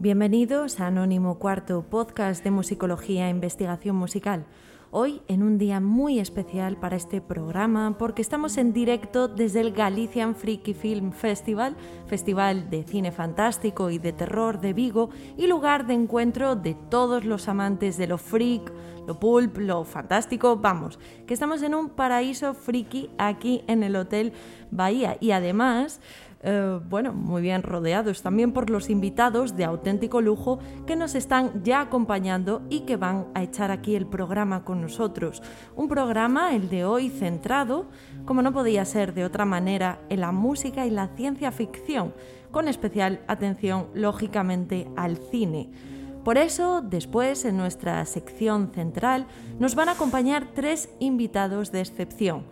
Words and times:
Bienvenidos 0.00 0.80
a 0.80 0.88
Anónimo 0.88 1.38
Cuarto, 1.38 1.82
podcast 1.88 2.44
de 2.44 2.50
musicología 2.50 3.28
e 3.28 3.30
investigación 3.30 3.96
musical. 3.96 4.44
Hoy 4.90 5.20
en 5.28 5.42
un 5.42 5.58
día 5.58 5.80
muy 5.80 6.18
especial 6.18 6.78
para 6.78 6.96
este 6.96 7.20
programa 7.20 7.98
porque 7.98 8.22
estamos 8.22 8.56
en 8.56 8.72
directo 8.72 9.28
desde 9.28 9.60
el 9.60 9.72
Galician 9.72 10.34
Freaky 10.34 10.72
Film 10.72 11.12
Festival, 11.12 11.76
festival 12.06 12.70
de 12.70 12.84
cine 12.84 13.12
fantástico 13.12 13.90
y 13.90 13.98
de 13.98 14.14
terror 14.14 14.62
de 14.62 14.72
Vigo 14.72 15.10
y 15.36 15.46
lugar 15.46 15.86
de 15.86 15.92
encuentro 15.92 16.56
de 16.56 16.72
todos 16.72 17.26
los 17.26 17.48
amantes 17.48 17.98
de 17.98 18.06
lo 18.06 18.16
freak, 18.16 18.72
lo 19.06 19.20
pulp, 19.20 19.58
lo 19.58 19.84
fantástico, 19.84 20.56
vamos, 20.56 20.98
que 21.26 21.34
estamos 21.34 21.60
en 21.60 21.74
un 21.74 21.90
paraíso 21.90 22.54
friki 22.54 23.10
aquí 23.18 23.64
en 23.66 23.82
el 23.82 23.94
Hotel 23.94 24.32
Bahía. 24.70 25.18
Y 25.20 25.32
además 25.32 26.00
eh, 26.40 26.78
bueno, 26.88 27.12
muy 27.12 27.42
bien 27.42 27.64
rodeados 27.64 28.22
también 28.22 28.52
por 28.52 28.70
los 28.70 28.90
invitados 28.90 29.56
de 29.56 29.64
auténtico 29.64 30.20
lujo 30.20 30.60
que 30.86 30.94
nos 30.94 31.16
están 31.16 31.64
ya 31.64 31.80
acompañando 31.80 32.62
y 32.70 32.80
que 32.80 32.96
van 32.96 33.26
a 33.34 33.42
echar 33.42 33.72
aquí 33.72 33.96
el 33.96 34.06
programa 34.06 34.64
con 34.64 34.80
nosotros. 34.80 35.42
Un 35.74 35.88
programa, 35.88 36.54
el 36.54 36.68
de 36.68 36.84
hoy, 36.84 37.10
centrado, 37.10 37.86
como 38.24 38.42
no 38.42 38.52
podía 38.52 38.84
ser 38.84 39.14
de 39.14 39.24
otra 39.24 39.44
manera, 39.44 40.00
en 40.10 40.20
la 40.20 40.30
música 40.30 40.86
y 40.86 40.90
la 40.90 41.08
ciencia 41.08 41.50
ficción, 41.50 42.14
con 42.52 42.68
especial 42.68 43.20
atención, 43.26 43.88
lógicamente, 43.94 44.86
al 44.96 45.16
cine. 45.16 45.70
Por 46.24 46.38
eso, 46.38 46.82
después, 46.82 47.44
en 47.46 47.56
nuestra 47.56 48.04
sección 48.04 48.70
central, 48.72 49.26
nos 49.58 49.74
van 49.74 49.88
a 49.88 49.92
acompañar 49.92 50.46
tres 50.54 50.88
invitados 51.00 51.72
de 51.72 51.80
excepción 51.80 52.44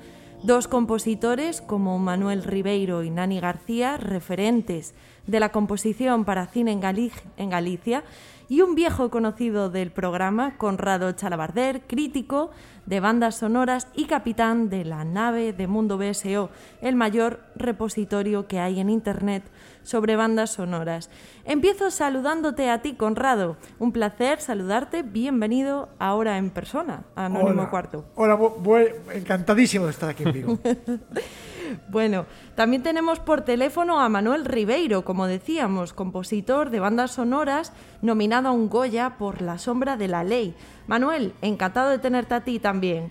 Dos 0.42 0.68
compositores 0.68 1.60
como 1.60 1.98
Manuel 1.98 2.44
Ribeiro 2.44 3.02
y 3.02 3.10
Nani 3.10 3.40
García, 3.40 3.96
referentes 3.96 4.94
de 5.26 5.40
la 5.40 5.50
composición 5.50 6.24
para 6.24 6.46
cine 6.46 6.72
en, 6.72 7.50
Galicia, 7.50 8.04
y 8.48 8.60
un 8.60 8.74
viejo 8.74 9.10
conocido 9.10 9.70
del 9.70 9.90
programa, 9.90 10.56
Conrado 10.56 11.10
Chalabarder, 11.12 11.80
crítico 11.86 12.50
de 12.84 13.00
bandas 13.00 13.36
sonoras 13.36 13.88
y 13.94 14.04
capitán 14.04 14.68
de 14.68 14.84
la 14.84 15.04
nave 15.04 15.52
de 15.52 15.66
Mundo 15.66 15.98
BSO, 15.98 16.50
el 16.80 16.94
mayor 16.94 17.40
repositorio 17.56 18.46
que 18.46 18.60
hay 18.60 18.78
en 18.78 18.90
Internet 18.90 19.42
sobre 19.86 20.16
bandas 20.16 20.50
sonoras. 20.50 21.10
Empiezo 21.44 21.90
saludándote 21.90 22.68
a 22.68 22.82
ti, 22.82 22.94
Conrado. 22.94 23.56
Un 23.78 23.92
placer 23.92 24.40
saludarte. 24.40 25.02
Bienvenido 25.02 25.88
ahora 25.98 26.38
en 26.38 26.50
persona 26.50 27.04
a 27.14 27.26
Anónimo 27.26 27.70
Cuarto. 27.70 28.04
Hola, 28.16 28.34
voy, 28.34 28.86
encantadísimo 29.14 29.84
de 29.84 29.92
estar 29.92 30.10
aquí 30.10 30.24
en 30.24 30.32
Vigo. 30.32 30.58
bueno, 31.88 32.26
también 32.56 32.82
tenemos 32.82 33.20
por 33.20 33.42
teléfono 33.42 34.00
a 34.00 34.08
Manuel 34.08 34.44
Ribeiro, 34.44 35.04
como 35.04 35.28
decíamos, 35.28 35.92
compositor 35.92 36.70
de 36.70 36.80
bandas 36.80 37.12
sonoras, 37.12 37.72
nominado 38.02 38.48
a 38.48 38.52
un 38.52 38.68
Goya 38.68 39.16
por 39.18 39.40
La 39.40 39.58
sombra 39.58 39.96
de 39.96 40.08
la 40.08 40.24
ley. 40.24 40.56
Manuel, 40.88 41.32
encantado 41.42 41.90
de 41.90 41.98
tenerte 41.98 42.34
a 42.34 42.42
ti 42.42 42.58
también. 42.58 43.08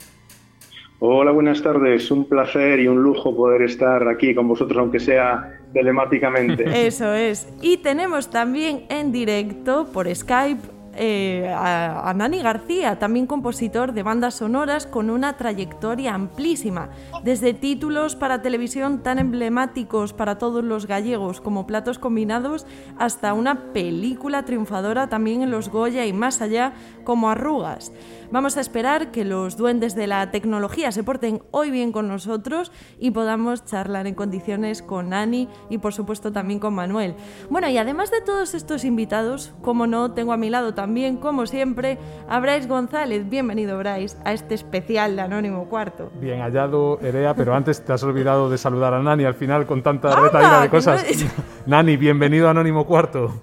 Hola, 1.00 1.32
buenas 1.32 1.62
tardes. 1.62 2.10
Un 2.10 2.26
placer 2.26 2.80
y 2.80 2.88
un 2.88 3.02
lujo 3.02 3.36
poder 3.36 3.62
estar 3.64 4.08
aquí 4.08 4.34
con 4.34 4.48
vosotros, 4.48 4.78
aunque 4.78 5.00
sea 5.00 5.60
telemáticamente. 5.76 6.64
Eso 6.88 7.14
es. 7.14 7.48
Y 7.62 7.78
tenemos 7.78 8.30
también 8.30 8.86
en 8.90 9.12
directo 9.12 9.88
por 9.92 10.14
Skype 10.14 10.76
eh, 10.98 11.54
a, 11.54 12.14
Nani 12.16 12.42
García, 12.42 12.98
también 12.98 13.28
compositor 13.28 13.92
de 13.92 14.02
bandas 14.02 14.36
sonoras 14.36 14.88
con 14.88 15.10
una 15.10 15.36
trayectoria 15.36 16.14
amplísima, 16.14 16.90
desde 17.22 17.54
títulos 17.54 18.16
para 18.16 18.42
televisión 18.42 19.04
tan 19.04 19.20
emblemáticos 19.20 20.14
para 20.14 20.38
todos 20.38 20.64
los 20.64 20.88
gallegos 20.88 21.42
como 21.42 21.68
Platos 21.68 22.00
Combinados, 22.00 22.66
hasta 22.98 23.34
una 23.34 23.74
película 23.74 24.46
triunfadora 24.46 25.08
también 25.10 25.42
en 25.42 25.52
los 25.52 25.68
Goya 25.68 26.06
y 26.06 26.14
más 26.14 26.42
allá 26.42 26.72
como 27.04 27.30
Arrugas. 27.30 27.92
Vamos 28.32 28.56
a 28.58 28.62
esperar 28.62 29.12
que 29.12 29.26
los 29.26 29.58
duendes 29.58 29.96
de 29.96 30.08
la 30.08 30.32
tecnología 30.32 30.92
se 30.92 31.04
porten 31.04 31.44
hoy 31.52 31.72
bien 31.72 31.92
con 31.92 32.08
nosotros 32.08 32.72
y 33.00 33.12
podamos 33.12 33.66
charlar 33.66 34.08
en 34.08 34.16
condiciones 34.16 34.82
con 34.82 35.10
Nani 35.10 35.50
y 35.70 35.78
por 35.78 35.94
supuesto 35.94 36.32
también 36.32 36.60
con 36.60 36.74
Manuel. 36.74 37.16
Bueno, 37.50 37.70
y 37.70 37.78
además 37.78 38.12
de 38.12 38.22
todos 38.22 38.54
estos 38.54 38.86
invitados, 38.86 39.54
como 39.62 39.88
no, 39.88 40.14
tengo 40.14 40.32
a 40.32 40.38
mi 40.38 40.50
lado 40.50 40.74
también 40.74 40.86
también, 40.86 41.18
como 41.18 41.48
siempre, 41.48 41.98
a 42.30 42.40
Bryce 42.40 42.68
González. 42.68 43.28
Bienvenido, 43.28 43.76
Bryce, 43.80 44.16
a 44.24 44.34
este 44.34 44.54
especial 44.54 45.16
de 45.16 45.24
Anónimo 45.24 45.68
Cuarto. 45.68 46.12
Bien 46.22 46.42
hallado, 46.42 47.00
Erea, 47.02 47.34
pero 47.34 47.56
antes 47.56 47.84
te 47.84 47.92
has 47.92 48.04
olvidado 48.04 48.52
de 48.52 48.60
saludar 48.60 48.94
a 48.94 49.02
Nani 49.02 49.26
al 49.26 49.34
final 49.34 49.66
con 49.66 49.82
tanta 49.82 50.16
retaíla 50.16 50.62
de 50.62 50.70
cosas. 50.70 51.04
Nani, 51.66 51.98
bienvenido 51.98 52.48
a 52.48 52.52
Anónimo 52.52 52.86
Cuarto. 52.86 53.42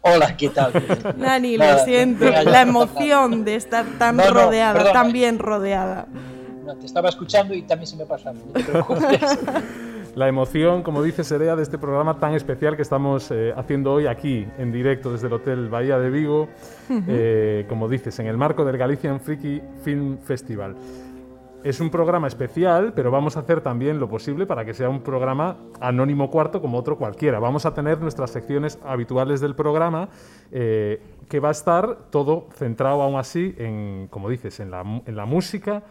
Hola, 0.00 0.36
¿qué 0.36 0.48
tal? 0.48 0.72
Nani, 1.18 1.56
lo 1.56 1.78
siento, 1.84 2.24
la 2.24 2.62
emoción 2.62 3.44
de 3.44 3.56
estar 3.56 3.84
tan 3.98 4.18
rodeada, 4.18 4.92
tan 4.92 5.12
bien 5.12 5.38
rodeada. 5.38 6.06
No, 6.64 6.76
te 6.76 6.86
estaba 6.86 7.08
escuchando 7.08 7.54
y 7.54 7.62
también 7.62 7.86
se 7.86 7.96
me 7.96 8.06
pasa. 8.06 8.32
No 8.32 8.40
te 8.52 8.64
la 10.16 10.28
emoción, 10.28 10.82
como 10.82 11.02
dice 11.02 11.24
Serea, 11.24 11.56
de 11.56 11.62
este 11.62 11.76
programa 11.76 12.18
tan 12.18 12.34
especial 12.34 12.74
que 12.74 12.82
estamos 12.82 13.30
eh, 13.30 13.52
haciendo 13.54 13.92
hoy 13.92 14.06
aquí, 14.06 14.46
en 14.58 14.72
directo 14.72 15.12
desde 15.12 15.26
el 15.26 15.34
Hotel 15.34 15.68
Bahía 15.68 15.98
de 15.98 16.08
Vigo, 16.08 16.48
eh, 16.88 17.66
como 17.68 17.86
dices, 17.86 18.18
en 18.18 18.26
el 18.26 18.38
marco 18.38 18.64
del 18.64 18.78
Galician 18.78 19.20
Freaky 19.20 19.60
Film 19.84 20.16
Festival. 20.18 20.74
Es 21.66 21.80
un 21.80 21.90
programa 21.90 22.28
especial, 22.28 22.92
pero 22.94 23.10
vamos 23.10 23.36
a 23.36 23.40
hacer 23.40 23.60
también 23.60 23.98
lo 23.98 24.08
posible 24.08 24.46
para 24.46 24.64
que 24.64 24.72
sea 24.72 24.88
un 24.88 25.00
programa 25.00 25.56
anónimo 25.80 26.30
cuarto 26.30 26.62
como 26.62 26.78
otro 26.78 26.96
cualquiera. 26.96 27.40
Vamos 27.40 27.66
a 27.66 27.74
tener 27.74 28.00
nuestras 28.00 28.30
secciones 28.30 28.78
habituales 28.84 29.40
del 29.40 29.56
programa, 29.56 30.08
eh, 30.52 31.02
que 31.28 31.40
va 31.40 31.48
a 31.48 31.50
estar 31.50 32.08
todo 32.10 32.46
centrado 32.54 33.02
aún 33.02 33.16
así 33.16 33.52
en, 33.58 34.06
como 34.10 34.30
dices, 34.30 34.60
en 34.60 34.70
la, 34.70 34.82
en 34.82 35.16
la 35.16 35.26
música, 35.26 35.82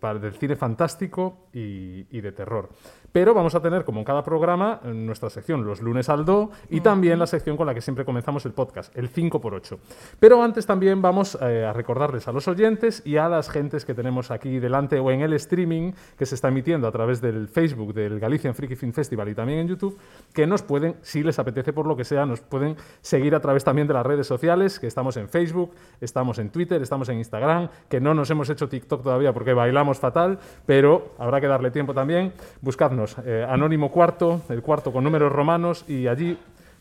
para, 0.00 0.18
del 0.18 0.32
cine 0.32 0.56
fantástico 0.56 1.48
y, 1.52 2.06
y 2.10 2.22
de 2.22 2.32
terror. 2.32 2.70
Pero 3.14 3.32
vamos 3.32 3.54
a 3.54 3.60
tener, 3.60 3.84
como 3.84 4.00
en 4.00 4.04
cada 4.04 4.24
programa, 4.24 4.80
en 4.82 5.06
nuestra 5.06 5.30
sección 5.30 5.64
los 5.64 5.80
lunes 5.80 6.08
al 6.08 6.24
do 6.24 6.50
y 6.68 6.80
también 6.80 7.20
la 7.20 7.28
sección 7.28 7.56
con 7.56 7.64
la 7.64 7.72
que 7.72 7.80
siempre 7.80 8.04
comenzamos 8.04 8.44
el 8.44 8.52
podcast, 8.52 8.92
el 8.96 9.08
5x8. 9.08 9.78
Pero 10.18 10.42
antes 10.42 10.66
también 10.66 11.00
vamos 11.00 11.38
eh, 11.40 11.64
a 11.64 11.72
recordarles 11.72 12.26
a 12.26 12.32
los 12.32 12.48
oyentes 12.48 13.02
y 13.04 13.16
a 13.16 13.28
las 13.28 13.50
gentes 13.50 13.84
que 13.84 13.94
tenemos 13.94 14.32
aquí 14.32 14.58
delante 14.58 14.98
o 14.98 15.12
en 15.12 15.20
el 15.20 15.32
streaming 15.34 15.92
que 16.18 16.26
se 16.26 16.34
está 16.34 16.48
emitiendo 16.48 16.88
a 16.88 16.90
través 16.90 17.20
del 17.20 17.46
Facebook 17.46 17.94
del 17.94 18.18
Galician 18.18 18.52
Freaky 18.52 18.74
Film 18.74 18.92
Festival 18.92 19.28
y 19.28 19.34
también 19.36 19.60
en 19.60 19.68
YouTube, 19.68 19.96
que 20.32 20.48
nos 20.48 20.62
pueden, 20.62 20.96
si 21.02 21.22
les 21.22 21.38
apetece 21.38 21.72
por 21.72 21.86
lo 21.86 21.96
que 21.96 22.02
sea, 22.02 22.26
nos 22.26 22.40
pueden 22.40 22.74
seguir 23.00 23.36
a 23.36 23.40
través 23.40 23.62
también 23.62 23.86
de 23.86 23.94
las 23.94 24.04
redes 24.04 24.26
sociales, 24.26 24.80
que 24.80 24.88
estamos 24.88 25.16
en 25.18 25.28
Facebook, 25.28 25.70
estamos 26.00 26.40
en 26.40 26.50
Twitter, 26.50 26.82
estamos 26.82 27.08
en 27.08 27.18
Instagram, 27.18 27.68
que 27.88 28.00
no 28.00 28.12
nos 28.12 28.28
hemos 28.30 28.50
hecho 28.50 28.68
TikTok 28.68 29.04
todavía 29.04 29.32
porque 29.32 29.52
bailamos 29.52 30.00
fatal, 30.00 30.40
pero 30.66 31.12
habrá 31.16 31.40
que 31.40 31.46
darle 31.46 31.70
tiempo 31.70 31.94
también. 31.94 32.32
Buscadnos 32.60 33.03
eh, 33.24 33.46
Anónimo 33.48 33.90
Cuarto, 33.90 34.42
el 34.48 34.62
cuarto 34.62 34.92
con 34.92 35.04
números 35.04 35.32
romanos, 35.32 35.84
y 35.88 36.06
allí 36.06 36.38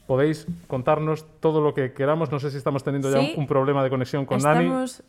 podéis 0.08 0.48
contarnos 0.68 1.26
todo 1.40 1.62
lo 1.62 1.74
que 1.74 1.94
queramos. 1.94 2.32
No 2.32 2.40
sé 2.40 2.52
si 2.52 2.58
estamos 2.58 2.84
teniendo 2.84 3.12
ya 3.12 3.20
un, 3.38 3.48
problema 3.48 3.84
de 3.84 3.90
conexión 3.90 4.26
con 4.26 4.38
estamos... 4.38 5.04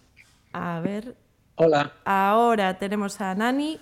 A 0.53 0.81
ver. 0.81 1.17
Hola. 1.57 1.93
Ahora 2.05 2.79
tenemos 2.79 3.21
a 3.21 3.35
Nani. 3.35 3.79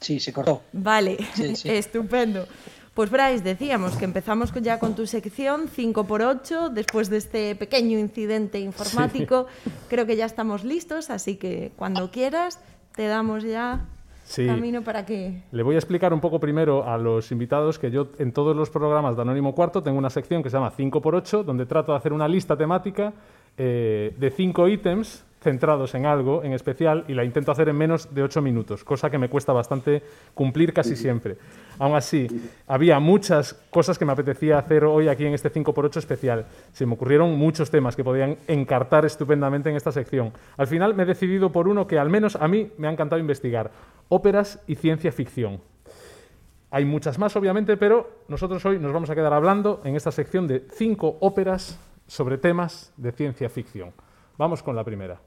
Sí, 0.00 0.20
se 0.20 0.32
cortó. 0.32 0.62
Vale, 0.72 1.18
estupendo. 1.64 2.46
Pues 2.94 3.10
Bryce, 3.10 3.42
decíamos 3.42 3.96
que 3.96 4.04
empezamos 4.04 4.52
ya 4.60 4.78
con 4.78 4.94
tu 4.94 5.06
sección 5.06 5.68
5x8, 5.68 6.70
después 6.70 7.08
de 7.08 7.18
este 7.18 7.54
pequeño 7.54 7.98
incidente 7.98 8.58
informático. 8.60 9.46
Creo 9.88 10.06
que 10.06 10.16
ya 10.16 10.26
estamos 10.26 10.64
listos, 10.64 11.10
así 11.10 11.36
que 11.36 11.72
cuando 11.76 12.10
quieras 12.10 12.58
te 12.94 13.06
damos 13.06 13.44
ya 13.44 13.86
camino 14.36 14.82
para 14.82 15.04
que... 15.04 15.42
Le 15.52 15.62
voy 15.62 15.74
a 15.74 15.78
explicar 15.78 16.12
un 16.12 16.20
poco 16.20 16.38
primero 16.38 16.86
a 16.86 16.96
los 16.98 17.32
invitados 17.32 17.78
que 17.78 17.90
yo 17.90 18.08
en 18.18 18.32
todos 18.32 18.56
los 18.56 18.70
programas 18.70 19.16
de 19.16 19.22
Anónimo 19.22 19.54
Cuarto 19.54 19.82
tengo 19.82 19.98
una 19.98 20.10
sección 20.10 20.42
que 20.42 20.50
se 20.50 20.56
llama 20.56 20.72
5x8, 20.72 21.44
donde 21.44 21.66
trato 21.66 21.92
de 21.92 21.98
hacer 21.98 22.12
una 22.12 22.28
lista 22.28 22.56
temática 22.56 23.12
eh, 23.56 24.14
de 24.16 24.30
5 24.30 24.68
ítems 24.68 25.24
centrados 25.40 25.94
en 25.94 26.06
algo 26.06 26.44
en 26.44 26.52
especial 26.52 27.04
y 27.08 27.14
la 27.14 27.24
intento 27.24 27.50
hacer 27.50 27.68
en 27.68 27.76
menos 27.76 28.14
de 28.14 28.22
8 28.22 28.42
minutos, 28.42 28.84
cosa 28.84 29.10
que 29.10 29.18
me 29.18 29.28
cuesta 29.28 29.52
bastante 29.52 30.02
cumplir 30.34 30.72
casi 30.72 30.96
siempre. 30.96 31.38
Aún 31.78 31.96
así, 31.96 32.26
había 32.66 33.00
muchas 33.00 33.54
cosas 33.70 33.98
que 33.98 34.04
me 34.04 34.12
apetecía 34.12 34.58
hacer 34.58 34.84
hoy 34.84 35.08
aquí 35.08 35.24
en 35.24 35.32
este 35.32 35.50
5x8 35.50 35.96
especial. 35.96 36.46
Se 36.72 36.84
me 36.84 36.94
ocurrieron 36.94 37.36
muchos 37.38 37.70
temas 37.70 37.96
que 37.96 38.04
podían 38.04 38.36
encartar 38.46 39.06
estupendamente 39.06 39.70
en 39.70 39.76
esta 39.76 39.92
sección. 39.92 40.32
Al 40.58 40.66
final 40.66 40.94
me 40.94 41.04
he 41.04 41.06
decidido 41.06 41.50
por 41.50 41.68
uno 41.68 41.86
que 41.86 41.98
al 41.98 42.10
menos 42.10 42.36
a 42.36 42.46
mí 42.46 42.70
me 42.76 42.88
ha 42.88 42.92
encantado 42.92 43.18
investigar. 43.18 43.70
Óperas 44.10 44.62
y 44.66 44.74
ciencia 44.74 45.10
ficción. 45.10 45.62
Hay 46.70 46.84
muchas 46.84 47.18
más, 47.18 47.34
obviamente, 47.34 47.76
pero 47.78 48.24
nosotros 48.28 48.64
hoy 48.66 48.78
nos 48.78 48.92
vamos 48.92 49.08
a 49.08 49.14
quedar 49.14 49.32
hablando 49.32 49.80
en 49.84 49.96
esta 49.96 50.12
sección 50.12 50.46
de 50.46 50.66
cinco 50.74 51.16
óperas 51.20 51.80
sobre 52.06 52.36
temas 52.36 52.92
de 52.96 53.12
ciencia 53.12 53.48
ficción. 53.48 53.92
Vamos 54.36 54.62
con 54.62 54.76
la 54.76 54.84
primera. 54.84 55.20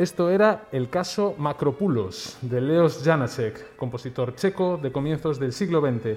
Esto 0.00 0.30
era 0.30 0.62
el 0.72 0.88
caso 0.88 1.34
Macropulos 1.36 2.38
de 2.40 2.62
Leos 2.62 3.02
Janáček, 3.04 3.76
compositor 3.76 4.34
checo 4.34 4.78
de 4.82 4.90
comienzos 4.90 5.38
del 5.38 5.52
siglo 5.52 5.82
XX. 5.82 6.16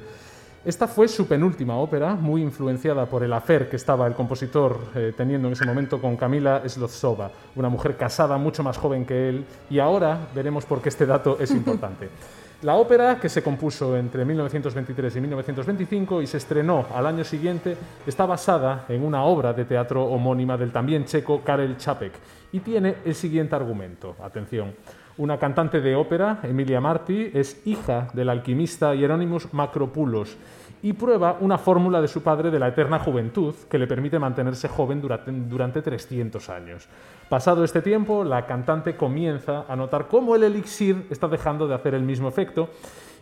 Esta 0.63 0.87
fue 0.87 1.09
su 1.09 1.27
penúltima 1.27 1.75
ópera, 1.75 2.15
muy 2.15 2.41
influenciada 2.41 3.07
por 3.07 3.25
el 3.25 3.33
afer 3.33 3.69
que 3.69 3.75
estaba 3.75 4.07
el 4.07 4.13
compositor 4.13 4.79
eh, 4.95 5.11
teniendo 5.17 5.49
en 5.49 5.51
ese 5.55 5.65
momento 5.65 5.99
con 5.99 6.15
Camila 6.15 6.63
Slozova, 6.65 7.29
una 7.57 7.67
mujer 7.67 7.97
casada 7.97 8.37
mucho 8.37 8.63
más 8.63 8.77
joven 8.77 9.05
que 9.05 9.27
él, 9.27 9.45
y 9.69 9.79
ahora 9.79 10.29
veremos 10.33 10.63
por 10.63 10.81
qué 10.81 10.87
este 10.87 11.05
dato 11.05 11.35
es 11.41 11.51
importante. 11.51 12.07
La 12.63 12.75
ópera, 12.75 13.19
que 13.19 13.27
se 13.27 13.43
compuso 13.43 13.97
entre 13.97 14.23
1923 14.23 15.17
y 15.17 15.19
1925 15.19 16.21
y 16.21 16.27
se 16.27 16.37
estrenó 16.37 16.85
al 16.95 17.05
año 17.05 17.25
siguiente, 17.25 17.75
está 18.07 18.25
basada 18.25 18.85
en 18.87 19.03
una 19.03 19.25
obra 19.25 19.51
de 19.51 19.65
teatro 19.65 20.05
homónima 20.05 20.55
del 20.55 20.71
también 20.71 21.03
checo 21.03 21.41
Karel 21.43 21.75
Čapek 21.75 22.13
y 22.53 22.61
tiene 22.61 22.95
el 23.03 23.15
siguiente 23.15 23.53
argumento. 23.53 24.15
Atención. 24.23 24.73
Una 25.17 25.37
cantante 25.37 25.81
de 25.81 25.93
ópera, 25.93 26.39
Emilia 26.43 26.79
Marti, 26.79 27.31
es 27.33 27.61
hija 27.67 28.07
del 28.13 28.29
alquimista 28.29 28.95
Hieronymus 28.95 29.53
Macropulos 29.53 30.37
y 30.83 30.91
prueba 30.93 31.37
una 31.39 31.57
fórmula 31.57 32.01
de 32.01 32.09
su 32.09 32.21
padre 32.21 32.51
de 32.51 32.59
la 32.59 32.67
eterna 32.67 32.99
juventud 32.99 33.55
que 33.69 33.79
le 33.79 33.87
permite 33.87 34.19
mantenerse 34.19 34.67
joven 34.67 35.01
durante, 35.01 35.31
durante 35.31 35.81
300 35.81 36.49
años. 36.49 36.89
Pasado 37.29 37.63
este 37.63 37.81
tiempo, 37.81 38.25
la 38.25 38.45
cantante 38.45 38.97
comienza 38.97 39.63
a 39.67 39.77
notar 39.77 40.09
cómo 40.09 40.35
el 40.35 40.43
elixir 40.43 41.07
está 41.09 41.29
dejando 41.29 41.69
de 41.69 41.75
hacer 41.75 41.93
el 41.93 42.03
mismo 42.03 42.27
efecto 42.27 42.69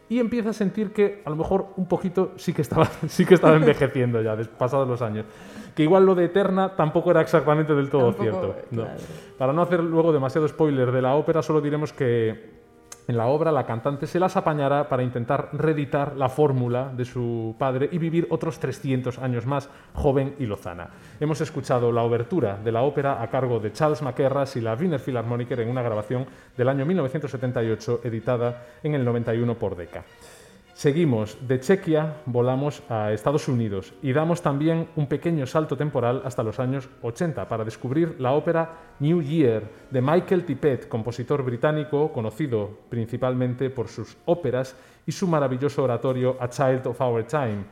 y 0.10 0.20
empieza 0.20 0.50
a 0.50 0.54
sentir 0.54 0.92
que 0.92 1.22
a 1.24 1.30
lo 1.30 1.36
mejor 1.36 1.68
un 1.78 1.86
poquito 1.86 2.32
sí 2.36 2.52
que 2.52 2.64
estaba, 2.64 2.86
sí 3.08 3.26
que 3.26 3.36
estaba 3.36 3.56
envejeciendo 3.56 4.22
ya, 4.24 4.36
pasados 4.58 4.88
los 4.88 5.02
años. 5.04 5.26
Que 5.76 5.84
igual 5.84 6.04
lo 6.04 6.16
de 6.16 6.26
Eterna 6.26 6.76
tampoco 6.76 7.12
era 7.12 7.22
exactamente 7.22 7.76
del 7.76 7.92
todo 7.92 8.12
cierto. 8.14 8.56
Para 9.38 9.54
no 9.54 9.62
hacer 9.62 9.82
luego 9.82 10.12
demasiado 10.12 10.48
spoiler 10.48 10.92
de 10.92 11.02
la 11.02 11.14
ópera, 11.14 11.44
solo 11.44 11.62
diremos 11.62 11.94
que 11.94 12.61
en 13.08 13.18
la 13.18 13.28
obra 13.28 13.52
la 13.52 13.66
cantante 13.66 14.08
se 14.08 14.20
las 14.20 14.38
apañará 14.38 14.88
para 14.88 15.04
intentar 15.04 15.50
reeditar 15.54 16.16
la 16.16 16.30
fórmula 16.30 16.92
de 16.96 17.06
su 17.06 17.56
padre 17.58 17.90
y 17.92 17.98
vivir 17.98 18.28
otros 18.30 18.60
300 18.60 19.20
años 19.20 19.46
más 19.46 19.70
joven 19.94 20.36
y 20.40 20.46
lozana. 20.46 20.90
Hemos 21.20 21.42
escuchado 21.42 21.92
la 21.92 22.04
obertura 22.04 22.58
de 22.58 22.72
la 22.72 22.84
ópera 22.84 23.22
a 23.22 23.30
cargo 23.30 23.60
de 23.60 23.74
Charles 23.74 24.02
Maquerras 24.02 24.56
y 24.56 24.62
la 24.62 24.76
Wiener 24.76 25.00
Philharmoniker 25.00 25.60
en 25.60 25.70
una 25.70 25.82
grabación 25.82 26.26
del 26.56 26.70
año 26.70 26.86
1978 26.86 28.02
editada 28.04 28.64
en 28.84 28.96
el 28.96 29.04
91 29.04 29.56
por 29.56 29.76
Decca. 29.76 30.04
Seguimos 30.82 31.38
de 31.48 31.60
Chequia, 31.60 32.24
volamos 32.26 32.82
a 32.90 33.12
Estados 33.12 33.48
Unidos 33.48 33.94
y 34.02 34.14
damos 34.14 34.42
también 34.42 34.88
un 34.96 35.06
pequeño 35.06 35.46
salto 35.46 35.78
temporal 35.78 36.24
hasta 36.26 36.42
los 36.42 36.60
años 36.60 36.90
80 37.04 37.48
para 37.48 37.64
descubrir 37.64 38.16
la 38.18 38.32
ópera 38.32 38.96
New 38.98 39.22
Year 39.22 39.62
de 39.92 40.02
Michael 40.02 40.44
Tippett, 40.44 40.88
compositor 40.88 41.44
británico 41.44 42.12
conocido 42.12 42.80
principalmente 42.90 43.70
por 43.70 43.90
sus 43.90 44.18
óperas 44.26 44.76
y 45.06 45.12
su 45.12 45.28
maravilloso 45.28 45.84
oratorio 45.84 46.36
A 46.40 46.50
Child 46.50 46.88
of 46.88 47.00
Our 47.00 47.26
Time. 47.26 47.64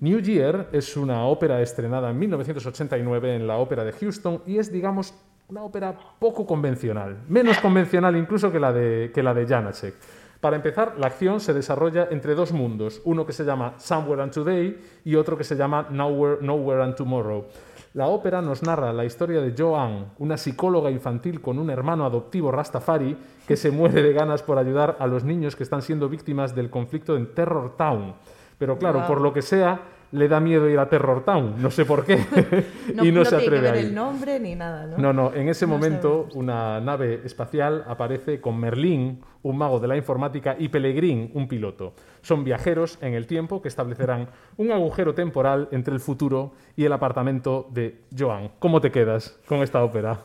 New 0.00 0.18
Year 0.18 0.70
es 0.72 0.96
una 0.96 1.26
ópera 1.26 1.62
estrenada 1.62 2.10
en 2.10 2.18
1989 2.18 3.36
en 3.36 3.46
la 3.46 3.58
Ópera 3.58 3.84
de 3.84 3.92
Houston 3.92 4.42
y 4.44 4.58
es, 4.58 4.72
digamos, 4.72 5.14
una 5.46 5.62
ópera 5.62 5.96
poco 6.18 6.44
convencional, 6.44 7.16
menos 7.28 7.58
convencional 7.58 8.16
incluso 8.16 8.50
que 8.50 8.58
la 8.58 8.72
de, 8.72 9.12
que 9.14 9.22
la 9.22 9.34
de 9.34 9.46
Janacek. 9.46 9.94
Para 10.40 10.56
empezar, 10.56 10.94
la 10.98 11.08
acción 11.08 11.38
se 11.38 11.52
desarrolla 11.52 12.08
entre 12.10 12.34
dos 12.34 12.52
mundos, 12.52 13.02
uno 13.04 13.26
que 13.26 13.34
se 13.34 13.44
llama 13.44 13.74
Somewhere 13.76 14.22
and 14.22 14.32
Today 14.32 14.80
y 15.04 15.14
otro 15.16 15.36
que 15.36 15.44
se 15.44 15.54
llama 15.54 15.88
Nowhere, 15.90 16.38
Nowhere 16.40 16.82
and 16.82 16.94
Tomorrow. 16.94 17.44
La 17.92 18.06
ópera 18.06 18.40
nos 18.40 18.62
narra 18.62 18.92
la 18.92 19.04
historia 19.04 19.42
de 19.42 19.52
Joanne, 19.56 20.06
una 20.18 20.38
psicóloga 20.38 20.90
infantil 20.90 21.42
con 21.42 21.58
un 21.58 21.68
hermano 21.68 22.06
adoptivo 22.06 22.50
Rastafari 22.50 23.18
que 23.46 23.56
se 23.56 23.70
muere 23.70 24.00
de 24.02 24.14
ganas 24.14 24.42
por 24.42 24.56
ayudar 24.56 24.96
a 24.98 25.06
los 25.06 25.24
niños 25.24 25.56
que 25.56 25.64
están 25.64 25.82
siendo 25.82 26.08
víctimas 26.08 26.54
del 26.54 26.70
conflicto 26.70 27.16
en 27.16 27.34
Terror 27.34 27.76
Town. 27.76 28.14
Pero 28.56 28.78
claro, 28.78 29.06
por 29.06 29.20
lo 29.20 29.32
que 29.32 29.42
sea, 29.42 29.80
le 30.12 30.28
da 30.28 30.40
miedo 30.40 30.68
ir 30.68 30.78
a 30.78 30.88
Terror 30.88 31.24
Town, 31.24 31.54
no 31.58 31.70
sé 31.70 31.84
por 31.84 32.04
qué, 32.04 32.18
y 33.02 33.12
no, 33.12 33.24
se 33.24 33.36
atreve 33.36 33.68
a 33.68 33.76
ir. 33.78 33.86
el 33.86 33.94
nombre 33.94 34.40
ni 34.40 34.54
nada, 34.54 34.86
¿no? 34.86 34.98
No, 34.98 35.12
no, 35.12 35.34
en 35.34 35.48
ese 35.48 35.66
momento 35.66 36.28
una 36.34 36.80
nave 36.80 37.20
espacial 37.24 37.84
aparece 37.86 38.40
con 38.40 38.58
Merlín, 38.58 39.20
un 39.42 39.58
mago 39.58 39.80
de 39.80 39.88
la 39.88 39.96
informática, 39.96 40.56
y 40.58 40.68
Pelegrín, 40.68 41.30
un 41.34 41.48
piloto. 41.48 41.94
Son 42.22 42.44
viajeros 42.44 42.98
en 43.00 43.14
el 43.14 43.26
tiempo 43.26 43.62
que 43.62 43.68
establecerán 43.68 44.28
un 44.56 44.72
agujero 44.72 45.14
temporal 45.14 45.68
entre 45.70 45.94
el 45.94 46.00
futuro 46.00 46.52
y 46.76 46.84
el 46.84 46.92
apartamento 46.92 47.68
de 47.70 48.02
Joan. 48.16 48.50
¿Cómo 48.58 48.80
te 48.80 48.90
quedas 48.90 49.38
con 49.46 49.62
esta 49.62 49.82
ópera? 49.82 50.20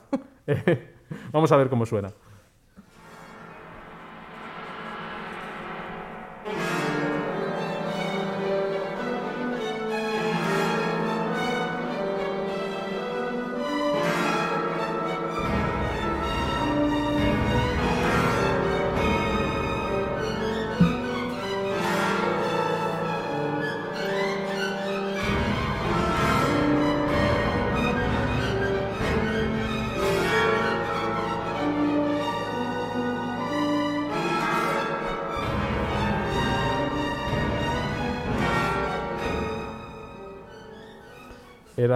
Vamos 1.32 1.52
a 1.52 1.58
ver 1.58 1.70
cómo 1.70 1.86
suena. 1.86 2.12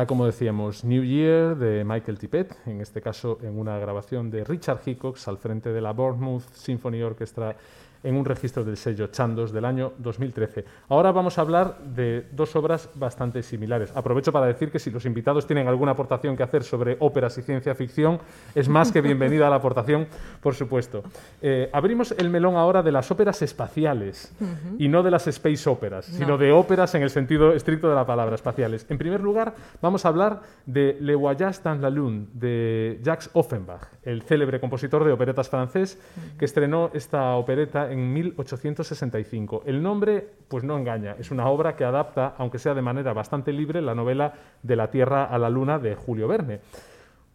Como 0.09 0.25
decíamos, 0.25 0.83
New 0.83 1.03
Year 1.03 1.55
de 1.55 1.83
Michael 1.85 2.17
Tippett, 2.17 2.55
en 2.65 2.81
este 2.81 2.99
caso 2.99 3.37
en 3.43 3.59
una 3.59 3.77
grabación 3.77 4.31
de 4.31 4.43
Richard 4.43 4.81
Hickox 4.83 5.27
al 5.27 5.37
frente 5.37 5.71
de 5.71 5.81
la 5.81 5.93
Bournemouth 5.93 6.51
Symphony 6.51 7.03
Orchestra 7.03 7.55
en 8.03 8.15
un 8.15 8.25
registro 8.25 8.63
del 8.63 8.77
sello 8.77 9.07
Chandos 9.07 9.51
del 9.51 9.65
año 9.65 9.93
2013. 9.97 10.65
Ahora 10.89 11.11
vamos 11.11 11.37
a 11.37 11.41
hablar 11.41 11.79
de 11.79 12.27
dos 12.31 12.55
obras 12.55 12.89
bastante 12.95 13.43
similares. 13.43 13.91
Aprovecho 13.95 14.31
para 14.31 14.45
decir 14.45 14.71
que 14.71 14.79
si 14.79 14.91
los 14.91 15.05
invitados 15.05 15.45
tienen 15.45 15.67
alguna 15.67 15.91
aportación 15.91 16.37
que 16.37 16.43
hacer 16.43 16.63
sobre 16.63 16.97
óperas 16.99 17.37
y 17.37 17.41
ciencia 17.41 17.75
ficción, 17.75 18.19
es 18.55 18.69
más 18.69 18.91
que 18.91 19.01
bienvenida 19.01 19.47
a 19.47 19.49
la 19.49 19.57
aportación, 19.57 20.07
por 20.41 20.55
supuesto. 20.55 21.03
Eh, 21.41 21.69
abrimos 21.73 22.13
el 22.17 22.29
melón 22.29 22.55
ahora 22.55 22.83
de 22.83 22.91
las 22.91 23.09
óperas 23.11 23.41
espaciales 23.41 24.33
y 24.77 24.87
no 24.87 25.03
de 25.03 25.11
las 25.11 25.27
space 25.27 25.69
óperas, 25.69 26.05
sino 26.05 26.37
de 26.37 26.51
óperas 26.51 26.95
en 26.95 27.03
el 27.03 27.09
sentido 27.09 27.53
estricto 27.53 27.89
de 27.89 27.95
la 27.95 28.05
palabra, 28.05 28.35
espaciales. 28.35 28.85
En 28.89 28.97
primer 28.97 29.21
lugar, 29.21 29.53
vamos 29.81 30.05
a 30.05 30.09
hablar 30.09 30.41
de 30.65 30.97
Le 30.99 31.15
Voyage 31.15 31.61
dans 31.63 31.81
la 31.81 31.89
Lune, 31.89 32.27
de 32.33 32.99
Jacques 33.03 33.29
Offenbach, 33.33 33.87
el 34.03 34.21
célebre 34.21 34.59
compositor 34.59 35.03
de 35.03 35.11
operetas 35.11 35.49
francés, 35.49 35.99
que 36.37 36.45
estrenó 36.45 36.91
esta 36.93 37.35
opereta 37.35 37.88
en 37.91 38.13
1865. 38.13 39.63
El 39.65 39.81
nombre, 39.81 40.27
pues 40.47 40.63
no 40.63 40.77
engaña, 40.77 41.15
es 41.19 41.31
una 41.31 41.47
obra 41.47 41.75
que 41.75 41.83
adapta, 41.83 42.35
aunque 42.37 42.59
sea 42.59 42.73
de 42.73 42.81
manera 42.81 43.13
bastante 43.13 43.53
libre, 43.53 43.81
la 43.81 43.95
novela 43.95 44.33
De 44.63 44.75
la 44.75 44.89
Tierra 44.91 45.25
a 45.25 45.37
la 45.37 45.49
Luna 45.49 45.79
de 45.79 45.95
Julio 45.95 46.27
Verne. 46.27 46.59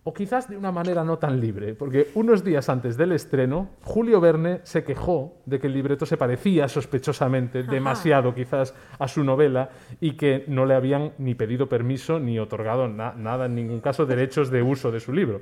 o 0.07 0.13
quizás 0.13 0.51
de 0.51 0.57
una 0.59 0.71
manera 0.71 1.03
no 1.03 1.17
tan 1.17 1.41
libre, 1.41 1.75
porque 1.75 2.11
unos 2.15 2.45
días 2.45 2.69
antes 2.69 2.99
del 2.99 3.13
estreno, 3.13 3.71
Julio 3.81 4.21
Verne 4.21 4.61
se 4.63 4.85
quejó 4.85 5.39
de 5.47 5.59
que 5.59 5.67
el 5.67 5.73
libreto 5.73 6.05
se 6.05 6.19
parecía 6.19 6.69
sospechosamente 6.69 7.63
demasiado 7.63 8.35
quizás 8.35 8.75
a 8.99 9.09
su 9.09 9.25
novela 9.25 9.71
y 10.03 10.13
que 10.13 10.45
no 10.47 10.67
le 10.67 10.75
habían 10.75 11.13
ni 11.17 11.35
pedido 11.35 11.71
permiso 11.71 12.21
ni 12.21 12.39
otorgado 12.39 12.87
nada, 12.87 13.47
en 13.47 13.55
ningún 13.55 13.81
caso, 13.81 14.05
derechos 14.05 14.51
de 14.51 14.63
uso 14.63 14.93
de 14.93 15.01
su 15.01 15.11
libro. 15.11 15.41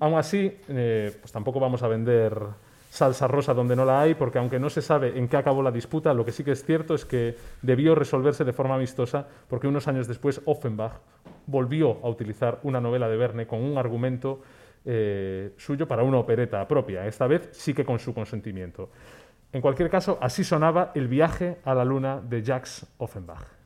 Aún 0.00 0.18
así, 0.18 0.52
eh, 0.68 1.16
pues 1.20 1.30
tampoco 1.30 1.60
vamos 1.60 1.84
a 1.84 1.86
vender 1.86 2.36
salsa 2.92 3.26
rosa 3.26 3.54
donde 3.54 3.74
no 3.74 3.86
la 3.86 4.02
hay, 4.02 4.14
porque 4.14 4.38
aunque 4.38 4.60
no 4.60 4.68
se 4.68 4.82
sabe 4.82 5.18
en 5.18 5.26
qué 5.26 5.38
acabó 5.38 5.62
la 5.62 5.70
disputa, 5.70 6.12
lo 6.12 6.26
que 6.26 6.30
sí 6.30 6.44
que 6.44 6.52
es 6.52 6.62
cierto 6.62 6.94
es 6.94 7.06
que 7.06 7.36
debió 7.62 7.94
resolverse 7.94 8.44
de 8.44 8.52
forma 8.52 8.74
amistosa, 8.74 9.26
porque 9.48 9.66
unos 9.66 9.88
años 9.88 10.06
después 10.06 10.42
Offenbach 10.44 11.00
volvió 11.46 12.04
a 12.04 12.10
utilizar 12.10 12.60
una 12.64 12.82
novela 12.82 13.08
de 13.08 13.16
Verne 13.16 13.46
con 13.46 13.62
un 13.62 13.78
argumento 13.78 14.42
eh, 14.84 15.54
suyo 15.56 15.88
para 15.88 16.02
una 16.02 16.18
opereta 16.18 16.68
propia, 16.68 17.06
esta 17.06 17.26
vez 17.26 17.48
sí 17.52 17.72
que 17.72 17.86
con 17.86 17.98
su 17.98 18.12
consentimiento. 18.12 18.90
En 19.54 19.62
cualquier 19.62 19.88
caso, 19.88 20.18
así 20.20 20.44
sonaba 20.44 20.92
el 20.94 21.08
viaje 21.08 21.60
a 21.64 21.74
la 21.74 21.86
luna 21.86 22.20
de 22.20 22.42
Jacques 22.42 22.86
Offenbach. 22.98 23.61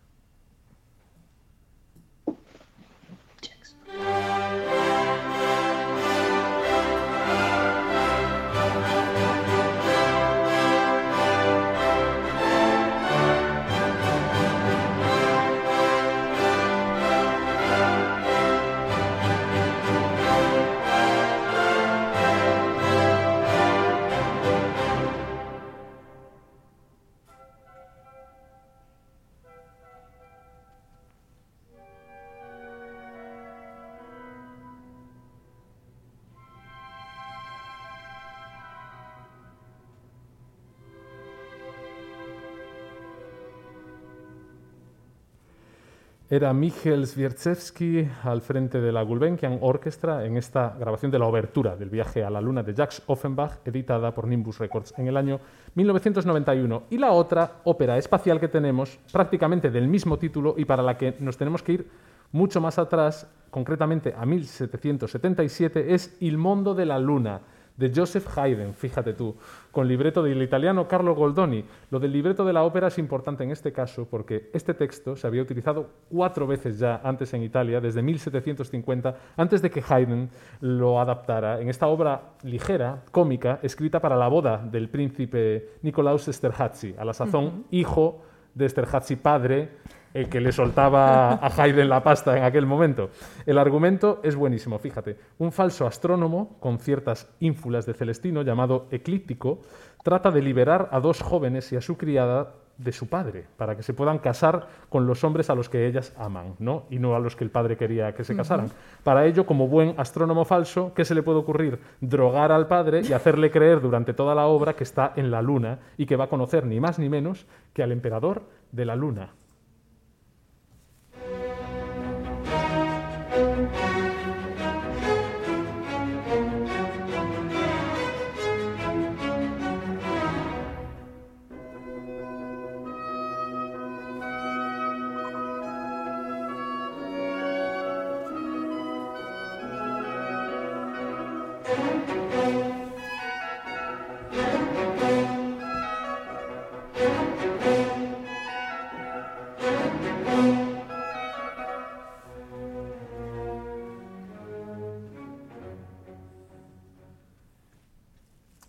Era 46.37 46.53
Michel 46.53 47.07
Zwierczewski 47.07 48.07
al 48.23 48.43
frente 48.43 48.79
de 48.79 48.93
la 48.93 49.03
Gulbenkian 49.03 49.59
Orchestra 49.63 50.27
en 50.27 50.37
esta 50.37 50.77
grabación 50.79 51.11
de 51.11 51.19
la 51.19 51.25
obertura 51.25 51.77
del 51.77 51.89
viaje 51.89 52.23
a 52.23 52.29
la 52.29 52.43
luna 52.43 52.63
de 52.63 52.75
Jacques 52.75 53.03
Offenbach, 53.07 53.61
editada 53.65 54.13
por 54.13 54.27
Nimbus 54.27 54.59
Records 54.59 54.93
en 54.99 55.07
el 55.07 55.17
año 55.17 55.41
1991. 55.75 56.83
Y 56.91 56.99
la 56.99 57.13
otra 57.13 57.61
ópera 57.65 57.97
espacial 57.97 58.39
que 58.39 58.49
tenemos, 58.49 58.99
prácticamente 59.11 59.71
del 59.71 59.89
mismo 59.89 60.19
título 60.19 60.55
y 60.59 60.67
para 60.67 60.83
la 60.83 60.99
que 60.99 61.15
nos 61.21 61.39
tenemos 61.39 61.63
que 61.63 61.73
ir 61.73 61.91
mucho 62.33 62.61
más 62.61 62.79
atrás, 62.79 63.27
concretamente 63.51 64.15
a 64.15 64.27
1777, 64.27 65.95
es 65.95 66.19
Il 66.21 66.37
Mondo 66.37 66.75
de 66.75 66.85
la 66.85 66.99
Luna 66.99 67.41
de 67.77 67.93
Joseph 67.95 68.27
Haydn, 68.37 68.75
fíjate 68.75 69.13
tú, 69.13 69.37
con 69.71 69.87
libreto 69.87 70.23
del 70.23 70.43
italiano 70.43 70.89
Carlo 70.89 71.15
Goldoni. 71.15 71.65
Lo 71.91 72.01
del 72.01 72.13
libreto 72.13 72.45
de 72.45 72.53
la 72.53 72.63
ópera 72.63 72.89
es 72.89 72.99
importante 72.99 73.45
en 73.45 73.51
este 73.51 73.73
caso 73.73 74.07
porque 74.11 74.51
este 74.53 74.75
texto 74.75 75.17
se 75.17 75.27
había 75.27 75.43
utilizado 75.43 75.91
cuatro 76.09 76.47
veces 76.47 76.79
ya 76.79 77.01
antes 77.05 77.35
en 77.35 77.43
Italia, 77.43 77.81
desde 77.81 78.03
1750, 78.03 79.17
antes 79.37 79.63
de 79.63 79.71
que 79.71 79.83
Haydn 79.87 80.31
lo 80.61 81.01
adaptara 81.01 81.61
en 81.61 81.69
esta 81.69 81.87
obra 81.87 82.33
ligera, 82.43 83.03
cómica, 83.11 83.61
escrita 83.63 84.01
para 84.01 84.17
la 84.17 84.29
boda 84.29 84.59
del 84.59 84.89
príncipe 84.89 85.71
Nicolaus 85.83 86.29
Esterhazy, 86.29 86.95
a 86.99 87.05
la 87.05 87.13
sazón 87.13 87.67
hijo 87.71 88.23
de 88.55 88.65
Esterhazy 88.65 89.17
padre 89.17 89.69
el 90.17 90.31
que 90.31 90.41
le 90.41 90.51
soltaba 90.51 91.35
a 91.35 91.47
Haydn 91.47 91.89
la 91.91 92.03
pasta 92.03 92.39
en 92.39 92.45
aquel 92.45 92.65
momento. 92.65 93.11
El 93.45 93.59
argumento 93.59 94.21
es 94.23 94.35
buenísimo, 94.35 94.79
fíjate. 94.79 95.19
Un 95.39 95.53
falso 95.53 95.87
astrónomo 95.87 96.57
con 96.59 96.79
ciertas 96.79 97.29
ínfulas 97.41 97.85
de 97.85 97.93
Celestino 97.93 98.41
llamado 98.41 98.87
Eclíptico 98.91 99.61
trata 100.03 100.31
de 100.31 100.41
liberar 100.41 100.89
a 100.91 101.01
dos 101.01 101.21
jóvenes 101.21 101.71
y 101.73 101.77
a 101.77 101.83
su 101.83 101.99
criada 101.99 102.55
de 102.79 102.93
su 102.93 103.09
padre, 103.09 103.47
para 103.57 103.77
que 103.77 103.83
se 103.83 103.95
puedan 103.95 104.19
casar 104.19 104.69
con 104.89 105.07
los 105.07 105.23
hombres 105.25 105.51
a 105.51 105.55
los 105.55 105.69
que 105.69 105.87
ellas 105.87 106.15
aman, 106.17 106.57
¿no? 106.59 106.85
y 106.91 106.99
no 106.99 107.15
a 107.15 107.21
los 107.21 107.37
que 107.37 107.45
el 107.45 107.51
padre 107.51 107.77
quería 107.77 108.15
que 108.15 108.25
se 108.25 108.37
casaran. 108.37 108.71
Para 109.03 109.27
ello, 109.27 109.47
como 109.47 109.69
buen 109.69 109.95
astrónomo 109.99 110.45
falso, 110.45 110.93
¿qué 110.95 111.05
se 111.05 111.15
le 111.15 111.23
puede 111.23 111.39
ocurrir? 111.39 111.79
Drogar 112.01 112.53
al 112.53 112.69
padre 112.69 113.03
y 113.03 113.13
hacerle 113.13 113.51
creer 113.51 113.81
durante 113.81 114.15
toda 114.15 114.35
la 114.35 114.47
obra 114.47 114.77
que 114.77 114.85
está 114.85 115.13
en 115.17 115.31
la 115.31 115.43
luna 115.43 115.79
y 115.97 116.07
que 116.07 116.17
va 116.17 116.25
a 116.25 116.29
conocer 116.29 116.67
ni 116.67 116.81
más 116.81 116.99
ni 116.99 117.09
menos 117.09 117.47
que 117.73 117.83
al 117.83 117.93
emperador 117.93 118.43
de 118.73 118.85
la 118.85 118.97
luna. 118.97 119.31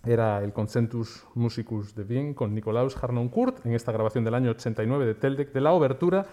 Era 0.08 0.44
el 0.44 0.54
Concentus 0.54 1.26
Musicus 1.36 1.94
de 1.94 2.04
Wien 2.04 2.34
con 2.34 2.56
Nicolaus 2.56 2.96
Harnoncourt 3.02 3.66
en 3.66 3.74
esta 3.74 3.92
grabación 3.92 4.24
del 4.24 4.36
año 4.36 4.52
89 4.52 5.06
de 5.06 5.16
Teldec 5.16 5.52
de 5.52 5.62
la 5.62 5.74
obertura 5.74 6.26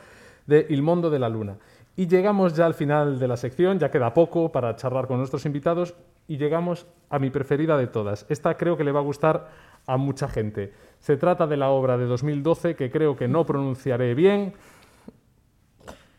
de 0.47 0.67
Il 0.71 0.83
Mondo 0.83 1.11
de 1.11 1.19
la 1.19 1.29
Luna. 1.29 1.57
Y 1.97 2.07
llegamos 2.07 2.55
ya 2.55 2.67
al 2.67 2.75
final 2.75 3.19
de 3.19 3.29
la 3.29 3.37
sección, 3.37 3.79
ya 3.79 3.91
queda 3.91 4.15
poco 4.15 4.51
para 4.51 4.75
charlar 4.77 5.07
con 5.07 5.19
nuestros 5.19 5.47
invitados 5.47 5.95
y 6.27 6.37
llegamos 6.39 6.87
a 7.11 7.19
mi 7.19 7.31
preferida 7.31 7.77
de 7.77 7.87
todas. 7.87 8.27
Esta 8.29 8.57
creo 8.57 8.77
que 8.77 8.85
le 8.85 8.93
va 8.93 9.01
a 9.01 9.05
gustar 9.05 9.51
a 9.87 9.97
mucha 9.97 10.29
gente. 10.29 10.73
Se 10.99 11.17
trata 11.17 11.47
de 11.47 11.57
la 11.57 11.71
obra 11.71 11.99
de 11.99 12.07
2012 12.07 12.75
que 12.75 12.91
creo 12.91 13.17
que 13.17 13.29
no 13.29 13.45
pronunciaré 13.45 14.15
bien. 14.15 14.55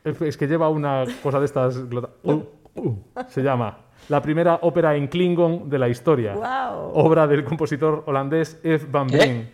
Es 0.04 0.38
que 0.38 0.48
lleva 0.48 0.70
una 0.70 1.06
cosa 1.24 1.40
de 1.40 1.46
estas... 1.46 1.78
Uh, 1.78 2.44
uh, 2.76 3.00
se 3.28 3.42
llama 3.42 3.85
la 4.10 4.22
primera 4.22 4.60
ópera 4.62 4.96
en 4.96 5.08
Klingon 5.08 5.70
de 5.70 5.80
la 5.80 5.90
historia. 5.90 6.36
Obra 6.94 7.28
del 7.28 7.44
compositor 7.44 8.04
holandés 8.06 8.60
Eve 8.64 8.86
van 8.92 9.08
Veen. 9.08 9.50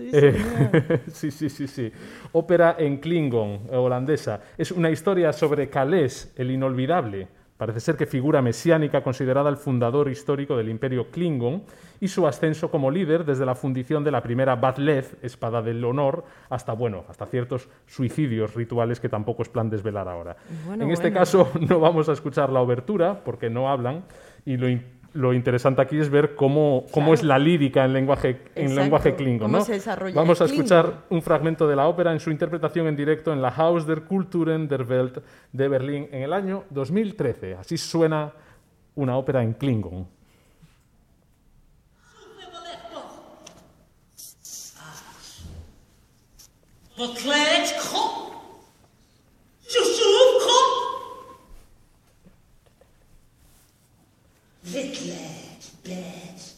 Eh, 0.00 1.00
sí, 1.12 1.30
sí, 1.30 1.48
sí, 1.50 1.66
sí. 1.66 1.92
Ópera 2.32 2.76
en 2.78 2.98
Klingon, 2.98 3.62
holandesa. 3.72 4.40
Es 4.56 4.70
una 4.70 4.90
historia 4.90 5.32
sobre 5.32 5.68
Kalés, 5.68 6.32
el 6.36 6.50
inolvidable, 6.50 7.26
Parece 7.58 7.80
ser 7.80 7.96
que 7.96 8.06
figura 8.06 8.40
mesiánica 8.40 9.02
considerada 9.02 9.50
el 9.50 9.56
fundador 9.56 10.08
histórico 10.08 10.56
del 10.56 10.68
imperio 10.68 11.10
Klingon 11.10 11.64
y 11.98 12.06
su 12.06 12.24
ascenso 12.24 12.70
como 12.70 12.88
líder 12.88 13.24
desde 13.24 13.44
la 13.44 13.56
fundición 13.56 14.04
de 14.04 14.12
la 14.12 14.22
primera 14.22 14.54
Badleth, 14.54 15.22
espada 15.24 15.60
del 15.60 15.84
honor, 15.84 16.24
hasta, 16.50 16.72
bueno, 16.72 17.04
hasta 17.08 17.26
ciertos 17.26 17.68
suicidios 17.86 18.54
rituales 18.54 19.00
que 19.00 19.08
tampoco 19.08 19.42
es 19.42 19.48
plan 19.48 19.68
desvelar 19.68 20.08
ahora. 20.08 20.36
en 20.72 20.88
este 20.92 21.12
caso 21.12 21.50
no 21.68 21.80
vamos 21.80 22.08
a 22.08 22.12
escuchar 22.12 22.50
la 22.50 22.60
obertura 22.60 23.24
porque 23.24 23.50
no 23.50 23.68
hablan 23.68 24.04
y 24.44 24.56
lo 24.56 24.68
lo 25.14 25.32
interesante 25.32 25.82
aquí 25.82 25.98
es 25.98 26.10
ver 26.10 26.34
cómo, 26.34 26.84
cómo 26.90 27.14
es 27.14 27.22
la 27.22 27.38
lírica 27.38 27.84
en 27.84 27.92
lenguaje, 27.92 28.42
en 28.54 28.74
lenguaje 28.74 29.14
klingon. 29.14 29.50
¿no? 29.50 29.64
Vamos 30.14 30.40
a 30.40 30.44
escuchar 30.44 31.04
un 31.08 31.22
fragmento 31.22 31.66
de 31.66 31.76
la 31.76 31.88
ópera 31.88 32.12
en 32.12 32.20
su 32.20 32.30
interpretación 32.30 32.86
en 32.86 32.96
directo 32.96 33.32
en 33.32 33.40
la 33.40 33.48
Haus 33.48 33.86
der 33.86 34.02
Kulturen 34.02 34.68
der 34.68 34.82
Welt 34.82 35.18
de 35.52 35.68
Berlín 35.68 36.08
en 36.12 36.22
el 36.22 36.32
año 36.32 36.64
2013. 36.70 37.54
Así 37.54 37.78
suena 37.78 38.32
una 38.94 39.16
ópera 39.16 39.42
en 39.42 39.54
klingon. 39.54 40.06
Little 54.70 55.16
birds. 55.82 56.54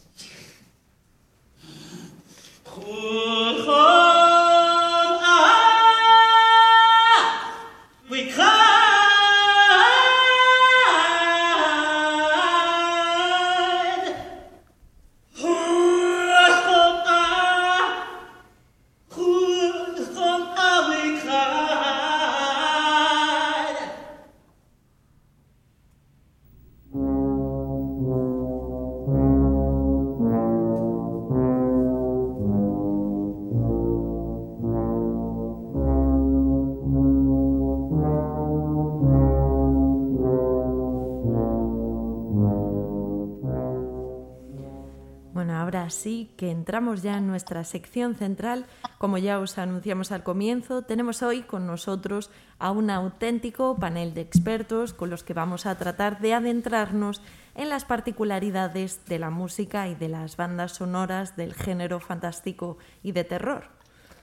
Que 46.41 46.51
entramos 46.51 47.03
ya 47.03 47.19
en 47.19 47.27
nuestra 47.27 47.65
sección 47.65 48.15
central. 48.15 48.65
Como 48.97 49.19
ya 49.19 49.39
os 49.41 49.59
anunciamos 49.59 50.11
al 50.11 50.23
comienzo, 50.23 50.81
tenemos 50.81 51.23
hoy 51.23 51.43
con 51.43 51.67
nosotros 51.67 52.31
a 52.59 52.71
un 52.71 52.89
auténtico 52.89 53.77
panel 53.77 54.15
de 54.15 54.23
expertos 54.23 54.95
con 54.95 55.11
los 55.11 55.23
que 55.23 55.35
vamos 55.35 55.67
a 55.67 55.77
tratar 55.77 56.19
de 56.19 56.33
adentrarnos 56.33 57.21
en 57.55 57.69
las 57.69 57.85
particularidades 57.85 59.05
de 59.05 59.19
la 59.19 59.29
música 59.29 59.89
y 59.89 59.95
de 59.95 60.09
las 60.09 60.39
bandas 60.39 60.77
sonoras 60.77 61.37
del 61.37 61.53
género 61.53 62.01
fantástico 62.01 62.79
y 63.03 63.13
de 63.13 63.25
terror. 63.25 63.65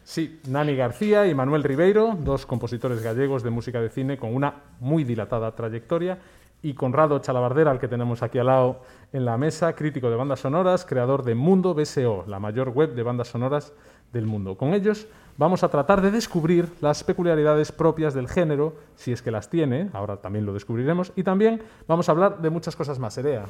Sí, 0.03 0.41
Nani 0.47 0.75
García 0.75 1.27
y 1.27 1.35
Manuel 1.35 1.63
Ribeiro, 1.63 2.17
dos 2.19 2.47
compositores 2.47 3.03
gallegos 3.03 3.43
de 3.43 3.51
música 3.51 3.79
de 3.79 3.89
cine 3.89 4.17
con 4.17 4.33
una 4.33 4.63
muy 4.79 5.03
dilatada 5.03 5.53
trayectoria 5.53 6.17
y 6.61 6.73
Conrado 6.73 7.19
Chalabardera, 7.19 7.71
al 7.71 7.79
que 7.79 7.87
tenemos 7.87 8.23
aquí 8.23 8.39
al 8.39 8.47
lado 8.47 8.81
en 9.13 9.25
la 9.25 9.37
mesa, 9.37 9.73
crítico 9.73 10.09
de 10.09 10.15
bandas 10.15 10.39
sonoras, 10.39 10.85
creador 10.85 11.23
de 11.23 11.35
Mundo 11.35 11.73
BSO, 11.73 12.25
la 12.27 12.39
mayor 12.39 12.69
web 12.69 12.93
de 12.93 13.03
bandas 13.03 13.29
sonoras 13.29 13.73
del 14.13 14.25
mundo. 14.25 14.57
Con 14.57 14.73
ellos 14.73 15.07
vamos 15.37 15.63
a 15.63 15.69
tratar 15.69 16.01
de 16.01 16.11
descubrir 16.11 16.69
las 16.81 17.03
peculiaridades 17.03 17.71
propias 17.71 18.13
del 18.13 18.27
género, 18.27 18.75
si 18.95 19.11
es 19.11 19.21
que 19.21 19.31
las 19.31 19.49
tiene, 19.49 19.89
ahora 19.93 20.17
también 20.17 20.45
lo 20.45 20.53
descubriremos, 20.53 21.11
y 21.15 21.23
también 21.23 21.61
vamos 21.87 22.09
a 22.09 22.13
hablar 22.13 22.41
de 22.41 22.49
muchas 22.49 22.75
cosas 22.75 22.99
más, 22.99 23.17
Erea. 23.17 23.45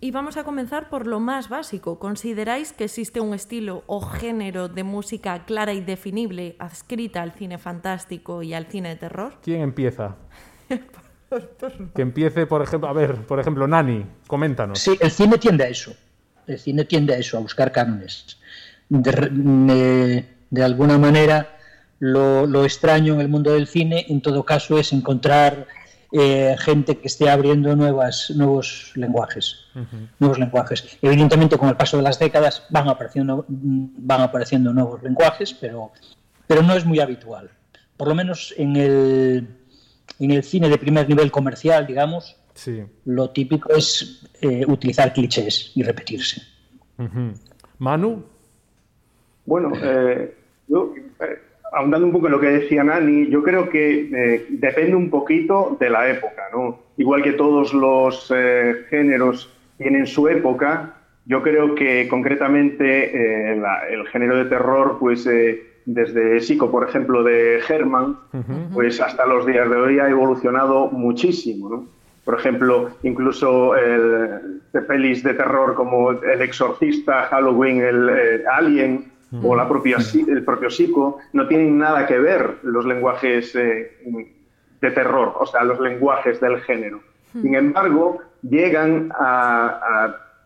Y 0.00 0.10
vamos 0.10 0.36
a 0.36 0.44
comenzar 0.44 0.88
por 0.88 1.06
lo 1.06 1.20
más 1.20 1.48
básico. 1.48 1.98
¿Consideráis 1.98 2.72
que 2.72 2.84
existe 2.84 3.20
un 3.20 3.34
estilo 3.34 3.82
o 3.86 4.00
género 4.00 4.68
de 4.68 4.84
música 4.84 5.44
clara 5.44 5.72
y 5.74 5.80
definible 5.80 6.56
adscrita 6.58 7.22
al 7.22 7.32
cine 7.32 7.58
fantástico 7.58 8.42
y 8.42 8.54
al 8.54 8.66
cine 8.66 8.90
de 8.90 8.96
terror? 8.96 9.34
¿Quién 9.42 9.60
empieza? 9.60 10.16
Que 11.94 12.02
empiece, 12.02 12.46
por 12.46 12.62
ejemplo, 12.62 12.88
a 12.88 12.92
ver, 12.92 13.14
por 13.26 13.40
ejemplo, 13.40 13.66
Nani, 13.66 14.04
coméntanos. 14.26 14.78
Sí, 14.78 14.96
el 15.00 15.10
cine 15.10 15.38
tiende 15.38 15.64
a 15.64 15.68
eso. 15.68 15.92
El 16.46 16.58
cine 16.58 16.84
tiende 16.84 17.14
a 17.14 17.18
eso, 17.18 17.36
a 17.38 17.40
buscar 17.40 17.70
cánones. 17.72 18.38
De, 18.88 20.24
alguna 20.62 20.98
manera, 20.98 21.56
lo, 22.00 22.46
lo, 22.46 22.64
extraño 22.64 23.14
en 23.14 23.20
el 23.20 23.28
mundo 23.28 23.52
del 23.52 23.68
cine, 23.68 24.06
en 24.08 24.20
todo 24.20 24.44
caso, 24.44 24.78
es 24.78 24.92
encontrar 24.92 25.68
eh, 26.12 26.56
gente 26.58 26.98
que 26.98 27.06
esté 27.06 27.30
abriendo 27.30 27.76
nuevas, 27.76 28.32
nuevos 28.34 28.90
lenguajes. 28.96 29.66
Uh 29.76 29.78
-huh. 29.80 30.08
Nuevos 30.18 30.38
lenguajes. 30.40 30.98
Evidentemente, 31.00 31.56
con 31.56 31.68
el 31.68 31.76
paso 31.76 31.98
de 31.98 32.02
las 32.02 32.18
décadas 32.18 32.64
van 32.70 32.88
apareciendo, 32.88 33.44
van 33.48 34.22
apareciendo 34.22 34.72
nuevos 34.72 35.00
lenguajes, 35.04 35.54
pero, 35.54 35.92
pero 36.48 36.62
no 36.62 36.74
es 36.74 36.84
muy 36.84 36.98
habitual. 36.98 37.48
Por 37.96 38.08
lo 38.08 38.16
menos 38.16 38.52
en 38.56 38.74
el 38.74 39.59
en 40.20 40.30
el 40.30 40.42
cine 40.42 40.68
de 40.68 40.78
primer 40.78 41.08
nivel 41.08 41.30
comercial, 41.30 41.86
digamos, 41.86 42.36
sí. 42.54 42.82
lo 43.06 43.30
típico 43.30 43.72
es 43.74 44.22
eh, 44.40 44.64
utilizar 44.66 45.12
clichés 45.12 45.72
y 45.74 45.82
repetirse. 45.82 46.42
Uh 46.98 47.04
-huh. 47.04 47.34
Manu. 47.78 48.22
Bueno, 49.46 49.72
eh, 49.82 50.34
yo, 50.68 50.94
eh, 51.20 51.38
ahondando 51.72 52.06
un 52.06 52.12
poco 52.12 52.26
en 52.26 52.32
lo 52.32 52.40
que 52.40 52.50
decía 52.50 52.84
Nani, 52.84 53.28
yo 53.28 53.42
creo 53.42 53.68
que 53.70 54.10
eh, 54.12 54.46
depende 54.50 54.94
un 54.94 55.08
poquito 55.10 55.76
de 55.80 55.90
la 55.90 56.08
época, 56.10 56.42
¿no? 56.52 56.78
Igual 56.98 57.22
que 57.22 57.32
todos 57.32 57.72
los 57.72 58.30
eh, 58.34 58.84
géneros 58.90 59.50
tienen 59.78 60.06
su 60.06 60.28
época, 60.28 60.96
yo 61.24 61.42
creo 61.42 61.74
que 61.74 62.06
concretamente 62.08 63.56
la, 63.56 63.88
el 63.88 64.06
género 64.08 64.36
de 64.36 64.44
terror, 64.46 64.98
pues 64.98 65.26
desde 65.86 66.40
Sico, 66.40 66.70
por 66.70 66.88
ejemplo, 66.88 67.22
de 67.22 67.60
Herman, 67.68 68.16
uh 68.32 68.36
-huh. 68.36 68.72
pues 68.72 69.00
hasta 69.00 69.26
los 69.26 69.46
días 69.46 69.68
de 69.70 69.76
hoy 69.76 69.98
ha 69.98 70.08
evolucionado 70.08 70.88
muchísimo, 70.90 71.68
¿no? 71.68 71.84
Por 72.24 72.38
ejemplo, 72.38 72.90
incluso 73.02 73.74
el, 73.76 74.60
de 74.72 74.80
pelis 74.82 75.22
de 75.22 75.34
terror 75.34 75.74
como 75.74 76.10
El 76.12 76.42
Exorcista, 76.42 77.24
Halloween, 77.30 77.80
el, 77.80 78.08
el 78.08 78.46
Alien 78.46 79.10
uh 79.32 79.36
-huh. 79.36 79.48
o 79.50 79.56
la 79.56 79.66
propia, 79.66 79.96
el 80.28 80.44
propio 80.44 80.70
Sico 80.70 81.18
no 81.32 81.46
tienen 81.48 81.78
nada 81.78 82.06
que 82.06 82.18
ver 82.18 82.58
los 82.62 82.84
lenguajes 82.84 83.54
eh, 83.56 83.90
de 84.80 84.90
terror, 84.90 85.32
o 85.38 85.46
sea, 85.46 85.64
los 85.64 85.80
lenguajes 85.80 86.40
del 86.40 86.58
género. 86.60 87.00
Sin 87.32 87.54
embargo, 87.54 88.18
llegan 88.42 89.12
a, 89.18 89.80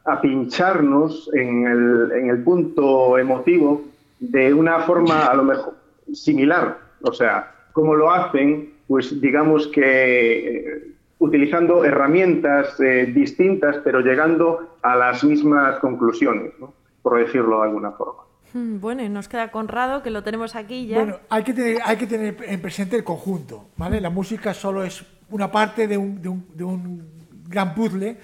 a, 0.04 0.12
a 0.12 0.20
pincharnos 0.20 1.30
en 1.34 1.66
el, 1.66 2.12
en 2.12 2.30
el 2.30 2.42
punto 2.42 3.16
emotivo 3.18 3.82
de 4.20 4.54
una 4.54 4.80
forma 4.80 5.26
a 5.26 5.34
lo 5.34 5.44
mejor 5.44 5.76
similar. 6.12 6.78
O 7.02 7.12
sea, 7.12 7.54
como 7.72 7.94
lo 7.94 8.10
hacen, 8.10 8.74
pues 8.86 9.20
digamos 9.20 9.66
que 9.68 10.66
eh, 10.68 10.94
utilizando 11.18 11.84
herramientas 11.84 12.78
eh, 12.80 13.06
distintas, 13.14 13.76
pero 13.84 14.00
llegando 14.00 14.76
a 14.82 14.96
las 14.96 15.24
mismas 15.24 15.78
conclusiones, 15.78 16.52
¿no? 16.60 16.72
por 17.02 17.18
decirlo 17.18 17.58
de 17.58 17.64
alguna 17.64 17.92
forma. 17.92 18.22
Hmm, 18.52 18.78
bueno, 18.80 19.02
y 19.02 19.08
nos 19.08 19.28
queda 19.28 19.50
Conrado, 19.50 20.02
que 20.02 20.10
lo 20.10 20.22
tenemos 20.22 20.54
aquí 20.54 20.86
ya. 20.86 20.98
Bueno, 20.98 21.18
hay 21.28 21.42
que 21.42 21.52
tener, 21.52 21.78
hay 21.84 21.96
que 21.96 22.06
tener 22.06 22.36
en 22.46 22.62
presente 22.62 22.96
el 22.96 23.04
conjunto, 23.04 23.68
¿vale? 23.76 24.00
La 24.00 24.10
música 24.10 24.54
solo 24.54 24.84
es 24.84 25.04
una 25.30 25.50
parte 25.50 25.88
de 25.88 25.98
un, 25.98 26.22
de 26.22 26.28
un, 26.28 26.46
de 26.54 26.64
un 26.64 27.02
gran 27.48 27.74
puzzle 27.74 28.16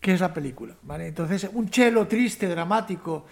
que 0.00 0.12
es 0.12 0.20
la 0.20 0.32
película, 0.32 0.74
¿vale? 0.82 1.08
Entonces, 1.08 1.48
un 1.52 1.68
cello 1.68 2.06
triste, 2.06 2.46
dramático, 2.46 3.24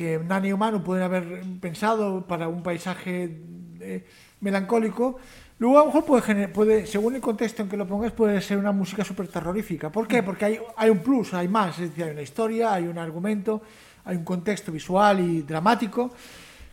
que 0.00 0.18
Nani 0.18 0.48
y 0.48 0.54
Manu 0.54 0.82
pueden 0.82 1.04
haber 1.04 1.42
pensado 1.60 2.26
para 2.26 2.48
un 2.48 2.62
paisaje 2.62 3.36
eh, 3.80 4.06
melancólico, 4.40 5.18
luego 5.58 5.76
a 5.76 5.80
lo 5.80 5.86
mejor 5.92 6.04
puede, 6.06 6.48
puede, 6.48 6.86
según 6.86 7.16
el 7.16 7.20
contexto 7.20 7.60
en 7.60 7.68
que 7.68 7.76
lo 7.76 7.86
pongas, 7.86 8.12
puede 8.12 8.40
ser 8.40 8.56
una 8.56 8.72
música 8.72 9.04
súper 9.04 9.28
terrorífica. 9.28 9.92
¿Por 9.92 10.08
qué? 10.08 10.22
Porque 10.22 10.46
hay, 10.46 10.58
hay 10.74 10.88
un 10.88 11.00
plus, 11.00 11.34
hay 11.34 11.48
más, 11.48 11.78
es 11.78 11.90
decir, 11.90 12.04
hay 12.04 12.12
una 12.12 12.22
historia, 12.22 12.72
hay 12.72 12.84
un 12.84 12.96
argumento, 12.96 13.60
hay 14.06 14.16
un 14.16 14.24
contexto 14.24 14.72
visual 14.72 15.20
y 15.20 15.42
dramático. 15.42 16.10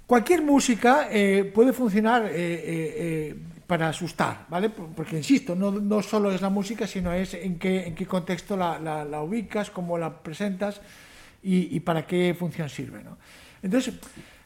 Cualquier 0.05 0.41
música 0.41 1.09
eh, 1.11 1.51
puede 1.53 1.73
funcionar 1.73 2.27
eh, 2.27 2.31
eh, 2.33 3.35
para 3.67 3.89
asustar, 3.89 4.45
¿vale? 4.47 4.69
Porque, 4.69 5.17
insisto, 5.17 5.53
no, 5.53 5.69
no, 5.69 6.01
solo 6.01 6.31
es 6.31 6.41
la 6.41 6.49
música, 6.49 6.87
sino 6.87 7.11
es 7.11 7.33
en 7.33 7.59
qué, 7.59 7.87
en 7.87 7.93
qué 7.93 8.05
contexto 8.05 8.55
la, 8.55 8.79
la, 8.79 9.03
la 9.03 9.21
ubicas, 9.21 9.69
cómo 9.69 9.97
la 9.97 10.23
presentas, 10.23 10.79
y, 11.43 11.79
para 11.81 12.05
qué 12.05 12.35
función 12.37 12.69
sirve. 12.69 13.03
¿no? 13.03 13.17
Entonces, 13.61 13.93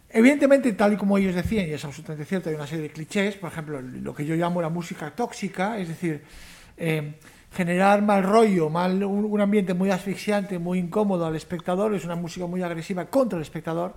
evidentemente, 0.09 0.71
tal 0.73 0.93
y 0.93 0.97
como 0.97 1.17
ellos 1.17 1.35
decían, 1.35 1.67
y 1.67 1.71
es 1.71 1.83
absolutamente 1.83 2.25
cierto, 2.25 2.49
hay 2.49 2.55
una 2.55 2.67
serie 2.67 2.83
de 2.83 2.91
clichés, 2.91 3.35
por 3.35 3.51
ejemplo, 3.51 3.81
lo 3.81 4.13
que 4.13 4.25
yo 4.25 4.35
llamo 4.35 4.61
la 4.61 4.69
música 4.69 5.11
tóxica, 5.11 5.77
es 5.79 5.87
decir, 5.87 6.23
eh, 6.77 7.15
generar 7.51 8.01
mal 8.01 8.23
rollo, 8.23 8.69
mal, 8.69 9.03
un, 9.03 9.41
ambiente 9.41 9.73
muy 9.73 9.89
asfixiante, 9.89 10.57
muy 10.59 10.79
incómodo 10.79 11.25
al 11.25 11.35
espectador, 11.35 11.93
es 11.93 12.05
una 12.05 12.15
música 12.15 12.45
muy 12.45 12.61
agresiva 12.61 13.05
contra 13.05 13.37
el 13.37 13.43
espectador. 13.43 13.95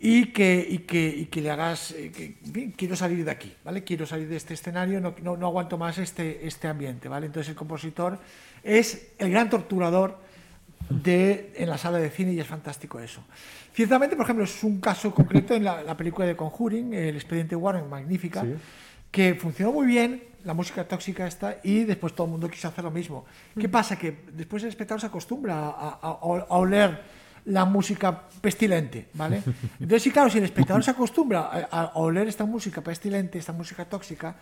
Y 0.00 0.32
que, 0.32 0.66
y 0.68 0.78
que, 0.78 1.06
y 1.06 1.26
que 1.26 1.40
le 1.40 1.50
hagas, 1.50 1.92
eh, 1.92 2.34
quiero 2.76 2.94
salir 2.96 3.24
de 3.24 3.30
aquí, 3.30 3.54
¿vale? 3.64 3.84
Quiero 3.84 4.04
salir 4.04 4.28
de 4.28 4.36
este 4.36 4.52
escenario, 4.52 5.00
no, 5.00 5.14
no, 5.22 5.36
no 5.36 5.46
aguanto 5.46 5.78
más 5.78 5.96
este, 5.98 6.46
este 6.46 6.68
ambiente, 6.68 7.08
¿vale? 7.08 7.26
Entonces 7.26 7.50
el 7.50 7.54
compositor 7.54 8.18
es 8.62 9.12
el 9.18 9.30
gran 9.30 9.48
torturador 9.48 10.18
de, 10.88 11.52
en 11.56 11.68
la 11.68 11.78
sala 11.78 11.98
de 11.98 12.10
cine 12.10 12.32
y 12.32 12.40
es 12.40 12.46
fantástico 12.46 13.00
eso. 13.00 13.22
Ciertamente, 13.72 14.16
por 14.16 14.24
ejemplo, 14.24 14.44
es 14.44 14.62
un 14.62 14.80
caso 14.80 15.14
concreto 15.14 15.54
en 15.54 15.64
la, 15.64 15.82
la 15.82 15.96
película 15.96 16.26
de 16.26 16.36
Conjuring, 16.36 16.94
El 16.94 17.16
expediente 17.16 17.56
Warren, 17.56 17.88
magnífica, 17.88 18.42
sí. 18.42 18.54
que 19.10 19.34
funcionó 19.34 19.72
muy 19.72 19.86
bien, 19.86 20.22
la 20.44 20.54
música 20.54 20.86
tóxica 20.86 21.26
está, 21.26 21.58
y 21.62 21.84
después 21.84 22.14
todo 22.14 22.26
el 22.26 22.32
mundo 22.32 22.48
quiso 22.48 22.68
hacer 22.68 22.84
lo 22.84 22.90
mismo. 22.90 23.24
¿Qué 23.58 23.68
pasa? 23.68 23.98
Que 23.98 24.24
después 24.32 24.62
el 24.62 24.68
espectador 24.68 25.00
se 25.00 25.06
acostumbra 25.06 25.54
a, 25.54 25.98
a, 26.00 26.08
a 26.08 26.56
oler 26.58 27.00
la 27.46 27.64
música 27.64 28.22
pestilente, 28.40 29.08
¿vale? 29.14 29.42
Entonces, 29.80 30.02
sí, 30.02 30.10
claro, 30.10 30.30
si 30.30 30.38
el 30.38 30.44
espectador 30.44 30.82
se 30.84 30.90
acostumbra 30.92 31.40
a, 31.40 31.82
a 31.82 31.92
oler 31.94 32.28
esta 32.28 32.44
música 32.44 32.80
pestilente, 32.82 33.38
esta 33.38 33.52
música 33.52 33.84
tóxica, 33.86 34.36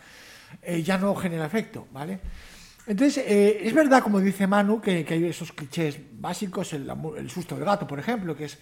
eh, 0.60 0.82
ya 0.82 0.98
no 0.98 1.14
genera 1.14 1.46
efecto, 1.46 1.86
¿vale? 1.92 2.20
Entonces, 2.86 3.24
eh, 3.26 3.60
es 3.62 3.74
verdad, 3.74 4.02
como 4.02 4.20
dice 4.20 4.46
Manu, 4.46 4.80
que, 4.80 5.06
hay 5.08 5.24
esos 5.24 5.52
clichés 5.52 5.98
básicos, 6.12 6.72
el, 6.72 7.30
susto 7.30 7.54
del 7.54 7.64
gato, 7.64 7.86
por 7.86 7.98
ejemplo, 7.98 8.36
que 8.36 8.46
es 8.46 8.58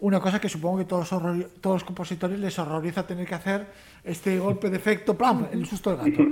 una 0.00 0.20
cosa 0.20 0.40
que 0.40 0.48
supongo 0.48 0.78
que 0.78 0.84
todos, 0.84 1.12
horror, 1.12 1.50
todos 1.60 1.76
los 1.76 1.84
compositores 1.84 2.38
les 2.38 2.58
horroriza 2.58 3.06
tener 3.06 3.26
que 3.26 3.34
hacer 3.34 3.66
este 4.04 4.38
golpe 4.38 4.70
de 4.70 4.76
efecto, 4.76 5.16
¡plam! 5.16 5.48
el 5.52 5.66
susto 5.66 5.94
del 5.94 6.10
gato. 6.10 6.30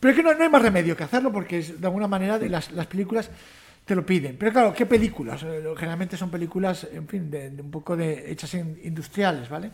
Pero 0.00 0.10
es 0.10 0.16
que 0.16 0.22
no, 0.22 0.30
hay 0.30 0.48
más 0.48 0.62
remedio 0.62 0.96
que 0.96 1.04
hacerlo 1.04 1.32
porque 1.32 1.58
es, 1.58 1.80
de 1.80 1.86
alguna 1.86 2.06
manera 2.06 2.38
las, 2.38 2.70
las, 2.70 2.86
películas 2.86 3.30
te 3.84 3.94
lo 3.94 4.06
piden. 4.06 4.36
Pero 4.38 4.52
claro, 4.52 4.72
¿qué 4.72 4.86
películas? 4.86 5.42
Eh, 5.42 5.62
generalmente 5.76 6.16
son 6.16 6.30
películas, 6.30 6.86
en 6.92 7.06
fin, 7.08 7.30
de, 7.30 7.52
un 7.60 7.70
poco 7.70 7.96
de 7.96 8.30
hechas 8.30 8.54
industriales, 8.54 9.48
¿vale? 9.48 9.70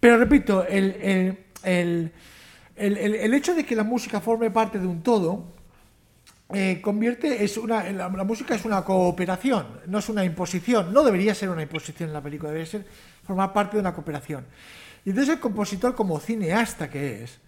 Pero 0.00 0.18
repito, 0.18 0.66
el, 0.66 1.38
el, 1.62 3.34
hecho 3.34 3.54
de 3.54 3.64
que 3.64 3.76
la 3.76 3.84
música 3.84 4.20
forme 4.20 4.50
parte 4.50 4.78
de 4.78 4.86
un 4.86 5.02
todo 5.02 5.54
eh, 6.52 6.80
convierte 6.82 7.42
es 7.42 7.56
una 7.56 7.90
la, 7.90 8.08
música 8.08 8.54
es 8.54 8.64
una 8.64 8.84
cooperación 8.84 9.66
no 9.86 9.98
es 9.98 10.08
una 10.10 10.24
imposición 10.24 10.92
no 10.92 11.02
debería 11.02 11.34
ser 11.34 11.48
una 11.48 11.62
imposición 11.62 12.10
en 12.10 12.12
la 12.12 12.20
película 12.20 12.50
debería 12.50 12.70
ser 12.70 12.86
formar 13.24 13.52
parte 13.52 13.76
de 13.76 13.80
una 13.80 13.94
cooperación. 13.94 14.44
Y 15.04 15.10
entonces 15.10 15.34
el 15.34 15.40
compositor 15.40 15.94
como 15.94 16.20
cineasta 16.20 16.90
que 16.90 17.24
es 17.24 17.38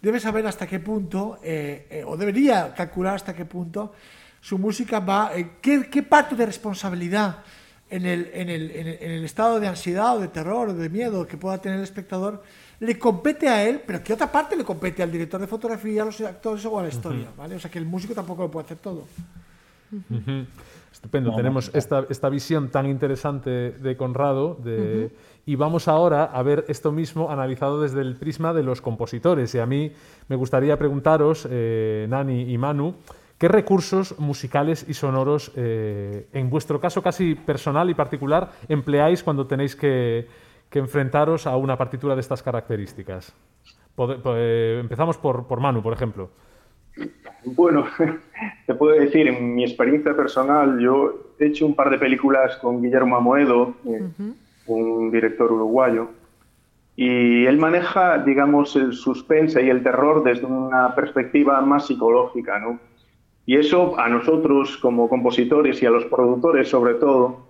debe 0.00 0.20
saber 0.20 0.46
hasta 0.46 0.66
qué 0.66 0.80
punto 0.80 1.38
eh, 1.42 1.86
eh, 1.90 2.04
o 2.06 2.16
debería 2.16 2.72
calcular 2.74 3.16
hasta 3.16 3.34
qué 3.34 3.44
punto 3.44 3.92
su 4.40 4.58
música 4.58 5.00
va 5.00 5.32
qué, 5.60 5.88
qué, 5.90 6.02
parte 6.02 6.36
de 6.36 6.46
responsabilidad 6.46 7.42
en 7.90 8.04
el, 8.04 8.30
en, 8.32 8.48
el, 8.50 8.70
en, 8.70 9.10
el, 9.10 9.24
estado 9.24 9.60
de 9.60 9.68
ansiedad 9.68 10.16
o 10.16 10.20
de 10.20 10.28
terror 10.28 10.68
o 10.68 10.74
de 10.74 10.88
miedo 10.88 11.26
que 11.26 11.36
pueda 11.36 11.58
tener 11.58 11.78
el 11.78 11.84
espectador, 11.84 12.42
le 12.80 12.98
compete 12.98 13.48
a 13.48 13.66
él, 13.66 13.82
pero 13.86 14.02
que 14.02 14.12
otra 14.12 14.30
parte 14.30 14.56
le 14.56 14.64
compete 14.64 15.02
al 15.02 15.10
director 15.10 15.40
de 15.40 15.46
fotografía, 15.46 16.02
a 16.02 16.06
los 16.06 16.20
actores 16.20 16.64
o 16.66 16.78
a 16.78 16.82
la 16.82 16.88
historia, 16.88 17.28
¿vale? 17.36 17.56
O 17.56 17.58
sea 17.58 17.70
que 17.70 17.78
el 17.78 17.86
músico 17.86 18.14
tampoco 18.14 18.42
lo 18.42 18.50
puede 18.50 18.66
hacer 18.66 18.78
todo. 18.78 19.04
Estupendo, 20.92 21.34
tenemos 21.36 21.70
esta, 21.74 22.04
esta, 22.08 22.28
visión 22.28 22.70
tan 22.70 22.86
interesante 22.86 23.50
de 23.50 23.96
Conrado 23.96 24.54
de, 24.54 25.10
y 25.44 25.54
vamos 25.54 25.88
ahora 25.88 26.24
a 26.24 26.42
ver 26.42 26.64
esto 26.68 26.90
mismo 26.90 27.30
analizado 27.30 27.82
desde 27.82 28.00
el 28.00 28.16
prisma 28.16 28.52
de 28.52 28.62
los 28.62 28.80
compositores. 28.80 29.54
Y 29.54 29.58
a 29.58 29.66
mí 29.66 29.92
me 30.28 30.36
gustaría 30.36 30.76
preguntaros, 30.78 31.46
eh, 31.50 32.06
Nani 32.08 32.52
y 32.52 32.58
Manu, 32.58 32.94
¿qué 33.38 33.46
recursos 33.46 34.18
musicales 34.18 34.84
y 34.88 34.94
sonoros, 34.94 35.52
eh, 35.54 36.28
en 36.32 36.50
vuestro 36.50 36.80
caso 36.80 37.02
casi 37.02 37.34
personal 37.34 37.88
y 37.90 37.94
particular, 37.94 38.52
empleáis 38.68 39.22
cuando 39.22 39.46
tenéis 39.46 39.76
que, 39.76 40.26
enfrentaros 40.78 41.46
a 41.46 41.56
una 41.56 41.76
partitura 41.76 42.14
de 42.14 42.20
estas 42.20 42.42
características? 42.42 43.34
Eh, 43.98 44.78
empezamos 44.80 45.16
por, 45.18 45.46
por 45.46 45.60
Manu, 45.60 45.82
por 45.82 45.92
ejemplo. 45.92 46.30
Bueno, 47.44 47.86
te 48.66 48.74
puedo 48.74 48.98
decir, 48.98 49.28
en 49.28 49.54
mi 49.54 49.64
experiencia 49.64 50.14
personal, 50.14 50.78
yo 50.78 51.34
he 51.38 51.46
hecho 51.46 51.66
un 51.66 51.74
par 51.74 51.90
de 51.90 51.98
películas 51.98 52.56
con 52.56 52.82
Guillermo 52.82 53.16
Amoedo, 53.16 53.74
eh, 53.86 54.08
un 54.66 55.10
director 55.10 55.52
uruguayo, 55.52 56.08
y 56.96 57.44
él 57.44 57.58
maneja, 57.58 58.18
digamos, 58.18 58.74
el 58.76 58.94
suspense 58.94 59.62
y 59.62 59.68
el 59.68 59.82
terror 59.82 60.24
desde 60.24 60.46
una 60.46 60.94
perspectiva 60.94 61.60
más 61.60 61.86
psicológica, 61.86 62.58
¿no? 62.58 62.80
Y 63.44 63.56
eso 63.56 63.98
a 64.00 64.08
nosotros 64.08 64.76
como 64.78 65.08
compositores 65.08 65.80
y 65.82 65.86
a 65.86 65.90
los 65.90 66.06
productores 66.06 66.68
sobre 66.68 66.94
todo, 66.94 67.46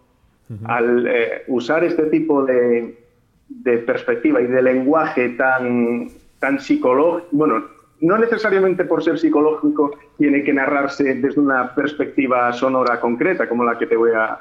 al 0.64 1.06
eh, 1.06 1.42
usar 1.48 1.84
este 1.84 2.04
tipo 2.06 2.44
de, 2.44 3.05
de, 3.48 3.78
perspectiva 3.78 4.40
y 4.40 4.46
de 4.46 4.62
lenguaje 4.62 5.30
tan, 5.30 6.08
tan 6.38 6.60
psicológico, 6.60 7.28
bueno, 7.32 7.64
no 8.00 8.18
necesariamente 8.18 8.84
por 8.84 9.02
ser 9.02 9.18
psicológico 9.18 9.98
tiene 10.18 10.42
que 10.44 10.52
narrarse 10.52 11.14
desde 11.14 11.40
una 11.40 11.74
perspectiva 11.74 12.52
sonora 12.52 13.00
concreta, 13.00 13.48
como 13.48 13.64
la 13.64 13.78
que 13.78 13.86
te 13.86 13.96
voy 13.96 14.10
a, 14.14 14.40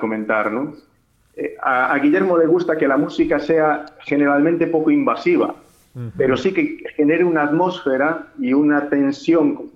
comentar. 0.00 0.50
¿no? 0.50 0.74
Eh, 1.36 1.56
a, 1.62 1.96
Guillermo 1.98 2.38
le 2.38 2.46
gusta 2.46 2.76
que 2.76 2.88
la 2.88 2.96
música 2.96 3.38
sea 3.38 3.86
generalmente 4.00 4.66
poco 4.66 4.90
invasiva, 4.90 5.54
pero 6.18 6.36
sí 6.36 6.52
que 6.52 6.78
genere 6.94 7.24
una 7.24 7.44
atmósfera 7.44 8.26
y 8.38 8.52
una 8.52 8.90
tensión, 8.90 9.70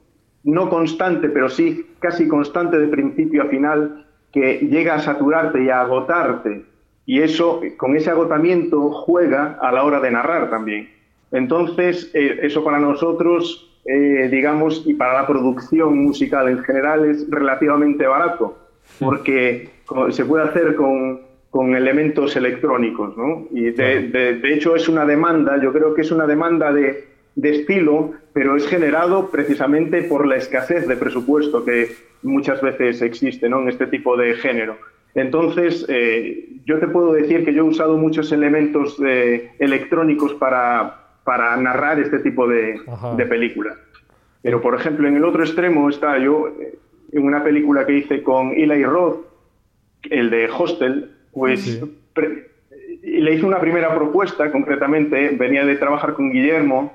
no 0.45 0.69
constante, 0.69 1.31
pero 1.31 1.49
sí 1.49 1.87
casi 1.99 2.29
constante 2.29 2.79
de 2.79 2.89
principio 2.89 3.43
a 3.43 3.47
final, 3.47 4.07
que 4.31 4.59
llega 4.59 4.97
a 4.97 5.01
saturarte 5.01 5.63
y 5.63 5.71
a 5.71 5.81
agotarte. 5.81 6.65
Y 7.11 7.23
eso, 7.23 7.61
con 7.77 7.97
ese 7.97 8.09
agotamiento, 8.09 8.93
juega 8.93 9.59
a 9.61 9.73
la 9.73 9.83
hora 9.83 9.99
de 9.99 10.13
narrar 10.13 10.49
también. 10.49 10.91
Entonces, 11.33 12.09
eh, 12.15 12.39
eso 12.43 12.63
para 12.63 12.79
nosotros, 12.79 13.69
eh, 13.85 14.29
digamos, 14.31 14.85
y 14.87 14.95
para 14.95 15.15
la 15.15 15.27
producción 15.27 15.99
musical 15.99 16.49
en 16.49 16.61
general 16.61 17.11
es 17.11 17.29
relativamente 17.29 18.07
barato, 18.07 18.57
porque 19.01 19.71
se 20.11 20.25
puede 20.25 20.45
hacer 20.45 20.77
con, 20.77 21.75
elementos 21.75 22.37
electrónicos, 22.37 23.17
¿no? 23.17 23.49
Y 23.51 23.71
de, 23.71 24.41
hecho 24.45 24.77
es 24.77 24.89
una 24.89 25.05
demanda, 25.05 25.61
yo 25.61 25.73
creo 25.73 25.95
que 25.95 26.03
es 26.03 26.13
una 26.13 26.29
demanda 26.29 26.73
de, 26.73 27.09
estilo, 27.43 28.13
pero 28.33 28.55
es 28.55 28.69
generado 28.69 29.33
precisamente 29.33 30.05
por 30.05 30.29
la 30.29 30.37
escasez 30.37 30.87
de 30.87 30.97
presupuesto 30.97 31.65
que 31.65 31.89
muchas 32.23 32.63
veces 32.63 33.03
existe 33.03 33.49
¿no? 33.49 33.63
en 33.63 33.69
este 33.69 33.89
tipo 33.89 34.17
de 34.17 34.35
género. 34.35 34.77
Entonces, 35.15 35.85
eh, 35.89 36.49
yo 36.65 36.79
te 36.79 36.87
puedo 36.87 37.13
decir 37.13 37.45
que 37.45 37.53
yo 37.53 37.65
he 37.65 37.69
usado 37.69 37.97
muchos 37.97 38.31
elementos 38.33 38.97
electrónicos 39.59 40.35
para, 40.35 41.01
para 41.25 41.57
narrar 41.57 41.99
este 42.01 42.21
tipo 42.21 42.47
de, 42.47 42.81
películas. 43.29 43.77
Pero, 44.43 44.61
por 44.61 44.75
ejemplo, 44.75 45.07
en 45.07 45.17
el 45.17 45.25
otro 45.25 45.43
extremo 45.43 45.89
está 45.89 46.19
yo, 46.19 46.49
eh, 46.49 46.79
en 47.13 47.25
una 47.25 47.43
película 47.43 47.87
que 47.87 47.99
hice 47.99 48.23
con 48.23 48.53
Eli 48.53 48.85
Roth, 48.85 49.27
el 50.09 50.31
de 50.31 50.49
Hostel, 50.49 51.11
pues 51.33 51.83
le 53.03 53.35
hice 53.35 53.45
una 53.45 53.61
primera 53.61 53.95
propuesta, 53.95 54.51
concretamente, 54.51 55.31
venía 55.31 55.65
de 55.65 55.77
trabajar 55.77 56.15
con 56.15 56.31
Guillermo 56.31 56.93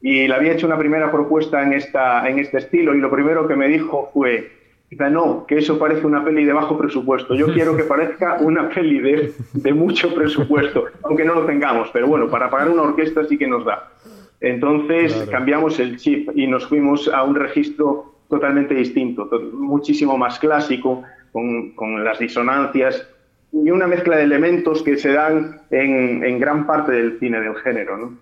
y 0.00 0.26
le 0.26 0.34
había 0.34 0.52
hecho 0.52 0.66
una 0.66 0.78
primera 0.78 1.10
propuesta 1.10 1.62
en, 1.62 1.72
esta, 1.72 2.28
en 2.28 2.38
este 2.38 2.58
estilo 2.58 2.94
y 2.94 3.00
lo 3.00 3.10
primero 3.10 3.46
que 3.46 3.56
me 3.56 3.68
dijo 3.68 4.10
fue, 4.12 4.50
no, 4.90 5.44
que 5.46 5.58
eso 5.58 5.78
parece 5.78 6.06
una 6.06 6.24
peli 6.24 6.44
de 6.44 6.52
bajo 6.52 6.78
presupuesto. 6.78 7.34
Yo 7.34 7.52
quiero 7.52 7.76
que 7.76 7.84
parezca 7.84 8.38
una 8.40 8.68
peli 8.70 9.00
de, 9.00 9.34
de, 9.52 9.72
mucho 9.74 10.14
presupuesto, 10.14 10.86
aunque 11.02 11.24
no 11.24 11.34
lo 11.34 11.46
tengamos, 11.46 11.90
pero 11.92 12.06
bueno, 12.06 12.28
para 12.30 12.48
pagar 12.48 12.70
una 12.70 12.82
orquesta 12.82 13.24
sí 13.24 13.36
que 13.36 13.46
nos 13.46 13.64
da. 13.64 13.92
Entonces 14.40 15.28
cambiamos 15.30 15.78
el 15.80 15.96
chip 15.96 16.30
y 16.34 16.46
nos 16.46 16.66
fuimos 16.66 17.08
a 17.08 17.22
un 17.24 17.34
registro 17.34 18.14
totalmente 18.28 18.74
distinto, 18.74 19.28
muchísimo 19.52 20.16
más 20.16 20.38
clásico, 20.38 21.02
con, 21.32 21.72
con 21.72 22.04
las 22.04 22.18
disonancias 22.18 23.06
y 23.52 23.70
una 23.70 23.86
mezcla 23.86 24.16
de 24.16 24.24
elementos 24.24 24.82
que 24.82 24.96
se 24.96 25.12
dan 25.12 25.62
en, 25.70 26.24
en 26.24 26.38
gran 26.38 26.66
parte 26.66 26.92
del 26.92 27.18
cine 27.18 27.40
del 27.40 27.56
género. 27.56 27.96
¿no? 27.96 28.18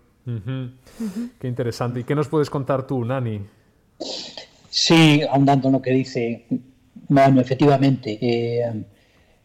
Qué 1.40 1.48
interesante. 1.48 2.00
¿Y 2.00 2.04
qué 2.04 2.14
nos 2.14 2.28
puedes 2.28 2.50
contar 2.50 2.86
tú, 2.86 3.04
Nani? 3.04 3.40
Sí, 4.78 5.22
ahondando 5.22 5.68
en 5.68 5.72
lo 5.72 5.80
que 5.80 5.90
dice 5.90 6.44
Manu, 7.08 7.40
efectivamente, 7.40 8.18
eh, 8.20 8.84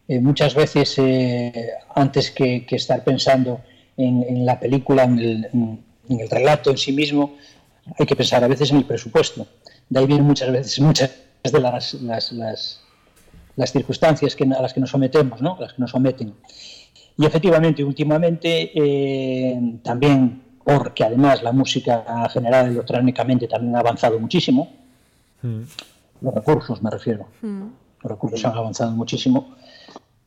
eh, 0.06 0.20
muchas 0.20 0.54
veces 0.54 0.94
eh, 0.98 1.70
antes 1.94 2.30
que, 2.32 2.66
estar 2.68 3.02
pensando 3.02 3.62
en, 3.96 4.44
la 4.44 4.60
película, 4.60 5.04
en 5.04 5.88
el, 6.06 6.28
relato 6.30 6.70
en 6.70 6.76
sí 6.76 6.92
mismo, 6.92 7.36
hay 7.98 8.04
que 8.04 8.14
pensar 8.14 8.44
a 8.44 8.46
veces 8.46 8.72
en 8.72 8.76
el 8.76 8.84
presupuesto. 8.84 9.46
De 9.88 10.00
ahí 10.00 10.06
vienen 10.06 10.26
muchas 10.26 10.52
veces 10.52 10.78
muchas 10.80 11.10
de 11.42 11.60
las, 11.60 11.94
las, 11.94 13.72
circunstancias 13.72 14.36
a 14.38 14.60
las 14.60 14.74
que 14.74 14.80
nos 14.80 14.90
sometemos, 14.90 15.40
¿no? 15.40 15.56
las 15.58 15.72
que 15.72 15.80
nos 15.80 15.92
someten. 15.92 16.34
Y 17.16 17.24
efectivamente, 17.24 17.82
últimamente, 17.82 18.70
también 19.82 20.42
porque 20.62 21.04
además 21.04 21.42
la 21.42 21.52
música 21.52 22.28
generada 22.28 22.68
electrónicamente 22.68 23.48
también 23.48 23.76
ha 23.76 23.80
avanzado 23.80 24.20
muchísimo, 24.20 24.81
Mm. 25.42 25.62
Los 26.20 26.34
recursos, 26.34 26.82
me 26.82 26.90
refiero. 26.90 27.26
Mm. 27.42 27.62
Los 28.02 28.10
recursos 28.10 28.44
han 28.44 28.56
avanzado 28.56 28.92
muchísimo. 28.92 29.54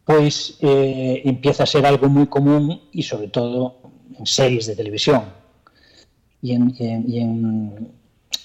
Pues 0.04 0.58
eh, 0.62 1.22
empieza 1.26 1.64
a 1.64 1.66
ser 1.66 1.86
algo 1.86 2.08
muy 2.08 2.28
común 2.28 2.82
y 2.92 3.04
sobre 3.04 3.28
todo 3.30 3.78
en 4.18 4.26
series 4.26 4.68
de 4.68 4.76
televisión 4.76 5.24
y 6.42 6.54
en, 7.20 7.92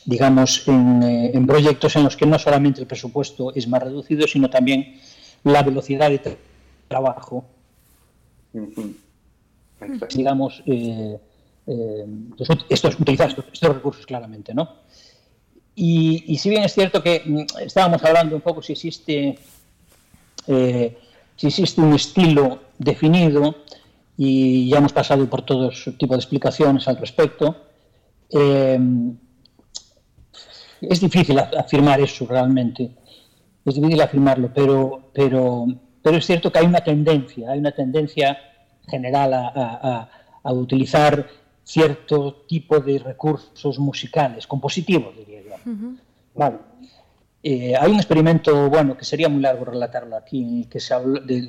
digamos, 0.06 0.66
eh, 0.66 1.30
en, 1.34 1.46
proyectos 1.46 1.96
en 1.96 2.04
los 2.04 2.16
que 2.16 2.24
no 2.24 2.38
solamente 2.38 2.80
el 2.80 2.86
presupuesto 2.86 3.52
es 3.54 3.68
más 3.68 3.82
reducido, 3.82 4.26
sino 4.26 4.48
también 4.48 4.96
la 5.44 5.62
velocidad 5.62 6.08
de 6.08 6.38
trabajo. 6.88 7.44
Digamos, 10.14 10.62
eh, 10.64 11.18
estos, 12.68 12.98
utilizar 12.98 13.28
estos 13.28 13.74
recursos 13.74 14.06
claramente, 14.06 14.54
¿no? 14.54 14.76
Y, 15.74 16.36
si 16.38 16.50
bien 16.50 16.64
es 16.64 16.74
cierto 16.74 17.02
que 17.02 17.22
mm, 17.24 17.58
estábamos 17.64 18.02
hablando 18.04 18.36
un 18.36 18.42
poco 18.42 18.62
si 18.62 18.72
existe, 18.72 19.38
eh, 20.46 20.98
si 21.36 21.46
existe 21.46 21.80
un 21.80 21.94
estilo 21.94 22.60
definido, 22.78 23.56
y 24.16 24.68
ya 24.68 24.78
hemos 24.78 24.92
pasado 24.92 25.28
por 25.30 25.42
todo 25.42 25.70
tipo 25.98 26.14
de 26.14 26.18
explicaciones 26.18 26.86
al 26.88 26.98
respecto, 26.98 27.56
eh, 28.30 28.78
es 30.82 31.00
difícil 31.00 31.38
afirmar 31.38 32.00
eso 32.00 32.26
realmente. 32.26 32.90
Es 33.64 33.74
difícil 33.74 34.00
afirmarlo, 34.00 34.50
pero, 34.54 35.10
pero, 35.14 35.66
pero 36.02 36.16
es 36.16 36.26
cierto 36.26 36.52
que 36.52 36.58
hay 36.58 36.66
una 36.66 36.82
tendencia, 36.82 37.50
hay 37.50 37.58
una 37.58 37.72
tendencia 37.72 38.38
general 38.88 39.32
a, 39.32 40.10
a 40.42 40.52
utilizar 40.52 41.26
cierto 41.70 42.44
tipo 42.48 42.80
de 42.80 42.98
recursos 42.98 43.78
musicales, 43.78 44.46
compositivos, 44.46 45.16
diría 45.16 45.56
Vale. 46.34 46.58
Eh, 47.42 47.74
hay 47.78 47.92
un 47.92 47.96
experimento, 47.96 48.68
bueno, 48.68 48.96
que 48.96 49.04
sería 49.04 49.28
muy 49.28 49.40
largo 49.40 49.64
relatarlo 49.64 50.16
aquí, 50.16 50.66
que 50.68 50.80
se, 50.80 50.94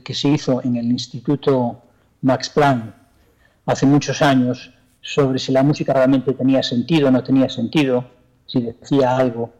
que 0.04 0.14
se 0.14 0.28
hizo 0.30 0.64
en 0.64 0.76
el 0.76 0.86
Instituto 0.86 1.82
Max 2.22 2.50
Planck 2.50 2.94
hace 3.66 3.86
muchos 3.86 4.22
años 4.22 4.72
sobre 5.02 5.40
si 5.40 5.52
la 5.52 5.64
música 5.64 5.94
realmente 5.94 6.34
tenía 6.34 6.62
sentido 6.62 7.08
o 7.08 7.12
no 7.12 7.24
tenía 7.24 7.50
sentido, 7.50 8.06
si 8.46 8.62
decía 8.62 9.18
algo 9.18 9.52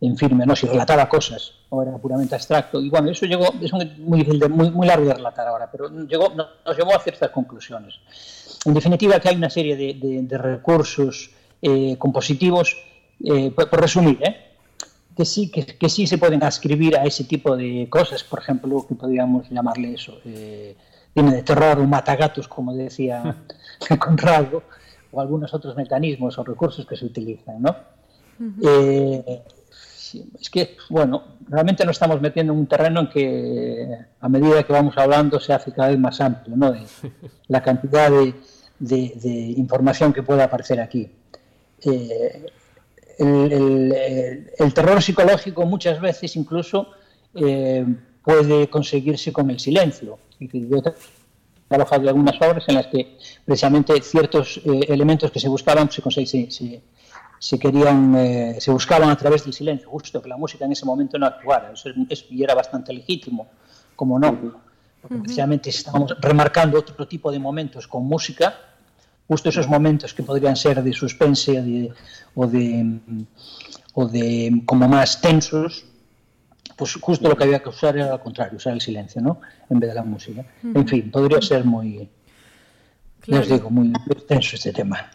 en 0.00 0.16
firme, 0.16 0.46
no, 0.46 0.56
si 0.56 0.66
relataba 0.66 1.08
cosas 1.08 1.52
o 1.68 1.82
era 1.82 1.96
puramente 1.98 2.34
abstracto. 2.34 2.80
Y 2.80 2.88
bueno, 2.88 3.10
eso 3.10 3.26
llegó, 3.26 3.52
es 3.60 3.72
muy, 3.98 4.24
muy, 4.24 4.70
muy 4.70 4.86
largo 4.86 5.06
de 5.06 5.14
relatar 5.14 5.46
ahora, 5.46 5.68
pero 5.70 5.88
llegó, 6.06 6.32
nos 6.34 6.76
llevó 6.76 6.94
a 6.94 7.00
ciertas 7.00 7.30
conclusiones. 7.30 7.94
En 8.64 8.74
definitiva, 8.74 9.20
que 9.20 9.28
hay 9.28 9.36
una 9.36 9.50
serie 9.50 9.76
de, 9.76 10.38
recursos 10.38 11.30
eh, 11.62 11.96
compositivos 11.98 12.76
eh, 13.22 13.50
por, 13.50 13.80
resumir, 13.80 14.18
¿eh? 14.22 14.36
que 15.16 15.24
sí, 15.24 15.50
que, 15.50 15.66
que, 15.66 15.88
sí 15.88 16.06
se 16.06 16.18
pueden 16.18 16.42
ascribir 16.42 16.96
a 16.96 17.04
ese 17.04 17.24
tipo 17.24 17.56
de 17.56 17.86
cosas, 17.90 18.24
por 18.24 18.40
ejemplo, 18.40 18.86
que 18.86 18.94
podríamos 18.94 19.50
llamarle 19.50 19.94
eso, 19.94 20.18
eh, 20.24 20.76
cine 21.12 21.32
de 21.32 21.42
terror 21.42 21.78
o 21.78 21.84
matagatos, 21.84 22.48
como 22.48 22.74
decía 22.74 23.36
Conrado, 23.98 24.62
o 25.12 25.20
algunos 25.20 25.52
otros 25.52 25.76
mecanismos 25.76 26.38
o 26.38 26.44
recursos 26.44 26.86
que 26.86 26.96
se 26.96 27.04
utilizan, 27.04 27.60
¿no? 27.60 27.76
Uh 28.38 28.44
-huh. 28.44 29.24
eh, 29.26 29.42
es 30.40 30.50
que, 30.50 30.76
bueno, 30.88 31.36
realmente 31.48 31.84
nos 31.84 31.96
estamos 31.96 32.20
metiendo 32.20 32.52
en 32.52 32.58
un 32.60 32.66
terreno 32.66 33.00
en 33.00 33.08
que 33.08 33.98
a 34.20 34.28
medida 34.28 34.62
que 34.62 34.72
vamos 34.72 34.96
hablando 34.96 35.40
se 35.40 35.52
hace 35.52 35.72
cada 35.72 35.88
vez 35.88 35.98
más 35.98 36.20
amplio, 36.20 36.56
¿no? 36.56 36.72
De 36.72 36.80
la 37.48 37.62
cantidad 37.62 38.10
de, 38.10 38.34
de, 38.78 39.12
de 39.16 39.30
información 39.56 40.12
que 40.12 40.22
puede 40.22 40.42
aparecer 40.42 40.80
aquí. 40.80 41.10
Eh, 41.84 42.46
el, 43.18 43.52
el, 43.52 44.50
el, 44.58 44.74
terror 44.74 45.02
psicológico 45.02 45.66
muchas 45.66 46.00
veces 46.00 46.36
incluso 46.36 46.88
eh, 47.34 47.84
puede 48.24 48.68
conseguirse 48.68 49.32
con 49.32 49.50
el 49.50 49.60
silencio. 49.60 50.18
Yo 50.38 50.78
he 50.78 50.82
trabajado 51.68 52.08
algunas 52.08 52.36
obras 52.40 52.64
en 52.68 52.76
las 52.76 52.86
que 52.86 53.16
precisamente 53.44 54.00
ciertos 54.02 54.60
eh, 54.64 54.80
elementos 54.88 55.30
que 55.30 55.40
se 55.40 55.48
buscaban 55.48 55.90
se, 55.90 56.02
se, 56.26 56.50
se, 56.50 56.82
se 57.40 57.58
querían, 57.58 58.14
eh, 58.16 58.56
se 58.60 58.70
buscaban 58.70 59.08
a 59.08 59.16
través 59.16 59.44
del 59.44 59.54
silencio, 59.54 59.88
justo 59.88 60.20
que 60.20 60.28
la 60.28 60.36
música 60.36 60.66
en 60.66 60.72
ese 60.72 60.84
momento 60.84 61.18
no 61.18 61.26
actuara. 61.26 61.72
Eso, 61.72 61.88
eso 62.08 62.26
y 62.30 62.44
era 62.44 62.54
bastante 62.54 62.92
legítimo, 62.92 63.48
como 63.96 64.18
no, 64.18 64.38
porque 65.00 65.16
precisamente 65.22 65.70
estábamos 65.70 66.14
remarcando 66.20 66.78
otro 66.78 67.08
tipo 67.08 67.32
de 67.32 67.38
momentos 67.38 67.88
con 67.88 68.04
música 68.04 68.54
justo 69.30 69.48
esos 69.48 69.68
momentos 69.68 70.12
que 70.12 70.24
podrían 70.24 70.56
ser 70.56 70.82
de 70.82 70.92
suspense 70.92 71.52
o 71.60 71.62
de, 71.62 71.92
o 72.34 72.46
de, 72.48 73.00
o 73.94 74.08
de 74.08 74.62
como 74.66 74.88
más 74.88 75.20
tensos, 75.20 75.84
pues 76.74 76.94
justo 76.94 77.28
lo 77.28 77.36
que 77.36 77.44
había 77.44 77.62
que 77.62 77.68
usar 77.68 77.96
era 77.96 78.10
lo 78.10 78.20
contrario, 78.20 78.56
usar 78.56 78.72
el 78.72 78.80
silencio, 78.80 79.22
¿no? 79.22 79.40
En 79.70 79.78
vez 79.78 79.90
de 79.90 79.94
la 79.94 80.02
música. 80.02 80.40
Uh 80.40 80.66
-huh. 80.66 80.80
En 80.80 80.88
fin, 80.88 81.10
podría 81.12 81.40
ser 81.40 81.64
muy, 81.64 82.08
claro. 83.20 83.42
os 83.42 83.48
digo, 83.48 83.70
muy 83.70 83.92
tenso 84.26 84.56
este 84.56 84.72
tema. 84.72 85.08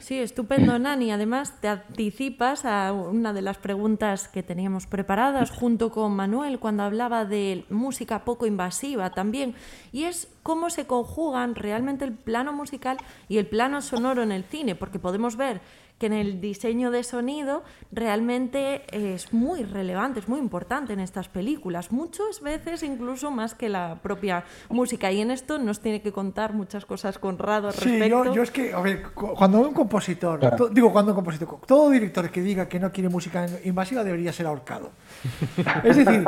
Sí, 0.00 0.18
estupendo, 0.18 0.78
Nani. 0.78 1.12
Además, 1.12 1.60
te 1.60 1.68
anticipas 1.68 2.64
a 2.64 2.92
una 2.92 3.32
de 3.32 3.42
las 3.42 3.58
preguntas 3.58 4.28
que 4.28 4.42
teníamos 4.42 4.86
preparadas 4.86 5.50
junto 5.50 5.90
con 5.90 6.12
Manuel 6.12 6.58
cuando 6.58 6.82
hablaba 6.82 7.24
de 7.24 7.64
música 7.70 8.24
poco 8.24 8.46
invasiva 8.46 9.10
también, 9.10 9.54
y 9.92 10.04
es 10.04 10.28
cómo 10.42 10.70
se 10.70 10.86
conjugan 10.86 11.54
realmente 11.54 12.04
el 12.04 12.12
plano 12.12 12.52
musical 12.52 12.96
y 13.28 13.38
el 13.38 13.46
plano 13.46 13.80
sonoro 13.82 14.22
en 14.22 14.32
el 14.32 14.44
cine, 14.44 14.74
porque 14.74 14.98
podemos 14.98 15.36
ver 15.36 15.60
que 16.00 16.06
en 16.06 16.14
el 16.14 16.40
diseño 16.40 16.90
de 16.90 17.04
sonido 17.04 17.62
realmente 17.92 18.84
es 18.90 19.34
muy 19.34 19.64
relevante, 19.64 20.20
es 20.20 20.28
muy 20.28 20.40
importante 20.40 20.94
en 20.94 21.00
estas 21.00 21.28
películas, 21.28 21.92
muchas 21.92 22.40
veces 22.40 22.82
incluso 22.82 23.30
más 23.30 23.54
que 23.54 23.68
la 23.68 23.98
propia 24.02 24.44
música. 24.70 25.12
Y 25.12 25.20
en 25.20 25.30
esto 25.30 25.58
nos 25.58 25.80
tiene 25.80 26.00
que 26.00 26.10
contar 26.10 26.54
muchas 26.54 26.86
cosas 26.86 27.18
Conrado 27.18 27.68
al 27.68 27.74
sí, 27.74 27.90
respecto. 27.90 28.24
Yo, 28.24 28.34
yo 28.34 28.42
es 28.42 28.50
que, 28.50 28.72
a 28.72 28.80
ver, 28.80 29.02
cuando 29.12 29.60
un 29.60 29.74
compositor, 29.74 30.40
claro. 30.40 30.56
to, 30.56 30.68
digo 30.70 30.90
cuando 30.90 31.12
un 31.12 31.16
compositor, 31.16 31.60
todo 31.66 31.90
director 31.90 32.30
que 32.30 32.40
diga 32.40 32.66
que 32.66 32.80
no 32.80 32.90
quiere 32.90 33.10
música 33.10 33.46
invasiva 33.64 34.02
debería 34.02 34.32
ser 34.32 34.46
ahorcado. 34.46 34.92
Es 35.84 35.96
decir, 35.96 36.24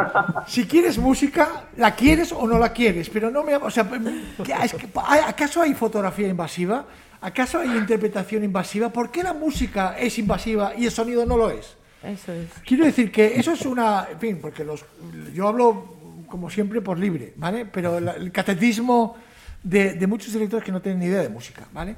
si 0.46 0.66
quieres 0.66 0.98
música, 0.98 1.68
la 1.78 1.94
quieres 1.94 2.32
o 2.32 2.46
no 2.46 2.58
la 2.58 2.72
quieres, 2.74 3.08
pero 3.08 3.30
no 3.30 3.42
me... 3.42 3.56
O 3.56 3.70
sea, 3.70 3.88
¿acaso 5.26 5.62
hay 5.62 5.72
fotografía 5.72 6.28
invasiva? 6.28 6.84
¿Acaso 7.22 7.60
hay 7.60 7.76
interpretación 7.76 8.42
invasiva? 8.42 8.92
¿Por 8.92 9.12
qué 9.12 9.22
la 9.22 9.32
música 9.32 9.96
es 9.96 10.18
invasiva 10.18 10.72
y 10.76 10.86
el 10.86 10.90
sonido 10.90 11.24
no 11.24 11.36
lo 11.36 11.50
es? 11.50 11.76
Eso 12.02 12.32
es. 12.32 12.48
Quiero 12.66 12.84
decir 12.84 13.12
que 13.12 13.38
eso 13.38 13.52
es 13.52 13.64
una... 13.64 14.08
En 14.10 14.18
fin, 14.18 14.38
porque 14.42 14.64
los, 14.64 14.84
yo 15.32 15.46
hablo, 15.46 16.24
como 16.26 16.50
siempre, 16.50 16.80
por 16.80 16.98
libre, 16.98 17.32
¿vale? 17.36 17.64
Pero 17.64 17.98
el, 17.98 18.08
el 18.08 18.32
catetismo 18.32 19.16
de, 19.62 19.94
de, 19.94 20.06
muchos 20.08 20.32
directores 20.32 20.64
que 20.64 20.72
no 20.72 20.82
tienen 20.82 20.98
ni 20.98 21.06
idea 21.06 21.22
de 21.22 21.28
música, 21.28 21.62
¿vale? 21.72 21.94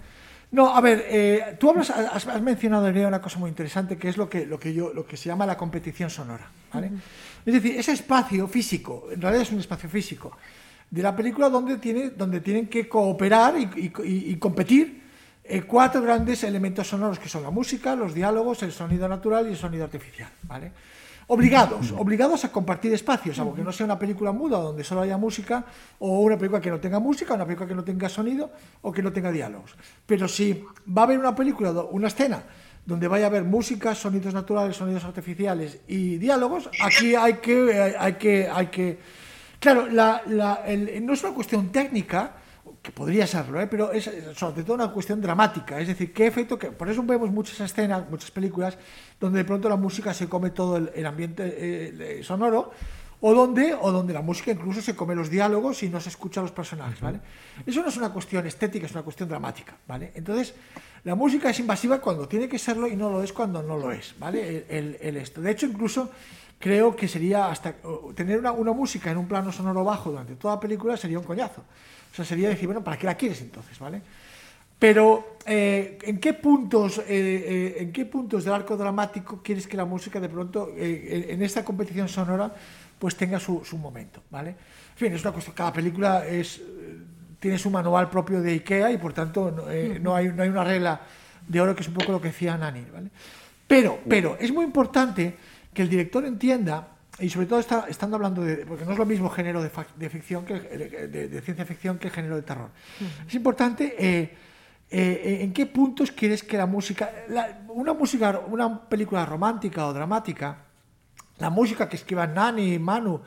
No, 0.52 0.76
a 0.76 0.80
ver, 0.82 1.06
eh, 1.08 1.56
tú 1.58 1.70
hablas, 1.70 1.88
has, 1.88 2.26
has 2.28 2.42
mencionado, 2.42 2.86
Elena, 2.86 3.08
una 3.08 3.22
cosa 3.22 3.38
muy 3.38 3.48
interesante, 3.48 3.96
que 3.96 4.10
es 4.10 4.18
lo 4.18 4.28
que, 4.28 4.44
lo 4.44 4.60
que, 4.60 4.74
yo, 4.74 4.92
lo 4.92 5.06
que 5.06 5.16
se 5.16 5.30
llama 5.30 5.46
la 5.46 5.56
competición 5.56 6.10
sonora, 6.10 6.50
¿vale? 6.70 6.88
Uh 6.88 6.90
-huh. 6.90 7.46
Es 7.46 7.54
decir, 7.54 7.78
ese 7.78 7.92
espacio 7.92 8.46
físico, 8.46 9.08
en 9.10 9.22
realidad 9.22 9.42
es 9.42 9.52
un 9.52 9.60
espacio 9.60 9.88
físico, 9.88 10.36
de 10.90 11.02
la 11.02 11.16
película 11.16 11.48
donde, 11.48 11.78
tiene, 11.78 12.10
donde 12.10 12.40
tienen 12.40 12.68
que 12.68 12.86
cooperar 12.86 13.58
y, 13.58 13.90
y, 14.04 14.32
y 14.32 14.36
competir 14.36 15.03
eh, 15.44 15.62
cuatro 15.62 16.00
grandes 16.00 16.42
elementos 16.42 16.88
sonoros 16.88 17.18
que 17.18 17.28
son 17.28 17.42
la 17.42 17.50
música, 17.50 17.94
los 17.94 18.14
diálogos, 18.14 18.62
el 18.62 18.72
sonido 18.72 19.06
natural 19.08 19.46
y 19.46 19.50
el 19.50 19.56
sonido 19.56 19.84
artificial, 19.84 20.30
¿vale? 20.42 20.72
Obligados, 21.26 21.92
obligados 21.92 22.44
a 22.44 22.52
compartir 22.52 22.92
espacios, 22.92 23.38
algo 23.38 23.54
que 23.54 23.62
no 23.62 23.72
sea 23.72 23.86
una 23.86 23.98
película 23.98 24.32
muda 24.32 24.58
donde 24.58 24.84
solo 24.84 25.00
haya 25.00 25.16
música, 25.16 25.64
o 25.98 26.20
una 26.20 26.36
película 26.36 26.60
que 26.60 26.70
no 26.70 26.80
tenga 26.80 26.98
música, 26.98 27.34
una 27.34 27.46
película 27.46 27.66
que 27.66 27.74
no 27.74 27.84
tenga 27.84 28.08
sonido, 28.10 28.52
o 28.82 28.92
que 28.92 29.02
no 29.02 29.10
tenga 29.10 29.30
diálogos. 29.32 29.74
Pero 30.04 30.28
si 30.28 30.64
va 30.86 31.02
a 31.02 31.04
haber 31.04 31.18
una 31.18 31.34
película, 31.34 31.70
una 31.70 32.08
escena, 32.08 32.42
donde 32.84 33.08
vaya 33.08 33.24
a 33.24 33.28
haber 33.28 33.44
música, 33.44 33.94
sonidos 33.94 34.34
naturales, 34.34 34.76
sonidos 34.76 35.04
artificiales 35.04 35.78
y 35.88 36.18
diálogos, 36.18 36.68
aquí 36.82 37.14
hay 37.14 37.34
que, 37.34 37.94
hay 37.98 38.14
que, 38.14 38.48
hay 38.48 38.66
que... 38.66 38.98
Claro, 39.58 39.86
la, 39.86 40.20
la, 40.26 40.60
el, 40.66 41.04
no 41.06 41.14
es 41.14 41.22
una 41.22 41.32
cuestión 41.32 41.72
técnica, 41.72 42.32
que 42.84 42.92
podría 42.92 43.26
serlo, 43.26 43.62
¿eh? 43.62 43.66
pero 43.66 43.92
es 43.92 44.10
sobre 44.36 44.62
todo 44.62 44.74
una 44.74 44.92
cuestión 44.92 45.18
dramática, 45.18 45.80
es 45.80 45.88
decir, 45.88 46.12
qué 46.12 46.26
efecto, 46.26 46.58
que 46.58 46.70
por 46.70 46.86
eso 46.86 47.02
vemos 47.02 47.30
muchas 47.30 47.58
escenas, 47.60 48.04
muchas 48.10 48.30
películas, 48.30 48.76
donde 49.18 49.38
de 49.38 49.44
pronto 49.46 49.70
la 49.70 49.76
música 49.76 50.12
se 50.12 50.28
come 50.28 50.50
todo 50.50 50.76
el, 50.76 50.92
el 50.94 51.06
ambiente 51.06 51.42
eh, 51.46 52.22
sonoro, 52.22 52.72
o 53.22 53.32
donde, 53.32 53.72
o 53.72 53.90
donde 53.90 54.12
la 54.12 54.20
música 54.20 54.50
incluso 54.50 54.82
se 54.82 54.94
come 54.94 55.14
los 55.14 55.30
diálogos 55.30 55.82
y 55.82 55.88
no 55.88 55.98
se 55.98 56.10
escucha 56.10 56.40
a 56.40 56.42
los 56.42 56.52
personajes, 56.52 57.00
¿vale? 57.00 57.20
Eso 57.64 57.80
no 57.80 57.88
es 57.88 57.96
una 57.96 58.10
cuestión 58.10 58.46
estética, 58.46 58.84
es 58.84 58.92
una 58.92 59.02
cuestión 59.02 59.30
dramática, 59.30 59.74
¿vale? 59.88 60.12
Entonces, 60.14 60.52
la 61.04 61.14
música 61.14 61.48
es 61.48 61.58
invasiva 61.60 62.02
cuando 62.02 62.28
tiene 62.28 62.50
que 62.50 62.58
serlo 62.58 62.86
y 62.86 62.96
no 62.96 63.08
lo 63.08 63.22
es 63.22 63.32
cuando 63.32 63.62
no 63.62 63.78
lo 63.78 63.92
es, 63.92 64.14
¿vale? 64.18 64.46
El, 64.46 64.66
el, 64.68 64.98
el 65.00 65.16
esto. 65.16 65.40
De 65.40 65.52
hecho, 65.52 65.64
incluso 65.64 66.10
creo 66.58 66.94
que 66.94 67.08
sería 67.08 67.48
hasta 67.50 67.74
tener 68.14 68.38
una, 68.38 68.52
una 68.52 68.72
música 68.72 69.10
en 69.10 69.16
un 69.16 69.26
plano 69.26 69.50
sonoro 69.52 69.84
bajo 69.84 70.10
durante 70.10 70.34
toda 70.34 70.56
la 70.56 70.60
película 70.60 70.98
sería 70.98 71.18
un 71.18 71.24
coñazo. 71.24 71.64
O 72.14 72.16
sea, 72.16 72.24
sería 72.24 72.48
decir, 72.48 72.66
bueno, 72.66 72.84
¿para 72.84 72.96
qué 72.96 73.06
la 73.06 73.16
quieres 73.16 73.40
entonces? 73.40 73.76
¿vale? 73.76 74.00
Pero, 74.78 75.38
eh, 75.46 75.98
¿en, 76.02 76.20
qué 76.20 76.32
puntos, 76.32 76.98
eh, 76.98 77.04
eh, 77.08 77.76
¿en 77.80 77.90
qué 77.90 78.04
puntos 78.04 78.44
del 78.44 78.54
arco 78.54 78.76
dramático 78.76 79.40
quieres 79.42 79.66
que 79.66 79.76
la 79.76 79.84
música 79.84 80.20
de 80.20 80.28
pronto, 80.28 80.70
eh, 80.76 81.26
en 81.30 81.42
esta 81.42 81.64
competición 81.64 82.08
sonora, 82.08 82.54
pues 83.00 83.16
tenga 83.16 83.40
su, 83.40 83.64
su, 83.64 83.76
momento? 83.78 84.22
¿vale? 84.30 84.50
En 84.50 84.96
fin, 84.96 85.12
es 85.12 85.22
una 85.22 85.32
cuestión, 85.32 85.56
cada 85.56 85.72
película 85.72 86.24
es, 86.24 86.62
tiene 87.40 87.58
su 87.58 87.68
manual 87.68 88.08
propio 88.08 88.40
de 88.40 88.52
IKEA 88.52 88.92
y 88.92 88.98
por 88.98 89.12
tanto 89.12 89.50
no, 89.50 89.64
no, 90.00 90.14
hay, 90.14 90.28
no 90.28 90.42
hay 90.44 90.48
una 90.48 90.62
regla 90.62 91.00
de 91.48 91.60
oro 91.60 91.74
que 91.74 91.82
es 91.82 91.88
un 91.88 91.94
poco 91.94 92.12
lo 92.12 92.20
que 92.20 92.28
decía 92.28 92.56
Nani. 92.56 92.84
¿vale? 92.92 93.10
Pero, 93.66 93.98
pero 94.08 94.36
es 94.38 94.52
muy 94.52 94.64
importante 94.64 95.34
que 95.72 95.82
el 95.82 95.88
director 95.88 96.24
entienda 96.24 96.93
y 97.18 97.30
sobre 97.30 97.46
todo 97.46 97.60
está, 97.60 97.86
estando 97.88 98.16
hablando 98.16 98.42
de, 98.42 98.66
porque 98.66 98.84
no 98.84 98.92
es 98.92 98.98
lo 98.98 99.06
mismo 99.06 99.30
género 99.30 99.62
de, 99.62 99.70
de 99.96 100.10
ficción 100.10 100.44
que 100.44 100.58
de, 100.58 101.28
de, 101.28 101.40
ciencia 101.42 101.64
ficción 101.64 101.98
que 101.98 102.10
género 102.10 102.36
de 102.36 102.42
terror. 102.42 102.70
Uh 103.00 103.04
-huh. 103.04 103.28
Es 103.28 103.34
importante 103.34 103.94
eh, 103.98 104.36
eh, 104.90 105.38
en 105.42 105.52
qué 105.52 105.66
puntos 105.66 106.10
quieres 106.10 106.42
que 106.42 106.56
la 106.56 106.66
música, 106.66 107.10
la, 107.28 107.62
una 107.68 107.94
música, 107.94 108.40
una 108.48 108.80
película 108.88 109.24
romántica 109.24 109.86
o 109.86 109.92
dramática, 109.92 110.58
la 111.38 111.50
música 111.50 111.88
que 111.88 111.96
escriban 111.96 112.34
Nani, 112.34 112.78
Manu 112.78 113.20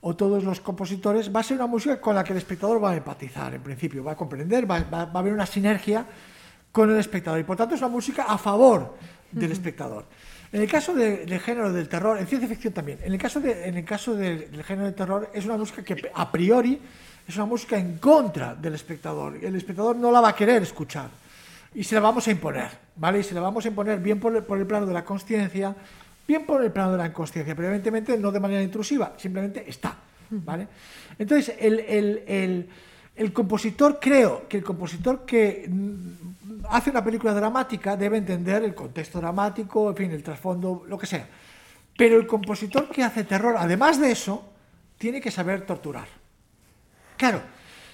o 0.00 0.14
todos 0.14 0.44
los 0.44 0.60
compositores 0.60 1.34
va 1.34 1.40
a 1.40 1.42
ser 1.42 1.56
una 1.56 1.66
música 1.66 2.00
con 2.00 2.14
la 2.14 2.22
que 2.22 2.32
el 2.32 2.38
espectador 2.38 2.82
va 2.82 2.90
a 2.90 2.96
empatizar, 2.96 3.54
en 3.54 3.62
principio, 3.62 4.02
va 4.02 4.12
a 4.12 4.16
comprender, 4.16 4.68
va, 4.68 4.80
va, 4.80 5.04
va 5.06 5.12
a 5.14 5.18
haber 5.18 5.32
una 5.32 5.46
sinergia 5.46 6.06
con 6.70 6.90
el 6.90 6.98
espectador 6.98 7.40
y 7.40 7.44
por 7.44 7.56
tanto 7.56 7.74
es 7.74 7.80
una 7.80 7.90
música 7.90 8.24
a 8.24 8.38
favor 8.38 8.94
del 9.30 9.44
uh 9.44 9.48
-huh. 9.48 9.52
espectador. 9.52 10.04
En 10.52 10.62
el 10.62 10.70
caso 10.70 10.94
de, 10.94 11.26
del 11.26 11.40
género 11.40 11.72
del 11.72 11.88
terror, 11.88 12.18
en 12.18 12.26
ciencia 12.26 12.48
ficción 12.48 12.72
también, 12.72 12.98
en 13.02 13.12
el 13.12 13.18
caso, 13.18 13.40
del 13.40 14.64
género 14.64 14.86
del 14.86 14.94
terror 14.94 15.30
es 15.34 15.44
una 15.44 15.56
música 15.56 15.82
que 15.82 16.10
a 16.14 16.32
priori 16.32 16.80
es 17.26 17.36
una 17.36 17.44
música 17.44 17.78
en 17.78 17.98
contra 17.98 18.54
del 18.54 18.74
espectador. 18.74 19.36
El 19.42 19.54
espectador 19.54 19.96
no 19.96 20.10
la 20.10 20.20
va 20.20 20.30
a 20.30 20.34
querer 20.34 20.62
escuchar 20.62 21.10
y 21.74 21.84
se 21.84 21.94
la 21.94 22.00
vamos 22.00 22.26
a 22.26 22.30
imponer, 22.30 22.70
¿vale? 22.96 23.20
Y 23.20 23.22
se 23.22 23.34
la 23.34 23.42
vamos 23.42 23.64
a 23.66 23.68
imponer 23.68 23.98
bien 23.98 24.18
por 24.18 24.34
el, 24.34 24.42
plano 24.42 24.86
de 24.86 24.94
la 24.94 25.04
consciencia, 25.04 25.76
bien 26.26 26.46
por 26.46 26.64
el 26.64 26.72
plano 26.72 26.92
de 26.92 26.98
la 26.98 27.06
inconsciencia, 27.06 27.54
pero 27.54 27.68
evidentemente 27.68 28.16
no 28.16 28.32
de 28.32 28.40
manera 28.40 28.62
intrusiva, 28.62 29.12
simplemente 29.18 29.68
está, 29.68 29.94
¿vale? 30.30 30.66
Entonces, 31.18 31.54
el 31.60 33.32
compositor, 33.34 33.98
creo 34.00 34.48
que 34.48 34.56
el 34.56 34.64
compositor 34.64 35.26
que 35.26 35.68
hace 36.70 36.90
una 36.90 37.04
película 37.04 37.34
dramática 37.34 37.96
debe 37.96 38.18
entender 38.18 38.62
el 38.62 38.74
contexto 38.74 39.18
dramático, 39.18 39.90
en 39.90 39.96
fin, 39.96 40.10
el 40.12 40.22
trasfondo, 40.22 40.84
lo 40.86 40.98
que 40.98 41.06
sea. 41.06 41.28
Pero 41.96 42.16
el 42.16 42.26
compositor 42.26 42.88
que 42.88 43.02
hace 43.02 43.24
terror, 43.24 43.56
además 43.58 44.00
de 44.00 44.10
eso, 44.10 44.44
tiene 44.98 45.20
que 45.20 45.30
saber 45.30 45.66
torturar. 45.66 46.06
Claro, 47.16 47.42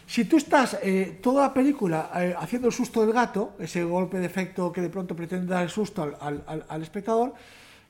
si 0.06 0.26
tú 0.26 0.37
estás 0.37 0.78
eh, 0.82 1.18
toda 1.22 1.48
la 1.48 1.54
película 1.54 2.10
eh, 2.14 2.34
haciendo 2.38 2.68
el 2.68 2.74
susto 2.74 3.00
del 3.00 3.12
gato, 3.12 3.56
ese 3.58 3.82
golpe 3.84 4.18
de 4.18 4.26
efecto 4.26 4.70
que 4.70 4.82
de 4.82 4.90
pronto 4.90 5.16
pretende 5.16 5.46
dar 5.46 5.62
el 5.62 5.70
susto 5.70 6.16
al, 6.20 6.82
espectador, 6.82 7.34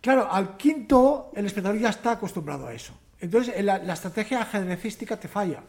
Claro, 0.00 0.30
al 0.30 0.58
quinto 0.58 1.32
el 1.34 1.46
espectador 1.46 1.78
ya 1.78 1.88
está 1.88 2.12
acostumbrado 2.12 2.66
a 2.66 2.74
eso. 2.74 2.92
Entonces 3.20 3.64
la, 3.64 3.78
la 3.78 3.94
estrategia 3.94 4.42
ajedrecística 4.42 5.18
te 5.18 5.28
falla 5.28 5.62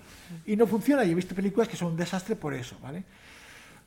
y 0.45 0.58
no 0.58 0.67
funciona. 0.67 1.06
Y 1.06 1.12
he 1.12 1.15
visto 1.15 1.34
películas 1.34 1.69
que 1.69 1.78
son 1.78 1.91
un 1.91 1.97
desastre 1.97 2.36
por 2.36 2.54
eso, 2.54 2.75
¿vale? 2.84 3.06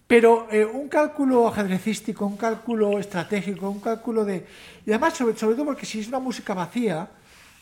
Pero 0.08 0.48
eh, 0.50 0.64
un 0.64 0.88
cálculo 0.88 1.46
ajedrecístico, 1.48 2.24
un 2.26 2.38
cálculo 2.38 2.98
estratégico, 2.98 3.68
un 3.68 3.78
cálculo 3.80 4.24
de... 4.24 4.46
Y 4.86 4.90
además, 4.90 5.12
sobre, 5.14 5.34
todo 5.34 5.64
porque 5.66 5.84
si 5.84 6.00
es 6.00 6.08
una 6.08 6.18
música 6.18 6.54
vacía, 6.54 7.06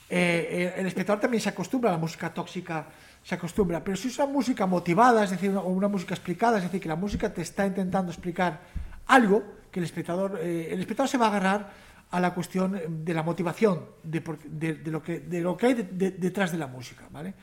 eh, 0.09 0.73
el 0.79 0.87
espectador 0.87 1.21
también 1.21 1.41
se 1.41 1.49
acostumbra 1.49 1.91
a 1.91 1.95
la 1.95 1.99
música 1.99 2.33
tóxica, 2.33 2.87
se 3.25 3.35
acostumbra. 3.35 3.83
Pero 3.83 3.97
si 3.97 4.07
es 4.09 4.19
una 4.19 4.29
música 4.29 4.65
motivada, 4.65 5.25
es 5.25 5.31
decir, 5.31 5.51
una, 5.51 5.61
una 5.63 5.89
música 5.89 6.15
explicada, 6.15 6.59
es 6.59 6.63
decir, 6.63 6.81
que 6.81 6.89
la 6.89 6.95
música 6.95 7.35
te 7.35 7.43
está 7.43 7.67
intentando 7.67 8.13
explicar 8.13 8.61
algo, 9.09 9.43
que 9.73 9.81
el 9.81 9.85
espectador, 9.85 10.39
eh, 10.41 10.69
el 10.71 10.79
espectador 10.79 11.09
se 11.11 11.19
va 11.19 11.27
a 11.27 11.31
agarrar 11.31 11.73
a 12.13 12.21
la 12.21 12.33
cuestión 12.33 12.81
de 13.05 13.13
la 13.13 13.25
motivación, 13.25 13.85
de, 14.05 14.23
de- 14.47 14.75
de 14.75 14.91
lo, 14.93 15.03
que, 15.03 15.19
de 15.19 15.41
lo 15.41 15.57
que 15.57 15.67
hay 15.67 15.75
de- 15.75 16.13
detrás 16.13 16.53
de 16.53 16.59
la 16.59 16.69
música, 16.69 17.09
¿vale? 17.11 17.35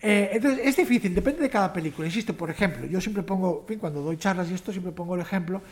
Eh, 0.00 0.30
entonces, 0.34 0.60
es 0.66 0.76
difícil, 0.76 1.14
depende 1.14 1.40
de 1.40 1.48
cada 1.48 1.72
película. 1.72 2.06
Insisto, 2.06 2.36
por 2.36 2.50
ejemplo, 2.50 2.86
yo 2.86 3.00
siempre 3.00 3.22
pongo, 3.22 3.64
fin, 3.66 3.78
cuando 3.78 4.02
doy 4.02 4.18
charlas 4.18 4.50
y 4.50 4.54
esto, 4.54 4.70
siempre 4.70 4.92
pongo 4.92 5.14
el 5.14 5.22
ejemplo 5.22 5.62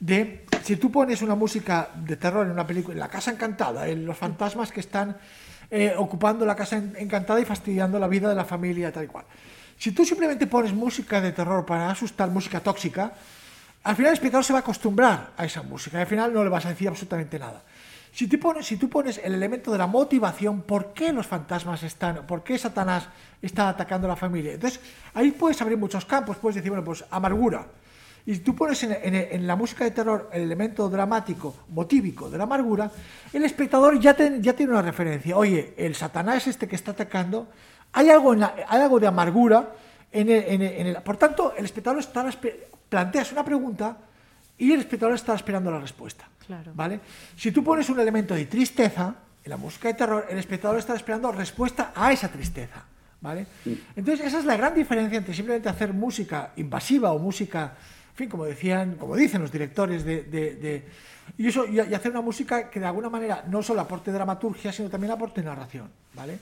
de 0.00 0.46
si 0.62 0.76
tú 0.76 0.90
pones 0.90 1.20
una 1.20 1.34
música 1.34 1.90
de 1.94 2.16
terror 2.16 2.46
en 2.46 2.52
una 2.52 2.66
película, 2.66 2.94
en 2.94 3.00
La 3.00 3.08
Casa 3.08 3.30
Encantada, 3.30 3.86
en 3.88 4.06
los 4.06 4.16
fantasmas 4.16 4.72
que 4.72 4.80
están 4.80 5.16
eh, 5.70 5.92
ocupando 5.96 6.46
la 6.46 6.56
Casa 6.56 6.76
En- 6.76 6.94
Encantada 6.96 7.40
y 7.40 7.44
fastidiando 7.44 7.98
la 7.98 8.08
vida 8.08 8.28
de 8.30 8.34
la 8.34 8.44
familia, 8.44 8.90
tal 8.92 9.04
y 9.04 9.08
cual. 9.08 9.26
Si 9.76 9.92
tú 9.92 10.04
simplemente 10.06 10.46
pones 10.46 10.72
música 10.72 11.20
de 11.20 11.32
terror 11.32 11.66
para 11.66 11.90
asustar, 11.90 12.30
música 12.30 12.60
tóxica, 12.60 13.12
al 13.82 13.96
final 13.96 14.10
el 14.10 14.14
espectador 14.14 14.44
se 14.44 14.52
va 14.52 14.60
a 14.60 14.62
acostumbrar 14.62 15.32
a 15.36 15.44
esa 15.44 15.62
música 15.62 15.98
y 15.98 16.02
al 16.02 16.06
final 16.06 16.32
no 16.32 16.44
le 16.44 16.50
vas 16.50 16.64
a 16.64 16.68
decir 16.70 16.88
absolutamente 16.88 17.38
nada. 17.38 17.62
Si 18.12 18.28
tú, 18.28 18.38
pones, 18.90 19.18
el 19.24 19.32
elemento 19.32 19.72
de 19.72 19.78
la 19.78 19.86
motivación, 19.86 20.62
¿por 20.62 20.92
qué 20.92 21.14
los 21.14 21.26
fantasmas 21.26 21.82
están, 21.82 22.26
por 22.26 22.44
qué 22.44 22.58
Satanás 22.58 23.08
está 23.40 23.70
atacando 23.70 24.06
a 24.06 24.10
la 24.10 24.16
familia? 24.16 24.52
Entonces, 24.52 24.80
ahí 25.14 25.30
puedes 25.30 25.62
abrir 25.62 25.78
muchos 25.78 26.04
campos, 26.04 26.36
puedes 26.36 26.56
decir, 26.56 26.70
bueno, 26.70 26.84
pues 26.84 27.02
amargura. 27.10 27.66
Y 28.26 28.34
si 28.34 28.40
tú 28.40 28.54
pones 28.54 28.82
en, 28.84 29.46
la 29.46 29.56
música 29.56 29.84
de 29.84 29.92
terror 29.92 30.28
el 30.30 30.42
elemento 30.42 30.90
dramático, 30.90 31.56
motívico 31.70 32.28
de 32.28 32.36
la 32.36 32.44
amargura, 32.44 32.90
el 33.32 33.44
espectador 33.44 33.98
ya, 33.98 34.14
tiene 34.14 34.68
una 34.68 34.82
referencia. 34.82 35.36
Oye, 35.36 35.72
el 35.78 35.94
Satanás 35.94 36.46
este 36.46 36.68
que 36.68 36.76
está 36.76 36.90
atacando, 36.92 37.48
hay 37.92 38.10
algo, 38.10 38.34
de 39.00 39.06
amargura 39.06 39.70
Por 41.02 41.16
tanto, 41.16 41.54
el 41.56 41.64
espectador 41.64 41.98
está, 41.98 42.28
planteas 42.90 43.32
una 43.32 43.42
pregunta 43.42 43.96
y 44.58 44.70
el 44.70 44.80
espectador 44.80 45.14
está 45.14 45.34
esperando 45.34 45.70
la 45.70 45.80
respuesta. 45.80 46.28
Claro. 46.52 46.72
¿vale? 46.74 47.00
Si 47.36 47.50
tú 47.50 47.64
pones 47.64 47.88
un 47.88 47.98
elemento 47.98 48.34
de 48.34 48.44
tristeza 48.46 49.14
en 49.44 49.50
la 49.50 49.56
música 49.56 49.88
de 49.88 49.94
terror, 49.94 50.26
el 50.28 50.38
espectador 50.38 50.78
está 50.78 50.94
esperando 50.94 51.32
respuesta 51.32 51.92
a 51.94 52.12
esa 52.12 52.28
tristeza. 52.28 52.84
¿vale? 53.22 53.46
Entonces, 53.96 54.26
esa 54.26 54.38
es 54.40 54.44
la 54.44 54.56
gran 54.56 54.74
diferencia 54.74 55.16
entre 55.16 55.32
simplemente 55.32 55.68
hacer 55.68 55.92
música 55.94 56.50
invasiva 56.56 57.12
o 57.12 57.18
música, 57.18 57.72
fin, 58.14 58.28
como 58.28 58.44
decían, 58.44 58.96
como 58.96 59.16
dicen 59.16 59.40
los 59.40 59.50
directores 59.50 60.04
de, 60.04 60.22
de- 60.24 60.84
y 61.38 61.46
eso 61.46 61.64
y, 61.66 61.78
hacer 61.78 62.10
una 62.10 62.20
música 62.20 62.68
que 62.68 62.80
de 62.80 62.86
alguna 62.86 63.08
manera 63.08 63.44
no 63.48 63.62
solo 63.62 63.80
aporte 63.80 64.10
dramaturgia, 64.10 64.72
sino 64.72 64.90
también 64.90 65.12
aporte 65.12 65.40
narración, 65.40 65.88
¿vale? 66.14 66.38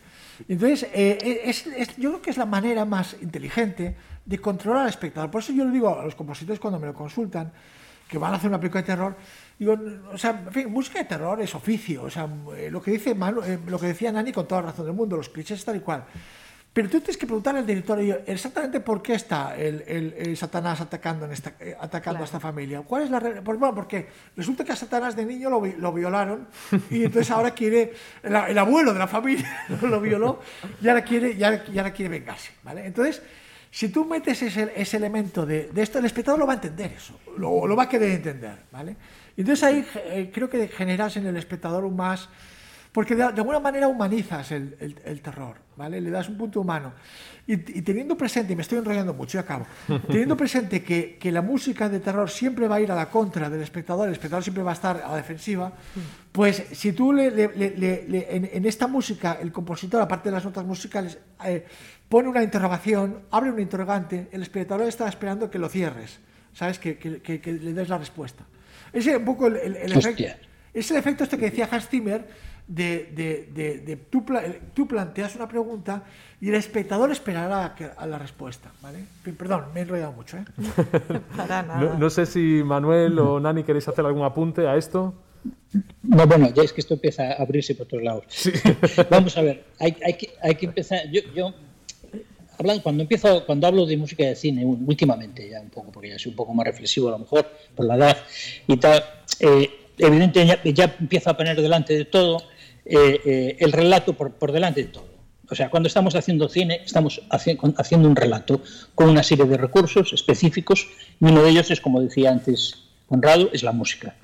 Entonces, 0.48 0.88
eh, 0.92 1.42
es- 1.44 1.66
es- 1.66 1.96
yo 1.98 2.10
creo 2.10 2.22
que 2.22 2.30
es 2.30 2.38
la 2.38 2.46
manera 2.46 2.84
más 2.86 3.14
inteligente 3.20 3.94
de 4.24 4.38
controlar 4.38 4.84
al 4.84 4.88
espectador. 4.88 5.30
Por 5.30 5.42
eso 5.42 5.52
yo 5.52 5.64
le 5.66 5.70
digo 5.70 6.00
a 6.00 6.02
los 6.02 6.14
compositores 6.14 6.58
cuando 6.58 6.80
me 6.80 6.86
lo 6.86 6.94
consultan, 6.94 7.52
que 8.08 8.16
van 8.18 8.32
a 8.32 8.36
hacer 8.36 8.48
una 8.48 8.58
película 8.58 8.80
de 8.80 8.86
terror, 8.86 9.14
digo, 9.60 9.76
o 10.12 10.18
sea, 10.18 10.42
en 10.46 10.52
fin, 10.52 10.70
música 10.72 10.98
de 10.98 11.04
terror 11.04 11.40
es 11.40 11.54
oficio, 11.54 12.02
o 12.04 12.10
sea, 12.10 12.26
eh, 12.56 12.68
lo 12.70 12.82
que 12.82 12.90
dice 12.90 13.14
Manu- 13.14 13.44
eh, 13.44 13.58
lo 13.66 13.78
que 13.78 13.86
decía 13.88 14.10
Nani 14.10 14.32
con 14.32 14.48
toda 14.48 14.62
razón 14.62 14.86
del 14.86 14.94
mundo, 14.94 15.16
los 15.16 15.28
clichés 15.28 15.64
tal 15.64 15.76
y 15.76 15.80
cual. 15.80 16.04
Pero 16.72 16.88
tú 16.88 17.00
tienes 17.00 17.16
que 17.16 17.26
preguntarle 17.26 17.60
al 17.60 17.66
director 17.66 17.98
exactamente 18.26 18.78
por 18.78 19.02
qué 19.02 19.14
está 19.14 19.56
el, 19.56 19.82
el- 19.88 20.14
el 20.16 20.36
Satanás 20.36 20.80
atacando, 20.80 21.24
en 21.26 21.32
esta, 21.32 21.54
eh, 21.58 21.76
atacando 21.78 22.20
a 22.22 22.24
esta 22.24 22.38
familia. 22.38 22.80
¿Cuál 22.82 23.02
es 23.02 23.10
la 23.10 23.18
pues, 23.20 23.58
bueno, 23.58 23.74
porque 23.74 24.06
resulta 24.36 24.64
que 24.64 24.70
a 24.72 24.76
Satanás 24.76 25.16
de 25.16 25.26
niño 25.26 25.50
lo, 25.50 25.66
lo 25.66 25.92
violaron 25.92 26.46
y 26.88 27.04
entonces 27.04 27.30
ahora 27.32 27.50
quiere, 27.50 27.92
el, 28.22 28.34
el 28.36 28.56
abuelo 28.58 28.92
de 28.92 28.98
la 29.00 29.08
familia 29.08 29.66
lo 29.82 30.00
violó 30.00 30.40
y 30.80 30.88
ahora 30.88 31.02
quiere, 31.04 31.32
y 31.32 31.42
ahora, 31.42 31.64
y 31.72 31.76
ahora 31.78 31.92
quiere 31.92 32.08
vengarse. 32.08 32.52
¿vale? 32.62 32.86
Entonces, 32.86 33.20
si 33.72 33.88
tú 33.88 34.04
metes 34.04 34.40
ese, 34.40 34.72
ese 34.76 34.96
elemento 34.96 35.44
de, 35.44 35.70
de 35.72 35.82
esto, 35.82 35.98
el 35.98 36.04
espectador 36.04 36.38
lo 36.38 36.46
va 36.46 36.52
a 36.52 36.56
entender 36.56 36.92
eso, 36.92 37.18
lo, 37.36 37.66
lo 37.66 37.74
va 37.74 37.82
a 37.84 37.88
querer 37.88 38.12
entender. 38.12 38.56
¿vale? 38.70 38.94
Y 39.36 39.42
entonces 39.42 39.62
ahí 39.64 39.84
eh, 40.06 40.30
creo 40.32 40.48
que 40.50 40.68
generas 40.68 41.16
en 41.16 41.26
el 41.26 41.36
espectador 41.36 41.84
un 41.84 41.96
más... 41.96 42.28
Porque 42.92 43.14
de, 43.14 43.22
de 43.22 43.38
alguna 43.40 43.60
manera 43.60 43.86
humanizas 43.86 44.50
el, 44.50 44.76
el- 44.80 44.96
el 45.04 45.20
terror, 45.22 45.58
¿vale? 45.76 46.00
Le 46.00 46.10
das 46.10 46.28
un 46.28 46.36
punto 46.36 46.60
humano. 46.60 46.92
Y, 47.46 47.52
y 47.52 47.82
teniendo 47.82 48.16
presente, 48.16 48.52
y 48.52 48.56
me 48.56 48.62
estoy 48.62 48.78
enrollando 48.78 49.14
mucho 49.14 49.38
y 49.38 49.40
acabo, 49.40 49.64
teniendo 50.08 50.36
presente 50.36 50.82
que, 50.82 51.16
que 51.16 51.30
la 51.30 51.40
música 51.40 51.88
de 51.88 52.00
terror 52.00 52.28
siempre 52.28 52.66
va 52.66 52.76
a 52.76 52.80
ir 52.80 52.90
a 52.90 52.96
la 52.96 53.08
contra 53.08 53.48
del 53.48 53.62
espectador, 53.62 54.08
el 54.08 54.12
espectador 54.14 54.42
siempre 54.42 54.64
va 54.64 54.72
a 54.72 54.74
estar 54.74 55.02
a 55.04 55.10
la 55.10 55.16
defensiva, 55.16 55.72
pues 56.32 56.64
si 56.72 56.90
tú 56.92 57.12
le, 57.12 57.30
le- 57.30 57.48
le- 58.08 58.36
en, 58.36 58.50
en 58.52 58.64
esta 58.66 58.88
música, 58.88 59.38
el 59.40 59.52
compositor, 59.52 60.02
aparte 60.02 60.28
de 60.28 60.34
las 60.34 60.44
notas 60.44 60.64
musicales, 60.64 61.16
eh, 61.44 61.64
pone 62.08 62.28
una 62.28 62.42
interrogación, 62.42 63.20
abre 63.30 63.52
un 63.52 63.60
interrogante, 63.60 64.28
el 64.32 64.42
espectador 64.42 64.88
está 64.88 65.08
esperando 65.08 65.48
que 65.48 65.60
lo 65.60 65.68
cierres, 65.68 66.18
¿sabes? 66.54 66.80
Que- 66.80 66.98
que- 66.98 67.40
que 67.40 67.52
le 67.52 67.72
des 67.72 67.88
la 67.88 67.98
respuesta. 67.98 68.44
Ese 68.92 69.10
es 69.12 69.16
un 69.18 69.24
poco 69.24 69.46
el, 69.46 69.56
el- 69.56 69.76
el 69.76 69.92
efecto. 69.92 70.24
Es 70.72 70.90
el 70.90 70.96
efecto 70.98 71.24
este 71.24 71.36
que 71.38 71.46
decía 71.50 71.68
Hans 71.70 71.88
Zimmer 71.88 72.24
de, 72.66 73.10
de- 73.14 73.48
de- 73.52 73.78
de 73.80 73.96
tú, 73.96 74.24
tú 74.74 74.86
planteas 74.86 75.34
una 75.34 75.48
pregunta 75.48 76.04
y 76.40 76.48
el 76.48 76.54
espectador 76.54 77.10
esperará 77.10 77.64
a, 77.66 77.74
que- 77.74 77.90
a 77.96 78.06
la 78.06 78.18
respuesta. 78.18 78.70
¿vale? 78.80 79.00
Perdón, 79.36 79.64
me 79.74 79.80
he 79.80 79.82
enrollado 79.82 80.12
mucho. 80.12 80.36
¿eh? 80.36 80.44
Para 81.36 81.62
nada. 81.62 81.80
No, 81.80 81.98
no 81.98 82.10
sé 82.10 82.26
si 82.26 82.62
Manuel 82.64 83.18
o 83.18 83.40
Nani 83.40 83.64
queréis 83.64 83.88
hacer 83.88 84.04
algún 84.06 84.24
apunte 84.24 84.66
a 84.68 84.76
esto. 84.76 85.14
No, 86.02 86.26
bueno, 86.26 86.50
ya 86.54 86.62
es 86.62 86.72
que 86.72 86.80
esto 86.82 86.94
empieza 86.94 87.22
a 87.32 87.42
abrirse 87.42 87.74
por 87.74 87.86
todos 87.86 88.02
lados. 88.02 88.24
Vamos 89.10 89.36
a 89.38 89.42
ver, 89.42 89.64
hay, 89.78 89.96
hay 90.04 90.14
que, 90.14 90.30
hay 90.42 90.54
que 90.54 90.66
empezar. 90.66 91.00
Yo, 91.10 91.20
yo 91.34 91.54
hablando, 92.60 92.82
cuando 92.82 93.02
empiezo, 93.02 93.44
cuando 93.46 93.66
hablo 93.66 93.86
de 93.86 93.96
música 93.96 94.24
de 94.24 94.36
cine, 94.36 94.64
últimamente 94.64 95.48
ya 95.48 95.60
un 95.60 95.70
poco, 95.70 95.90
porque 95.90 96.10
ya 96.10 96.18
soy 96.18 96.30
un 96.30 96.36
poco 96.36 96.54
más 96.54 96.66
reflexivo 96.66 97.08
a 97.08 97.12
lo 97.12 97.18
mejor 97.18 97.50
por 97.74 97.86
la 97.86 97.96
edad 97.96 98.16
y 98.68 98.76
tal, 98.76 99.02
eh, 99.40 99.70
evidentemente 99.98 100.46
ya, 100.46 100.72
ya 100.72 100.96
empiezo 101.00 101.30
a 101.30 101.36
poner 101.36 101.60
delante 101.60 101.96
de 101.96 102.04
todo 102.04 102.42
eh, 102.84 103.20
eh, 103.24 103.56
el 103.58 103.72
relato 103.72 104.12
por, 104.12 104.32
por 104.32 104.52
delante 104.52 104.82
de 104.84 104.88
todo. 104.88 105.08
O 105.50 105.54
sea, 105.54 105.68
cuando 105.68 105.88
estamos 105.88 106.14
haciendo 106.14 106.48
cine, 106.48 106.82
estamos 106.84 107.22
haci- 107.30 107.58
haciendo 107.76 108.08
un 108.08 108.14
relato 108.14 108.60
con 108.94 109.08
una 109.08 109.22
serie 109.22 109.46
de 109.46 109.56
recursos 109.56 110.12
específicos 110.12 110.86
y 111.20 111.24
uno 111.24 111.42
de 111.42 111.50
ellos 111.50 111.70
es, 111.70 111.80
como 111.80 112.00
decía 112.00 112.30
antes 112.30 112.84
Conrado, 113.08 113.50
es 113.52 113.62
la 113.64 113.72
música. 113.72 114.14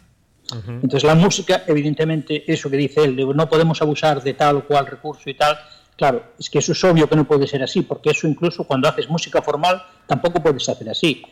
Entonces 0.68 1.02
la 1.02 1.16
música, 1.16 1.64
evidentemente, 1.66 2.44
eso 2.46 2.70
que 2.70 2.76
dice 2.76 3.02
él, 3.02 3.16
de 3.16 3.24
no 3.24 3.48
podemos 3.48 3.82
abusar 3.82 4.22
de 4.22 4.34
tal 4.34 4.58
o 4.58 4.64
cual 4.64 4.86
recurso 4.86 5.28
y 5.28 5.34
tal, 5.34 5.58
claro, 5.96 6.22
es 6.38 6.48
que 6.50 6.58
eso 6.58 6.72
es 6.72 6.84
obvio 6.84 7.08
que 7.08 7.16
no 7.16 7.24
puede 7.26 7.46
ser 7.46 7.62
así, 7.62 7.82
porque 7.82 8.10
eso 8.10 8.26
incluso 8.28 8.64
cuando 8.64 8.88
haces 8.88 9.08
música 9.08 9.42
formal 9.42 9.82
tampoco 10.06 10.42
puedes 10.42 10.68
hacer 10.68 10.88
así. 10.90 11.22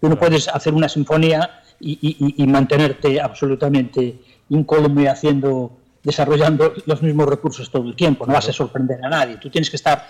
Tú 0.00 0.08
no 0.08 0.18
puedes 0.18 0.48
hacer 0.48 0.74
una 0.74 0.88
sinfonía 0.88 1.60
y, 1.80 1.92
y- 2.00 2.16
y- 2.26 2.42
y 2.42 2.46
mantenerte 2.46 3.20
absolutamente 3.20 4.18
incólume 4.50 5.08
haciendo, 5.08 5.72
desarrollando 6.02 6.72
los 6.86 7.02
mismos 7.02 7.26
recursos 7.26 7.70
todo 7.70 7.88
el 7.88 7.96
tiempo, 7.96 8.26
no 8.26 8.34
vas 8.34 8.48
a 8.48 8.52
sorprender 8.52 9.04
a 9.04 9.08
nadie. 9.08 9.36
Tú 9.38 9.50
tienes 9.50 9.68
que 9.70 9.76
estar 9.76 10.06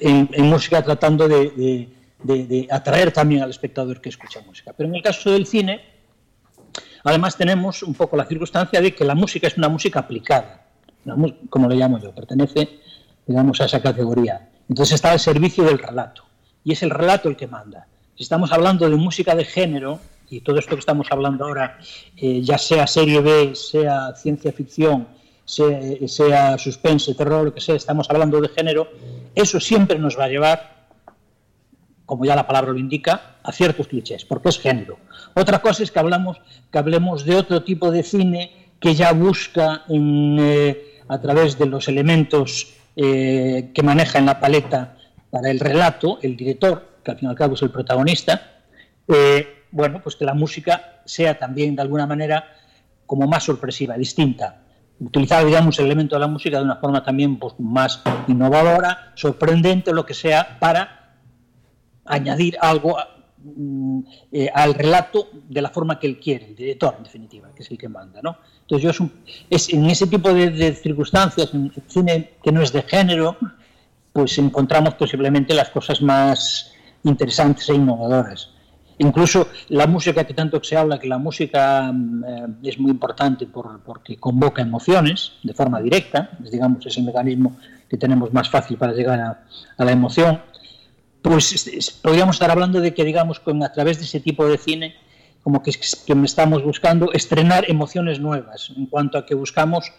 en, 0.00 0.28
en 0.32 0.46
música 0.46 0.82
tratando 0.82 1.28
de, 1.28 1.50
de- 1.50 1.88
de- 2.22 2.46
de 2.46 2.68
atraer 2.70 3.12
también 3.12 3.42
al 3.42 3.50
espectador 3.50 4.00
que 4.00 4.08
escucha 4.10 4.40
música. 4.46 4.72
Pero 4.76 4.88
en 4.88 4.96
el 4.96 5.02
caso 5.02 5.30
del 5.30 5.46
cine, 5.46 5.80
Además 7.02 7.34
tenemos 7.36 7.82
un 7.82 7.94
poco 7.94 8.14
la 8.14 8.26
circunstancia 8.26 8.78
de 8.80 8.94
que 8.94 9.04
la 9.06 9.14
música 9.14 9.46
es 9.46 9.56
una 9.56 9.70
música 9.70 10.00
aplicada, 10.00 10.66
como 11.48 11.66
le 11.66 11.76
llamo 11.76 11.98
yo, 11.98 12.14
pertenece, 12.14 12.78
digamos, 13.30 13.60
a 13.60 13.66
esa 13.66 13.80
categoría. 13.80 14.48
Entonces 14.68 14.96
está 14.96 15.12
al 15.12 15.20
servicio 15.20 15.62
del 15.62 15.78
relato 15.78 16.24
y 16.64 16.72
es 16.72 16.82
el 16.82 16.90
relato 16.90 17.28
el 17.28 17.36
que 17.36 17.46
manda. 17.46 17.86
Si 18.16 18.24
estamos 18.24 18.50
hablando 18.50 18.90
de 18.90 18.96
música 18.96 19.36
de 19.36 19.44
género 19.44 20.00
y 20.28 20.40
todo 20.40 20.58
esto 20.58 20.74
que 20.74 20.80
estamos 20.80 21.06
hablando 21.12 21.44
ahora, 21.44 21.78
eh, 22.16 22.40
ya 22.42 22.58
sea 22.58 22.88
serie 22.88 23.20
B, 23.20 23.54
sea 23.54 24.14
ciencia 24.16 24.52
ficción, 24.52 25.06
sea, 25.44 25.80
sea 26.08 26.58
suspense, 26.58 27.14
terror, 27.14 27.44
lo 27.44 27.54
que 27.54 27.60
sea, 27.60 27.76
estamos 27.76 28.10
hablando 28.10 28.40
de 28.40 28.48
género, 28.48 28.88
eso 29.36 29.60
siempre 29.60 29.96
nos 29.96 30.18
va 30.18 30.24
a 30.24 30.28
llevar 30.28 30.80
como 32.04 32.24
ya 32.24 32.34
la 32.34 32.48
palabra 32.48 32.72
lo 32.72 32.78
indica, 32.78 33.36
a 33.44 33.52
ciertos 33.52 33.86
clichés, 33.86 34.24
porque 34.24 34.48
es 34.48 34.58
género. 34.58 34.98
Otra 35.36 35.60
cosa 35.60 35.84
es 35.84 35.92
que, 35.92 36.00
hablamos, 36.00 36.38
que 36.72 36.78
hablemos 36.78 37.24
de 37.24 37.36
otro 37.36 37.62
tipo 37.62 37.92
de 37.92 38.02
cine 38.02 38.72
que 38.80 38.96
ya 38.96 39.12
busca 39.12 39.84
eh, 39.88 41.00
a 41.06 41.20
través 41.20 41.56
de 41.56 41.66
los 41.66 41.86
elementos 41.86 42.79
eh, 43.02 43.70
que 43.72 43.82
maneja 43.82 44.18
en 44.18 44.26
la 44.26 44.38
paleta 44.38 44.94
para 45.30 45.50
el 45.50 45.58
relato, 45.58 46.18
el 46.20 46.36
director, 46.36 46.98
que 47.02 47.12
al 47.12 47.18
fin 47.18 47.28
y 47.28 47.30
al 47.30 47.34
cabo 47.34 47.54
es 47.54 47.62
el 47.62 47.70
protagonista, 47.70 48.60
eh, 49.08 49.64
bueno, 49.70 50.02
pues 50.02 50.16
que 50.16 50.26
la 50.26 50.34
música 50.34 51.00
sea 51.06 51.38
también 51.38 51.74
de 51.74 51.80
alguna 51.80 52.06
manera 52.06 52.44
como 53.06 53.26
más 53.26 53.44
sorpresiva, 53.44 53.96
distinta. 53.96 54.60
utilizar, 54.98 55.46
digamos, 55.46 55.78
el 55.78 55.86
elemento 55.86 56.16
de 56.16 56.20
la 56.20 56.26
música 56.26 56.58
de 56.58 56.64
una 56.64 56.76
forma 56.76 57.02
también 57.02 57.38
pues, 57.38 57.54
más 57.58 58.02
innovadora, 58.28 59.12
sorprendente, 59.14 59.94
lo 59.94 60.04
que 60.04 60.12
sea, 60.12 60.58
para 60.60 61.16
añadir 62.04 62.58
algo 62.60 62.98
eh, 64.32 64.50
al 64.54 64.74
relato 64.74 65.28
de 65.48 65.62
la 65.62 65.70
forma 65.70 65.98
que 65.98 66.06
él 66.06 66.18
quiere, 66.18 66.46
el 66.46 66.56
director, 66.56 66.94
en 66.98 67.04
definitiva, 67.04 67.50
que 67.54 67.62
es 67.62 67.70
el 67.70 67.78
que 67.78 67.88
manda, 67.88 68.20
¿no? 68.22 68.36
Entonces 68.62 68.82
yo 68.82 68.90
es, 68.90 69.00
un, 69.00 69.12
es 69.48 69.72
en 69.72 69.86
ese 69.86 70.06
tipo 70.06 70.32
de, 70.32 70.50
de 70.50 70.74
circunstancias, 70.74 71.52
en 71.54 71.72
cine 71.86 72.32
que 72.42 72.52
no 72.52 72.62
es 72.62 72.72
de 72.72 72.82
género, 72.82 73.36
pues 74.12 74.38
encontramos 74.38 74.94
posiblemente 74.94 75.54
las 75.54 75.70
cosas 75.70 76.02
más 76.02 76.72
interesantes 77.04 77.68
e 77.68 77.74
innovadoras. 77.74 78.50
Incluso 78.98 79.48
la 79.70 79.86
música 79.86 80.24
que 80.24 80.34
tanto 80.34 80.62
se 80.62 80.76
habla, 80.76 80.98
que 80.98 81.08
la 81.08 81.16
música 81.16 81.90
mm, 81.90 82.24
eh, 82.24 82.46
es 82.64 82.78
muy 82.78 82.90
importante 82.90 83.46
por, 83.46 83.80
porque 83.80 84.18
convoca 84.18 84.60
emociones 84.60 85.32
de 85.42 85.54
forma 85.54 85.80
directa, 85.80 86.32
es, 86.44 86.50
digamos, 86.50 86.84
es 86.84 86.98
el 86.98 87.04
mecanismo 87.04 87.56
que 87.88 87.96
tenemos 87.96 88.30
más 88.32 88.50
fácil 88.50 88.76
para 88.76 88.92
llegar 88.92 89.18
a, 89.18 89.44
a 89.78 89.84
la 89.84 89.92
emoción, 89.92 90.42
pues 91.22 92.00
podríamos 92.02 92.36
estar 92.36 92.50
hablando 92.50 92.80
de 92.80 92.94
que, 92.94 93.04
digamos, 93.04 93.40
con, 93.40 93.62
a 93.62 93.72
través 93.72 93.98
de 93.98 94.04
ese 94.04 94.20
tipo 94.20 94.46
de 94.46 94.58
cine, 94.58 94.94
como 95.42 95.62
que, 95.62 95.72
que 95.72 96.12
estamos 96.24 96.62
buscando 96.62 97.12
estrenar 97.12 97.64
emociones 97.68 98.20
nuevas, 98.20 98.72
en 98.76 98.86
cuanto 98.86 99.18
a 99.18 99.26
que 99.26 99.34
buscamos 99.34 99.92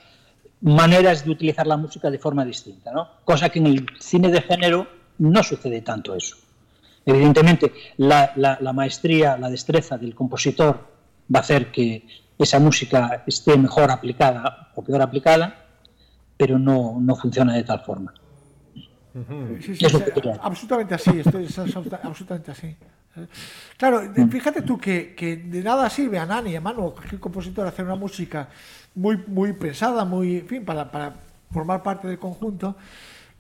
maneras 0.62 1.26
de 1.26 1.32
utilizar 1.32 1.66
la 1.66 1.78
música 1.78 2.10
de 2.10 2.20
forma 2.20 2.46
distinta, 2.46 2.92
¿no? 2.92 3.08
Cosa 3.26 3.50
que 3.50 3.60
en 3.60 3.68
el 3.68 3.86
cine 4.00 4.30
de 4.30 4.42
género 4.42 4.88
no 5.18 5.44
sucede 5.44 5.82
tanto 5.82 6.16
eso. 6.16 6.38
Evidentemente, 7.06 7.74
la, 7.98 8.32
la, 8.36 8.74
maestría, 8.74 9.38
la 9.38 9.50
destreza 9.50 9.98
del 9.98 10.14
compositor 10.14 10.88
va 11.34 11.40
a 11.40 11.42
hacer 11.42 11.72
que 11.72 12.06
esa 12.38 12.60
música 12.60 13.24
esté 13.26 13.58
mejor 13.58 13.90
aplicada 13.90 14.72
o 14.76 14.84
peor 14.84 15.02
aplicada, 15.02 15.66
pero 16.38 16.60
no, 16.60 16.98
no 17.00 17.16
funciona 17.16 17.54
de 17.54 17.64
tal 17.64 17.82
forma. 17.82 18.14
Sí, 19.62 19.76
sí, 19.76 19.86
es 19.86 19.94
absolutamente 20.42 20.96
así, 20.96 21.20
esto 21.20 21.38
es 21.40 21.58
absolutamente 21.60 22.52
así. 22.52 22.76
Claro, 23.78 24.02
fíjate 24.30 24.62
tú 24.62 24.78
que, 24.78 25.14
que 25.16 25.36
de 25.36 25.62
nada 25.62 25.90
sirve 25.90 26.18
a 26.18 26.26
Nani, 26.26 26.56
a 26.56 26.62
Manu, 26.62 26.94
el 27.12 27.20
compositor, 27.20 27.68
hacer 27.68 27.84
una 27.86 27.96
música 27.96 28.48
muy, 28.96 29.18
muy 29.28 29.54
pensada, 29.54 30.06
muy, 30.06 30.38
en 30.38 30.48
fin, 30.48 30.66
para, 30.66 30.90
para 30.90 31.16
formar 31.52 31.84
parte 31.84 32.08
del 32.08 32.20
conjunto, 32.20 32.76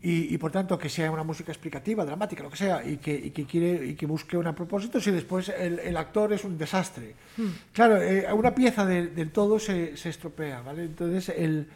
y, 0.03 0.33
y, 0.33 0.37
por 0.39 0.51
tanto 0.51 0.79
que 0.79 0.89
sea 0.89 1.11
una 1.11 1.23
música 1.23 1.51
explicativa, 1.51 2.03
dramática, 2.03 2.41
lo 2.41 2.49
que 2.49 2.57
sea, 2.57 2.83
y 2.83 2.97
que, 2.97 3.13
y 3.13 3.29
que 3.29 3.45
quiere 3.45 3.85
y 3.85 3.93
que 3.93 4.07
busque 4.07 4.35
un 4.35 4.51
propósito, 4.55 4.99
si 4.99 5.11
después 5.11 5.49
el, 5.49 5.77
el 5.77 5.95
actor 5.95 6.33
es 6.33 6.43
un 6.43 6.57
desastre. 6.57 7.13
Mm. 7.37 7.47
Claro, 7.71 8.01
eh, 8.01 8.25
una 8.33 8.55
pieza 8.55 8.83
de, 8.83 9.07
del 9.07 9.29
todo 9.29 9.59
se, 9.59 9.95
se, 9.95 10.09
estropea, 10.09 10.61
¿vale? 10.61 10.85
Entonces 10.85 11.29
el, 11.29 11.67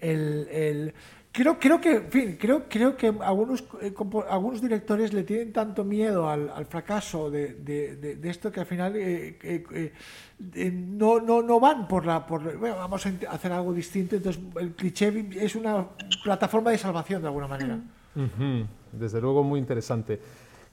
el, 0.00 0.48
el 0.50 0.94
creo, 1.32 1.58
creo 1.58 1.80
que, 1.80 1.96
en 1.96 2.10
fin, 2.10 2.36
creo, 2.40 2.64
creo 2.68 2.96
que 2.96 3.14
algunos, 3.20 3.64
eh, 3.80 3.94
algunos 4.28 4.60
directores 4.60 5.12
le 5.12 5.22
tienen 5.22 5.52
tanto 5.52 5.84
miedo 5.84 6.28
al, 6.28 6.50
al 6.50 6.66
fracaso 6.66 7.30
de, 7.30 7.54
de, 7.54 7.96
de, 7.96 8.16
de, 8.16 8.30
esto 8.30 8.50
que 8.50 8.60
al 8.60 8.66
final 8.66 8.96
eh, 8.96 9.38
eh, 9.42 9.92
eh, 10.54 10.70
no, 10.70 11.20
no, 11.20 11.42
no 11.42 11.60
van 11.60 11.86
por 11.86 12.04
la, 12.06 12.26
por, 12.26 12.56
bueno, 12.58 12.76
vamos 12.76 13.06
a 13.06 13.12
hacer 13.30 13.52
algo 13.52 13.72
distinto, 13.72 14.16
entonces 14.16 14.42
el 14.58 14.72
cliché 14.74 15.26
es 15.36 15.54
una 15.54 15.86
plataforma 16.24 16.70
de 16.70 16.78
salvación 16.78 17.22
de 17.22 17.28
alguna 17.28 17.46
manera. 17.46 17.78
Desde 18.92 19.20
luego 19.20 19.44
muy 19.44 19.60
interesante 19.60 20.20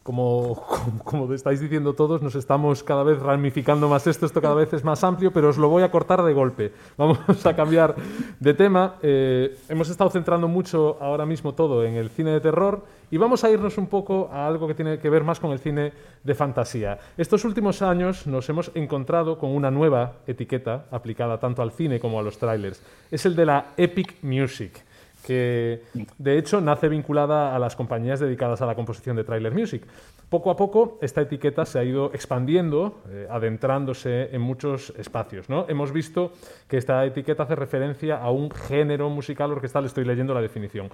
como, 0.08 1.34
estáis 1.34 1.60
diciendo 1.60 1.93
todos, 1.93 2.22
nos 2.22 2.34
estamos 2.36 2.82
cada 2.82 3.03
vez 3.03 3.20
ramificando 3.20 3.89
más 3.89 4.08
esto, 4.08 4.26
esto 4.26 4.41
cada 4.41 4.55
vez 4.55 4.72
es 4.72 4.86
más 4.86 5.03
amplio, 5.03 5.34
pero 5.34 5.49
os 5.49 5.58
lo 5.58 5.68
voy 5.68 5.84
a 5.84 5.91
cortar 5.91 6.24
de 6.24 6.32
golpe. 6.32 6.72
Vamos 6.97 7.45
a 7.45 7.53
cambiar 7.53 7.93
de 8.39 8.53
tema. 8.53 8.95
Eh, 9.01 9.58
hemos 9.68 9.89
estado 9.89 10.10
centrando 10.10 10.47
mucho 10.47 10.97
ahora 11.01 11.26
mismo 11.26 11.53
todo 11.55 11.84
en 11.84 11.95
el 11.95 12.10
cine 12.10 12.32
de 12.32 12.39
terror 12.39 12.86
y 13.12 13.18
vamos 13.18 13.43
a 13.43 13.49
irnos 13.49 13.78
un 13.78 13.88
poco 13.88 14.30
a 14.32 14.47
algo 14.47 14.68
que 14.68 14.74
tiene 14.74 14.99
que 14.99 15.10
ver 15.10 15.24
más 15.24 15.39
con 15.39 15.51
el 15.51 15.60
cine 15.60 15.93
de 16.24 16.36
fantasía. 16.36 16.99
Estos 17.18 17.45
últimos 17.45 17.82
años 17.82 18.28
nos 18.28 18.49
hemos 18.49 18.72
encontrado 18.76 19.38
con 19.38 19.51
una 19.51 19.72
nueva 19.72 20.14
etiqueta 20.26 20.86
aplicada 20.91 21.38
tanto 21.39 21.62
al 21.62 21.72
cine 21.72 21.99
como 21.99 22.20
a 22.20 22.24
los 22.24 22.38
trailers. 22.38 22.82
Es 23.12 23.26
el 23.26 23.36
de 23.36 23.45
la 23.45 23.68
Epic 23.78 24.24
Music 24.24 24.87
que 25.28 25.82
de 26.18 26.38
hecho 26.38 26.62
nace 26.62 26.88
vinculada 26.88 27.54
a 27.54 27.60
las 27.60 27.76
compañías 27.76 28.22
dedicadas 28.22 28.62
a 28.62 28.66
la 28.66 28.76
composición 28.76 29.18
de 29.18 29.26
trailer 29.26 29.54
music. 29.54 29.86
Poco 30.30 30.52
a 30.52 30.56
poco 30.56 31.00
esta 31.02 31.20
etiqueta 31.20 31.66
se 31.66 31.80
ha 31.80 31.84
ido 31.84 32.14
expandiendo, 32.14 33.02
eh, 33.10 33.28
adentrándose 33.30 34.34
en 34.34 34.40
muchos 34.40 34.94
espacios. 34.98 35.50
¿no? 35.50 35.66
Hemos 35.68 35.92
visto 35.92 36.32
que 36.70 36.78
esta 36.78 37.04
etiqueta 37.04 37.44
hace 37.44 37.56
referencia 37.56 38.16
a 38.16 38.32
un 38.32 38.50
género 38.50 39.10
musical 39.10 39.52
orquestal, 39.52 39.84
estoy 39.84 40.06
leyendo 40.06 40.34
la 40.34 40.40
definición, 40.40 40.92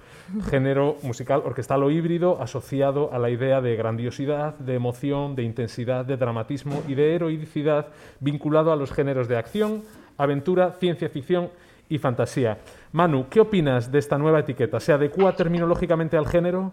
género 0.50 0.96
musical 1.04 1.42
orquestal 1.44 1.84
o 1.84 1.90
híbrido 1.92 2.42
asociado 2.42 3.12
a 3.12 3.20
la 3.20 3.30
idea 3.30 3.60
de 3.60 3.76
grandiosidad, 3.76 4.58
de 4.58 4.74
emoción, 4.74 5.36
de 5.36 5.44
intensidad, 5.44 6.04
de 6.04 6.16
dramatismo 6.16 6.82
y 6.88 6.96
de 6.96 7.14
heroicidad 7.14 7.86
vinculado 8.18 8.72
a 8.72 8.76
los 8.76 8.90
géneros 8.90 9.28
de 9.28 9.36
acción, 9.36 9.84
aventura, 10.18 10.72
ciencia 10.72 11.08
ficción 11.08 11.50
y 11.88 11.98
fantasía. 11.98 12.58
Manu, 12.94 13.26
¿qué 13.28 13.40
opinas 13.40 13.90
de 13.90 13.98
esta 13.98 14.16
nueva 14.18 14.38
etiqueta? 14.38 14.78
¿Se 14.78 14.92
adecua 14.92 15.34
terminológicamente 15.34 16.16
al 16.16 16.28
género? 16.28 16.72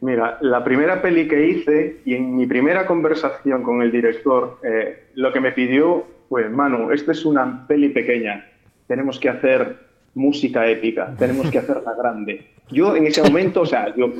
Mira, 0.00 0.38
la 0.40 0.64
primera 0.64 1.00
peli 1.00 1.28
que 1.28 1.46
hice 1.46 2.00
y 2.04 2.14
en 2.14 2.34
mi 2.34 2.46
primera 2.46 2.84
conversación 2.84 3.62
con 3.62 3.80
el 3.80 3.92
director, 3.92 4.58
eh, 4.64 5.10
lo 5.14 5.32
que 5.32 5.38
me 5.38 5.52
pidió 5.52 6.04
fue, 6.28 6.48
Manu, 6.48 6.90
esta 6.90 7.12
es 7.12 7.24
una 7.24 7.64
peli 7.68 7.90
pequeña, 7.90 8.44
tenemos 8.88 9.20
que 9.20 9.28
hacer 9.28 9.76
música 10.14 10.66
épica, 10.66 11.14
tenemos 11.18 11.48
que 11.48 11.58
hacerla 11.58 11.94
grande. 11.96 12.48
Yo 12.72 12.96
en 12.96 13.06
ese 13.06 13.22
momento, 13.22 13.60
o 13.60 13.66
sea, 13.66 13.94
yo 13.94 14.12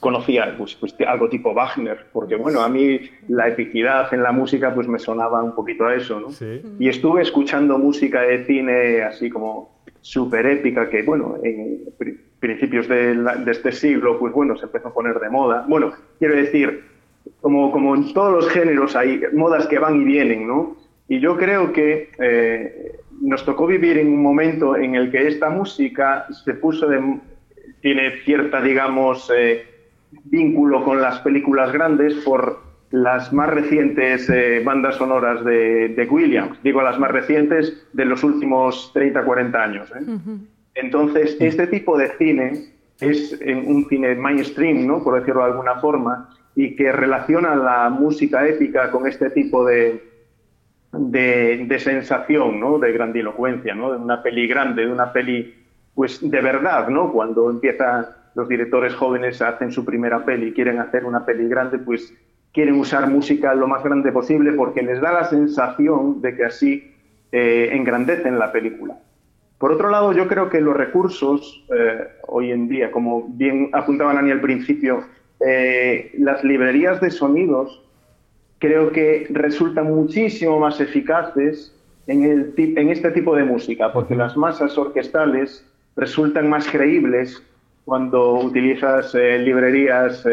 conocía 0.00 0.54
pues, 0.56 0.74
pues, 0.76 0.94
algo 1.06 1.28
tipo 1.28 1.52
Wagner, 1.52 2.06
porque 2.10 2.36
bueno, 2.36 2.62
a 2.62 2.70
mí 2.70 3.00
la 3.28 3.48
epicidad 3.48 4.14
en 4.14 4.22
la 4.22 4.32
música 4.32 4.74
pues 4.74 4.88
me 4.88 4.98
sonaba 4.98 5.42
un 5.42 5.54
poquito 5.54 5.84
a 5.84 5.94
eso, 5.94 6.20
¿no? 6.20 6.30
Sí. 6.30 6.62
Y 6.78 6.88
estuve 6.88 7.20
escuchando 7.20 7.76
música 7.76 8.22
de 8.22 8.46
cine 8.46 9.02
así 9.02 9.28
como 9.28 9.77
súper 10.00 10.46
épica 10.46 10.88
que, 10.88 11.02
bueno, 11.02 11.36
en 11.42 11.80
principios 12.40 12.88
de, 12.88 13.16
este 13.46 13.72
siglo, 13.72 14.18
pues 14.18 14.32
bueno, 14.32 14.56
se 14.56 14.66
empezó 14.66 14.88
a 14.88 14.94
poner 14.94 15.18
de 15.18 15.28
moda. 15.28 15.64
Bueno, 15.68 15.92
quiero 16.18 16.36
decir, 16.36 16.84
como, 17.40 17.70
como 17.70 17.94
en 17.94 18.12
todos 18.12 18.32
los 18.32 18.48
géneros 18.50 18.96
hay 18.96 19.20
modas 19.32 19.66
que 19.66 19.78
van 19.78 20.00
y 20.00 20.04
vienen, 20.04 20.46
¿no? 20.46 20.76
Y 21.08 21.20
yo 21.20 21.36
creo 21.36 21.72
que 21.72 22.10
eh, 22.18 22.96
nos 23.20 23.44
tocó 23.44 23.66
vivir 23.66 23.98
en 23.98 24.08
un 24.08 24.22
momento 24.22 24.76
en 24.76 24.94
el 24.94 25.10
que 25.10 25.26
esta 25.26 25.50
música 25.50 26.26
se 26.44 26.54
puso 26.54 26.86
de, 26.86 27.18
tiene 27.80 28.18
cierta, 28.24 28.60
digamos, 28.60 29.30
eh, 29.34 29.64
vínculo 30.24 30.84
con 30.84 31.00
las 31.00 31.18
películas 31.20 31.72
grandes 31.72 32.14
por 32.24 32.67
las 32.90 33.32
más 33.32 33.50
recientes 33.50 34.28
eh, 34.30 34.62
bandas 34.64 34.96
sonoras 34.96 35.44
de, 35.44 35.88
de, 35.88 36.04
Williams, 36.06 36.58
digo 36.62 36.82
las 36.82 36.98
más 36.98 37.10
recientes 37.10 37.86
de 37.92 38.04
los 38.04 38.24
últimos 38.24 38.90
30, 38.94 39.24
40 39.24 39.62
años. 39.62 39.90
¿eh? 39.90 40.02
Uh 40.06 40.18
-huh. 40.18 40.38
Entonces, 40.74 41.36
este 41.40 41.66
tipo 41.66 41.98
de 41.98 42.08
cine 42.16 42.72
es 43.00 43.38
un 43.46 43.86
cine 43.88 44.14
mainstream, 44.14 44.86
¿no? 44.86 45.02
por 45.02 45.18
decirlo 45.18 45.44
de 45.44 45.52
alguna 45.52 45.76
forma, 45.76 46.30
y 46.54 46.74
que 46.74 46.90
relaciona 46.92 47.54
la 47.54 47.88
música 47.90 48.46
épica 48.46 48.90
con 48.90 49.06
este 49.06 49.30
tipo 49.30 49.64
de, 49.64 50.02
de, 50.92 51.64
de 51.66 51.78
sensación, 51.78 52.58
¿no? 52.58 52.78
de 52.78 52.92
grandilocuencia, 52.92 53.74
¿no? 53.74 53.92
de 53.92 53.98
una 53.98 54.22
peli 54.22 54.48
grande, 54.48 54.86
de 54.86 54.92
una 54.92 55.12
peli 55.12 55.54
pues 55.98 56.20
de 56.22 56.40
verdad, 56.40 56.88
¿no? 56.90 57.10
Cuando 57.10 57.50
empiezan 57.50 58.06
los 58.36 58.48
directores 58.48 58.94
jóvenes 58.94 59.42
hacen 59.42 59.72
su 59.72 59.84
primera 59.84 60.24
peli 60.24 60.46
y 60.46 60.52
quieren 60.52 60.78
hacer 60.78 61.04
una 61.04 61.26
peli 61.26 61.48
grande, 61.48 61.76
pues 61.80 62.14
quieren 62.58 62.80
usar 62.80 63.08
música 63.08 63.54
lo 63.54 63.68
más 63.68 63.84
grande 63.84 64.10
posible 64.10 64.50
porque 64.50 64.82
les 64.82 65.00
da 65.00 65.12
la 65.12 65.30
sensación 65.30 66.20
de 66.20 66.34
que 66.34 66.44
así 66.44 66.92
eh, 67.30 67.68
engrandecen 67.70 68.36
la 68.36 68.50
película. 68.50 68.98
Por 69.58 69.70
otro 69.70 69.90
lado, 69.90 70.12
yo 70.12 70.26
creo 70.26 70.50
que 70.50 70.60
los 70.60 70.76
recursos 70.76 71.64
eh, 71.72 72.08
hoy 72.26 72.50
en 72.50 72.68
día, 72.68 72.90
como 72.90 73.28
bien 73.28 73.70
apuntaba 73.72 74.12
Nani 74.12 74.32
al 74.32 74.40
principio, 74.40 75.04
eh, 75.38 76.10
las 76.18 76.42
librerías 76.42 77.00
de 77.00 77.12
sonidos 77.12 77.80
creo 78.58 78.90
que 78.90 79.28
resultan 79.30 79.94
muchísimo 79.94 80.58
más 80.58 80.80
eficaces 80.80 81.72
en, 82.08 82.90
este 82.90 83.12
tipo 83.12 83.36
de 83.36 83.44
música, 83.44 83.92
porque 83.92 84.16
las 84.16 84.36
masas 84.36 84.76
orquestales 84.76 85.64
resultan 85.94 86.48
más 86.48 86.66
creíbles 86.66 87.40
cuando 87.84 88.34
utilizas 88.34 89.14
eh, 89.14 89.38
librerías 89.38 90.26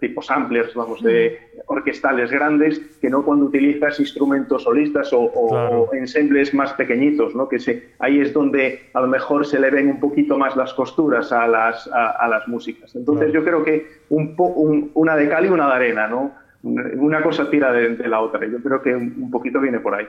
tipo 0.00 0.22
samplers, 0.22 0.74
vamos, 0.74 1.02
de 1.02 1.38
orquestales 1.66 2.30
grandes, 2.30 2.78
que 3.00 3.10
no 3.10 3.24
cuando 3.24 3.46
utilizas 3.46 3.98
instrumentos 4.00 4.64
solistas 4.64 5.12
o, 5.12 5.22
o, 5.22 5.48
claro. 5.48 5.82
o 5.82 5.94
ensembles 5.94 6.52
más 6.54 6.72
pequeñitos, 6.74 7.34
¿no? 7.34 7.48
Que 7.48 7.58
se, 7.58 7.90
ahí 7.98 8.20
es 8.20 8.32
donde 8.32 8.90
a 8.92 9.00
lo 9.00 9.06
mejor 9.06 9.46
se 9.46 9.58
le 9.58 9.70
ven 9.70 9.88
un 9.88 10.00
poquito 10.00 10.38
más 10.38 10.56
las 10.56 10.74
costuras 10.74 11.32
a 11.32 11.46
las, 11.46 11.88
a, 11.92 12.10
a 12.10 12.28
las 12.28 12.46
músicas. 12.48 12.94
Entonces 12.96 13.30
claro. 13.30 13.40
yo 13.40 13.44
creo 13.44 13.64
que 13.64 13.86
un, 14.10 14.36
po, 14.36 14.46
un, 14.46 14.90
una 14.94 15.16
de 15.16 15.28
cal 15.28 15.46
y 15.46 15.48
una 15.48 15.66
de 15.68 15.72
arena, 15.74 16.08
¿no? 16.08 16.32
Una 16.62 17.22
cosa 17.22 17.50
tira 17.50 17.72
de, 17.72 17.96
de 17.96 18.08
la 18.08 18.20
otra. 18.20 18.46
Yo 18.46 18.58
creo 18.58 18.80
que 18.80 18.94
un, 18.94 19.14
un 19.20 19.30
poquito 19.30 19.60
viene 19.60 19.80
por 19.80 19.94
ahí. 19.94 20.06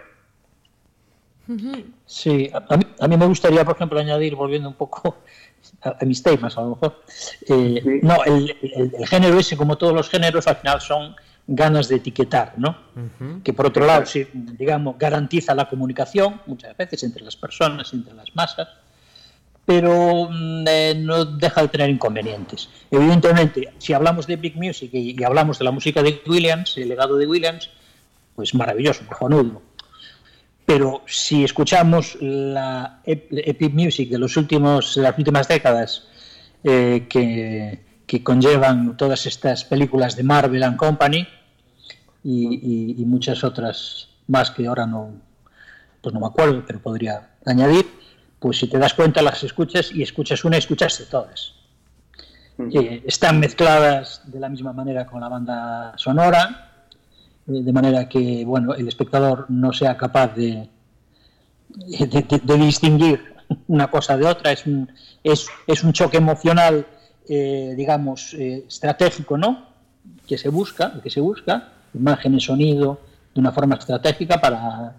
Sí, 2.05 2.49
a 2.99 3.07
mí, 3.07 3.17
me 3.17 3.25
gustaría, 3.27 3.63
por 3.63 3.75
ejemplo, 3.75 3.99
añadir, 3.99 4.35
volviendo 4.35 4.69
un 4.69 4.75
poco 4.75 5.17
a, 5.83 6.05
mis 6.05 6.21
temas, 6.23 6.57
a 6.57 6.61
lo 6.61 6.69
mejor. 6.69 7.03
Eh, 7.47 7.99
no, 8.01 8.23
el, 8.23 8.55
género 9.05 9.39
ese, 9.39 9.55
como 9.55 9.77
todos 9.77 9.93
los 9.93 10.09
géneros, 10.09 10.47
al 10.47 10.57
final 10.57 10.81
son 10.81 11.15
ganas 11.47 11.87
de 11.87 11.97
etiquetar, 11.97 12.53
¿no? 12.57 12.75
Que 13.43 13.53
por 13.53 13.67
otro 13.67 13.85
lado, 13.85 14.05
sí, 14.05 14.27
digamos, 14.33 14.97
garantiza 14.97 15.53
la 15.53 15.69
comunicación, 15.69 16.41
muchas 16.47 16.75
veces, 16.75 17.03
entre 17.03 17.23
las 17.23 17.35
personas, 17.35 17.93
entre 17.93 18.13
las 18.15 18.35
masas, 18.35 18.67
pero 19.63 20.27
mm, 20.29 20.65
eh, 20.67 20.93
no 20.97 21.25
deja 21.25 21.61
de 21.61 21.67
tener 21.67 21.89
inconvenientes. 21.89 22.69
Evidentemente, 22.89 23.73
si 23.77 23.93
hablamos 23.93 24.25
de 24.25 24.35
Big 24.37 24.55
Music 24.55 24.89
y, 24.93 25.15
y, 25.19 25.23
hablamos 25.23 25.59
de 25.59 25.65
la 25.65 25.71
música 25.71 26.01
de 26.01 26.21
Williams, 26.25 26.77
el 26.77 26.89
legado 26.89 27.17
de 27.17 27.27
Williams, 27.27 27.69
pues 28.35 28.53
maravilloso, 28.55 29.05
cojonudo 29.07 29.61
pero 30.65 31.03
si 31.05 31.43
escuchamos 31.43 32.17
la 32.19 33.01
Epic 33.05 33.73
Music 33.73 34.09
de 34.09 34.17
los 34.17 34.35
últimos, 34.35 34.97
las 34.97 35.17
últimas 35.17 35.47
décadas 35.47 36.07
eh, 36.63 37.05
que, 37.07 37.83
conllevan 38.23 38.95
todas 38.95 39.25
estas 39.25 39.65
películas 39.65 40.15
de 40.15 40.23
Marvel 40.23 40.63
and 40.63 40.77
Company 40.77 41.27
y, 42.23 43.03
muchas 43.05 43.43
otras 43.43 44.07
más 44.27 44.51
que 44.51 44.65
ahora 44.65 44.87
no, 44.87 45.11
pues 46.01 46.13
no 46.13 46.21
me 46.21 46.27
acuerdo, 46.27 46.63
pero 46.65 46.79
podría 46.79 47.29
añadir, 47.45 47.85
pues 48.39 48.57
si 48.57 48.67
te 48.67 48.79
das 48.79 48.93
cuenta 48.93 49.21
las 49.21 49.43
escuchas 49.43 49.91
y 49.91 50.01
escuchas 50.01 50.45
una, 50.45 50.57
escuchaste 50.57 51.05
todas. 51.05 51.53
Eh, 52.57 53.03
están 53.05 53.39
mezcladas 53.39 54.21
de 54.25 54.39
la 54.39 54.47
misma 54.47 54.71
manera 54.71 55.05
con 55.05 55.19
la 55.19 55.27
banda 55.27 55.93
sonora, 55.97 56.74
de 57.45 57.73
manera 57.73 58.09
que 58.09 58.43
bueno 58.43 58.73
el 58.73 58.87
espectador 58.87 59.45
no 59.49 59.71
sea 59.71 59.97
capaz 59.97 60.35
de, 60.35 60.67
de, 61.69 62.57
distinguir 62.57 63.35
una 63.67 63.89
cosa 63.89 64.17
de 64.17 64.25
otra, 64.25 64.51
es 64.51 64.65
un, 64.65 64.89
es, 65.23 65.47
es 65.67 65.83
un 65.83 65.93
choque 65.93 66.17
emocional, 66.17 66.85
eh, 67.27 67.73
digamos, 67.77 68.33
eh, 68.33 68.65
estratégico, 68.67 69.37
¿no? 69.37 69.67
Que 70.27 70.37
se 70.37 70.49
busca, 70.49 70.99
que 71.01 71.09
se 71.09 71.19
busca, 71.19 71.69
imagen 71.93 72.35
y 72.35 72.41
sonido, 72.41 72.99
de 73.33 73.41
una 73.41 73.51
forma 73.51 73.75
estratégica 73.75 74.39
para 74.39 74.95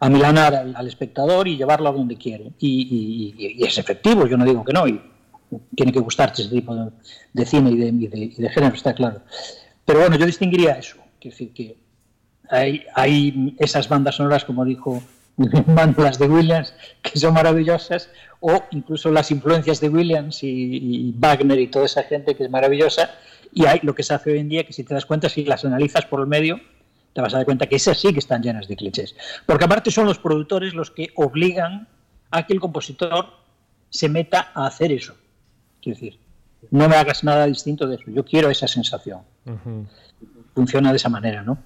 amilanar 0.00 0.54
al, 0.74 0.86
espectador 0.86 1.48
y 1.48 1.56
llevarlo 1.56 1.88
a 1.88 1.92
donde 1.92 2.16
quiere. 2.16 2.52
Y, 2.58 3.56
es 3.64 3.78
efectivo, 3.78 4.26
yo 4.26 4.36
no 4.36 4.44
digo 4.44 4.64
que 4.64 4.72
no, 4.72 4.86
y 4.86 5.00
tiene 5.74 5.92
que 5.92 6.00
gustarte 6.00 6.42
ese 6.42 6.50
tipo 6.50 6.74
de, 7.32 7.46
cine 7.46 7.70
y 7.70 7.76
de, 7.76 7.88
y 7.88 8.42
de, 8.42 8.48
género, 8.50 8.74
está 8.74 8.94
claro. 8.94 9.22
Pero 9.84 10.00
bueno, 10.00 10.16
yo 10.16 10.26
distinguiría 10.26 10.72
eso, 10.72 10.96
que 11.20 11.30
decir 11.30 11.52
que 11.52 11.76
hay, 12.50 12.84
hay 12.94 13.54
esas 13.58 13.88
bandas 13.88 14.16
sonoras, 14.16 14.44
como 14.44 14.64
dijo 14.64 15.02
las 15.96 16.18
de 16.18 16.26
Williams, 16.26 16.74
que 17.02 17.18
son 17.18 17.34
maravillosas, 17.34 18.10
o 18.40 18.62
incluso 18.70 19.10
las 19.10 19.30
influencias 19.30 19.80
de 19.80 19.88
Williams 19.88 20.42
y, 20.42 21.14
Wagner 21.16 21.58
y 21.58 21.68
toda 21.68 21.86
esa 21.86 22.02
gente 22.02 22.34
que 22.34 22.44
es 22.44 22.50
maravillosa, 22.50 23.10
y 23.52 23.66
hay 23.66 23.80
lo 23.82 23.94
que 23.94 24.02
se 24.02 24.14
hace 24.14 24.32
hoy 24.32 24.38
en 24.38 24.48
día, 24.48 24.64
que 24.64 24.72
si 24.72 24.84
te 24.84 24.94
das 24.94 25.06
cuenta, 25.06 25.28
si 25.28 25.44
las 25.44 25.64
analizas 25.64 26.06
por 26.06 26.20
el 26.20 26.26
medio, 26.26 26.60
te 27.12 27.20
vas 27.20 27.34
a 27.34 27.38
dar 27.38 27.46
cuenta 27.46 27.66
que 27.66 27.76
esas 27.76 27.98
sí 27.98 28.12
que 28.12 28.18
están 28.18 28.42
llenas 28.42 28.68
de 28.68 28.76
clichés. 28.76 29.14
Porque 29.46 29.64
aparte 29.64 29.90
son 29.90 30.06
los 30.06 30.18
productores 30.18 30.74
los 30.74 30.90
que 30.90 31.10
obligan 31.16 31.88
a 32.30 32.46
que 32.46 32.52
el 32.52 32.60
compositor 32.60 33.26
se 33.90 34.08
meta 34.08 34.52
a 34.54 34.66
hacer 34.66 34.92
eso. 34.92 35.14
Quiero 35.80 35.98
decir, 35.98 36.18
no 36.70 36.88
me 36.88 36.96
hagas 36.96 37.24
nada 37.24 37.46
distinto 37.46 37.86
de 37.86 37.96
eso, 37.96 38.04
yo 38.08 38.24
quiero 38.24 38.50
esa 38.50 38.68
sensación 38.68 39.20
funciona 40.58 40.90
de 40.90 40.96
esa 40.96 41.08
manera, 41.08 41.40
¿no? 41.42 41.58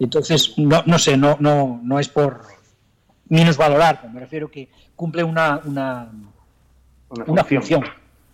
Entonces, 0.00 0.54
no, 0.56 0.82
no 0.84 0.98
sé, 0.98 1.16
no, 1.16 1.36
no, 1.38 1.80
no 1.80 2.00
es 2.00 2.08
por 2.08 2.40
valorar, 3.56 4.10
me 4.12 4.18
refiero 4.18 4.50
que 4.50 4.68
cumple 4.96 5.22
una, 5.22 5.60
una, 5.64 6.10
una, 7.08 7.44
función. 7.44 7.84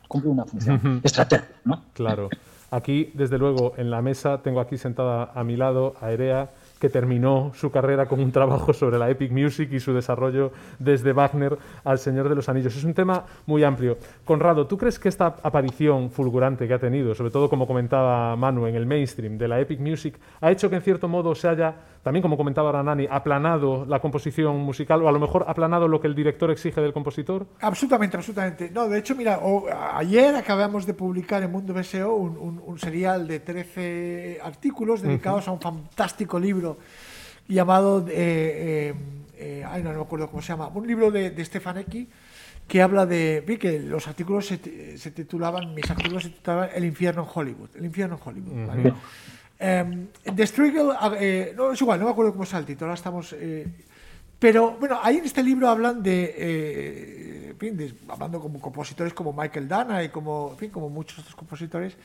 cumple 0.08 0.30
una 0.30 0.46
función 0.46 1.00
estratégica, 1.04 1.52
¿no? 1.64 1.84
Claro. 1.92 2.30
Aquí, 2.70 3.10
desde 3.12 3.36
luego, 3.36 3.74
en 3.76 3.90
la 3.90 4.00
mesa 4.00 4.40
tengo 4.42 4.60
aquí 4.60 4.78
sentada 4.78 5.30
a 5.34 5.44
mi 5.44 5.56
lado 5.56 5.94
a 6.00 6.10
Erea, 6.10 6.48
que 6.82 6.88
terminó 6.88 7.52
su 7.54 7.70
carrera 7.70 8.06
con 8.06 8.18
un 8.18 8.32
trabajo 8.32 8.72
sobre 8.72 8.98
la 8.98 9.08
epic 9.08 9.30
music 9.30 9.72
y 9.72 9.78
su 9.78 9.94
desarrollo 9.94 10.50
desde 10.80 11.12
Wagner 11.12 11.56
al 11.84 12.00
Señor 12.00 12.28
de 12.28 12.34
los 12.34 12.48
Anillos. 12.48 12.74
Es 12.74 12.82
un 12.82 12.92
tema 12.92 13.24
muy 13.46 13.62
amplio. 13.62 13.98
Conrado, 14.24 14.66
¿tú 14.66 14.76
crees 14.76 14.98
que 14.98 15.08
esta 15.08 15.36
aparición 15.44 16.10
fulgurante 16.10 16.66
que 16.66 16.74
ha 16.74 16.80
tenido, 16.80 17.14
sobre 17.14 17.30
todo 17.30 17.48
como 17.48 17.68
comentaba 17.68 18.34
Manu 18.34 18.66
en 18.66 18.74
el 18.74 18.84
mainstream 18.84 19.38
de 19.38 19.46
la 19.46 19.60
epic 19.60 19.78
music, 19.78 20.18
ha 20.40 20.50
hecho 20.50 20.68
que 20.68 20.74
en 20.74 20.82
cierto 20.82 21.06
modo 21.06 21.36
se 21.36 21.46
haya, 21.46 21.72
también 22.02 22.20
como 22.20 22.36
comentaba 22.36 22.72
Ranani, 22.72 23.06
aplanado 23.08 23.84
la 23.86 24.00
composición 24.00 24.58
musical 24.58 25.04
o 25.04 25.08
a 25.08 25.12
lo 25.12 25.20
mejor 25.20 25.44
aplanado 25.46 25.86
lo 25.86 26.00
que 26.00 26.08
el 26.08 26.16
director 26.16 26.50
exige 26.50 26.80
del 26.80 26.92
compositor? 26.92 27.46
Absolutamente, 27.60 28.16
absolutamente. 28.16 28.72
No, 28.72 28.88
de 28.88 28.98
hecho, 28.98 29.14
mira, 29.14 29.38
ayer 29.94 30.34
acabamos 30.34 30.84
de 30.84 30.94
publicar 30.94 31.44
en 31.44 31.52
Mundo 31.52 31.74
BSO 31.74 32.12
un, 32.12 32.60
un 32.66 32.78
serial 32.80 33.28
de 33.28 33.38
13 33.38 34.40
artículos 34.42 35.00
dedicados 35.00 35.46
a 35.46 35.52
un 35.52 35.60
fantástico 35.60 36.40
libro 36.40 36.71
llamado, 37.48 38.06
eh, 38.08 38.12
eh, 38.14 38.94
eh, 39.36 39.64
ay, 39.68 39.82
no, 39.82 39.92
me 39.92 40.00
acuerdo 40.00 40.28
cómo 40.28 40.42
se 40.42 40.48
llama, 40.48 40.68
un 40.68 40.86
libro 40.86 41.10
de, 41.10 41.30
de 41.30 41.44
Stefanecki 41.44 42.08
que 42.66 42.80
habla 42.80 43.06
de, 43.06 43.42
vi 43.46 43.58
que 43.58 43.80
los 43.80 44.06
artículos 44.06 44.46
se, 44.46 44.58
titulaban, 44.58 45.74
mis 45.74 45.90
artículos 45.90 46.22
se 46.22 46.30
titulaban 46.30 46.70
El 46.74 46.84
infierno 46.84 47.22
en 47.22 47.28
Hollywood, 47.32 47.70
el 47.74 47.84
infierno 47.84 48.16
en 48.16 48.28
Hollywood. 48.28 48.92
Em, 49.58 50.08
The 50.34 50.46
Struggle, 50.46 51.54
no 51.56 51.72
es 51.72 51.80
igual, 51.80 51.98
no 52.00 52.06
me 52.06 52.12
acuerdo 52.12 52.32
cómo 52.32 52.44
es 52.44 52.52
el 52.54 52.64
título, 52.64 52.86
ahora 52.86 52.94
estamos... 52.94 53.34
pero 54.42 54.72
bueno, 54.72 54.98
ahí 55.00 55.18
en 55.18 55.24
este 55.24 55.40
libro 55.40 55.68
hablan 55.68 56.02
de, 56.02 57.54
hablando 58.08 58.40
como 58.40 58.60
compositores 58.60 59.14
como 59.14 59.32
Michael 59.32 59.68
Dana 59.68 60.02
y 60.02 60.08
como, 60.08 60.48
en 60.50 60.58
fin, 60.58 60.70
como 60.70 60.88
muchos 60.88 61.20
otros 61.20 61.36
compositores, 61.36 61.96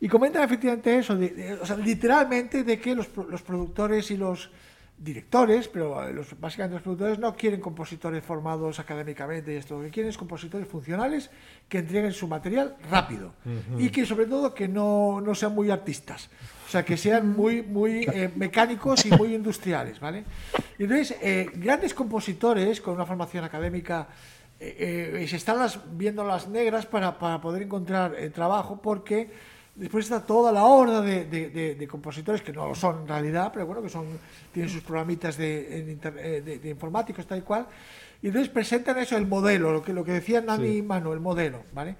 y 0.00 0.06
comentan 0.06 0.44
efectivamente 0.44 0.96
eso, 0.96 1.18
o 1.60 1.66
sea, 1.66 1.76
literalmente 1.76 2.62
de 2.62 2.78
que 2.78 2.94
los, 2.94 3.08
los, 3.28 3.42
productores 3.42 4.08
y 4.12 4.16
los 4.16 4.50
directores, 4.96 5.66
pero 5.66 6.06
eh, 6.06 6.12
los, 6.12 6.38
básicamente 6.38 6.74
los 6.74 6.82
productores 6.84 7.18
no 7.18 7.34
quieren 7.34 7.60
compositores 7.60 8.22
formados 8.22 8.78
académicamente 8.78 9.52
y 9.52 9.56
esto, 9.56 9.78
lo 9.78 9.82
que 9.82 9.90
quieren 9.90 10.10
es 10.10 10.16
compositores 10.16 10.68
funcionales 10.68 11.28
que 11.68 11.78
entreguen 11.78 12.12
su 12.12 12.28
material 12.28 12.76
rápido. 12.88 13.32
Y 13.78 13.90
que 13.90 14.06
sobre 14.06 14.26
todo 14.26 14.54
que 14.54 14.68
no, 14.68 15.20
no, 15.20 15.34
sean 15.34 15.56
muy 15.56 15.72
artistas, 15.72 16.30
o 16.70 16.72
sea, 16.72 16.84
que 16.84 16.96
sean 16.96 17.34
muy, 17.34 17.62
muy 17.62 18.04
eh, 18.04 18.30
mecánicos 18.36 19.04
y 19.04 19.10
muy 19.10 19.34
industriales, 19.34 19.98
¿vale? 19.98 20.22
Y 20.78 20.84
entonces, 20.84 21.16
eh, 21.20 21.50
grandes 21.54 21.92
compositores 21.94 22.80
con 22.80 22.94
una 22.94 23.04
formación 23.04 23.42
académica 23.42 24.06
se 24.60 25.36
están 25.36 25.58
las, 25.58 25.80
viendo 25.96 26.22
las 26.22 26.46
negras 26.46 26.84
para, 26.84 27.18
para 27.18 27.40
poder 27.40 27.62
encontrar 27.62 28.14
trabajo 28.34 28.78
porque 28.82 29.30
Después 29.80 30.04
está 30.04 30.26
toda 30.26 30.52
la 30.52 30.64
horda 30.64 31.00
de, 31.00 31.88
compositores 31.90 32.42
que 32.42 32.52
no 32.52 32.68
lo 32.68 32.74
son 32.74 33.02
en 33.02 33.08
realidad, 33.08 33.50
pero 33.50 33.64
bueno, 33.64 33.80
que 33.80 33.88
son 33.88 34.06
tienen 34.52 34.70
sus 34.70 34.82
programitas 34.82 35.38
de, 35.38 35.96
eh, 36.02 36.60
informáticos 36.64 37.26
tal 37.26 37.38
y 37.38 37.42
cual. 37.42 37.66
Y 38.20 38.26
entonces 38.26 38.50
presentan 38.50 38.98
eso, 38.98 39.16
el 39.16 39.26
modelo, 39.26 39.72
lo 39.72 39.82
que, 39.82 39.94
lo 39.94 40.04
que 40.04 40.12
decía 40.12 40.42
Nani 40.42 40.76
y 40.76 40.82
Manu, 40.82 41.14
el 41.14 41.20
modelo, 41.20 41.62
¿vale? 41.72 41.96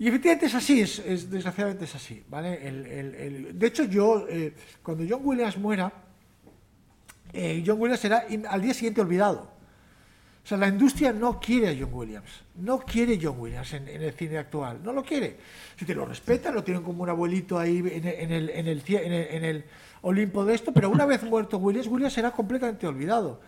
Y 0.00 0.08
efectivamente 0.08 0.46
es 0.46 0.54
así, 0.54 0.80
es, 0.80 1.30
desgraciadamente 1.30 1.84
es 1.84 1.94
así, 1.94 2.24
¿vale? 2.30 2.66
El, 2.66 3.58
de 3.58 3.66
hecho, 3.66 3.84
yo, 3.84 4.26
eh, 4.30 4.54
cuando 4.82 5.04
John 5.06 5.20
Williams 5.22 5.58
muera, 5.58 5.92
eh, 7.34 7.62
John 7.66 7.78
Williams 7.78 8.00
será 8.00 8.24
al 8.48 8.62
día 8.62 8.72
siguiente 8.72 9.02
olvidado. 9.02 9.42
O 10.42 10.46
sea, 10.48 10.56
la 10.56 10.68
industria 10.68 11.12
no 11.12 11.38
quiere 11.38 11.68
a 11.68 11.76
John 11.78 11.92
Williams, 11.92 12.30
no 12.54 12.78
quiere 12.78 13.18
John 13.22 13.38
Williams 13.38 13.74
en, 13.74 13.88
el 13.88 14.12
cine 14.14 14.38
actual, 14.38 14.80
no 14.82 14.94
lo 14.94 15.04
quiere. 15.04 15.36
Si 15.78 15.84
te 15.84 15.94
lo 15.94 16.06
respetan, 16.06 16.54
lo 16.54 16.64
tienen 16.64 16.82
como 16.82 17.02
un 17.02 17.10
abuelito 17.10 17.58
ahí 17.58 17.80
en 17.80 18.06
el, 18.06 18.48
en 18.48 18.68
el, 18.68 18.82
en 18.88 19.44
el, 19.44 19.64
Olimpo 20.00 20.46
de 20.46 20.54
esto, 20.54 20.72
pero 20.72 20.88
una 20.88 21.04
vez 21.04 21.22
muerto 21.24 21.58
Williams, 21.58 21.88
Williams 21.88 22.14
será 22.14 22.30
completamente 22.30 22.86
olvidado. 22.86 23.42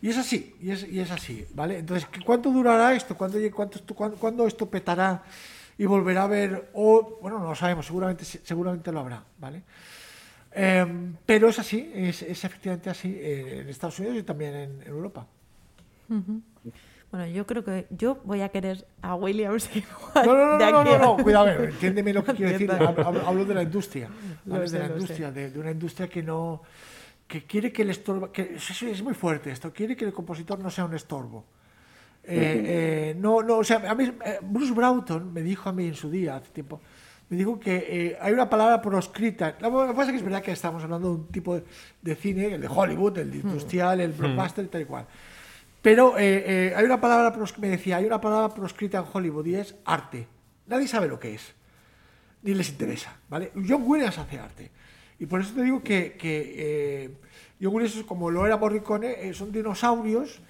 Y 0.00 0.10
es 0.10 0.18
así, 0.18 0.54
y 0.60 0.70
es, 0.70 0.86
y 0.88 1.00
es 1.00 1.10
así, 1.10 1.44
¿vale? 1.52 1.78
Entonces, 1.78 2.06
¿cuánto 2.24 2.52
durará 2.52 2.94
esto? 2.94 3.16
¿Cuándo, 3.16 3.38
cuánto, 3.50 4.16
cuándo, 4.16 4.46
esto 4.46 4.70
petará 4.70 5.24
y 5.78 5.86
volverá 5.86 6.24
a 6.24 6.26
ver? 6.26 6.70
O, 6.74 7.18
bueno, 7.20 7.38
no 7.38 7.48
lo 7.48 7.54
sabemos, 7.54 7.86
seguramente, 7.86 8.24
seguramente 8.24 8.92
lo 8.92 9.00
habrá, 9.00 9.22
¿vale? 9.38 9.62
Em, 10.52 11.14
pero 11.26 11.48
es 11.48 11.58
así, 11.58 11.90
es, 11.94 12.22
es 12.22 12.44
efectivamente 12.44 12.88
así 12.88 13.14
eh, 13.14 13.60
en 13.60 13.68
Estados 13.68 13.98
Unidos 13.98 14.16
y 14.18 14.22
también 14.22 14.54
en 14.54 14.82
Europa. 14.86 15.26
Bueno, 17.10 17.26
yo 17.26 17.46
creo 17.46 17.62
que 17.62 17.86
yo 17.90 18.20
voy 18.24 18.40
a 18.40 18.48
querer 18.48 18.86
a 19.02 19.14
Williams 19.14 19.68
No, 20.14 20.34
no, 20.34 20.58
no, 20.58 20.84
no, 20.84 20.98
no, 20.98 21.16
cuidado, 21.22 21.48
entiéndeme 21.64 22.12
lo 22.12 22.24
que 22.24 22.34
quiero 22.34 22.52
decir. 22.52 22.70
Hablo, 22.70 23.44
de 23.44 23.54
la 23.54 23.62
industria. 23.62 24.08
Hablo 24.50 24.68
de 24.68 24.78
la 24.78 24.86
industria, 24.86 25.30
de, 25.30 25.58
una 25.58 25.70
industria 25.70 26.08
que 26.08 26.22
no 26.22 26.62
que 27.26 27.44
quiere 27.44 27.72
que 27.72 27.82
el 27.82 27.90
estorbo, 27.90 28.30
que 28.30 28.54
es, 28.54 29.02
muy 29.02 29.14
fuerte 29.14 29.50
esto, 29.50 29.72
quiere 29.72 29.96
que 29.96 30.04
el 30.04 30.12
compositor 30.12 30.58
no 30.60 30.70
sea 30.70 30.84
un 30.84 30.94
estorbo. 30.94 31.44
Eh, 32.28 32.62
eh, 33.10 33.16
no, 33.18 33.42
no, 33.42 33.58
o 33.58 33.64
sea, 33.64 33.88
a 33.88 33.94
mí, 33.94 34.12
eh, 34.24 34.38
Bruce 34.42 34.72
Broughton 34.72 35.32
me 35.32 35.42
dijo 35.42 35.68
a 35.68 35.72
mí 35.72 35.86
en 35.86 35.94
su 35.94 36.10
día, 36.10 36.36
hace 36.36 36.50
tiempo, 36.50 36.80
me 37.28 37.36
dijo 37.36 37.58
que 37.58 38.16
hay 38.20 38.32
una 38.32 38.50
palabra 38.50 38.82
proscrita. 38.82 39.56
Lo 39.60 39.86
que 39.86 39.94
pasa 39.94 40.06
es 40.06 40.10
que 40.10 40.16
es 40.16 40.22
verdad 40.22 40.42
que 40.42 40.52
estamos 40.52 40.82
hablando 40.82 41.08
de 41.08 41.14
un 41.14 41.26
tipo 41.28 41.60
de, 42.02 42.14
cine, 42.16 42.54
el 42.54 42.60
de 42.60 42.68
Hollywood, 42.68 43.18
el 43.18 43.34
industrial, 43.34 44.00
el 44.00 44.12
blockbuster 44.12 44.64
y 44.64 44.68
tal 44.68 44.82
y 44.82 44.84
cual 44.84 45.06
Pero 45.82 46.18
eh, 46.18 46.44
eh, 46.46 46.74
hay 46.76 46.84
una 46.84 47.00
palabra, 47.00 47.36
me 47.58 47.68
decía, 47.68 47.96
hay 47.96 48.06
una 48.06 48.20
palabra 48.20 48.54
proscrita 48.54 48.98
en 48.98 49.04
Hollywood 49.12 49.46
y 49.46 49.56
es 49.56 49.74
arte. 49.84 50.26
Nadie 50.66 50.88
sabe 50.88 51.08
lo 51.08 51.18
que 51.18 51.34
es, 51.34 51.54
ni 52.42 52.54
les 52.54 52.68
interesa, 52.70 53.16
¿vale? 53.28 53.52
John 53.54 53.82
Williams 53.84 54.18
hace 54.18 54.38
arte. 54.38 54.70
Y 55.18 55.26
por 55.26 55.40
eso 55.40 55.54
te 55.54 55.62
digo 55.62 55.82
que, 55.82 56.12
que 56.12 56.54
eh, 56.56 57.10
John 57.60 57.74
Williams, 57.74 58.04
como 58.04 58.30
lo 58.30 58.46
era 58.46 58.56
Morricone, 58.56 59.28
eh, 59.28 59.34
son 59.34 59.50
dinosaurios 59.50 60.38
eh, 60.38 60.40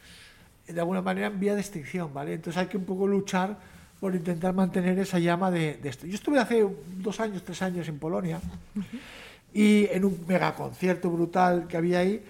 de 0.67 0.81
alguna 0.81 1.03
manera 1.03 1.29
en 1.29 1.39
vía 1.39 1.55
de 1.55 1.61
extinción, 1.61 2.13
¿vale? 2.13 2.35
Entonces 2.35 2.61
hay 2.61 2.67
que 2.67 2.77
un 2.77 2.85
poco 2.85 3.07
luchar 3.07 3.57
por 4.01 4.15
intentar 4.15 4.53
mantener 4.53 4.99
esa 4.99 5.19
llama 5.19 5.51
de, 5.51 5.75
de 5.75 5.89
esto. 5.89 6.07
Yo 6.07 6.15
estuve 6.15 6.39
hace 6.39 6.67
dos 6.99 7.19
años, 7.21 7.43
tres 7.43 7.63
años 7.63 7.89
en 7.89 7.99
Polonia 7.99 8.41
y 9.55 9.87
en 9.91 10.05
un 10.05 10.25
mega 10.27 10.55
concierto 10.55 11.11
brutal 11.11 11.67
que 11.67 11.77
había 11.77 12.01
ahí. 12.01 12.23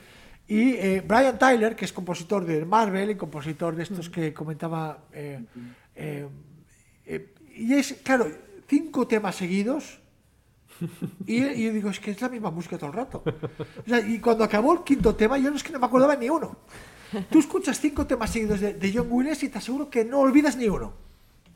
Y 0.49 0.75
eh, 0.75 1.03
Brian 1.05 1.39
Tyler, 1.39 1.75
que 1.75 1.85
es 1.85 1.93
compositor 1.93 2.45
de 2.45 2.65
Marvel 2.65 3.11
y 3.11 3.17
compositor 3.17 3.75
de 3.75 3.83
estos 3.83 4.09
que 4.09 4.33
comentaba, 4.33 4.99
eh, 5.13 5.41
eh, 5.97 6.29
eh, 7.05 7.35
y 7.57 7.75
es, 7.75 7.95
claro, 8.05 8.31
cinco 8.69 9.09
temas 9.09 9.35
seguidos. 9.35 9.99
Y, 11.27 11.43
y 11.43 11.65
yo 11.65 11.73
digo, 11.73 11.91
es 11.91 11.99
que 11.99 12.13
es 12.13 12.21
la 12.21 12.29
misma 12.29 12.53
música 12.53 12.79
todo 12.79 12.91
el 12.91 12.97
rato. 12.97 13.25
O 13.25 13.89
sea, 13.89 13.99
y 13.99 14.21
cuando 14.21 14.45
acabó 14.45 14.75
el 14.75 14.85
quinto 14.85 15.17
tema, 15.17 15.37
yo 15.37 15.51
no 15.51 15.57
es 15.57 15.65
que 15.65 15.73
no 15.73 15.81
me 15.81 15.87
acordaba 15.87 16.15
ni 16.15 16.29
uno. 16.29 16.59
Tú 17.31 17.39
escuchas 17.39 17.81
cinco 17.81 18.07
temas 18.07 18.31
seguidos 18.31 18.61
de, 18.61 18.75
de 18.75 18.93
John 18.95 19.07
Williams 19.11 19.43
y 19.43 19.49
te 19.49 19.59
aseguro 19.59 19.89
que 19.91 20.05
no 20.05 20.21
olvidas 20.21 20.57
ni 20.57 20.69
uno. 20.69 20.93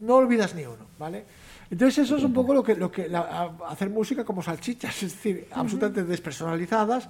No 0.01 0.17
olvidas 0.17 0.55
ni 0.55 0.63
uno, 0.65 0.87
¿vale? 0.99 1.25
Entonces 1.71 1.99
eso 2.05 2.17
es 2.17 2.25
un 2.25 2.33
poco 2.33 2.53
lo 2.55 2.63
que, 2.63 2.75
lo 2.75 2.91
que 2.91 3.09
la- 3.09 3.53
hacer 3.69 3.91
música 3.91 4.25
como 4.25 4.43
salchichas, 4.43 5.03
es 5.03 5.13
decir, 5.15 5.47
absolutamente 5.53 6.05
despersonalizadas, 6.05 7.09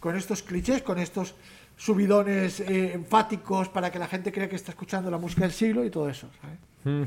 con 0.00 0.16
estos 0.16 0.42
clichés, 0.42 0.82
con 0.82 0.98
estos 0.98 1.34
subidones 1.76 2.60
eh, 2.60 2.92
enfáticos 2.92 3.68
para 3.68 3.90
que 3.90 3.98
la 3.98 4.06
gente 4.08 4.30
crea 4.32 4.48
que 4.48 4.56
está 4.56 4.72
escuchando 4.72 5.10
la 5.10 5.18
música 5.18 5.42
del 5.42 5.52
siglo 5.52 5.84
y 5.84 5.90
todo 5.90 6.08
eso. 6.08 6.28
¿sabes? 6.40 6.58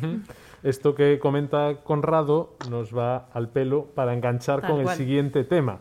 Ujú. 0.02 0.22
Esto 0.64 0.96
que 0.96 1.20
comenta 1.20 1.82
Conrado 1.84 2.56
nos 2.70 2.96
va 2.96 3.28
al 3.34 3.50
pelo 3.50 3.86
para 3.93 4.14
enganchar 4.14 4.62
Tal 4.62 4.72
con 4.72 4.80
el 4.80 4.86
cual. 4.86 4.98
siguiente 4.98 5.43
tema. 5.43 5.80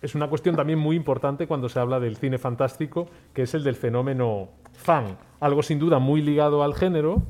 Es 0.00 0.14
una 0.14 0.28
cuestión 0.28 0.54
también 0.56 0.78
muy 0.78 0.96
importante 0.96 1.46
cuando 1.46 1.68
se 1.68 1.80
habla 1.80 1.98
del 1.98 2.16
cine 2.16 2.38
fantástico, 2.38 3.08
que 3.34 3.42
es 3.42 3.54
el 3.54 3.64
del 3.64 3.74
fenómeno 3.74 4.48
fan. 4.72 5.18
Algo 5.40 5.62
sin 5.62 5.78
duda 5.78 5.98
muy 5.98 6.22
ligado 6.22 6.62
al 6.62 6.74
género 6.74 7.22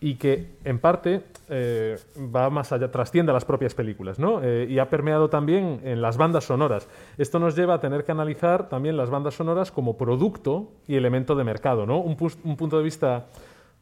y 0.00 0.14
que 0.14 0.56
en 0.64 0.78
parte 0.78 1.22
eh, 1.50 1.98
va 2.34 2.48
más 2.48 2.72
allá, 2.72 2.90
trasciende 2.90 3.30
a 3.30 3.34
las 3.34 3.44
propias 3.44 3.74
películas, 3.74 4.18
¿no? 4.18 4.40
Eh, 4.42 4.66
y 4.68 4.78
ha 4.78 4.88
permeado 4.88 5.28
también 5.28 5.80
en 5.84 6.00
las 6.00 6.16
bandas 6.16 6.44
sonoras. 6.44 6.88
Esto 7.18 7.38
nos 7.38 7.54
lleva 7.54 7.74
a 7.74 7.80
tener 7.80 8.04
que 8.04 8.12
analizar 8.12 8.68
también 8.68 8.96
las 8.96 9.10
bandas 9.10 9.34
sonoras 9.34 9.70
como 9.70 9.98
producto 9.98 10.72
y 10.88 10.96
elemento 10.96 11.34
de 11.34 11.44
mercado, 11.44 11.86
¿no? 11.86 11.98
Un, 11.98 12.16
un 12.44 12.56
punto 12.56 12.78
de 12.78 12.82
vista 12.82 13.26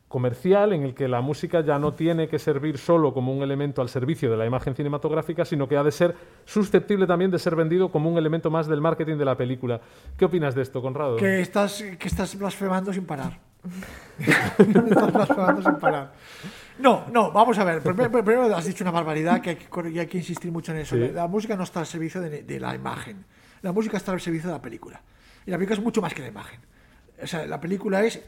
comercial 0.09 0.73
en 0.73 0.83
el 0.85 0.95
que 0.95 1.07
la 1.07 1.21
música 1.21 1.61
ya 1.61 1.79
no 1.79 1.93
tiene 1.93 2.29
que 2.29 2.39
servir 2.39 2.79
solo 2.79 3.13
como 3.13 3.33
un 3.33 3.43
elemento 3.43 3.83
al 3.83 3.89
servicio 3.91 4.31
de 4.31 4.37
la 4.39 4.47
imagen 4.47 4.75
cinematográfica, 4.75 5.45
sino 5.45 5.69
que 5.69 5.77
ha 5.77 5.83
de 5.83 5.93
ser 5.93 6.15
susceptible 6.47 7.07
también 7.07 7.31
de 7.31 7.39
ser 7.39 7.55
vendido 7.55 7.91
como 7.91 8.11
un 8.11 8.17
elemento 8.19 8.51
más 8.51 8.67
del 8.67 8.81
marketing 8.81 9.17
de 9.19 9.25
la 9.25 9.37
película. 9.37 9.81
¿Qué 10.17 10.25
opinas 10.25 10.55
de 10.55 10.63
esto, 10.63 10.81
Conrado? 10.81 11.17
Que 11.17 11.41
estás, 11.41 11.83
que 11.99 12.09
estás 12.09 12.39
blasfemando 12.39 12.93
sin 12.93 13.05
parar. 13.05 13.39
estás 14.19 15.13
blasfemando 15.13 15.63
sin 15.63 15.75
parar. 15.77 16.13
No, 16.79 17.05
no, 17.13 17.31
vamos 17.33 17.59
a 17.59 17.65
ver. 17.65 17.83
Primero, 17.83 18.11
primero 18.11 18.57
has 18.57 18.65
dicho 18.67 18.85
una 18.85 18.91
barbaridad 18.93 19.41
que 19.41 19.51
hay 19.51 19.57
que, 19.57 19.67
cor- 19.69 19.89
y 19.89 19.99
hay 19.99 20.07
que 20.07 20.19
insistir 20.19 20.51
mucho 20.53 20.73
en 20.73 20.79
eso. 20.79 20.97
Sí. 20.97 21.11
La 21.13 21.27
música 21.27 21.57
no 21.57 21.65
está 21.65 21.81
al 21.81 21.87
servicio 21.87 22.21
de, 22.21 22.43
de 22.45 22.61
la 22.61 22.75
imagen. 22.75 23.25
La 23.63 23.73
música 23.73 23.97
está 23.97 24.13
al 24.13 24.21
servicio 24.21 24.49
de 24.49 24.55
la 24.55 24.63
película. 24.63 25.01
Y 25.45 25.51
la 25.51 25.57
película 25.57 25.77
es 25.79 25.83
mucho 25.85 26.01
más 26.01 26.15
que 26.15 26.23
la 26.23 26.29
imagen. 26.29 26.61
O 27.23 27.27
sea, 27.27 27.47
la 27.47 27.61
película 27.61 28.05
es 28.05 28.21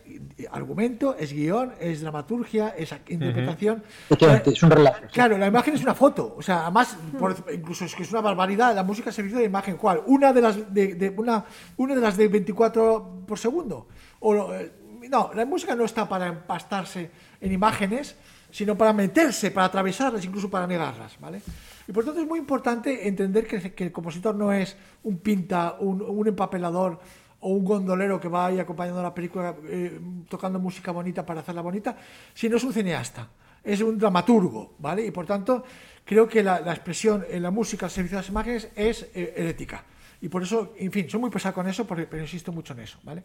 argumento, 0.51 1.15
es 1.19 1.33
guion, 1.33 1.73
es 1.81 2.01
dramaturgia, 2.01 2.71
es 2.71 2.93
ac- 2.93 3.09
interpretación. 3.09 3.83
Efectivamente, 4.07 4.51
es 4.51 4.63
un 4.63 4.71
relato. 4.71 4.99
sí. 5.03 5.13
Claro, 5.13 5.39
la 5.39 5.47
imagen 5.47 5.75
es 5.75 5.83
una 5.83 5.95
foto. 5.95 6.35
O 6.37 6.43
sea, 6.43 6.63
además, 6.63 6.97
por- 7.19 7.37
incluso 7.55 7.85
es 7.85 7.95
que 7.95 8.03
es 8.03 8.11
una 8.11 8.21
barbaridad. 8.21 8.75
La 8.75 8.83
música 8.83 9.13
servicio 9.13 9.39
de 9.39 9.45
imagen. 9.45 9.77
¿Cuál? 9.77 10.03
Una 10.07 10.33
de 10.33 10.41
las 10.41 10.75
de, 10.75 10.95
de- 10.95 11.11
una, 11.11 11.45
una 11.77 11.95
de 11.95 12.01
las 12.01 12.17
de 12.17 12.29
24 12.29 13.23
por 13.27 13.39
segundo. 13.39 13.87
O, 14.21 14.53
eh, 14.55 14.73
no, 15.09 15.31
la 15.35 15.45
música 15.47 15.75
no 15.75 15.85
está 15.85 16.09
para 16.09 16.27
empastarse 16.27 17.11
en 17.41 17.53
imágenes, 17.53 18.17
sino 18.51 18.77
para 18.77 18.93
meterse, 18.93 19.51
para 19.53 19.67
atravesarlas, 19.67 20.25
incluso 20.25 20.51
para 20.51 20.67
negarlas, 20.67 21.19
¿vale? 21.21 21.41
Y 21.89 21.93
por 21.93 22.05
tanto 22.05 22.21
es 22.21 22.27
muy 22.27 22.39
importante 22.39 23.09
entender 23.09 23.47
que, 23.47 23.73
que 23.73 23.85
el 23.87 23.93
compositor 23.93 24.35
no 24.35 24.53
es 24.53 24.77
un 25.05 25.19
pinta, 25.19 25.77
un, 25.81 26.03
un 26.03 26.29
empapelador 26.29 27.01
o 27.41 27.51
un 27.51 27.65
gondolero 27.65 28.21
que 28.21 28.29
va 28.29 28.47
ahí 28.47 28.59
acompañando 28.59 29.03
la 29.03 29.15
película 29.15 29.55
eh, 29.67 29.99
tocando 30.29 30.59
música 30.59 30.93
bonita 30.93 31.25
para 31.25 31.41
hacerla 31.41 31.63
bonita, 31.63 31.97
sino 32.35 32.57
es 32.57 32.65
un 32.65 32.73
cineasta, 32.73 33.29
es 33.65 33.81
un 33.81 33.99
dramaturgo, 33.99 34.75
¿vale? 34.79 35.07
Y 35.07 35.11
por 35.11 35.27
tanto 35.27 35.65
creo 36.05 36.29
que 36.29 36.43
la, 36.43 36.59
expresión 36.59 37.25
en 37.29 37.43
la 37.43 37.51
música 37.51 37.87
al 37.87 37.93
servicio 37.93 38.19
de 38.19 38.23
las 38.23 38.31
imágenes 38.31 38.69
es 38.75 39.09
eh, 39.15 39.35
herética. 39.37 39.85
Y 40.23 40.29
por 40.29 40.43
eso, 40.43 40.75
en 40.77 40.93
fin, 40.93 41.09
soy 41.09 41.21
muy 41.21 41.31
pesado 41.31 41.55
con 41.55 41.67
eso, 41.67 41.87
porque, 41.87 42.05
pero 42.05 42.23
insisto 42.23 42.53
mucho 42.53 42.75
en 42.75 42.81
eso, 42.81 42.99
¿vale? 43.03 43.25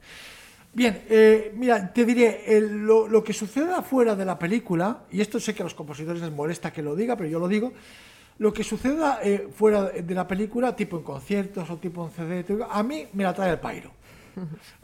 Bien, 0.76 1.04
eh, 1.10 1.54
mira, 1.56 1.94
te 1.94 2.04
diré, 2.04 2.44
lo, 2.60 3.24
que 3.24 3.32
sucede 3.32 3.74
afuera 3.74 4.16
de 4.16 4.26
la 4.26 4.38
película, 4.38 5.04
y 5.10 5.22
esto 5.22 5.40
sé 5.40 5.54
que 5.54 5.62
a 5.62 5.66
los 5.66 5.74
compositores 5.74 6.22
les 6.22 6.32
molesta 6.32 6.74
que 6.74 6.82
lo 6.82 6.96
diga, 6.96 7.16
pero 7.16 7.30
yo 7.30 7.40
lo 7.40 7.48
digo, 7.48 7.72
lo 8.40 8.52
que 8.52 8.64
suceda 8.64 9.20
eh, 9.24 9.48
fuera 9.56 9.84
de 9.84 10.14
la 10.14 10.28
película, 10.28 10.76
tipo 10.76 10.98
en 10.98 11.04
conciertos 11.04 11.70
o 11.70 11.78
tipo 11.78 12.06
en 12.06 12.12
CD, 12.12 12.66
a 12.70 12.84
mí 12.84 13.08
me 13.14 13.24
la 13.24 13.34
trae 13.34 13.52
el 13.52 13.60
pairo. 13.60 13.92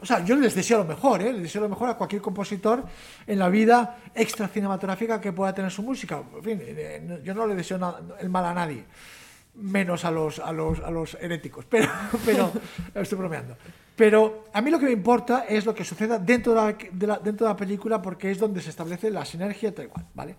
O 0.00 0.06
sea, 0.06 0.24
yo 0.24 0.36
les 0.36 0.54
deseo 0.54 0.78
lo 0.78 0.84
mejor, 0.84 1.22
¿eh? 1.22 1.32
les 1.32 1.42
deseo 1.42 1.62
lo 1.62 1.68
mejor 1.68 1.88
a 1.90 1.94
cualquier 1.94 2.22
compositor 2.22 2.84
en 3.26 3.38
la 3.38 3.48
vida 3.48 3.98
extra 4.14 4.48
cinematográfica 4.48 5.20
que 5.20 5.32
pueda 5.32 5.54
tener 5.54 5.70
su 5.70 5.82
música. 5.82 6.22
En 6.36 6.42
fin, 6.44 6.58
eh, 6.62 7.20
yo 7.24 7.34
no 7.34 7.46
le 7.46 7.54
deseo 7.54 7.78
el 8.20 8.28
mal 8.30 8.44
a 8.46 8.54
nadie, 8.54 8.84
menos 9.54 10.04
a 10.04 10.10
los, 10.10 10.38
a 10.38 10.52
los, 10.52 10.80
a 10.80 10.90
los 10.90 11.14
heréticos, 11.20 11.64
pero, 11.66 11.88
pero 12.24 12.52
estoy 12.94 13.18
bromeando. 13.18 13.56
Pero 13.94 14.46
a 14.52 14.60
mí 14.62 14.70
lo 14.70 14.78
que 14.78 14.86
me 14.86 14.92
importa 14.92 15.44
es 15.48 15.66
lo 15.66 15.74
que 15.74 15.84
suceda 15.84 16.18
dentro 16.18 16.54
de 16.54 16.60
la, 16.60 16.76
de 16.90 17.06
la- 17.06 17.18
dentro 17.18 17.46
de 17.46 17.52
la 17.52 17.56
película 17.56 18.00
porque 18.00 18.30
es 18.30 18.38
donde 18.38 18.60
se 18.62 18.70
establece 18.70 19.10
la 19.10 19.24
sinergia 19.24 19.74
tal 19.74 19.84
igual, 19.86 20.06
¿vale? 20.14 20.36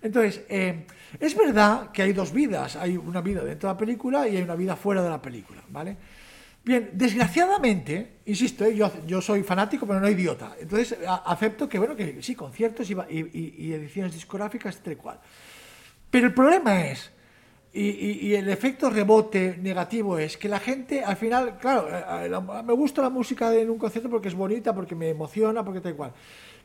Entonces, 0.00 0.42
eh, 0.48 0.86
es 1.18 1.36
verdad 1.36 1.90
que 1.90 2.02
hay 2.02 2.12
dos 2.12 2.32
vidas, 2.32 2.76
hay 2.76 2.96
una 2.96 3.20
vida 3.20 3.42
dentro 3.44 3.68
de 3.68 3.74
la 3.74 3.78
película 3.78 4.28
y 4.28 4.36
hay 4.36 4.42
una 4.42 4.54
vida 4.54 4.76
fuera 4.76 5.02
de 5.02 5.08
la 5.10 5.20
película, 5.20 5.62
¿vale? 5.68 5.96
Bien, 6.64 6.90
desgraciadamente, 6.94 8.20
insisto, 8.24 8.64
¿eh? 8.64 8.74
yo, 8.74 8.90
yo 9.06 9.20
soy 9.20 9.42
fanático, 9.42 9.86
pero 9.86 10.00
no 10.00 10.08
idiota. 10.08 10.56
Entonces, 10.58 10.96
a- 11.06 11.30
acepto 11.30 11.68
que, 11.68 11.78
bueno, 11.78 11.94
que 11.94 12.22
sí, 12.22 12.34
conciertos 12.34 12.88
y, 12.90 12.94
ediciones 13.72 14.14
discográficas, 14.14 14.78
tal 14.78 14.96
cual. 14.96 15.20
Pero 16.10 16.26
el 16.28 16.32
problema 16.32 16.86
es, 16.86 17.10
y, 17.72 17.82
y- 17.88 18.18
y 18.28 18.34
el 18.34 18.48
efecto 18.48 18.88
rebote 18.88 19.58
negativo 19.60 20.16
es 20.18 20.38
que 20.38 20.48
la 20.48 20.58
gente 20.60 21.04
al 21.04 21.16
final, 21.16 21.58
claro, 21.58 21.86
eh, 21.90 22.26
eh, 22.32 22.62
me 22.64 22.72
gusta 22.72 23.02
la 23.02 23.10
música 23.10 23.54
en 23.54 23.68
un 23.68 23.76
concierto 23.76 24.08
porque 24.08 24.28
es 24.28 24.34
bonita, 24.34 24.74
porque 24.74 24.94
me 24.94 25.10
emociona, 25.10 25.62
porque 25.62 25.80
tal 25.82 25.94
cual. 25.94 26.12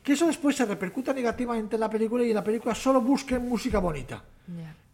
Que 0.02 0.14
eso 0.14 0.26
después 0.26 0.56
se 0.56 0.64
repercuta 0.64 1.12
negativamente 1.12 1.76
en 1.76 1.80
la 1.80 1.90
película 1.90 2.24
y 2.24 2.30
en 2.30 2.36
la 2.36 2.44
película 2.44 2.74
solo 2.74 3.02
busquen 3.02 3.46
música 3.46 3.80
bonita. 3.80 4.24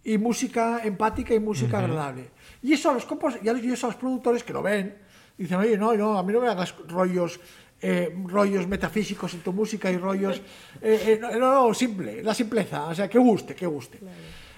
Y 0.02 0.18
música 0.18 0.80
empática 0.82 1.32
y 1.34 1.38
música 1.38 1.78
agradable. 1.78 2.30
Y 2.66 2.72
eso 2.72 2.90
a 2.90 2.94
los 2.94 3.04
compos, 3.04 3.34
y 3.42 3.48
a 3.48 3.52
los, 3.52 3.62
y 3.62 3.70
eso 3.72 3.86
a 3.86 3.90
los 3.90 3.96
productores 3.96 4.42
que 4.42 4.52
lo 4.52 4.62
ven, 4.62 4.96
dicen, 5.38 5.58
oye, 5.58 5.76
no, 5.78 5.94
no, 5.94 6.18
a 6.18 6.22
mí 6.22 6.32
no 6.32 6.40
me 6.40 6.48
hagas 6.48 6.74
rollos, 6.88 7.38
eh, 7.80 8.12
rollos 8.26 8.66
metafísicos 8.66 9.34
en 9.34 9.40
tu 9.40 9.52
música 9.52 9.90
y 9.90 9.96
rollos. 9.98 10.40
eh, 10.82 11.02
eh, 11.06 11.18
no, 11.20 11.30
no, 11.38 11.74
simple, 11.74 12.22
la 12.22 12.34
simpleza, 12.34 12.86
o 12.86 12.94
sea, 12.94 13.08
que 13.08 13.18
guste, 13.18 13.54
que 13.54 13.66
guste. 13.66 13.98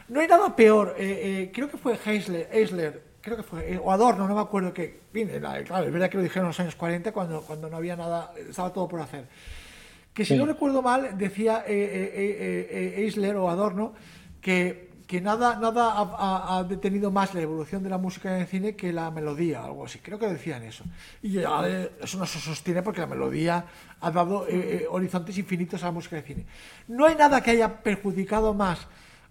No 0.09 0.21
hay 0.21 0.27
nada 0.29 0.55
peor, 0.57 0.95
eh, 0.99 1.05
eh, 1.43 1.51
creo 1.53 1.69
que 1.71 1.77
fue 1.77 1.99
Heisler, 2.03 2.49
Eisler, 2.51 3.03
creo 3.21 3.37
que 3.37 3.43
fue, 3.43 3.75
eh, 3.75 3.81
o 3.83 3.93
Adorno, 3.93 4.27
no 4.27 4.35
me 4.35 4.41
acuerdo 4.41 4.73
que, 4.73 5.01
claro, 5.67 5.85
es 5.87 5.93
verdad 5.93 6.09
que 6.09 6.17
lo 6.17 6.23
dijeron 6.23 6.45
en 6.47 6.49
los 6.49 6.61
años 6.61 6.77
40 6.77 7.13
cuando, 7.13 7.43
cuando 7.43 7.69
no 7.69 7.77
había 7.77 7.95
nada, 7.97 8.33
estaba 8.49 8.73
todo 8.73 8.89
por 8.89 9.01
hacer. 9.01 9.27
Que 10.15 10.25
si 10.25 10.33
Sí. 10.33 10.39
no 10.39 10.47
recuerdo 10.47 10.81
mal, 10.81 11.19
decía 11.19 11.63
eh, 11.67 11.75
eh, 11.75 12.13
eh, 12.15 12.95
eh, 12.97 13.03
Eisler 13.05 13.37
o 13.37 13.51
Adorno 13.51 13.93
que, 14.41 14.88
que 15.09 15.23
nada, 15.23 15.57
nada 15.57 15.95
ha, 15.97 16.63
detenido 16.65 17.11
más 17.11 17.33
la 17.33 17.41
evolución 17.41 17.83
de 17.83 17.89
la 17.89 17.97
música 17.97 18.37
en 18.37 18.43
el 18.43 18.47
cine 18.47 18.77
que 18.77 18.93
la 18.93 19.11
melodía, 19.11 19.65
algo 19.65 19.87
así. 19.87 20.01
Creo 20.01 20.19
que 20.19 20.27
decían 20.27 20.63
eso. 20.63 20.85
Y 21.23 21.39
eh, 21.39 21.91
eso 22.03 22.19
no 22.19 22.27
se 22.27 22.39
sostiene 22.39 22.83
porque 22.83 23.01
la 23.01 23.07
melodía 23.07 23.65
ha 24.03 24.11
dado 24.11 24.47
eh, 24.47 24.51
eh, 24.83 24.87
horizontes 24.91 25.39
infinitos 25.39 25.83
a 25.83 25.87
la 25.87 25.93
música 25.93 26.17
de 26.17 26.23
cine. 26.23 26.47
No 26.89 27.07
hay 27.07 27.15
nada 27.15 27.41
que 27.41 27.53
haya 27.53 27.83
perjudicado 27.83 28.53
más 28.53 28.87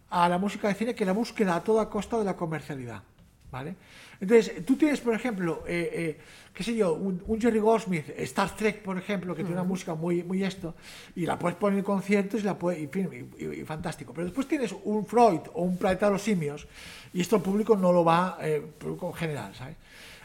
a 0.09 0.27
la 0.27 0.39
música 0.39 0.67
de 0.67 0.73
cine 0.73 0.95
que 0.95 1.05
la 1.05 1.11
búsqueda 1.11 1.55
a 1.55 1.63
toda 1.63 1.87
costa 1.91 2.17
de 2.17 2.25
la 2.25 2.35
comercialidad. 2.35 3.03
¿Vale? 3.51 3.75
Entonces, 4.19 4.65
tú 4.65 4.75
tienes, 4.75 4.99
por 5.01 5.13
ejemplo, 5.13 5.63
eh, 5.67 5.89
eh, 5.93 6.17
qué 6.53 6.63
sé 6.63 6.75
yo, 6.75 6.93
un, 6.93 7.21
un 7.27 7.39
Jerry 7.39 7.59
Goldsmith, 7.59 8.09
Star 8.17 8.55
Trek, 8.55 8.81
por 8.81 8.97
ejemplo, 8.97 9.35
que 9.35 9.43
tiene 9.43 9.53
una 9.59 9.63
música 9.67 9.93
muy, 9.93 10.23
muy 10.23 10.43
esto, 10.43 10.75
y 11.15 11.25
la 11.25 11.37
puedes 11.37 11.57
poner 11.57 11.79
en 11.79 11.85
conciertos 11.85 12.41
y 12.41 12.43
la 12.43 12.57
puedes, 12.57 12.79
y, 12.81 12.85
y- 12.99 13.45
y- 13.45 13.61
y 13.61 13.63
fantástico. 13.63 14.13
Pero 14.13 14.25
después 14.25 14.47
tienes 14.47 14.73
un 14.83 15.05
Freud 15.05 15.41
o 15.53 15.61
un 15.63 15.77
Planeta 15.77 16.07
de 16.07 16.13
los 16.13 16.21
Simios, 16.23 16.67
y 17.13 17.21
esto 17.21 17.35
el 17.35 17.41
público 17.43 17.77
no 17.77 17.91
lo 17.93 18.03
va, 18.03 18.37
eh, 18.41 18.61
público 18.79 19.07
en 19.07 19.13
general, 19.13 19.53
¿sabes? 19.55 19.75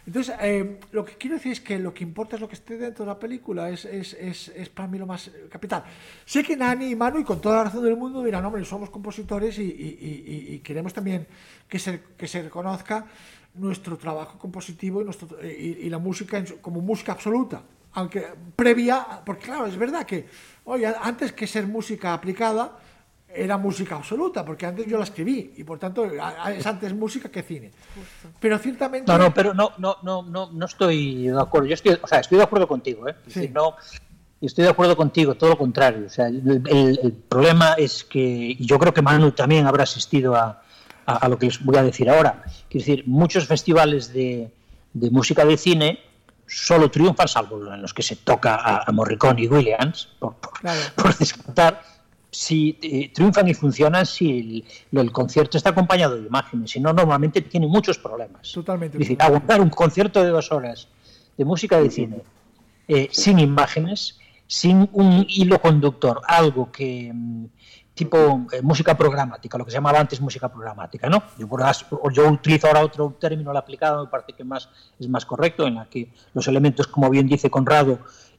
Entonces, 0.05 0.35
eh, 0.41 0.81
lo 0.91 1.05
que 1.05 1.13
quiero 1.13 1.37
decir 1.37 1.53
es 1.53 1.61
que 1.61 1.79
lo 1.79 1.95
que 1.95 2.03
importa 2.03 2.35
es 2.35 2.41
lo 2.41 2.49
que 2.49 2.57
esté 2.57 2.77
dentro 2.77 3.05
de 3.05 3.11
la 3.13 3.19
película, 3.21 3.71
es, 3.71 3.85
es, 3.85 4.15
es, 4.15 4.49
es 4.49 4.69
para 4.69 4.89
mí 4.89 4.99
lo 4.99 5.07
más 5.07 5.31
capital. 5.49 5.85
Sé 6.25 6.43
que 6.43 6.57
Nani 6.57 6.87
y 6.87 6.97
Manu, 6.97 7.21
y 7.21 7.25
con 7.25 7.41
toda 7.41 7.59
la 7.59 7.65
razón 7.65 7.85
del 7.85 7.97
mundo, 7.97 8.21
dirán, 8.25 8.45
hombre, 8.45 8.65
somos 8.65 8.91
compositores 8.91 9.59
y, 9.61 9.63
y, 9.63 10.49
y, 10.51 10.55
y 10.55 10.59
queremos 10.59 10.93
también 10.93 11.25
que 11.69 11.79
se, 11.79 12.01
que 12.19 12.27
se 12.27 12.43
reconozca 12.43 13.07
nuestro 13.55 13.97
trabajo 13.97 14.39
compositivo 14.39 15.01
y, 15.03 15.05
nuestro, 15.05 15.29
y, 15.43 15.89
la 15.89 15.99
música 15.99 16.39
en, 16.39 16.47
como 16.61 16.81
música 16.81 17.13
absoluta. 17.13 17.63
Aunque 17.95 18.27
previa, 18.57 19.07
porque 19.25 19.45
claro, 19.45 19.67
es 19.67 19.77
verdad 19.77 20.07
que, 20.07 20.27
oye, 20.65 20.87
antes 20.87 21.33
que 21.33 21.47
ser 21.47 21.67
música 21.67 22.15
aplicada, 22.15 22.79
era 23.35 23.57
música 23.57 23.97
absoluta, 23.97 24.45
porque 24.45 24.67
antes 24.67 24.87
yo 24.87 24.99
la 24.99 25.05
escribí 25.05 25.55
y 25.57 25.65
por 25.65 25.79
tanto 25.79 26.05
es 26.05 26.67
antes 26.67 26.95
música 26.95 27.31
que 27.31 27.43
cine. 27.43 27.71
Pero 28.41 28.59
ciertamente. 28.59 29.11
No, 29.11 29.19
no, 29.19 29.33
pero 29.33 29.55
no, 29.55 29.73
no, 29.79 29.97
no, 30.03 30.23
no, 30.23 30.51
no 30.53 30.67
estoy 30.67 31.29
de 31.29 31.41
acuerdo. 31.41 31.69
Yo 31.69 31.75
estoy, 31.75 31.99
o 32.01 32.07
sea, 32.07 32.21
estoy 32.21 32.39
de 32.39 32.45
acuerdo 32.45 32.69
contigo, 32.69 33.09
¿eh? 33.09 33.15
Sí. 33.29 33.49
no, 33.49 33.77
estoy 34.41 34.65
de 34.65 34.71
acuerdo 34.71 34.97
contigo, 34.97 35.35
todo 35.35 35.51
lo 35.51 35.59
contrario. 35.59 36.07
O 36.07 36.11
sea, 36.11 36.27
el, 36.27 36.63
el, 36.67 37.13
problema 37.13 37.75
es 37.75 38.05
que, 38.05 38.21
y 38.59 38.67
yo 38.67 38.79
creo 38.79 38.93
que 38.93 39.03
Manu 39.03 39.33
también 39.33 39.67
habrá 39.67 39.85
asistido 39.85 40.35
a, 40.35 40.63
a, 41.07 41.17
a, 41.17 41.29
lo 41.29 41.39
que 41.39 41.47
les 41.47 41.63
voy 41.65 41.77
a 41.77 41.83
decir 41.83 42.09
ahora. 42.09 42.43
Quiero 42.69 42.87
decir, 42.87 43.05
muchos 43.07 43.47
festivales 43.47 44.13
de, 44.13 44.51
de 44.93 45.11
música 45.11 45.45
de 45.45 45.57
cine 45.57 46.01
solo 46.47 46.91
triunfan, 46.91 47.29
salvo 47.29 47.73
en 47.73 47.81
los 47.81 47.95
que 47.95 48.03
se 48.03 48.17
toca 48.17 48.57
a, 48.57 48.85
a 48.87 48.93
Morricone 48.93 49.43
y 49.43 49.49
Williams, 49.49 50.09
por, 50.19 50.35
por, 50.35 50.53
claro. 50.61 50.81
por 50.97 51.17
descartar 51.17 51.83
si 52.31 52.79
eh, 52.83 53.11
triunfan 53.13 53.49
y 53.49 53.55
funcionan 53.55 54.07
si 54.07 54.65
el, 54.93 54.99
el, 54.99 55.13
concierto 55.13 55.59
está 55.59 55.71
acompañado 55.71 56.17
de 56.17 56.27
imágenes, 56.27 56.71
si 56.71 56.81
no, 56.81 56.93
normalmente 56.93 57.43
tiene 57.43 57.67
muchos 57.67 57.99
problemas. 57.99 58.51
Totalmente. 58.53 58.97
Es 58.97 59.01
decir, 59.01 59.17
aguantar 59.21 59.61
un 59.61 59.71
concierto 59.71 60.23
de 60.23 60.31
dos 60.31 60.51
horas 60.51 60.89
de 61.37 61.45
música 61.45 61.79
de 61.79 61.91
cine 61.91 62.23
eh, 62.89 63.09
sin 63.13 63.39
imágenes, 63.39 64.19
sin 64.47 64.89
un 64.93 65.27
hilo 65.29 65.61
conductor, 65.61 66.23
algo 66.27 66.73
que 66.73 67.11
mm, 67.13 67.45
tipo 67.95 68.47
eh, 68.53 68.63
música 68.63 68.97
programática, 68.97 69.59
lo 69.59 69.65
que 69.65 69.71
se 69.71 69.77
llamaba 69.77 70.01
antes 70.01 70.21
música 70.21 70.49
programática, 70.49 71.09
¿no? 71.09 71.23
Yo, 71.39 71.47
yo 72.11 72.29
utilizo 72.29 72.67
ahora 72.67 72.85
otro 72.85 73.17
término 73.21 73.51
el 73.51 73.57
aplicado, 73.57 74.05
me 74.05 74.11
parece 74.11 74.33
que 74.33 74.45
más 74.45 74.69
es 74.99 75.09
más 75.09 75.27
correcto, 75.27 75.67
en 75.67 75.75
la 75.75 75.87
que 75.87 76.13
los 76.33 76.49
elementos, 76.49 76.87
como 76.87 77.11
bien 77.11 77.27
dice 77.27 77.51
Conrado, 77.51 77.99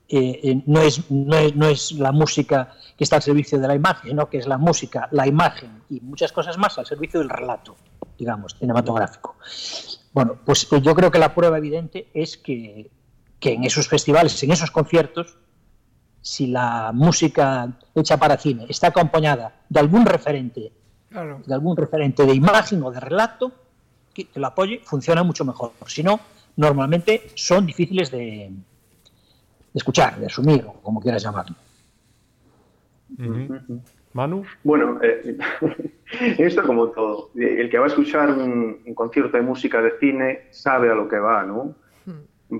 eh, 0.09 0.39
eh, 0.43 0.63
no, 0.65 0.81
es, 0.81 1.09
no, 1.09 1.37
es, 1.37 1.55
no, 1.55 1.67
es, 1.67 1.91
la 1.93 2.11
música 2.11 2.73
que 2.97 3.03
está 3.03 3.17
al 3.17 3.21
servicio 3.21 3.59
de 3.59 3.67
la 3.67 3.75
imagen, 3.75 4.11
sino 4.11 4.29
que 4.29 4.37
es 4.37 4.47
la 4.47 4.57
música, 4.57 5.07
la 5.11 5.27
imagen 5.27 5.81
y 5.89 6.01
muchas 6.01 6.31
cosas 6.31 6.57
más 6.57 6.77
al 6.77 6.85
servicio 6.85 7.19
del 7.19 7.29
relato, 7.29 7.75
digamos, 8.17 8.55
cinematográfico. 8.59 9.35
Bueno, 10.13 10.37
pues, 10.45 10.65
pues 10.65 10.81
yo 10.81 10.93
creo 10.93 11.09
que 11.09 11.19
la 11.19 11.33
prueba 11.33 11.57
evidente 11.57 12.09
es 12.13 12.37
que, 12.37 12.91
que, 13.39 13.53
en 13.53 13.63
esos 13.63 13.87
festivales, 13.87 14.41
en 14.43 14.51
esos 14.51 14.71
conciertos, 14.71 15.37
si 16.23 16.47
la 16.47 16.91
música 16.93 17.67
hecha 17.93 18.17
para 18.17 18.37
cine 18.37 18.65
está 18.69 18.87
acompañada 18.87 19.53
de 19.67 19.79
algún 19.79 20.05
referente, 20.05 20.71
claro. 21.09 21.41
de 21.45 21.53
algún 21.53 21.75
referente 21.75 22.25
de 22.25 22.33
imagen 22.33 22.81
o 22.81 22.91
de 22.91 23.01
relato, 23.01 23.51
que, 24.13 24.25
que 24.25 24.39
lo 24.39 24.47
apoye, 24.47 24.79
funciona 24.85 25.21
mucho 25.21 25.43
mejor. 25.43 25.73
Si 25.85 26.01
no, 26.01 26.21
normalmente 26.55 27.29
son 27.35 27.65
difíciles 27.65 28.09
de, 28.09 28.51
de 29.73 29.77
escuchar, 29.77 30.17
de 30.17 30.27
asumir, 30.27 30.63
o 30.65 30.73
como 30.81 31.01
quieras 31.01 31.23
llamarlo. 31.23 31.55
Uh 33.19 33.23
-huh. 33.23 33.81
Manu. 34.13 34.45
Bueno, 34.63 34.99
eh, 35.01 35.37
esto 36.37 36.63
como 36.63 36.87
todo. 36.89 37.31
El 37.35 37.69
que 37.69 37.79
va 37.79 37.85
a 37.85 37.87
escuchar 37.87 38.31
un, 38.31 38.81
un, 38.85 38.93
concierto 38.93 39.35
de 39.35 39.43
música 39.43 39.81
de 39.81 39.97
cine 39.99 40.47
sabe 40.51 40.89
a 40.89 40.95
lo 40.95 41.09
que 41.09 41.17
va, 41.17 41.43
¿no? 41.43 41.75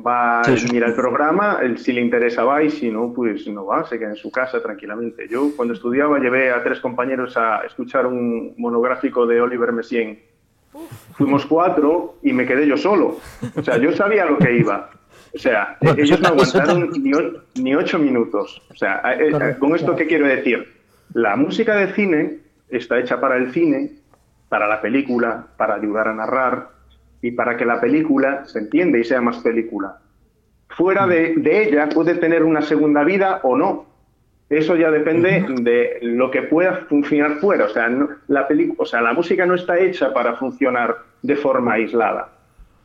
Va 0.02 0.42
a 0.42 0.58
sí, 0.58 0.72
mirar 0.72 0.90
el 0.90 0.96
programa, 0.96 1.60
el, 1.62 1.78
si 1.78 1.92
le 1.92 2.02
interesa 2.02 2.44
va 2.44 2.64
y 2.64 2.72
si 2.72 2.90
no, 2.90 3.14
pues 3.14 3.46
no 3.48 3.66
va, 3.66 3.86
se 3.86 4.00
queda 4.00 4.10
en 4.10 4.16
su 4.16 4.32
casa 4.32 4.62
tranquilamente. 4.62 5.28
Yo 5.28 5.52
cuando 5.56 5.74
estudiaba 5.74 6.18
llevé 6.20 6.52
a 6.52 6.64
tres 6.64 6.80
compañeros 6.80 7.38
a 7.38 7.62
escuchar 7.66 8.08
un 8.08 8.54
monográfico 8.58 9.28
de 9.28 9.42
Oliver 9.42 9.72
Messiaen. 9.72 10.20
Fuimos 11.14 11.46
cuatro 11.46 12.16
y 12.24 12.34
me 12.34 12.46
quedé 12.46 12.66
yo 12.66 12.78
solo. 12.78 13.20
O 13.56 13.62
sea, 13.62 13.78
yo 13.78 13.92
sabía 13.92 14.26
lo 14.26 14.38
que 14.38 14.58
iba. 14.58 14.90
O 15.36 15.38
sea, 15.38 15.78
bueno, 15.82 16.02
ellos 16.02 16.20
no 16.22 16.30
aguantaron 16.30 16.90
ni, 16.92 17.12
ni, 17.62 17.76
ocho 17.76 18.00
minutos. 18.00 18.62
O 18.72 18.76
sea, 18.76 19.02
eh, 19.20 19.58
con 19.60 19.76
esto, 19.76 19.96
¿qué 19.96 20.08
quiero 20.08 20.28
decir? 20.28 20.74
La 21.14 21.36
música 21.36 21.76
de 21.76 21.94
cine 21.94 22.40
está 22.70 23.00
hecha 23.00 23.22
para 23.22 23.38
el 23.38 23.52
cine, 23.52 23.92
para 24.50 24.68
la 24.68 24.82
película, 24.82 25.48
para 25.58 25.76
ayudar 25.76 26.08
a 26.08 26.14
narrar 26.14 26.73
y 27.24 27.32
para 27.32 27.58
que 27.58 27.66
la 27.66 27.82
película 27.82 28.46
se 28.46 28.60
entienda 28.60 29.00
y 29.00 29.04
sea 29.04 29.22
más 29.22 29.38
película. 29.38 29.98
Fuera 30.70 31.08
de, 31.08 31.36
de 31.38 31.64
ella 31.64 31.90
puede 31.90 32.16
tener 32.16 32.44
una 32.44 32.62
segunda 32.62 33.04
vida 33.04 33.40
o 33.44 33.58
no. 33.58 33.86
Eso 34.50 34.76
ya 34.76 34.92
depende 34.92 35.46
de 35.62 36.00
lo 36.02 36.30
que 36.30 36.44
pueda 36.44 36.86
funcionar 36.90 37.40
fuera. 37.40 37.66
O 37.66 37.70
sea, 37.70 37.88
no, 37.88 38.10
la, 38.28 38.48
o 38.78 38.86
sea, 38.86 39.02
la 39.02 39.14
música 39.14 39.46
no 39.46 39.56
está 39.56 39.80
hecha 39.80 40.14
para 40.14 40.36
funcionar 40.36 40.98
de 41.22 41.36
forma 41.38 41.74
aislada 41.74 42.30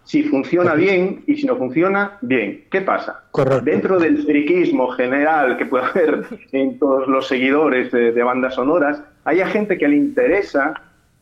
si 0.08 0.22
funciona 0.22 0.72
bien 0.72 1.22
y 1.26 1.36
si 1.36 1.46
no 1.46 1.56
funciona, 1.56 2.16
bien. 2.22 2.64
¿Qué 2.70 2.80
pasa? 2.80 3.24
Correcto. 3.30 3.62
Dentro 3.62 3.98
del 3.98 4.24
friquismo 4.24 4.88
general 4.92 5.58
que 5.58 5.66
puede 5.66 5.84
haber 5.84 6.24
en 6.52 6.78
todos 6.78 7.06
los 7.08 7.28
seguidores 7.28 7.92
de, 7.92 8.12
de, 8.12 8.22
bandas 8.22 8.54
sonoras, 8.54 9.02
hay 9.26 9.44
gente 9.44 9.76
que 9.76 9.86
le 9.86 9.96
interesa, 9.96 10.72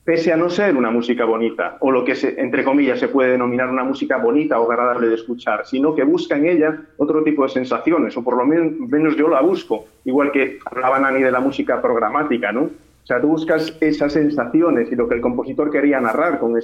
pese 0.07 0.33
a 0.33 0.37
no 0.37 0.49
ser 0.49 0.77
una 0.77 0.89
música 0.89 1.25
bonita, 1.25 1.79
o 1.81 1.91
lo 1.91 2.05
que, 2.05 2.15
entre 2.39 2.63
comillas, 2.63 3.01
se 3.01 3.09
puede 3.09 3.33
denominar 3.33 3.69
una 3.69 3.83
música 3.83 4.19
bonita 4.19 4.61
o 4.61 4.71
agradable 4.71 5.09
de 5.09 5.17
escuchar, 5.17 5.67
sino 5.67 5.97
que 5.97 6.05
busca 6.05 6.37
en 6.37 6.47
ella 6.47 6.81
otro 6.97 7.25
tipo 7.25 7.43
de 7.43 7.49
sensaciones, 7.49 8.17
o 8.17 8.23
por 8.23 8.37
lo 8.37 8.47
menos 8.47 9.17
yo 9.17 9.29
la 9.29 9.41
busco, 9.41 9.87
igual 10.05 10.31
que 10.31 10.61
hablaba 10.65 11.01
Nani 11.01 11.25
de 11.25 11.33
la 11.33 11.41
música 11.41 11.83
programática, 11.83 12.53
¿no? 12.53 12.63
O 12.63 13.07
sea, 13.07 13.21
tú 13.21 13.27
buscas 13.27 13.77
esas 13.81 14.13
sensaciones 14.13 14.93
y 14.93 14.95
lo 14.95 15.09
que 15.09 15.17
el 15.17 15.21
compositor 15.21 15.73
quería 15.73 16.01
narrar 16.01 16.39
con, 16.39 16.55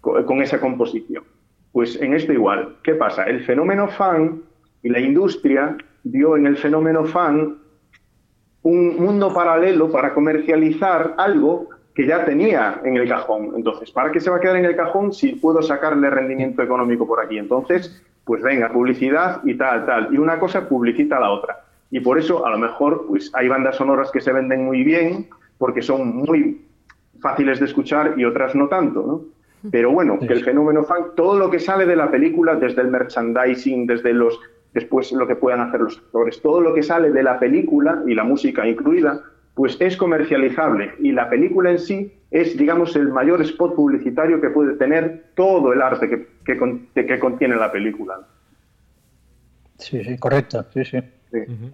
con 0.00 0.42
esa 0.42 0.60
composición. 0.60 1.22
Pues 1.70 2.00
en 2.02 2.14
esto 2.14 2.32
igual. 2.32 2.76
¿Qué 2.82 2.94
pasa? 2.94 3.22
El 3.22 3.44
fenómeno 3.44 3.86
fan 3.86 4.42
y 4.82 4.88
la 4.88 4.98
industria 4.98 5.76
vio 6.02 6.36
en 6.36 6.46
el 6.46 6.56
fenómeno 6.56 7.04
fan 7.04 7.56
un 8.62 8.96
mundo 8.96 9.32
paralelo 9.32 9.92
para 9.92 10.12
comercializar 10.12 11.14
algo 11.18 11.68
que 11.94 12.06
ya 12.06 12.24
tenía 12.24 12.80
en 12.84 12.96
el 12.96 13.08
cajón. 13.08 13.52
Entonces, 13.56 13.90
¿para 13.90 14.10
qué 14.10 14.20
se 14.20 14.30
va 14.30 14.36
a 14.36 14.40
quedar 14.40 14.56
en 14.56 14.64
el 14.64 14.76
cajón 14.76 15.12
si 15.12 15.34
puedo 15.36 15.62
sacarle 15.62 16.10
rendimiento 16.10 16.62
económico 16.62 17.06
por 17.06 17.24
aquí? 17.24 17.38
Entonces, 17.38 18.02
pues 18.24 18.42
venga, 18.42 18.72
publicidad 18.72 19.40
y 19.44 19.54
tal, 19.54 19.86
tal. 19.86 20.08
Y 20.12 20.18
una 20.18 20.38
cosa 20.38 20.68
publicita 20.68 21.18
a 21.18 21.20
la 21.20 21.30
otra. 21.30 21.64
Y 21.90 22.00
por 22.00 22.18
eso, 22.18 22.44
a 22.44 22.50
lo 22.50 22.58
mejor, 22.58 23.06
pues 23.06 23.30
hay 23.34 23.48
bandas 23.48 23.76
sonoras 23.76 24.10
que 24.10 24.20
se 24.20 24.32
venden 24.32 24.64
muy 24.64 24.82
bien 24.82 25.28
porque 25.58 25.82
son 25.82 26.16
muy 26.16 26.62
fáciles 27.20 27.60
de 27.60 27.66
escuchar 27.66 28.14
y 28.16 28.24
otras 28.24 28.54
no 28.54 28.68
tanto, 28.68 29.02
¿no? 29.06 29.70
Pero 29.70 29.92
bueno, 29.92 30.18
que 30.18 30.32
el 30.34 30.44
fenómeno 30.44 30.84
fan, 30.84 31.14
todo 31.16 31.38
lo 31.38 31.50
que 31.50 31.58
sale 31.58 31.86
de 31.86 31.96
la 31.96 32.10
película, 32.10 32.54
desde 32.54 32.82
el 32.82 32.88
merchandising, 32.88 33.86
desde 33.86 34.12
los 34.12 34.38
después 34.74 35.10
lo 35.12 35.26
que 35.26 35.36
puedan 35.36 35.60
hacer 35.60 35.80
los 35.80 35.96
actores, 35.96 36.42
todo 36.42 36.60
lo 36.60 36.74
que 36.74 36.82
sale 36.82 37.12
de 37.12 37.22
la 37.22 37.38
película 37.38 38.02
y 38.06 38.14
la 38.14 38.24
música 38.24 38.66
incluida, 38.66 39.22
pues 39.54 39.76
es 39.80 39.96
comercializable 39.96 40.94
y 40.98 41.12
la 41.12 41.30
película 41.30 41.70
en 41.70 41.78
sí 41.78 42.12
es, 42.30 42.56
digamos, 42.56 42.96
el 42.96 43.08
mayor 43.08 43.40
spot 43.42 43.74
publicitario 43.74 44.40
que 44.40 44.50
puede 44.50 44.74
tener 44.74 45.26
todo 45.36 45.72
el 45.72 45.80
arte 45.80 46.08
que, 46.08 46.26
que, 46.44 47.06
que 47.06 47.18
contiene 47.20 47.54
la 47.56 47.70
película. 47.70 48.26
Sí, 49.78 50.02
sí, 50.02 50.18
correcto, 50.18 50.64
sí, 50.72 50.84
sí. 50.84 50.98
sí. 51.30 51.38
Uh 51.38 51.52
-huh. 51.52 51.72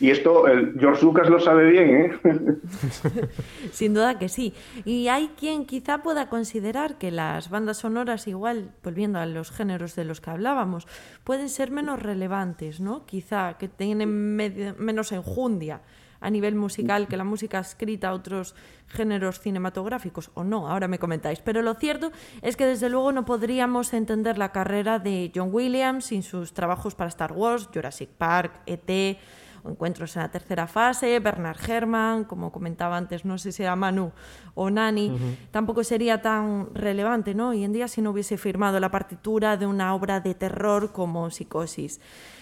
Y 0.00 0.10
esto 0.10 0.46
el 0.46 0.78
George 0.78 1.04
Lucas 1.04 1.28
lo 1.28 1.40
sabe 1.40 1.70
bien, 1.70 1.90
¿eh? 1.90 2.12
Sin 3.72 3.94
duda 3.94 4.16
que 4.16 4.28
sí. 4.28 4.54
Y 4.84 5.08
hay 5.08 5.32
quien 5.36 5.66
quizá 5.66 6.02
pueda 6.04 6.28
considerar 6.28 6.98
que 6.98 7.10
las 7.10 7.50
bandas 7.50 7.78
sonoras, 7.78 8.28
igual, 8.28 8.70
volviendo 8.84 9.18
a 9.18 9.26
los 9.26 9.50
géneros 9.50 9.96
de 9.96 10.04
los 10.04 10.20
que 10.20 10.30
hablábamos, 10.30 10.86
pueden 11.24 11.48
ser 11.48 11.72
menos 11.72 12.00
relevantes, 12.00 12.80
¿no? 12.80 13.06
Quizá 13.06 13.58
que 13.58 13.66
tienen 13.66 14.36
medio, 14.36 14.76
menos 14.78 15.10
enjundia 15.10 15.80
a 16.20 16.30
nivel 16.30 16.54
musical 16.54 17.08
que 17.08 17.16
la 17.16 17.24
música 17.24 17.58
escrita 17.58 18.08
a 18.08 18.14
otros 18.14 18.54
géneros 18.88 19.40
cinematográficos 19.40 20.30
o 20.34 20.44
no, 20.44 20.68
ahora 20.68 20.88
me 20.88 20.98
comentáis. 20.98 21.40
Pero 21.40 21.62
lo 21.62 21.74
cierto 21.74 22.10
es 22.42 22.56
que 22.56 22.66
desde 22.66 22.88
luego 22.88 23.12
no 23.12 23.24
podríamos 23.24 23.92
entender 23.92 24.38
la 24.38 24.52
carrera 24.52 24.98
de 24.98 25.30
John 25.34 25.50
Williams 25.52 26.06
sin 26.06 26.22
sus 26.22 26.52
trabajos 26.52 26.94
para 26.94 27.08
Star 27.08 27.32
Wars, 27.32 27.68
Jurassic 27.72 28.10
Park, 28.10 28.60
ET, 28.66 29.18
encuentros 29.68 30.16
en 30.16 30.22
la 30.22 30.30
tercera 30.30 30.66
fase, 30.66 31.18
Bernard 31.20 31.58
Herrmann, 31.68 32.24
como 32.24 32.52
comentaba 32.52 32.96
antes, 32.96 33.24
no 33.24 33.38
sé 33.38 33.52
si 33.52 33.62
era 33.62 33.76
Manu 33.76 34.12
o 34.54 34.70
Nani, 34.70 35.10
uh 35.10 35.14
-huh. 35.14 35.36
tampoco 35.50 35.84
sería 35.84 36.22
tan 36.22 36.74
relevante, 36.74 37.34
¿no? 37.34 37.50
Hoy 37.50 37.64
en 37.64 37.72
día 37.72 37.88
si 37.88 38.02
no 38.02 38.10
hubiese 38.10 38.36
firmado 38.38 38.80
la 38.80 38.90
partitura 38.90 39.56
de 39.56 39.66
una 39.66 39.94
obra 39.94 40.20
de 40.20 40.34
terror 40.34 40.92
como 40.92 41.30
Psicosis. 41.30 42.00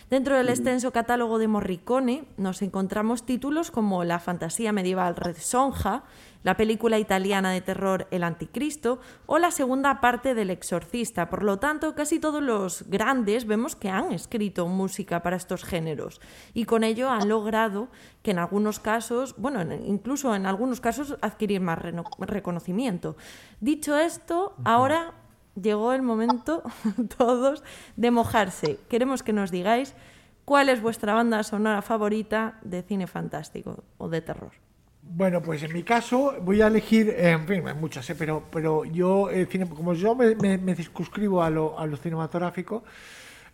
Dentro 0.08 0.36
del 0.36 0.48
extenso 0.48 0.92
catálogo 0.92 1.38
de 1.40 1.48
Morricone 1.48 2.26
nos 2.36 2.62
encontramos 2.62 3.26
títulos 3.26 3.72
como 3.72 4.04
la 4.04 4.20
fantasía 4.20 4.70
medieval 4.70 5.16
Red 5.16 5.36
Sonja, 5.36 6.04
la 6.46 6.56
película 6.56 7.00
italiana 7.00 7.50
de 7.50 7.60
terror 7.60 8.06
El 8.12 8.22
Anticristo 8.22 9.00
o 9.26 9.38
la 9.38 9.50
segunda 9.50 10.00
parte 10.00 10.32
del 10.32 10.50
Exorcista. 10.50 11.28
Por 11.28 11.42
lo 11.42 11.58
tanto, 11.58 11.96
casi 11.96 12.20
todos 12.20 12.40
los 12.40 12.88
grandes 12.88 13.46
vemos 13.48 13.74
que 13.74 13.90
han 13.90 14.12
escrito 14.12 14.68
música 14.68 15.24
para 15.24 15.34
estos 15.34 15.64
géneros 15.64 16.20
y 16.54 16.64
con 16.64 16.84
ello 16.84 17.10
han 17.10 17.28
logrado 17.28 17.88
que 18.22 18.30
en 18.30 18.38
algunos 18.38 18.78
casos, 18.78 19.34
bueno, 19.36 19.60
incluso 19.74 20.36
en 20.36 20.46
algunos 20.46 20.80
casos 20.80 21.16
adquirir 21.20 21.60
más 21.60 21.80
reconocimiento. 22.20 23.16
Dicho 23.60 23.98
esto, 23.98 24.54
ahora 24.62 25.14
llegó 25.60 25.94
el 25.94 26.02
momento 26.02 26.62
todos 27.18 27.64
de 27.96 28.12
mojarse. 28.12 28.78
Queremos 28.88 29.24
que 29.24 29.32
nos 29.32 29.50
digáis 29.50 29.96
cuál 30.44 30.68
es 30.68 30.80
vuestra 30.80 31.12
banda 31.12 31.42
sonora 31.42 31.82
favorita 31.82 32.60
de 32.62 32.84
cine 32.84 33.08
fantástico 33.08 33.82
o 33.98 34.08
de 34.08 34.20
terror. 34.20 34.65
Bueno, 35.08 35.40
pues 35.40 35.62
en 35.62 35.72
mi 35.72 35.82
caso 35.82 36.34
voy 36.42 36.60
a 36.60 36.66
elegir, 36.66 37.08
eh, 37.08 37.30
en 37.30 37.46
fin, 37.46 37.66
hay 37.66 37.74
muchas, 37.74 38.08
eh, 38.10 38.14
pero, 38.18 38.42
pero 38.50 38.84
yo, 38.84 39.30
eh, 39.30 39.48
como 39.70 39.94
yo 39.94 40.14
me, 40.14 40.34
me, 40.34 40.74
circunscribo 40.74 41.42
a 41.42 41.48
lo, 41.48 41.78
a 41.78 41.86
lo 41.86 41.96
cinematográfico, 41.96 42.84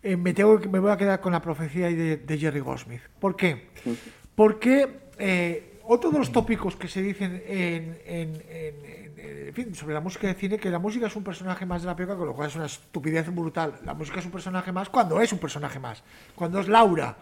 me, 0.03 0.33
tengo, 0.33 0.59
me 0.69 0.79
voy 0.79 0.91
a 0.91 0.97
quedar 0.97 1.21
con 1.21 1.31
la 1.31 1.41
profecía 1.41 1.87
de, 1.87 2.37
Jerry 2.37 2.59
Goldsmith. 2.59 3.01
¿Por 3.19 3.37
qué? 3.37 3.69
Porque 4.35 5.79
otro 5.83 6.11
de 6.11 6.19
los 6.19 6.31
tópicos 6.31 6.75
que 6.75 6.89
se 6.89 7.01
dicen 7.01 7.41
en, 7.47 8.33
fin, 9.53 9.73
sobre 9.73 9.93
la 9.93 10.01
música 10.01 10.27
de 10.27 10.33
cine, 10.33 10.57
que 10.57 10.69
la 10.69 10.79
música 10.79 11.07
es 11.07 11.15
un 11.15 11.23
personaje 11.23 11.65
más 11.65 11.83
de 11.83 11.87
la 11.87 11.95
película, 11.95 12.17
con 12.17 12.27
lo 12.27 12.33
cual 12.33 12.49
es 12.49 12.55
una 12.57 12.65
estupidez 12.65 13.33
brutal. 13.33 13.79
La 13.85 13.93
música 13.93 14.19
es 14.19 14.25
un 14.25 14.31
personaje 14.31 14.73
más 14.73 14.89
cuando 14.89 15.21
es 15.21 15.31
un 15.31 15.39
personaje 15.39 15.79
más, 15.79 16.03
cuando 16.35 16.59
es 16.59 16.67
Laura 16.67 17.15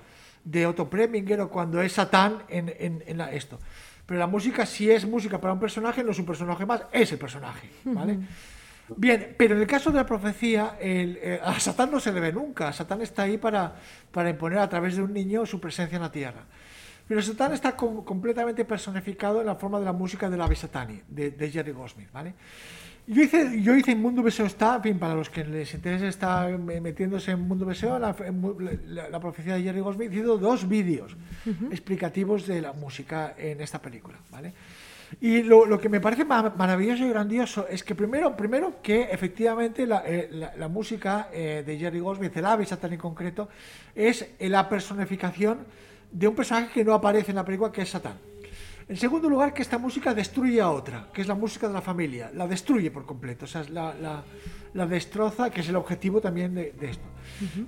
de 0.44 0.66
Otto 0.66 0.90
Preminger 0.90 1.42
o 1.42 1.50
cuando 1.50 1.80
es 1.80 1.92
Satán 1.94 2.42
en, 2.50 2.74
en 3.06 3.22
esto. 3.22 3.60
Pero 4.12 4.20
la 4.20 4.28
música, 4.28 4.66
si 4.66 4.92
es 4.92 5.06
música 5.06 5.40
para 5.40 5.54
un 5.54 5.60
personaje, 5.62 6.04
no 6.04 6.12
es 6.12 6.20
un 6.20 6.26
personaje 6.26 6.66
más, 6.66 6.82
es 6.92 7.14
el 7.14 7.18
personaje, 7.18 7.70
¿vale? 7.86 8.20
Bien, 8.98 9.36
pero 9.38 9.56
en 9.56 9.62
el 9.62 9.68
caso 9.68 9.90
de 9.90 10.00
la 10.00 10.06
profecía, 10.06 10.76
el, 10.82 11.18
eh, 11.22 11.40
a 11.42 11.58
Satán 11.62 11.90
no 11.90 11.98
se 11.98 12.12
le 12.12 12.20
ve 12.20 12.34
nunca. 12.34 12.74
Satán 12.74 13.02
está 13.02 13.24
ahí 13.24 13.38
para, 13.38 13.74
para 14.12 14.30
imponer 14.30 14.60
a 14.60 14.68
través 14.68 14.98
de 14.98 15.02
un 15.02 15.14
niño 15.14 15.46
su 15.46 15.62
presencia 15.62 15.96
en 15.96 16.02
la 16.02 16.12
tierra. 16.12 16.44
Pero 17.08 17.22
Satán 17.22 17.54
está 17.54 17.78
completamente 17.78 18.66
personificado 18.66 19.40
en 19.40 19.48
la 19.48 19.56
forma 19.56 19.80
de 19.80 19.86
la 19.86 19.94
música 19.94 20.30
de 20.30 20.36
la 20.36 20.54
Satani, 20.54 21.02
de, 21.08 21.32
de 21.32 21.50
Jerry 21.50 21.72
Goldsmith, 21.72 22.12
¿vale? 22.12 22.34
Yo 23.08 23.24
hice, 23.24 23.62
yo 23.62 23.76
hice 23.76 23.92
en 23.92 24.02
Mundo 24.02 24.22
Beseo 24.22 24.46
está, 24.46 24.76
en 24.76 24.84
fin, 24.84 25.00
para 25.00 25.16
los 25.16 25.30
que 25.30 25.44
les 25.44 25.74
interese 25.74 26.08
estar 26.08 26.58
metiéndose 26.58 27.32
en 27.32 27.42
Mundo 27.42 27.66
Beseo, 27.66 27.98
la, 27.98 28.16
la, 28.88 29.20
profecía 29.20 29.56
de 29.56 29.64
Jerry 29.64 29.80
Goldsmith, 29.80 30.14
hizo 30.14 30.38
dos 30.38 30.68
vídeos 30.68 31.18
explicativos 31.72 32.46
de 32.46 32.62
la 32.62 32.74
música 32.74 33.34
en 33.38 33.60
esta 33.60 33.82
película, 33.82 34.18
¿vale? 34.30 34.54
Y 35.20 35.44
lo, 35.44 35.66
lo, 35.66 35.80
que 35.80 35.90
me 35.90 36.00
parece 36.00 36.24
maravilloso 36.24 37.04
y 37.04 37.10
grandioso 37.10 37.68
es 37.68 37.84
que 37.84 37.96
primero, 37.96 38.38
primero 38.38 38.82
que 38.82 39.10
efectivamente 39.12 39.86
la, 39.86 40.04
eh, 40.06 40.30
la 40.56 40.68
música 40.70 41.28
eh, 41.34 41.64
de 41.66 41.78
Jerry 41.78 42.00
Goldsmith, 42.00 42.38
el 42.38 42.46
ave 42.46 42.66
Satán 42.66 42.94
en 42.94 43.00
concreto, 43.00 43.50
es 43.94 44.26
la 44.40 44.70
personificación 44.70 45.66
de 46.12 46.28
un 46.28 46.36
personaje 46.36 46.72
que 46.74 46.86
no 46.86 46.94
aparece 46.94 47.32
en 47.32 47.36
la 47.36 47.46
película, 47.46 47.72
que 47.72 47.82
es 47.82 47.90
Satán. 47.90 48.31
En 48.92 48.98
segundo 48.98 49.30
lugar, 49.30 49.54
que 49.54 49.62
esta 49.62 49.78
música 49.78 50.14
destruye 50.14 50.60
a 50.60 50.70
otra, 50.70 51.08
que 51.14 51.22
es 51.22 51.28
la 51.30 51.34
música 51.34 51.66
de 51.66 51.74
la 51.74 51.80
familia. 51.80 52.30
La 52.34 52.46
destruye 52.46 52.92
por 52.92 53.06
completo, 53.06 53.46
o 53.46 53.48
sea, 53.48 53.64
la, 53.70 53.96
la, 54.74 54.86
destroza, 54.86 55.50
que 55.50 55.62
es 55.62 55.70
el 55.70 55.78
objetivo 55.78 56.20
también 56.20 56.54
de, 56.56 56.74
esto. 56.82 57.06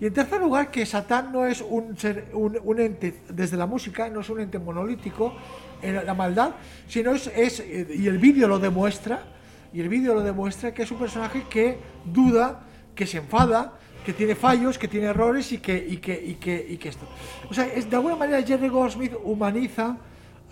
Y 0.02 0.06
en 0.06 0.14
tercer 0.14 0.42
lugar, 0.42 0.70
que 0.70 0.86
Satán 0.86 1.32
no 1.32 1.46
es 1.46 1.62
un, 1.62 1.96
ser, 1.98 2.28
un, 2.34 2.78
ente, 2.78 3.22
desde 3.30 3.56
la 3.56 3.66
música, 3.66 4.10
no 4.10 4.20
es 4.20 4.30
un 4.30 4.42
ente 4.42 4.60
monolítico 4.60 5.34
en 5.82 6.06
la 6.06 6.14
maldad, 6.14 6.56
sino 6.90 7.12
es, 7.12 7.28
es 7.28 7.64
y 7.66 8.06
el 8.06 8.18
vídeo 8.18 8.50
lo 8.50 8.60
demuestra, 8.60 9.24
y 9.72 9.80
el 9.80 9.88
vídeo 9.88 10.14
lo 10.14 10.24
demuestra 10.24 10.74
que 10.74 10.84
es 10.84 10.92
un 10.92 11.00
personaje 11.00 11.46
que 11.50 11.78
duda, 12.04 12.64
que 12.94 13.08
se 13.08 13.20
enfada, 13.20 13.80
que 14.06 14.12
tiene 14.12 14.36
fallos, 14.36 14.78
que 14.78 14.90
tiene 14.90 15.08
errores 15.08 15.54
y 15.54 15.60
que, 15.60 15.78
y 15.78 15.96
que, 16.00 16.22
y 16.22 16.34
que, 16.34 16.66
y 16.72 16.76
que 16.76 16.90
esto. 16.90 17.08
O 17.50 17.54
sea, 17.54 17.66
es, 17.66 17.90
de 17.90 17.96
alguna 17.96 18.18
manera 18.18 18.44
Jerry 18.44 18.68
Goldsmith 18.68 19.14
humaniza 19.24 19.96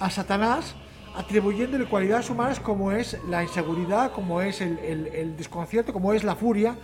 a 0.02 0.10
Satanás 0.10 0.76
atribuyéndole 1.16 1.86
cualidades 1.86 2.30
humanas 2.30 2.60
como 2.60 2.91
es 2.91 3.18
la 3.30 3.43
inseguridad, 3.43 4.12
como 4.12 4.41
es 4.41 4.62
el, 4.62 5.36
desconcierto, 5.38 5.93
como 5.93 6.14
es 6.14 6.24
la 6.24 6.36
furia. 6.36 6.76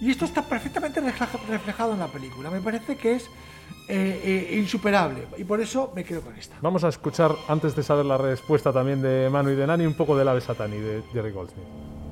Y 0.00 0.10
esto 0.10 0.24
está 0.24 0.42
perfectamente 0.42 1.00
reflejado 1.00 1.92
en 1.92 2.00
la 2.00 2.08
película. 2.08 2.50
Me 2.50 2.60
parece 2.60 2.96
que 2.96 3.14
es 3.14 3.24
eh, 3.88 4.50
eh, 4.52 4.58
insuperable 4.58 5.26
y 5.36 5.44
por 5.44 5.60
eso 5.60 5.92
me 5.94 6.04
quedo 6.04 6.20
con 6.22 6.34
esta. 6.36 6.56
Vamos 6.60 6.84
a 6.84 6.88
escuchar, 6.88 7.34
antes 7.48 7.76
de 7.76 7.82
saber 7.82 8.04
la 8.04 8.18
respuesta 8.18 8.72
también 8.72 9.00
de 9.02 9.28
Manu 9.30 9.50
y 9.50 9.54
de 9.54 9.66
Nani, 9.66 9.86
un 9.86 9.94
poco 9.94 10.16
de 10.16 10.24
la 10.24 10.34
de 10.34 10.40
Satani 10.40 10.78
de 10.78 11.02
Jerry 11.12 11.30
Goldsmith. 11.30 12.03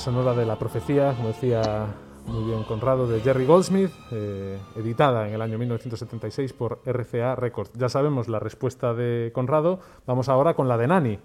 Sonora 0.00 0.32
de 0.32 0.46
La 0.46 0.58
Profecía, 0.58 1.12
como 1.14 1.28
decía 1.28 1.86
muy 2.24 2.44
bien 2.44 2.64
Conrado, 2.64 3.06
de 3.06 3.20
Jerry 3.20 3.44
Goldsmith, 3.44 3.90
eh, 4.10 4.58
editada 4.76 5.28
en 5.28 5.34
el 5.34 5.42
año 5.42 5.58
1976 5.58 6.54
por 6.54 6.80
RCA 6.86 7.36
Records. 7.36 7.70
Ya 7.74 7.90
sabemos 7.90 8.26
la 8.26 8.38
respuesta 8.38 8.94
de 8.94 9.30
Conrado, 9.34 9.80
vamos 10.06 10.30
ahora 10.30 10.54
con 10.54 10.68
la 10.68 10.78
de 10.78 10.86
Nani. 10.86 11.18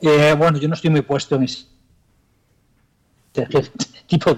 Eh, 0.00 0.34
bueno, 0.38 0.58
yo 0.58 0.68
no 0.68 0.74
estoy 0.74 0.90
muy 0.90 1.02
puesto 1.02 1.34
en 1.34 1.42
ese 1.42 1.66
tipo 4.06 4.32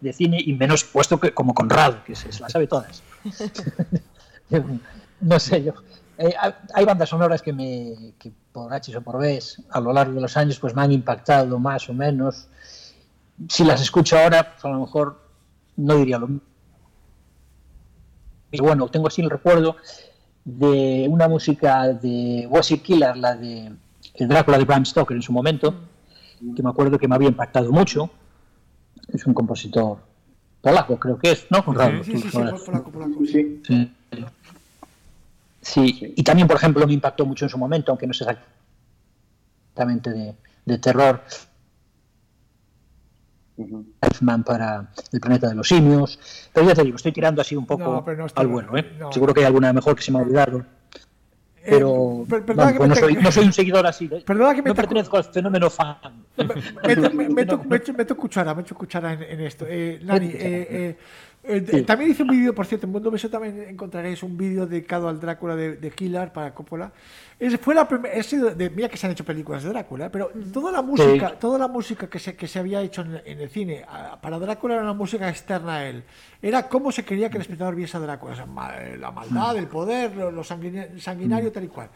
de, 0.00 0.12
cine 0.12 0.42
y 0.44 0.52
menos 0.54 0.82
puesto 0.82 1.20
que 1.20 1.32
como 1.32 1.54
Conrado, 1.54 2.02
que 2.04 2.16
se, 2.16 2.28
las 2.40 2.50
sabe 2.50 2.66
todas. 2.66 3.04
no 5.20 5.38
sé, 5.38 5.62
yo. 5.62 5.74
Eh, 6.18 6.34
hay 6.74 6.84
bandas 6.84 7.08
sonoras 7.10 7.42
que 7.42 7.52
me, 7.52 8.14
por 8.52 8.72
H 8.72 8.96
o 8.96 9.02
por 9.02 9.18
B 9.18 9.38
a 9.70 9.80
lo 9.80 9.92
largo 9.92 10.14
de 10.14 10.20
los 10.20 10.36
años 10.36 10.58
pues 10.58 10.74
me 10.74 10.82
han 10.82 10.92
impactado 10.92 11.58
más 11.58 11.88
o 11.88 11.94
menos. 11.94 12.48
Si 13.48 13.64
las 13.64 13.80
escucho 13.80 14.18
ahora, 14.18 14.52
pues 14.52 14.64
a 14.64 14.68
lo 14.68 14.80
mejor 14.80 15.20
no 15.76 15.96
diría 15.96 16.18
lo 16.18 16.28
mismo. 16.28 16.46
Y 18.52 18.60
bueno, 18.60 18.88
tengo 18.88 19.06
así 19.06 19.22
el 19.22 19.30
recuerdo 19.30 19.76
de 20.44 21.06
una 21.08 21.28
música 21.28 21.88
de 21.88 22.46
Wassy 22.50 22.78
Killer, 22.78 23.16
la 23.16 23.36
de 23.36 23.72
el 24.14 24.28
Drácula 24.28 24.58
de 24.58 24.64
Bram 24.64 24.84
Stoker 24.84 25.16
en 25.16 25.22
su 25.22 25.32
momento, 25.32 25.74
que 26.54 26.62
me 26.62 26.70
acuerdo 26.70 26.98
que 26.98 27.08
me 27.08 27.14
había 27.14 27.28
impactado 27.28 27.70
mucho. 27.70 28.10
Es 29.08 29.24
un 29.26 29.34
compositor 29.34 29.98
polaco, 30.60 30.98
creo 30.98 31.18
que 31.18 31.32
es, 31.32 31.46
¿no? 31.50 31.64
Sí, 32.04 32.18
sí, 32.18 32.30
sí, 32.30 32.38
polaco, 32.66 32.90
polaco, 32.90 33.24
sí. 33.24 33.62
sí. 33.66 33.92
Sí, 35.60 36.14
y 36.16 36.22
también, 36.22 36.48
por 36.48 36.56
ejemplo, 36.56 36.86
me 36.86 36.92
impactó 36.94 37.26
mucho 37.26 37.44
en 37.44 37.50
su 37.50 37.58
momento, 37.58 37.92
aunque 37.92 38.06
no 38.06 38.12
es 38.12 38.20
exactamente 38.20 40.10
de, 40.10 40.34
de 40.64 40.78
terror, 40.78 41.22
Elfman 44.00 44.44
para 44.44 44.90
el 45.12 45.20
planeta 45.20 45.48
de 45.48 45.54
los 45.54 45.68
simios. 45.68 46.18
Pero 46.52 46.66
ya 46.66 46.74
te 46.74 46.84
digo, 46.84 46.96
estoy 46.96 47.12
tirando 47.12 47.42
así 47.42 47.56
un 47.56 47.66
poco 47.66 48.04
al 48.34 48.46
bueno. 48.46 48.76
¿eh? 48.76 48.98
Seguro 49.12 49.34
que 49.34 49.40
hay 49.40 49.46
alguna 49.46 49.72
mejor 49.72 49.96
que 49.96 50.02
se 50.02 50.12
me 50.12 50.18
ha 50.18 50.22
olvidado. 50.22 50.64
Eh, 51.62 51.72
pero 51.72 52.24
no, 52.86 52.94
soy, 52.94 53.14
no, 53.16 53.30
soy, 53.30 53.44
un 53.44 53.52
seguidor 53.52 53.86
así. 53.86 54.08
¿eh? 54.10 54.22
Perdona 54.24 54.54
que 54.54 54.62
me 54.62 54.70
no 54.70 54.74
pertenezco 54.74 55.18
al 55.18 55.24
fenómeno 55.24 55.68
fan. 55.68 56.24
Meto, 57.34 57.62
meto, 57.92 58.16
cuchara, 58.16 58.54
meto 58.54 58.74
cuchara 58.74 59.12
en, 59.12 59.22
en 59.22 59.40
esto. 59.40 59.66
Eh, 59.68 60.00
Nani, 60.02 60.30
eh, 60.32 60.96
eh, 61.42 61.64
eh, 61.66 61.82
también 61.82 62.10
hice 62.10 62.22
un 62.22 62.28
vídeo, 62.28 62.54
por 62.54 62.66
cierto, 62.66 62.86
en 62.86 62.92
Mundo 62.92 63.10
Beso 63.10 63.30
también 63.30 63.64
encontraréis 63.68 64.22
un 64.22 64.36
vídeo 64.36 64.66
dedicado 64.66 65.08
al 65.08 65.18
Drácula 65.18 65.56
de, 65.56 65.76
de 65.76 65.90
Killer 65.90 66.32
para 66.32 66.52
Coppola. 66.52 66.92
Es, 67.38 67.58
fue 67.58 67.74
la 67.74 67.84
de, 67.84 68.68
mira 68.68 68.90
que 68.90 68.98
se 68.98 69.06
han 69.06 69.12
hecho 69.12 69.24
películas 69.24 69.62
de 69.62 69.70
Drácula, 69.70 70.10
pero 70.10 70.30
toda 70.52 70.70
la 70.70 70.82
música, 70.82 71.38
toda 71.38 71.58
la 71.58 71.66
música 71.66 72.10
que 72.10 72.18
se, 72.18 72.36
que 72.36 72.46
se 72.46 72.58
había 72.58 72.82
hecho 72.82 73.00
en, 73.02 73.40
el 73.40 73.48
cine 73.48 73.86
para 74.20 74.38
Drácula 74.38 74.74
era 74.74 74.82
una 74.82 74.92
música 74.92 75.30
externa 75.30 75.76
a 75.76 75.88
él. 75.88 76.04
Era 76.42 76.68
cómo 76.68 76.92
se 76.92 77.04
quería 77.06 77.30
que 77.30 77.38
el 77.38 77.42
espectador 77.42 77.74
viese 77.74 77.96
a 77.96 78.00
Drácula, 78.00 78.46
la 78.98 79.10
maldad, 79.10 79.56
el 79.56 79.66
poder, 79.66 80.14
lo, 80.16 80.44
sanguinario, 80.44 81.50
tal 81.50 81.64
y 81.64 81.68
cual. 81.68 81.88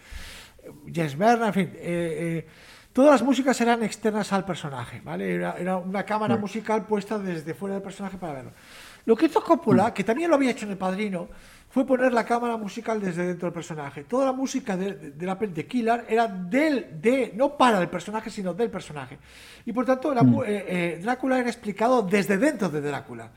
James 0.91 1.19
Bernard, 1.19 1.49
en 1.49 1.55
fin. 1.55 1.71
Eh, 1.75 1.79
eh, 1.83 2.47
todas 2.95 3.11
las 3.11 3.23
músicas 3.23 3.61
eran 3.61 3.83
externas 3.83 4.33
al 4.33 4.47
personaje, 4.47 5.03
¿vale? 5.05 5.35
Era, 5.35 5.77
una 5.77 6.05
cámara 6.05 6.37
musical 6.37 6.87
puesta 6.87 7.19
desde 7.19 7.53
fuera 7.53 7.75
del 7.75 7.83
personaje 7.83 8.17
para 8.17 8.35
verlo. 8.35 8.53
Lo 9.05 9.17
que 9.17 9.27
hizo 9.27 9.43
Coppola, 9.43 9.93
que 9.93 10.05
también 10.05 10.31
lo 10.31 10.37
había 10.37 10.53
hecho 10.53 10.65
en 10.65 10.71
El 10.71 10.79
Padrino, 10.79 11.29
fue 11.71 11.85
poner 11.85 12.13
la 12.13 12.25
cámara 12.25 12.57
musical 12.57 13.01
desde 13.01 13.27
dentro 13.27 13.49
del 13.49 13.53
personaje. 13.53 14.05
Toda 14.05 14.27
la 14.27 14.33
música 14.33 14.77
de, 14.77 15.13
la 15.19 15.37
peli 15.37 15.53
de 15.53 15.67
Killer 15.67 16.05
era 16.09 16.29
del, 16.29 17.01
de, 17.03 17.33
no 17.35 17.57
para 17.57 17.81
el 17.81 17.89
personaje, 17.89 18.31
sino 18.31 18.55
del 18.55 18.71
personaje. 18.71 19.19
Y 19.67 19.73
por 19.73 19.85
tanto, 19.85 20.15
mm. 20.15 20.43
eh, 20.43 20.45
eh, 20.47 21.01
Drácula 21.03 21.41
era 21.41 21.51
explicado 21.51 22.01
desde 22.03 22.39
dentro 22.39 22.69
de 22.69 22.81
Drácula. 22.81 23.29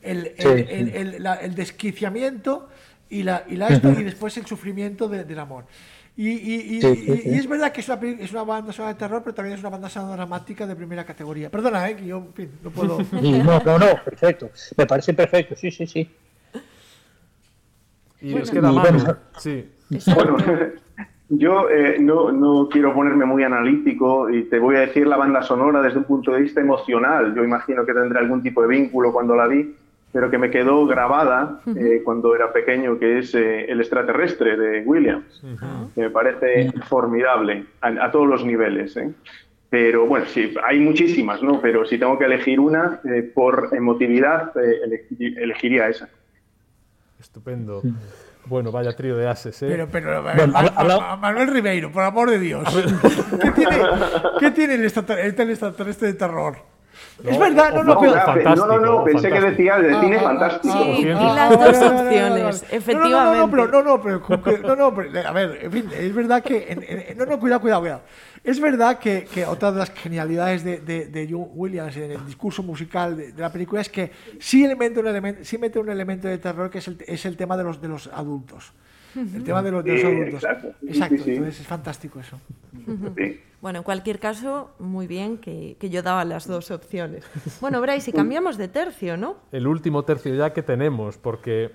El, 0.00 0.32
el, 0.38 1.54
desquiciamiento 1.54 2.70
y, 3.10 3.22
la, 3.24 3.44
y, 3.46 3.56
la 3.56 3.70
y 3.98 4.02
después 4.04 4.38
el 4.38 4.46
sufrimiento 4.46 5.06
del 5.06 5.38
amor. 5.38 5.66
Y, 6.14 6.78
es 6.84 7.48
verdad 7.48 7.72
que 7.72 7.80
es 7.80 7.88
una, 7.88 8.00
es 8.02 8.32
una, 8.32 8.42
banda 8.42 8.72
sonora 8.72 8.92
de 8.92 8.98
terror, 8.98 9.22
pero 9.24 9.34
también 9.34 9.54
es 9.54 9.60
una 9.60 9.70
banda 9.70 9.88
sonora 9.88 10.16
dramática 10.16 10.66
de 10.66 10.76
primera 10.76 11.04
categoría. 11.04 11.50
Perdona, 11.50 11.88
¿eh? 11.88 11.96
que 11.96 12.06
yo 12.06 12.26
no 12.62 12.70
puedo. 12.70 12.98
no, 13.12 13.60
no, 13.60 13.78
no, 13.78 14.04
perfecto. 14.04 14.50
Me 14.76 14.86
parece 14.86 15.14
perfecto, 15.14 15.56
sí, 15.56 15.70
sí, 15.70 15.86
sí. 15.86 16.10
Y 18.20 18.34
nos 18.34 18.50
queda 18.50 18.70
Bueno, 18.70 19.16
sí. 19.38 19.68
Bueno, 20.14 20.36
yo 21.30 21.70
eh, 21.70 21.96
no, 21.98 22.30
no, 22.30 22.68
quiero 22.68 22.94
ponerme 22.94 23.24
muy 23.24 23.42
analítico 23.42 24.28
y 24.28 24.44
te 24.44 24.58
voy 24.58 24.76
a 24.76 24.80
decir 24.80 25.06
la 25.06 25.16
banda 25.16 25.42
sonora 25.42 25.80
desde 25.80 25.98
un 25.98 26.04
punto 26.04 26.32
de 26.32 26.42
vista 26.42 26.60
emocional. 26.60 27.34
Yo 27.34 27.42
imagino 27.42 27.86
que 27.86 27.94
tendré 27.94 28.18
algún 28.18 28.42
tipo 28.42 28.60
de 28.60 28.68
vínculo 28.68 29.12
cuando 29.12 29.34
la 29.34 29.46
vi 29.46 29.74
pero 30.12 30.30
que 30.30 30.38
me 30.38 30.50
quedó 30.50 30.86
grabada 30.86 31.60
eh, 31.74 32.02
cuando 32.04 32.34
era 32.36 32.52
pequeño, 32.52 32.98
que 32.98 33.18
es 33.18 33.34
eh, 33.34 33.64
El 33.64 33.80
extraterrestre 33.80 34.56
de 34.56 34.82
Williams, 34.82 35.42
que 35.94 36.00
me 36.02 36.10
parece 36.10 36.70
formidable 36.86 37.64
a, 37.80 38.10
todos 38.10 38.28
los 38.28 38.44
niveles. 38.44 38.96
¿eh? 38.98 39.10
Pero 39.70 40.06
bueno, 40.06 40.26
sí, 40.26 40.54
hay 40.62 40.78
muchísimas, 40.80 41.42
¿no? 41.42 41.60
Pero 41.62 41.86
si 41.86 41.98
tengo 41.98 42.18
que 42.18 42.26
elegir 42.26 42.60
una, 42.60 43.00
por 43.34 43.70
emotividad, 43.72 44.52
elegiría 45.18 45.88
esa. 45.88 46.10
Estupendo. 47.18 47.80
Bueno, 48.44 48.70
vaya 48.70 48.94
trío 48.94 49.16
de 49.16 49.28
ases, 49.28 49.62
¿eh? 49.62 49.68
Pero, 49.68 49.88
pero, 49.88 50.22
Manuel 50.22 51.48
Ribeiro, 51.48 51.90
por 51.90 52.02
amor 52.02 52.28
de 52.28 52.38
Dios. 52.38 52.68
¿Qué 53.40 53.50
tiene, 53.52 53.76
¿qué 54.40 54.50
tiene 54.50 54.74
el, 54.74 54.84
extraterrestre 54.84 56.08
de 56.08 56.14
terror? 56.14 56.71
Es 57.24 57.38
verdad, 57.38 57.72
no, 57.74 57.84
no, 57.84 57.94
no, 57.94 58.66
no, 58.66 58.78
no, 58.80 59.04
pensé 59.04 59.30
que 59.30 59.40
decía 59.40 59.78
de 59.78 60.00
cine 60.00 60.18
fantástico. 60.18 60.74
Sí, 60.74 61.00
y 61.00 61.04
las 61.04 61.50
dos 61.50 61.90
opciones, 61.90 62.64
efectivamente. 62.70 63.38
No, 63.38 63.46
no, 63.46 63.50
pero, 63.50 63.68
no, 63.68 63.82
no, 63.82 64.02
pero, 64.02 64.22
no, 64.62 64.76
no, 64.76 64.94
pero, 64.94 65.28
a 65.28 65.32
ver, 65.32 65.58
en 65.62 65.72
fin, 65.72 65.90
es 65.96 66.14
verdad 66.14 66.42
que, 66.42 67.14
no, 67.16 67.26
no, 67.26 67.38
cuidado, 67.38 67.60
cuidado, 67.60 67.80
cuidado. 67.80 68.02
Es 68.44 68.60
verdad 68.60 68.98
que, 68.98 69.24
que 69.32 69.46
otra 69.46 69.70
de 69.70 69.78
las 69.78 69.90
genialidades 69.90 70.64
de, 70.64 70.80
de, 70.80 71.06
de 71.06 71.28
John 71.30 71.48
Williams 71.54 71.96
en 71.96 72.12
el 72.12 72.26
discurso 72.26 72.62
musical 72.62 73.16
de, 73.16 73.32
la 73.36 73.52
película 73.52 73.80
es 73.80 73.88
que 73.88 74.10
sí, 74.40 74.66
mete 74.76 74.98
un 74.98 75.06
elemento, 75.06 75.44
sí 75.44 75.58
mete 75.58 75.78
un 75.78 75.88
elemento 75.88 76.26
de 76.26 76.38
terror 76.38 76.68
que 76.68 76.78
es 76.78 76.88
el, 76.88 76.98
es 77.06 77.24
el 77.24 77.36
tema 77.36 77.56
de 77.56 77.64
los, 77.64 77.80
de 77.80 77.88
los 77.88 78.08
adultos. 78.08 78.72
El 79.14 79.44
tema 79.44 79.62
de 79.62 79.70
los, 79.70 79.84
de 79.84 79.94
los 79.94 80.04
adultos. 80.04 80.34
Exacto, 80.34 80.74
exacto 80.86 81.14
entonces 81.26 81.60
es 81.60 81.66
fantástico 81.66 82.20
eso. 82.20 82.38
Bueno, 83.60 83.78
en 83.78 83.84
cualquier 83.84 84.18
caso, 84.18 84.70
muy 84.78 85.06
bien 85.06 85.38
que, 85.38 85.76
que, 85.78 85.88
yo 85.88 86.02
daba 86.02 86.24
las 86.24 86.46
dos 86.46 86.70
opciones. 86.70 87.24
Bueno, 87.60 87.80
Bryce, 87.80 88.06
si 88.06 88.12
cambiamos 88.12 88.56
de 88.56 88.68
tercio, 88.68 89.16
¿no? 89.16 89.36
El 89.52 89.66
último 89.66 90.02
tercio 90.04 90.34
ya 90.34 90.52
que 90.52 90.62
tenemos, 90.62 91.16
porque 91.18 91.70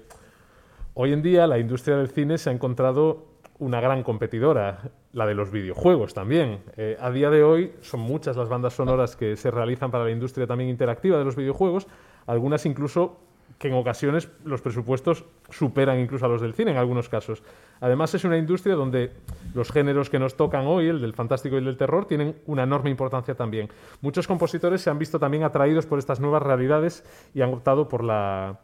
hoy 0.96 1.14
en 1.14 1.22
día 1.22 1.48
la 1.48 1.60
industria 1.60 1.96
del 1.98 2.10
cine 2.10 2.38
se 2.38 2.50
ha 2.50 2.54
encontrado 2.54 3.38
una 3.60 3.82
gran 3.82 4.04
competidora, 4.04 4.92
la 5.14 5.26
de 5.26 5.34
los 5.34 5.52
videojuegos 5.52 6.14
también. 6.14 6.60
Eh, 6.76 6.98
a 7.00 7.10
día 7.10 7.30
de 7.30 7.44
hoy 7.44 7.74
son 7.82 8.02
muchas 8.02 8.38
las 8.38 8.50
bandas 8.50 8.74
sonoras 8.74 9.16
que 9.16 9.36
se 9.36 9.50
realizan 9.50 9.90
para 9.90 10.04
la 10.04 10.12
industria 10.12 10.46
también 10.46 10.70
interactiva 10.70 11.18
de 11.18 11.26
los 11.26 11.36
videojuegos, 11.36 11.88
algunas 12.28 12.66
incluso 12.66 13.18
que 13.58 13.70
en 13.70 13.74
ocasiones 13.74 14.30
los 14.44 14.62
presupuestos 14.62 15.26
superan 15.50 16.00
incluso 16.00 16.26
a 16.26 16.30
los 16.30 16.42
del 16.42 16.54
cine 16.54 16.72
en 16.72 16.78
algunos 16.78 17.10
casos. 17.10 17.42
Además 17.80 18.14
es 18.14 18.24
una 18.24 18.38
industria 18.38 18.76
donde 18.76 19.12
los 19.54 19.72
géneros 19.72 20.10
que 20.10 20.20
nos 20.20 20.36
tocan 20.36 20.68
hoy, 20.68 20.88
el 20.88 21.02
del 21.02 21.14
fantástico 21.14 21.56
y 21.56 21.60
el 21.60 21.66
del 21.66 21.78
terror, 21.78 22.06
tienen 22.06 22.36
una 22.46 22.64
enorme 22.64 22.90
importancia 22.90 23.36
también. 23.36 23.70
Muchos 24.02 24.28
compositores 24.28 24.82
se 24.82 24.90
han 24.90 25.00
visto 25.00 25.20
también 25.20 25.44
atraídos 25.44 25.86
por 25.86 25.98
estas 25.98 26.20
nuevas 26.20 26.44
realidades 26.44 27.04
y 27.34 27.42
han 27.42 27.54
optado 27.54 27.88
por 27.88 28.04
la, 28.04 28.60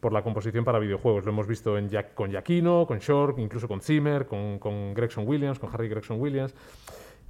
por 0.00 0.12
la 0.12 0.22
composición 0.22 0.64
para 0.64 0.78
videojuegos. 0.78 1.24
Lo 1.24 1.32
hemos 1.32 1.46
visto 1.46 1.74
con 2.14 2.30
Giacchino, 2.30 2.86
con 2.86 2.98
Short, 2.98 3.38
incluso 3.38 3.68
con 3.68 3.80
Zimmer, 3.80 4.26
con, 4.26 4.58
con 4.58 4.94
Gregson 4.94 5.26
Williams, 5.26 5.58
con 5.58 5.70
Harry 5.74 5.88
Gregson 5.88 6.20
Williams. 6.20 6.54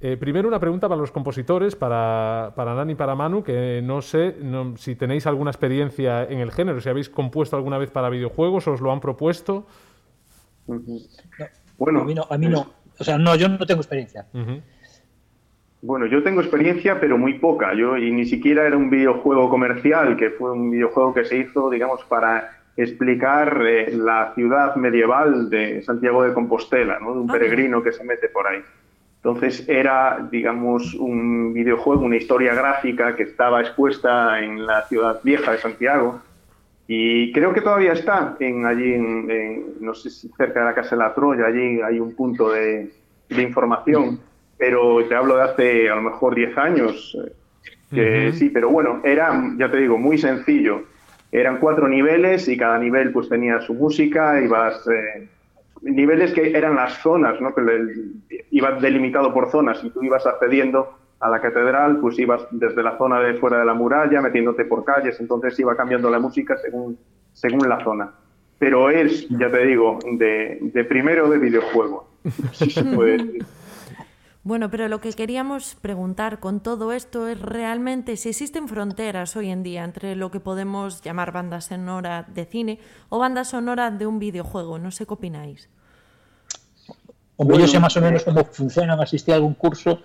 Eh, 0.01 0.15
primero 0.15 0.47
una 0.47 0.59
pregunta 0.59 0.87
para 0.87 1.01
los 1.01 1.11
compositores, 1.11 1.75
para, 1.75 2.53
para 2.55 2.73
Nani 2.73 2.93
y 2.93 2.95
para 2.95 3.15
Manu, 3.15 3.43
que 3.43 3.81
no 3.83 4.01
sé 4.01 4.35
si 4.77 4.95
tenéis 4.95 5.27
alguna 5.27 5.51
experiencia 5.51 6.23
en 6.23 6.39
el 6.39 6.51
género, 6.51 6.79
si 6.79 6.87
habéis 6.87 7.09
compuesto 7.09 7.57
alguna 7.57 7.77
vez 7.77 7.91
para 7.91 8.09
videojuegos 8.09 8.67
o 8.67 8.73
os 8.73 8.81
lo 8.81 8.93
han 8.93 9.01
propuesto. 9.01 9.67
Bueno, 11.77 12.01
a 12.01 12.05
mí 12.05 12.13
no, 12.13 12.25
a 12.29 12.37
mí 12.37 12.47
no. 12.47 12.71
O 12.97 13.03
sea, 13.03 13.17
no, 13.17 13.35
yo 13.35 13.49
no 13.49 13.65
tengo 13.65 13.81
experiencia. 13.81 14.25
Bueno, 15.81 16.05
yo 16.05 16.23
tengo 16.23 16.41
experiencia, 16.41 16.99
pero 16.99 17.17
muy 17.17 17.39
poca. 17.39 17.73
Yo 17.73 17.97
y 17.97 18.11
ni 18.11 18.25
siquiera 18.25 18.67
era 18.67 18.77
un 18.77 18.89
videojuego 18.89 19.49
comercial, 19.49 20.15
que 20.15 20.29
fue 20.29 20.51
un 20.51 20.71
videojuego 20.71 21.13
que 21.13 21.25
se 21.25 21.37
hizo, 21.37 21.69
digamos, 21.69 22.03
para 22.05 22.51
explicar 22.75 23.61
eh, 23.65 23.91
la 23.95 24.31
ciudad 24.35 24.75
medieval 24.75 25.49
de 25.49 25.81
Santiago 25.81 26.23
de 26.23 26.33
Compostela, 26.33 26.99
¿no? 26.99 27.13
de 27.13 27.19
un 27.19 27.29
ah. 27.29 27.33
peregrino 27.33 27.83
que 27.83 27.91
se 27.91 28.03
mete 28.05 28.29
por 28.29 28.47
ahí. 28.47 28.61
Entonces 29.23 29.67
era, 29.67 30.27
digamos, 30.31 30.93
un 30.95 31.53
videojuego, 31.53 32.03
una 32.03 32.15
historia 32.15 32.53
gráfica 32.53 33.15
que 33.15 33.23
estaba 33.23 33.59
expuesta 33.59 34.39
en 34.39 34.65
la 34.65 34.87
ciudad 34.87 35.19
vieja 35.23 35.51
de 35.51 35.57
Santiago 35.57 36.21
y 36.91 37.31
creo 37.33 37.53
que 37.53 37.61
todavía 37.61 37.93
está 37.93 38.35
en, 38.39 38.65
allí, 38.65 38.93
en, 38.93 39.75
no 39.79 39.93
sé 39.93 40.09
si 40.09 40.27
cerca 40.29 40.61
de 40.61 40.65
la 40.65 40.73
Casa 40.73 40.95
de 40.95 41.03
la 41.03 41.13
Troya, 41.13 41.45
allí 41.45 41.79
hay 41.81 41.99
un 41.99 42.15
punto 42.15 42.49
de, 42.49 42.89
información, 43.29 44.19
pero 44.57 45.05
te 45.07 45.13
hablo 45.13 45.35
de 45.35 45.43
hace 45.43 45.87
a 45.87 45.95
lo 45.95 46.01
mejor 46.01 46.33
10 46.33 46.57
años. 46.57 47.15
Que 47.93 48.31
Sí, 48.33 48.49
pero 48.49 48.69
bueno, 48.69 49.01
era, 49.03 49.39
ya 49.57 49.69
te 49.69 49.77
digo, 49.77 49.99
muy 49.99 50.17
sencillo. 50.17 50.85
Eran 51.31 51.59
cuatro 51.59 51.87
niveles 51.87 52.47
y 52.47 52.57
cada 52.57 52.79
nivel 52.79 53.11
pues 53.11 53.29
tenía 53.29 53.61
su 53.61 53.75
música, 53.75 54.41
ibas... 54.41 54.87
Eh, 54.87 55.27
niveles 55.81 56.33
que 56.33 56.57
eran 56.57 56.75
las 56.75 56.93
zonas, 57.01 57.39
¿no? 57.41 57.53
que 57.53 57.61
iba 58.51 58.71
delimitado 58.79 59.33
por 59.33 59.49
zonas 59.49 59.83
y 59.83 59.89
tú 59.89 60.03
ibas 60.03 60.25
accediendo 60.25 60.93
a 61.19 61.29
la 61.29 61.41
catedral, 61.41 61.99
pues 61.99 62.17
ibas 62.19 62.47
desde 62.51 62.81
la 62.81 62.97
zona 62.97 63.19
de 63.19 63.35
fuera 63.35 63.59
de 63.59 63.65
la 63.65 63.73
muralla, 63.73 64.21
metiéndote 64.21 64.65
por 64.65 64.85
calles, 64.85 65.19
entonces 65.19 65.59
iba 65.59 65.75
cambiando 65.75 66.09
la 66.09 66.19
música 66.19 66.57
según, 66.57 66.97
según 67.33 67.67
la 67.67 67.83
zona. 67.83 68.11
Pero 68.57 68.89
es, 68.89 69.27
ya 69.29 69.49
te 69.51 69.65
digo, 69.65 69.99
de, 70.13 70.59
de 70.61 70.83
primero 70.83 71.29
de 71.29 71.37
videojuego. 71.37 72.07
Bueno, 74.43 74.71
pero 74.71 74.87
lo 74.87 75.01
que 75.01 75.11
queríamos 75.11 75.75
preguntar 75.81 76.39
con 76.39 76.61
todo 76.61 76.93
esto 76.93 77.27
es 77.27 77.39
realmente 77.41 78.15
si 78.15 78.29
existen 78.29 78.69
fronteras 78.69 79.35
hoy 79.35 79.49
en 79.49 79.63
día 79.63 79.83
entre 79.83 80.15
lo 80.15 80.31
que 80.31 80.39
podemos 80.39 81.01
llamar 81.01 81.33
banda 81.33 81.59
sonora 81.59 82.25
de 82.33 82.45
cine 82.45 82.79
o 83.09 83.19
banda 83.19 83.43
sonora 83.43 83.91
de 83.91 84.07
un 84.07 84.17
videojuego. 84.17 84.79
No 84.79 84.91
sé 84.91 85.05
qué 85.05 85.13
opináis. 85.13 85.67
Hombre, 87.35 87.57
yo 87.59 87.67
sé 87.67 87.79
más 87.79 87.95
o 87.97 88.01
menos 88.01 88.23
cómo 88.23 88.45
funcionan. 88.45 88.99
Asistí 89.01 89.31
a 89.31 89.35
algún 89.35 89.55
curso, 89.55 90.01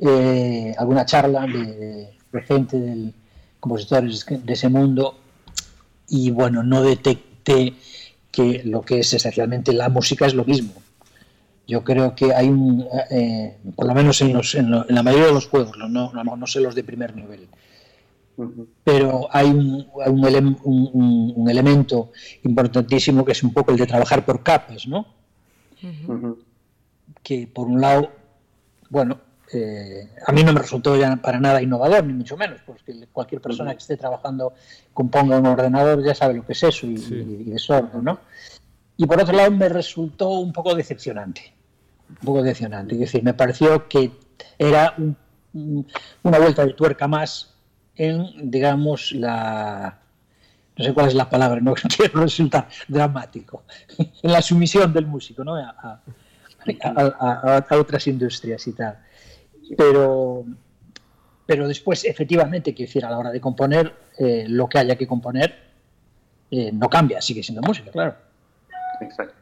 eh, 0.00 0.74
alguna 0.76 1.06
charla 1.06 1.46
de, 1.46 2.16
de 2.32 2.42
gente, 2.42 2.80
de 2.80 3.12
compositores 3.60 4.26
de 4.26 4.52
ese 4.52 4.68
mundo 4.68 5.16
y 6.08 6.30
bueno, 6.32 6.64
no 6.64 6.82
detecté 6.82 7.74
que 8.32 8.62
lo 8.64 8.82
que 8.82 9.00
es 9.00 9.12
esencialmente 9.12 9.72
la 9.72 9.88
música 9.88 10.26
es 10.26 10.34
lo 10.34 10.44
mismo 10.44 10.72
yo 11.68 11.84
creo 11.84 12.14
que 12.14 12.32
hay 12.32 12.48
un, 12.48 12.88
eh, 13.10 13.58
por 13.76 13.86
lo 13.86 13.94
menos 13.94 14.22
en, 14.22 14.32
la 14.88 15.02
mayoría 15.02 15.26
de 15.26 15.34
los 15.34 15.46
juegos, 15.46 15.76
no, 15.76 16.10
no, 16.12 16.46
sé 16.46 16.60
los 16.60 16.74
de 16.74 16.82
primer 16.82 17.14
nivel, 17.14 17.46
pero 18.82 19.28
hay, 19.30 19.50
un, 19.50 19.86
un, 19.94 21.50
elemento 21.50 22.10
importantísimo 22.44 23.22
que 23.22 23.32
es 23.32 23.42
un 23.42 23.52
poco 23.52 23.70
el 23.70 23.76
de 23.76 23.86
trabajar 23.86 24.24
por 24.24 24.42
capas, 24.42 24.86
¿no? 24.86 25.06
Que 27.22 27.46
por 27.46 27.66
un 27.66 27.82
lado, 27.82 28.12
bueno, 28.88 29.20
eh, 29.52 30.08
a 30.26 30.32
mí 30.32 30.42
no 30.42 30.54
me 30.54 30.60
resultó 30.60 30.96
ya 30.96 31.16
para 31.16 31.38
nada 31.38 31.60
innovador, 31.60 32.02
ni 32.02 32.14
mucho 32.14 32.38
menos, 32.38 32.62
porque 32.64 33.08
cualquier 33.12 33.42
persona 33.42 33.72
que 33.72 33.78
esté 33.78 33.98
trabajando, 33.98 34.54
componga 34.94 35.38
un 35.38 35.46
ordenador, 35.46 36.02
ya 36.02 36.14
sabe 36.14 36.32
lo 36.32 36.46
que 36.46 36.52
es 36.52 36.62
eso 36.62 36.86
y, 36.86 37.44
y, 37.46 37.52
es 37.52 37.60
sordo, 37.60 38.00
¿no? 38.00 38.20
Y 38.96 39.04
por 39.04 39.20
otro 39.20 39.36
lado 39.36 39.50
me 39.50 39.68
resultó 39.68 40.30
un 40.30 40.52
poco 40.52 40.74
decepcionante 40.74 41.57
un 42.08 42.16
poco 42.16 42.42
decepcionante. 42.42 42.94
Es 42.94 43.00
decir, 43.00 43.22
me 43.22 43.34
pareció 43.34 43.88
que 43.88 44.12
era 44.58 44.94
una 45.54 46.38
vuelta 46.38 46.64
de 46.64 46.72
tuerca 46.74 47.08
más 47.08 47.54
en, 47.96 48.50
digamos, 48.50 49.12
la... 49.12 49.98
No 50.76 50.84
sé 50.84 50.94
cuál 50.94 51.08
es 51.08 51.14
la 51.14 51.28
palabra, 51.28 51.60
no 51.60 51.74
quiero 51.96 52.20
resultar 52.20 52.68
dramático. 52.86 53.64
En 54.22 54.32
la 54.32 54.42
sumisión 54.42 54.92
del 54.92 55.06
músico, 55.06 55.44
¿no? 55.44 55.56
A, 55.56 56.00
otras 57.70 58.06
industrias 58.06 58.66
y 58.66 58.72
tal. 58.72 58.98
Pero, 59.76 60.44
pero 61.46 61.66
después, 61.66 62.04
efectivamente, 62.04 62.74
quiero 62.74 62.88
decir, 62.88 63.04
a 63.04 63.10
la 63.10 63.18
hora 63.18 63.30
de 63.30 63.40
componer, 63.40 63.94
eh, 64.18 64.44
lo 64.48 64.68
que 64.68 64.78
haya 64.78 64.96
que 64.96 65.06
componer 65.06 65.68
eh, 66.50 66.70
no 66.72 66.88
cambia, 66.88 67.20
sigue 67.20 67.42
siendo 67.42 67.62
música, 67.62 67.90
claro. 67.90 68.16
Exacto. 69.00 69.37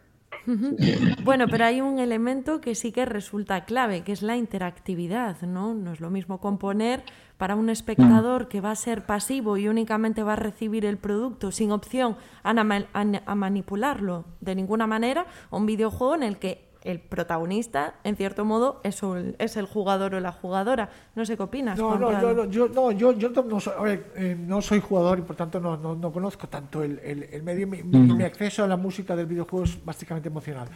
Bueno, 1.25 1.47
pero 1.49 1.65
hay 1.65 1.81
un 1.81 1.99
elemento 1.99 2.61
que 2.61 2.75
sí 2.75 2.93
que 2.93 3.05
resulta 3.05 3.65
clave, 3.65 4.03
que 4.03 4.13
es 4.13 4.23
la 4.23 4.37
interactividad, 4.37 5.41
¿no? 5.43 5.75
No 5.75 5.93
es 5.93 6.01
lo 6.01 6.11
mismo 6.11 6.39
componer 6.39 7.03
para 7.37 7.55
un 7.55 7.69
espectador 7.69 8.49
que 8.49 8.61
va 8.61 8.71
a 8.71 8.77
ser 8.77 9.05
pasivo 9.05 9.57
y 9.57 9.69
únicamente 9.69 10.23
va 10.23 10.35
a 10.35 10.37
recibir 10.37 10.87
el 10.87 10.97
producto 10.97 11.53
sin 11.53 11.71
opción 11.71 12.17
a, 12.43 12.51
a 12.53 13.35
manipularlo 13.35 14.25
de 14.41 14.55
ninguna 14.55 14.87
manera, 14.87 15.27
o 15.51 15.59
un 15.59 15.67
videojuego 15.67 16.15
en 16.15 16.23
el 16.23 16.39
que 16.39 16.66
el 16.87 17.01
protagonista, 17.01 17.95
en 18.05 18.17
cierto 18.17 18.45
modo, 18.45 18.81
es, 18.85 19.01
es 19.39 19.57
el 19.57 19.67
jugador 19.67 20.15
o 20.15 20.21
la 20.21 20.33
jugadora. 20.33 20.89
No 21.15 21.27
sé 21.27 21.37
qué 21.37 21.43
opinas. 21.43 21.79
No, 21.79 21.99
no, 21.99 22.13
yo, 22.21 22.45
yo, 22.49 22.69
no, 22.69 22.93
yo, 22.93 23.13
yo 23.13 23.31
no, 23.31 23.61
soy, 23.61 24.01
eh, 24.15 24.37
no, 24.39 24.63
soy, 24.63 24.81
jugador 24.81 25.19
y 25.19 25.23
por 25.23 25.35
tanto 25.35 25.59
no, 25.59 25.77
no, 25.77 26.13
conozco 26.13 26.49
tanto 26.49 26.83
el, 26.83 27.01
el, 27.01 27.43
medio. 27.43 27.67
Mi, 27.67 28.23
acceso 28.23 28.63
a 28.63 28.69
la 28.69 28.77
música 28.77 29.17
del 29.17 29.27
videojuego 29.27 29.65
es 29.65 29.85
básicamente 29.85 30.29
emocional. 30.29 30.69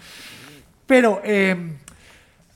Pero 0.84 1.20
eh, 1.22 1.76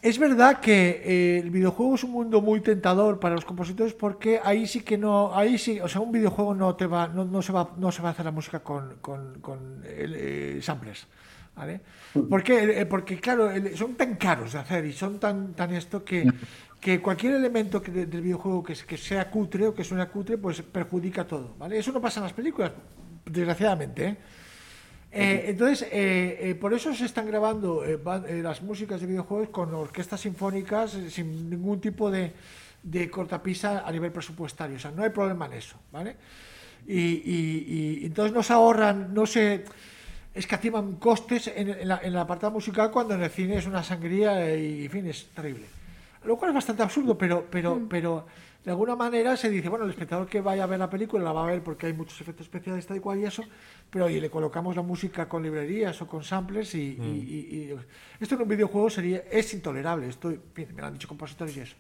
es 0.03 0.19
verdad 0.19 0.59
que 0.59 1.03
eh, 1.05 1.39
el 1.39 1.51
videojuego 1.51 1.95
es 1.95 2.03
un 2.03 2.11
mundo 2.11 2.41
muy 2.41 2.61
tentador 2.61 3.21
para 3.21 3.37
los 3.37 3.45
compositores 3.45 3.95
porque 3.95 4.41
ahí 4.43 4.67
sí 4.67 4.81
que 4.81 4.99
no, 4.99 5.35
ahí 5.35 5.59
sí, 5.59 5.79
o 5.81 5.87
sea, 5.87 6.01
un 6.01 6.11
videojuego 6.11 6.55
no 6.55 6.75
te 6.75 6.87
va, 6.87 7.07
no, 7.07 7.41
se 7.41 7.53
va, 7.53 7.71
no 7.77 7.93
se 7.93 8.03
va 8.03 8.09
a 8.09 8.13
hacer 8.13 8.25
la 8.25 8.33
música 8.33 8.59
con, 8.61 8.97
con, 9.01 9.39
con 9.41 9.85
samples. 10.61 11.07
¿Vale? 11.55 11.81
Porque, 12.29 12.81
eh, 12.81 12.87
porque 12.87 13.19
claro, 13.21 13.51
son 13.77 13.95
tan 13.95 14.17
caros 14.17 14.53
de 14.53 14.59
hacer 14.59 14.85
y 14.85 14.93
son 14.93 15.19
tan, 15.19 15.55
tan 15.55 15.73
esto 15.75 16.05
que, 16.05 16.27
que 16.81 17.01
cualquier 17.01 17.35
elemento 17.35 17.83
que 17.83 17.91
del 17.91 18.21
videojuego 18.21 18.63
que, 18.63 18.75
que, 18.75 18.97
sea 18.97 19.31
cutre 19.31 19.69
o 19.69 19.75
que 19.75 19.85
suene 19.85 20.07
cutre, 20.09 20.39
pues 20.39 20.63
perjudica 20.63 21.27
todo, 21.27 21.55
¿vale? 21.59 21.79
Eso 21.79 21.93
no 21.93 22.01
pasa 22.01 22.21
en 22.21 22.25
las 22.25 22.33
películas, 22.33 22.73
desgraciadamente, 23.25 24.07
¿eh? 24.07 24.17
eh 25.13 25.45
entonces, 25.49 25.89
eh, 25.91 26.57
por 26.61 26.75
eso 26.75 26.93
se 26.95 27.07
están 27.07 27.27
grabando 27.27 27.83
las 27.85 28.63
músicas 28.63 29.01
de 29.01 29.07
videojuegos 29.07 29.49
con 29.49 29.73
orquestas 29.75 30.21
sinfónicas 30.21 30.97
sin 31.09 31.49
ningún 31.51 31.81
tipo 31.81 32.11
de, 32.11 32.33
de 32.83 33.11
cortapisa 33.11 33.83
a 33.87 33.91
nivel 33.91 34.13
presupuestario. 34.13 34.77
O 34.77 34.79
sea, 34.79 34.91
no 34.91 35.03
hay 35.03 35.11
problema 35.11 35.47
en 35.47 35.55
eso, 35.55 35.77
¿vale? 35.91 36.17
Y, 36.87 37.01
y, 37.01 38.01
y 38.03 38.07
entonces 38.07 38.35
no 38.35 38.43
se 38.43 38.53
ahorran, 38.53 39.15
no 40.35 40.41
se 40.41 40.41
escatiman 40.41 40.97
costes 40.97 41.47
en, 41.47 41.71
en, 41.71 41.89
la, 41.89 41.99
en, 41.99 42.09
el 42.09 42.19
apartado 42.19 42.53
musical 42.53 42.91
cuando 42.91 43.15
en 43.15 43.23
el 43.23 43.31
cine 43.31 43.59
es 43.59 43.67
una 43.67 43.83
sangría 43.83 44.55
y, 44.57 44.85
en 44.85 44.91
fin, 44.91 45.07
es 45.07 45.27
terrible. 45.29 45.67
Lo 46.25 46.37
cual 46.37 46.51
es 46.51 46.55
bastante 46.55 46.83
absurdo, 46.83 47.17
pero, 47.17 47.47
pero, 47.51 47.77
mm. 47.77 47.89
pero 47.89 48.27
de 48.65 48.71
alguna 48.71 48.97
manera 48.97 49.37
se 49.37 49.51
dice, 49.51 49.69
bueno, 49.69 49.85
el 49.85 49.91
espectador 49.91 50.27
que 50.27 50.41
vaya 50.41 50.65
a 50.65 50.67
ver 50.67 50.79
la 50.79 50.91
película 50.91 51.23
la 51.23 51.33
va 51.33 51.45
a 51.45 51.47
ver 51.47 51.63
porque 51.63 51.87
hay 51.87 51.93
muchos 51.93 52.21
efectos 52.21 52.47
especiales, 52.47 52.87
tal 52.87 52.97
y 52.97 53.01
cual 53.01 53.21
y 53.21 53.27
eso, 53.27 53.45
pero 53.91 54.09
y 54.09 54.21
le 54.21 54.31
colocamos 54.31 54.75
la 54.75 54.83
música 54.83 55.29
con 55.29 55.43
librerías 55.43 56.01
o 56.03 56.07
con 56.07 56.25
samplers 56.25 56.75
y, 56.75 56.97
mm. 56.99 57.15
y, 57.15 57.75
esto 58.19 58.35
en 58.35 58.43
un 58.43 58.49
videojuego 58.49 58.91
sería, 58.91 59.23
es 59.31 59.53
intolerable, 59.55 60.09
esto 60.09 60.33
me 60.57 60.67
lo 60.77 60.87
han 60.87 60.95
dicho 60.95 61.07
compositores 61.07 61.57
y 61.57 61.61
eso. 61.61 61.77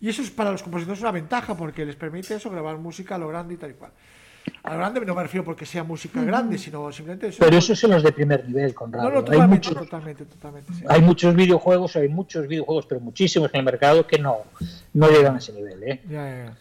Y 0.00 0.08
eso 0.08 0.22
es 0.22 0.30
para 0.30 0.50
los 0.50 0.62
compositores 0.62 1.00
una 1.00 1.12
ventaja 1.12 1.56
porque 1.56 1.84
les 1.84 1.96
permite 1.96 2.34
eso, 2.34 2.50
grabar 2.50 2.76
música 2.78 3.16
a 3.16 3.18
lo 3.18 3.28
grande 3.28 3.54
y 3.54 3.56
tal 3.56 3.70
y 3.70 3.74
cual. 3.74 3.92
A 4.64 4.76
grande 4.76 5.00
no 5.04 5.14
me 5.14 5.22
refiero 5.22 5.44
porque 5.44 5.66
sea 5.66 5.82
música 5.82 6.22
grande, 6.22 6.56
sino 6.56 6.90
simplemente... 6.92 7.28
Eso 7.28 7.38
Pero 7.40 7.56
esos 7.56 7.78
son 7.78 7.90
los 7.90 8.02
de 8.02 8.12
primer 8.12 8.46
nivel, 8.46 8.74
Conrado. 8.74 9.08
No, 9.08 9.14
no, 9.16 9.24
totalmente, 9.24 9.42
hay 9.42 9.48
muchos, 9.48 9.74
totalmente, 9.74 10.24
totalmente 10.24 10.72
Hay 10.88 11.00
muchos 11.00 11.34
videojuegos, 11.34 11.96
hay 11.96 12.08
muchos 12.08 12.46
videojuegos, 12.46 12.86
pero 12.86 13.00
muchísimos 13.00 13.50
en 13.52 13.58
el 13.60 13.64
mercado 13.64 14.06
que 14.06 14.18
no, 14.18 14.38
no 14.94 15.08
llegan 15.08 15.34
a 15.34 15.38
ese 15.38 15.52
nivel, 15.52 15.82
¿eh? 15.82 16.00
Ya, 16.08 16.44
ya. 16.44 16.56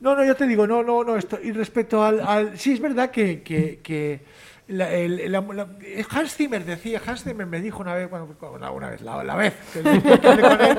No, 0.00 0.16
no, 0.16 0.24
yo 0.24 0.34
te 0.34 0.46
digo, 0.46 0.66
no, 0.66 0.82
no, 0.82 1.04
no, 1.04 1.16
esto, 1.16 1.38
y 1.42 1.52
respecto 1.52 2.04
al, 2.04 2.20
al... 2.20 2.58
Sí, 2.58 2.72
es 2.72 2.80
verdad 2.80 3.10
que... 3.10 3.42
que, 3.42 3.80
que 3.82 4.20
la, 4.68 4.90
el, 4.92 5.30
la, 5.30 5.40
la, 5.40 5.68
Hans 6.10 6.36
Zimmer 6.36 6.64
decía, 6.64 7.02
Hans 7.04 7.24
Zimmer 7.24 7.46
me 7.46 7.60
dijo 7.60 7.82
una 7.82 7.94
vez, 7.94 8.08
bueno, 8.08 8.28
una, 8.54 8.70
una 8.70 8.90
vez, 8.90 9.02
la, 9.02 9.22
la 9.22 9.34
vez 9.34 9.54
que, 9.72 9.82
que 9.82 10.40
con 10.40 10.60
él, 10.60 10.78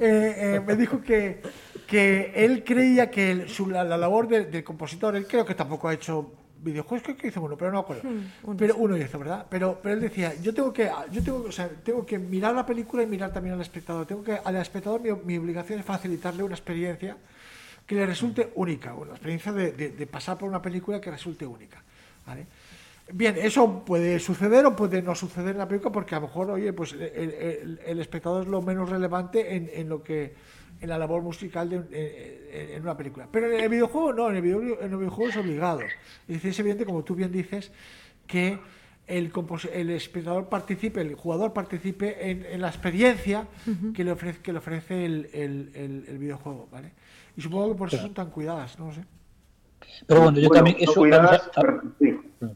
eh, 0.00 0.34
eh, 0.36 0.60
me 0.66 0.74
dijo 0.76 1.00
que 1.00 1.40
que 1.90 2.32
él 2.36 2.62
creía 2.62 3.10
que 3.10 3.48
su, 3.48 3.68
la, 3.68 3.82
labor 3.82 4.28
del 4.28 4.62
compositor, 4.62 5.16
él 5.16 5.26
creo 5.26 5.44
que 5.44 5.56
tampoco 5.56 5.88
ha 5.88 5.94
hecho 5.94 6.32
videojuegos, 6.62 7.02
creo 7.02 7.16
que 7.16 7.26
hizo 7.26 7.42
uno, 7.42 7.56
pero 7.56 7.72
no 7.72 7.78
me 7.78 7.82
acuerdo. 7.82 8.08
Hmm, 8.08 8.56
pero 8.56 8.76
uno 8.76 8.96
hizo, 8.96 9.18
¿verdad? 9.18 9.44
Pero, 9.50 9.80
pero 9.82 9.96
él 9.96 10.00
decía, 10.00 10.32
yo 10.40 10.54
tengo 10.54 10.72
que, 10.72 10.88
yo 11.10 11.20
tengo, 11.20 11.46
o 11.48 11.50
sea, 11.50 11.68
tengo 11.68 12.06
que 12.06 12.16
mirar 12.16 12.54
la 12.54 12.64
película 12.64 13.02
y 13.02 13.06
mirar 13.06 13.32
también 13.32 13.56
al 13.56 13.60
espectador. 13.60 14.06
Tengo 14.06 14.22
que, 14.22 14.38
al 14.44 14.54
espectador 14.54 15.00
mi, 15.24 15.36
obligación 15.36 15.80
es 15.80 15.84
facilitarle 15.84 16.44
una 16.44 16.54
experiencia 16.54 17.16
que 17.84 17.96
le 17.96 18.06
resulte 18.06 18.52
única, 18.54 18.94
una 18.94 19.10
experiencia 19.10 19.50
de, 19.50 19.72
de, 19.72 20.06
pasar 20.06 20.38
por 20.38 20.48
una 20.48 20.62
película 20.62 21.00
que 21.00 21.10
resulte 21.10 21.44
única. 21.44 21.82
¿vale? 22.24 22.46
Bien, 23.12 23.34
eso 23.36 23.84
puede 23.84 24.20
suceder 24.20 24.64
o 24.64 24.76
puede 24.76 25.02
no 25.02 25.16
suceder 25.16 25.50
en 25.50 25.58
la 25.58 25.66
película 25.66 25.90
porque 25.90 26.14
a 26.14 26.20
lo 26.20 26.28
mejor, 26.28 26.52
oye, 26.52 26.72
pues 26.72 26.92
el, 26.92 27.02
el, 27.02 27.80
el 27.84 28.00
espectador 28.00 28.44
es 28.44 28.48
lo 28.48 28.62
menos 28.62 28.88
relevante 28.88 29.56
en, 29.56 29.68
en 29.74 29.88
lo 29.88 30.04
que 30.04 30.59
en 30.80 30.88
la 30.88 30.98
labor 30.98 31.22
musical 31.22 31.68
de, 31.68 32.74
en 32.76 32.82
una 32.82 32.96
película. 32.96 33.28
Pero 33.30 33.50
en 33.52 33.60
el 33.60 33.68
videojuego 33.68 34.12
no, 34.12 34.30
en 34.30 34.36
el, 34.36 34.42
videojuego, 34.42 34.80
en 34.80 34.92
el 34.92 34.98
videojuego 34.98 35.30
es 35.30 35.36
obligado. 35.36 35.80
Es 36.28 36.44
es 36.44 36.58
evidente, 36.58 36.84
como 36.84 37.04
tú 37.04 37.14
bien 37.14 37.30
dices, 37.30 37.70
que 38.26 38.58
el, 39.06 39.32
el 39.72 39.90
espectador 39.90 40.48
participe, 40.48 41.00
el 41.00 41.14
jugador 41.14 41.52
participe 41.52 42.30
en, 42.30 42.60
la 42.60 42.68
experiencia 42.68 43.46
que, 43.94 44.04
le 44.04 44.12
ofrece, 44.12 44.40
que 44.40 44.52
le 44.52 44.58
ofrece 44.58 45.04
el, 45.04 45.28
el, 45.34 46.18
videojuego. 46.18 46.68
¿vale? 46.70 46.92
Y 47.36 47.40
supongo 47.40 47.72
que 47.72 47.78
por 47.78 47.88
eso 47.88 47.98
son 47.98 48.14
tan 48.14 48.30
cuidadas, 48.30 48.78
no 48.78 48.86
lo 48.86 48.92
sé. 48.92 49.04
Pero 50.06 50.22
bueno, 50.22 50.38
yo 50.38 50.48
también... 50.50 50.76
Eso, 50.78 51.02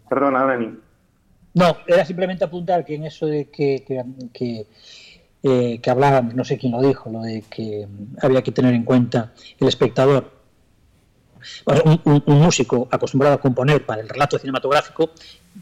Perdona, 0.09 0.45
Dani. 0.45 0.79
No, 1.55 1.77
era 1.87 2.05
simplemente 2.05 2.45
apuntar 2.45 2.85
que 2.85 2.95
en 2.95 3.05
eso 3.05 3.27
de 3.27 3.49
que, 3.49 3.85
que 4.33 4.67
eh, 5.47 5.79
que 5.83 5.91
hablábamos, 5.91 6.35
no 6.35 6.43
sé 6.43 6.57
quién 6.57 6.73
lo 6.73 6.81
dijo, 6.81 7.11
lo 7.11 7.21
de 7.21 7.43
que 7.43 7.87
había 8.23 8.43
que 8.43 8.51
tener 8.51 8.73
en 8.73 8.83
cuenta 8.83 9.35
el 9.61 9.69
espectador. 9.69 10.33
un, 11.85 12.23
músico 12.25 12.89
acostumbrado 12.91 13.35
a 13.35 13.39
componer 13.39 13.85
para 13.85 14.01
el 14.01 14.09
relato 14.09 14.39
cinematográfico 14.39 15.11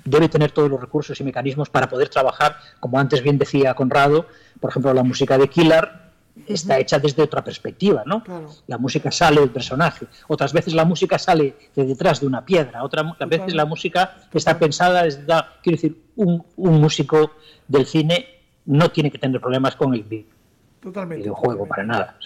debe 0.05 0.29
tener 0.29 0.53
todos 0.53 0.71
los 0.71 0.81
recursos 0.81 1.21
y 1.21 1.25
mecanismos 1.25 1.69
para 1.69 1.89
poder 1.89 2.09
trabajar, 2.09 2.59
como 2.79 2.97
antes 2.97 3.25
bien 3.25 3.39
decía 3.39 3.75
Conrado, 3.75 4.27
por 4.61 4.71
ejemplo, 4.71 4.95
la 4.95 5.03
música 5.03 5.37
de 5.37 5.49
Killer 5.49 5.91
está 6.47 6.79
hecha 6.79 7.01
desde 7.01 7.21
otra 7.21 7.43
perspectiva, 7.43 8.05
¿no? 8.07 8.23
La 8.69 8.79
música 8.79 9.11
sale 9.11 9.41
del 9.41 9.51
personaje. 9.51 10.07
Otras 10.29 10.53
veces 10.53 10.75
la 10.75 10.85
música 10.85 11.19
sale 11.19 11.57
de 11.75 11.85
detrás 11.85 12.21
de 12.21 12.29
una 12.29 12.45
piedra. 12.45 12.85
Otras 12.85 13.05
veces 13.29 13.53
la 13.53 13.65
música 13.65 14.15
está 14.33 14.57
pensada 14.61 15.03
desde... 15.03 15.27
Quiero 15.61 15.77
decir, 15.77 16.03
un, 16.15 16.47
un 16.57 16.81
músico 16.81 17.33
del 17.67 17.85
cine 17.85 18.42
no 18.67 18.91
tiene 18.91 19.11
que 19.11 19.19
tener 19.19 19.41
problemas 19.41 19.77
con 19.77 19.95
el 19.95 20.03
videojuego 20.03 21.67
para 21.67 21.85
nada. 21.85 22.17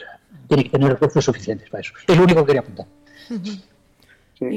tiene 0.48 0.64
que 0.64 0.70
tener 0.70 0.90
recursos 0.90 1.24
suficientes 1.24 1.68
para 1.70 1.80
eso. 1.80 1.92
Es 2.06 2.16
lo 2.16 2.24
único 2.24 2.40
que 2.40 2.46
quería 2.46 2.60
apuntar. 2.60 2.86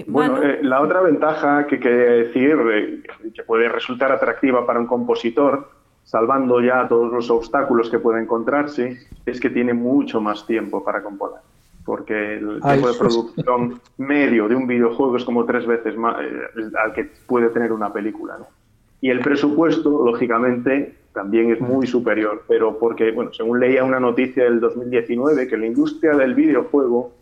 bueno, 0.07 0.43
eh, 0.43 0.59
la 0.61 0.81
otra 0.81 1.01
ventaja 1.01 1.67
que 1.67 1.79
quería 1.79 2.25
decir, 2.25 2.57
eh, 2.71 3.03
que 3.33 3.43
puede 3.43 3.69
resultar 3.69 4.11
atractiva 4.11 4.65
para 4.65 4.79
un 4.79 4.87
compositor, 4.87 5.69
salvando 6.03 6.61
ya 6.61 6.87
todos 6.87 7.11
los 7.11 7.29
obstáculos 7.29 7.89
que 7.89 7.99
puede 7.99 8.21
encontrarse, 8.21 8.97
es 9.25 9.39
que 9.39 9.49
tiene 9.49 9.73
mucho 9.73 10.19
más 10.21 10.45
tiempo 10.45 10.83
para 10.83 11.01
componer. 11.03 11.39
Porque 11.85 12.35
el 12.35 12.61
tiempo 12.61 12.91
de 12.91 12.97
producción 12.97 13.81
medio 13.97 14.47
de 14.47 14.55
un 14.55 14.67
videojuego 14.67 15.17
es 15.17 15.23
como 15.23 15.45
tres 15.45 15.65
veces 15.65 15.95
más 15.95 16.17
eh, 16.21 16.71
al 16.83 16.93
que 16.93 17.05
puede 17.25 17.49
tener 17.49 17.71
una 17.71 17.91
película. 17.91 18.37
¿no? 18.37 18.47
Y 19.01 19.09
el 19.09 19.19
presupuesto, 19.19 20.05
lógicamente, 20.05 20.95
también 21.13 21.51
es 21.51 21.59
muy 21.59 21.87
superior, 21.87 22.43
pero 22.47 22.77
porque, 22.77 23.11
bueno, 23.11 23.33
según 23.33 23.59
leía 23.59 23.83
una 23.83 23.99
noticia 23.99 24.43
del 24.43 24.59
2019, 24.59 25.47
que 25.47 25.57
la 25.57 25.65
industria 25.65 26.15
del 26.15 26.35
videojuego 26.35 27.13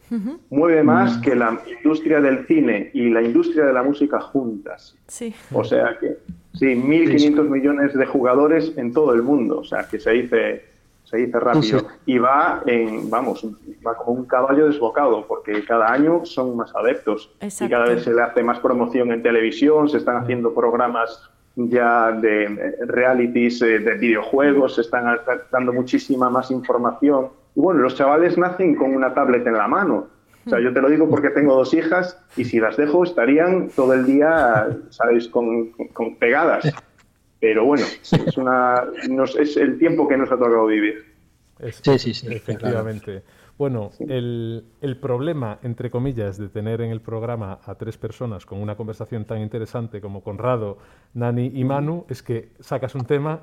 mueve 0.49 0.83
más 0.83 1.17
que 1.17 1.35
la 1.35 1.59
industria 1.77 2.21
del 2.21 2.45
cine 2.45 2.91
y 2.93 3.09
la 3.09 3.21
industria 3.21 3.65
de 3.65 3.73
la 3.73 3.83
música 3.83 4.19
juntas. 4.21 4.95
Sí. 5.07 5.33
O 5.53 5.63
sea 5.63 5.97
que, 5.99 6.17
sí, 6.53 6.65
1.500 6.75 7.49
millones 7.49 7.93
de 7.93 8.05
jugadores 8.05 8.73
en 8.77 8.93
todo 8.93 9.13
el 9.13 9.21
mundo, 9.21 9.59
o 9.59 9.63
sea 9.63 9.87
que 9.87 9.99
se 9.99 10.11
dice, 10.11 10.65
se 11.03 11.17
dice 11.17 11.39
rápido. 11.39 11.87
Y 12.05 12.17
va 12.17 12.63
en, 12.65 13.09
vamos, 13.09 13.45
va 13.85 13.95
como 13.95 14.19
un 14.19 14.25
caballo 14.25 14.67
desbocado, 14.67 15.25
porque 15.27 15.63
cada 15.65 15.91
año 15.91 16.25
son 16.25 16.55
más 16.55 16.73
adeptos. 16.75 17.31
Y 17.41 17.69
cada 17.69 17.85
vez 17.85 18.03
se 18.03 18.13
le 18.13 18.21
hace 18.21 18.43
más 18.43 18.59
promoción 18.59 19.11
en 19.11 19.21
televisión, 19.21 19.89
se 19.89 19.97
están 19.97 20.17
haciendo 20.17 20.53
programas 20.53 21.29
ya 21.57 22.11
de 22.11 22.43
eh, 22.43 22.75
realities 22.85 23.61
eh, 23.63 23.79
de 23.79 23.95
videojuegos, 23.95 24.75
se 24.75 24.81
están 24.81 25.05
dando 25.51 25.73
muchísima 25.73 26.29
más 26.29 26.51
información. 26.51 27.29
Y 27.55 27.59
bueno, 27.59 27.81
los 27.81 27.95
chavales 27.95 28.37
nacen 28.37 28.75
con 28.75 28.95
una 28.95 29.13
tablet 29.13 29.45
en 29.47 29.53
la 29.53 29.67
mano. 29.67 30.07
O 30.45 30.49
sea, 30.49 30.61
yo 30.61 30.71
te 30.71 30.79
lo 30.79 30.89
digo 30.89 31.09
porque 31.09 31.29
tengo 31.31 31.55
dos 31.55 31.73
hijas 31.73 32.17
y 32.37 32.45
si 32.45 32.59
las 32.59 32.77
dejo 32.77 33.03
estarían 33.03 33.69
todo 33.75 33.93
el 33.93 34.05
día, 34.05 34.67
¿sabéis?, 34.91 35.27
con, 35.27 35.71
con 35.91 36.15
pegadas. 36.15 36.73
Pero 37.41 37.65
bueno, 37.65 37.83
es, 37.85 38.37
una, 38.37 38.83
es 39.39 39.57
el 39.57 39.77
tiempo 39.77 40.07
que 40.07 40.15
nos 40.15 40.31
ha 40.31 40.37
tocado 40.37 40.67
vivir. 40.67 41.03
sí, 41.69 41.99
sí, 41.99 42.13
sí. 42.13 42.27
Efectivamente. 42.33 43.23
Bueno, 43.57 43.89
el, 43.99 44.65
el, 44.81 44.97
problema, 44.97 45.57
entre 45.63 45.89
comillas, 45.89 46.37
de 46.37 46.47
tener 46.47 46.79
en 46.81 46.91
el 46.91 47.01
programa 47.01 47.59
a 47.65 47.73
tres 47.73 47.97
personas 47.97 48.45
con 48.45 48.61
una 48.61 48.75
conversación 48.75 49.25
tan 49.25 49.41
interesante 49.41 49.99
como 49.99 50.21
Conrado, 50.21 50.77
Nani 51.15 51.51
y 51.55 51.63
Manu 51.63 52.05
es 52.07 52.21
que 52.21 52.49
sacas 52.59 52.93
un 52.93 53.05
tema 53.05 53.41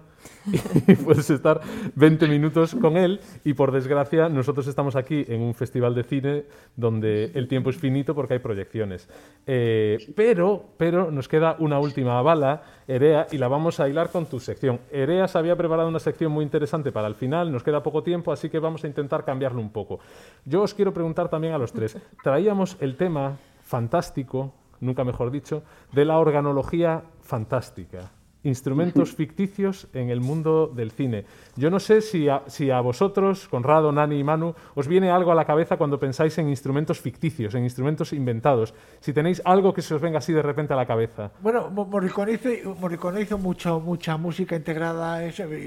y 0.87 0.95
puedes 1.05 1.29
estar 1.31 1.61
20 1.97 2.29
minutos 2.29 2.75
con 2.75 2.97
él 2.97 3.21
y 3.45 3.55
por 3.55 3.73
desgracia 3.73 4.29
nosotros 4.29 4.67
estamos 4.67 4.97
aquí 4.97 5.25
en 5.29 5.43
un 5.43 5.55
festival 5.55 5.95
de 5.95 6.05
cine 6.05 6.45
donde 6.77 7.33
el 7.35 7.49
tiempo 7.49 7.71
es 7.71 7.77
finito 7.77 8.15
porque 8.15 8.35
hay 8.35 8.39
proyecciones. 8.39 9.09
Eh, 9.47 9.99
pero, 10.15 10.65
pero 10.77 11.11
nos 11.11 11.29
queda 11.29 11.57
una 11.59 11.79
última 11.79 12.21
bala, 12.23 12.63
Erea, 12.87 13.27
y 13.33 13.39
la 13.39 13.49
vamos 13.49 13.81
a 13.81 13.89
hilar 13.89 14.11
con 14.11 14.27
tu 14.27 14.39
sección. 14.39 14.81
Erea 14.93 15.27
se 15.29 15.39
había 15.39 15.57
preparado 15.57 15.89
una 15.89 15.99
sección 15.99 16.33
muy 16.33 16.45
interesante 16.45 16.93
para 16.93 17.09
el 17.09 17.15
final, 17.15 17.51
nos 17.51 17.63
queda 17.63 17.83
poco 17.83 18.03
tiempo, 18.03 18.33
así 18.33 18.49
que 18.49 18.59
vamos 18.59 18.85
a 18.85 18.87
intentar 18.87 19.25
cambiarlo 19.25 19.61
un 19.61 19.71
poco. 19.71 20.01
Yo 20.45 20.63
os 20.63 20.75
quiero 20.75 20.93
preguntar 20.93 21.29
también 21.29 21.55
a 21.55 21.59
los 21.59 21.73
tres. 21.73 21.97
Traíamos 22.23 22.77
el 22.81 22.97
tema 22.97 23.39
fantástico, 23.63 24.53
nunca 24.81 25.05
mejor 25.05 25.31
dicho, 25.31 25.63
de 25.93 26.05
la 26.05 26.19
organología 26.19 27.05
fantástica. 27.23 28.11
Instrumentos 28.45 29.15
ficticios 29.15 29.89
en 29.95 30.11
el 30.11 30.21
mundo 30.21 30.71
del 30.75 30.91
cine. 30.91 31.25
Yo 31.57 31.71
no 31.71 31.81
sé 31.81 32.01
si 32.03 32.29
a, 32.29 32.43
si 32.47 32.71
a, 32.71 32.81
vosotros, 32.81 33.49
Conrado, 33.49 33.91
Nani 33.91 34.19
y 34.19 34.25
Manu, 34.25 34.55
os 34.75 34.87
viene 34.87 35.11
algo 35.11 35.33
a 35.33 35.35
la 35.35 35.45
cabeza 35.45 35.77
cuando 35.77 35.99
pensáis 35.99 36.37
en 36.39 36.49
instrumentos 36.49 37.01
ficticios, 37.01 37.55
en 37.55 37.65
instrumentos 37.65 38.13
inventados. 38.13 38.75
Si 39.01 39.13
tenéis 39.13 39.41
algo 39.45 39.73
que 39.73 39.81
se 39.83 39.95
os 39.95 40.01
venga 40.01 40.19
así 40.19 40.33
de 40.33 40.43
repente 40.43 40.75
a 40.75 40.77
la 40.77 40.87
cabeza. 40.87 41.31
Bueno, 41.41 41.71
Morricone 41.71 42.33
hizo, 42.33 42.75
Morricone 42.79 43.23
hizo 43.23 43.39
mucho, 43.39 43.81
mucha 43.81 44.17
música 44.19 44.55
integrada, 44.57 45.21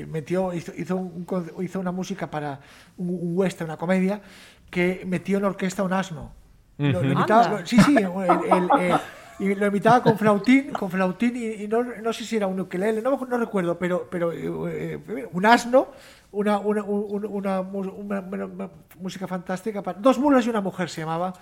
metió, 0.07 0.53
hizo, 0.53 0.71
hizo, 0.77 0.95
un, 0.95 1.25
hizo, 1.61 1.79
una 1.79 1.91
música 1.91 2.29
para 2.29 2.59
un 2.97 3.35
western, 3.35 3.71
una 3.71 3.77
comedia, 3.77 4.21
que 4.69 5.03
metió 5.05 5.39
en 5.39 5.45
orquesta 5.45 5.83
un 5.83 5.93
asno. 5.93 6.31
Lo, 6.77 7.01
lo 7.01 7.65
sí, 7.65 7.79
sí, 7.79 7.95
el, 7.97 8.05
el, 8.05 8.99
y 9.39 9.53
lo 9.53 9.68
imitaba 9.68 10.01
con 10.01 10.18
flautín, 10.18 10.72
con 10.72 10.89
flautín 10.89 11.35
y, 11.35 11.68
no, 11.68 11.84
no, 11.84 12.14
sé 12.14 12.23
si 12.23 12.38
era 12.38 12.47
un 12.47 12.59
ukelele, 12.59 13.01
no, 13.01 13.18
no 13.18 13.38
recuerdo, 13.38 13.77
pero, 13.77 14.07
pero 14.09 14.31
eh, 14.34 14.99
un 15.31 15.45
asno, 15.45 15.89
una, 16.31 16.57
una, 16.59 16.84
una, 16.84 17.61
una, 17.61 18.69
música 18.99 19.27
fantástica. 19.27 19.81
Para, 19.84 19.99
dos 19.99 20.18
mulas 20.18 20.45
y 20.45 20.49
una 20.49 20.61
mujer 20.61 20.89
se 20.89 21.01
llamaba, 21.01 21.34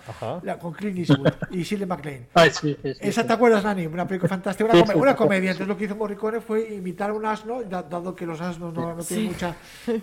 la, 0.42 0.58
con 0.58 0.72
Clint 0.74 0.98
Eastwood 0.98 1.32
y 1.50 1.62
Shirley 1.62 1.86
MacLaine. 1.86 2.26
Ah, 2.34 2.50
sí, 2.50 2.76
sí, 2.82 2.92
Esa, 3.00 3.26
¿te 3.26 3.32
acuerdas, 3.32 3.64
Nani? 3.64 3.86
Una 3.86 4.06
película 4.06 4.28
fantástica, 4.28 4.72
una, 4.72 4.94
una 4.94 5.16
comedia. 5.16 5.52
Entonces 5.52 5.68
lo 5.68 5.76
que 5.76 5.86
hizo 5.86 5.96
Morricone 5.96 6.40
fue 6.40 6.74
imitar 6.74 7.12
un 7.12 7.24
asno, 7.24 7.62
dado 7.62 8.14
que 8.14 8.26
los 8.26 8.40
asnos 8.40 8.74
no, 8.74 8.94
no 8.94 9.02
tienen 9.02 9.28
mucha... 9.28 9.54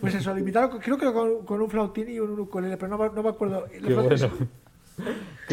Pues 0.02 0.16
eso, 0.16 0.34
lo 0.34 0.40
imitaron, 0.40 0.80
creo 0.80 0.98
que 0.98 1.12
con, 1.14 1.46
con, 1.46 1.62
un 1.62 1.70
flautín 1.70 2.10
y 2.10 2.20
un 2.20 2.40
ukelele, 2.40 2.78
pero 2.78 2.98
no, 2.98 3.10
no 3.10 3.24
me 3.24 3.30
acuerdo. 3.30 3.66
Qué 3.68 3.94
bueno 3.94 4.16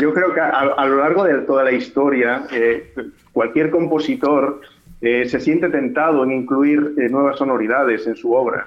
yo 0.00 0.14
creo 0.14 0.34
que 0.34 0.40
a, 0.40 0.86
lo 0.86 0.96
largo 0.98 1.24
de 1.24 1.38
toda 1.42 1.64
la 1.64 1.72
historia, 1.72 2.44
eh, 2.52 2.92
cualquier 3.32 3.70
compositor 3.70 4.60
eh, 5.00 5.28
se 5.28 5.38
siente 5.38 5.68
tentado 5.68 6.24
en 6.24 6.32
incluir 6.32 6.94
eh, 6.98 7.08
nuevas 7.08 7.38
sonoridades 7.38 8.06
en 8.06 8.16
su 8.16 8.32
obra. 8.32 8.64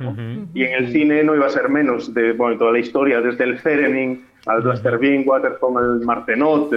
Y 0.54 0.64
en 0.64 0.74
el 0.74 0.92
cine 0.92 1.24
no 1.24 1.36
iba 1.36 1.48
a 1.48 1.50
ser 1.50 1.70
menos 1.70 2.14
de 2.14 2.34
bueno, 2.34 2.58
toda 2.58 2.72
la 2.72 2.80
historia, 2.80 3.22
desde 3.22 3.44
el 3.44 3.62
Theremin 3.62 4.26
al 4.48 4.62
Blaster 4.62 4.98
Bean, 4.98 5.24
Waterphone, 5.26 6.00
el 6.00 6.06
Martenot, 6.06 6.74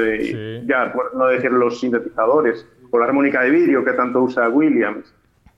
ya 0.67 0.93
por 0.93 1.17
no 1.17 1.29
decir 1.29 1.51
los 1.51 1.81
sintetizadores, 1.81 2.67
o 2.91 2.99
la 2.99 3.07
armónica 3.07 3.43
de 3.43 3.51
vidrio 3.51 3.85
que 3.85 3.93
tanto 3.93 4.21
usa 4.23 4.49
Williams. 4.51 5.15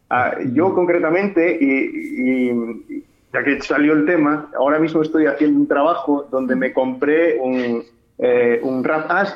Ah, 0.08 0.36
yo 0.52 0.72
concretamente, 0.72 1.58
y 1.60 3.02
ya 3.36 3.44
que 3.44 3.60
salió 3.60 3.92
el 3.92 4.06
tema, 4.06 4.48
ahora 4.58 4.78
mismo 4.78 5.02
estoy 5.02 5.26
haciendo 5.26 5.60
un 5.60 5.68
trabajo 5.68 6.26
donde 6.30 6.56
me 6.56 6.72
compré 6.72 7.38
un, 7.38 7.82
eh, 8.18 8.60
un 8.62 8.82
rap 8.82 9.10
ash 9.10 9.30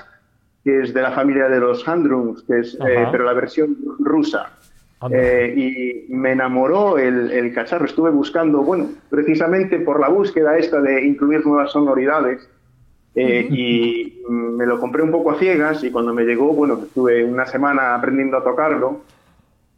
que 0.65 0.83
es 0.83 0.95
de 0.95 1.03
la 1.03 1.13
familia 1.13 1.49
de 1.49 1.61
los 1.61 1.87
Handrums, 1.87 2.43
que 2.43 2.61
es, 2.61 2.75
eh, 2.75 3.07
pero 3.11 3.25
la 3.25 3.33
versión 3.33 3.77
rusa. 3.99 4.53
Eh, 5.11 6.07
y 6.09 6.13
me 6.13 6.33
enamoró 6.33 6.99
el, 6.99 7.31
el, 7.31 7.55
cacharro. 7.55 7.87
Estuve 7.87 8.11
buscando, 8.11 8.63
bueno, 8.63 8.91
precisamente 9.09 9.79
por 9.79 9.99
la 9.99 10.09
búsqueda 10.09 10.59
esta 10.59 10.81
de 10.83 11.03
incluir 11.07 11.47
nuevas 11.47 11.73
sonoridades. 11.73 12.47
Y 13.15 14.23
me 14.29 14.67
lo 14.67 14.79
compré 14.79 15.03
un 15.03 15.11
poco 15.11 15.31
a 15.31 15.39
ciegas 15.39 15.83
y 15.83 15.91
cuando 15.91 16.13
me 16.13 16.25
llegó, 16.25 16.53
bueno, 16.53 16.79
estuve 16.83 17.25
una 17.25 17.47
semana 17.47 17.95
aprendiendo 17.95 18.37
a 18.37 18.45
tocarlo 18.45 19.01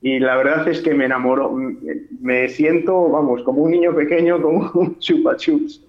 y 0.02 0.18
la 0.18 0.36
verdad 0.36 0.66
es 0.68 0.80
que 0.80 0.94
me 0.94 1.04
enamoró. 1.04 1.56
Me 2.20 2.48
siento, 2.48 3.08
vamos, 3.08 3.42
como 3.44 3.62
un 3.62 3.70
niño 3.70 3.94
pequeño, 3.94 4.42
como 4.42 4.70
un 4.74 4.98
chupa 4.98 5.36
chups, 5.36 5.80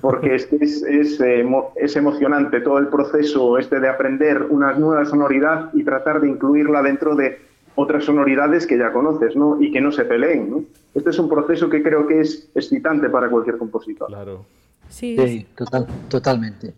porque 0.00 0.36
es, 0.36 0.50
es, 0.52 0.82
es, 0.84 1.20
eh, 1.20 1.44
es, 1.74 1.96
emocionante 1.96 2.60
todo 2.60 2.78
el 2.78 2.86
proceso 2.86 3.58
este 3.58 3.80
de 3.80 3.88
aprender 3.88 4.42
una 4.44 4.72
nueva 4.74 5.04
sonoridad 5.04 5.70
y 5.74 5.82
tratar 5.82 6.20
de 6.20 6.28
incluirla 6.28 6.80
dentro 6.80 7.16
de 7.16 7.40
otras 7.74 8.04
sonoridades 8.04 8.66
que 8.66 8.78
ya 8.78 8.92
conoces, 8.92 9.34
¿no? 9.34 9.60
Y 9.60 9.72
que 9.72 9.80
no 9.80 9.90
se 9.90 10.04
peleen, 10.04 10.48
¿no? 10.48 10.64
Este 10.94 11.10
es 11.10 11.18
un 11.18 11.28
proceso 11.28 11.68
que 11.68 11.82
creo 11.82 12.06
que 12.06 12.20
es 12.20 12.48
excitante 12.54 13.10
para 13.10 13.28
cualquier 13.28 13.58
compositor. 13.58 14.06
Claro. 14.06 14.46
Sí, 14.88 15.16
sí 15.18 15.46
total, 15.56 15.86
totalmente. 16.08 16.72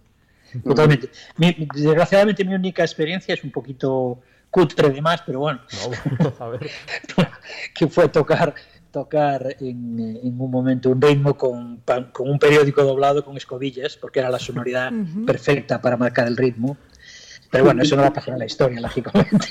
Totalmente. 0.64 1.10
desgraciadamente 1.36 2.42
mi 2.42 2.54
única 2.54 2.82
experiencia 2.82 3.34
es 3.34 3.44
un 3.44 3.50
poquito 3.50 4.18
cutre 4.50 4.90
de 4.90 5.02
más, 5.02 5.22
pero 5.22 5.40
bueno, 5.40 5.60
a 6.38 6.48
ver. 6.48 6.70
que 7.74 7.86
fue 7.88 8.08
tocar 8.08 8.54
tocar 8.90 9.56
en, 9.60 10.18
en, 10.22 10.40
un 10.40 10.50
momento 10.50 10.90
un 10.90 11.00
ritmo 11.00 11.36
con, 11.36 11.82
con, 12.12 12.28
un 12.30 12.38
periódico 12.38 12.82
doblado 12.82 13.24
con 13.24 13.36
escobillas, 13.36 13.96
porque 13.96 14.20
era 14.20 14.30
la 14.30 14.38
sonoridad 14.38 14.90
perfecta 15.26 15.80
para 15.80 15.96
marcar 15.96 16.26
el 16.26 16.36
ritmo. 16.36 16.76
Pero 17.50 17.64
bueno, 17.64 17.82
eso 17.82 17.96
no 17.96 18.02
va 18.02 18.08
a 18.08 18.12
pasar 18.12 18.34
en 18.34 18.40
la 18.40 18.44
historia, 18.44 18.80
lógicamente. 18.80 19.48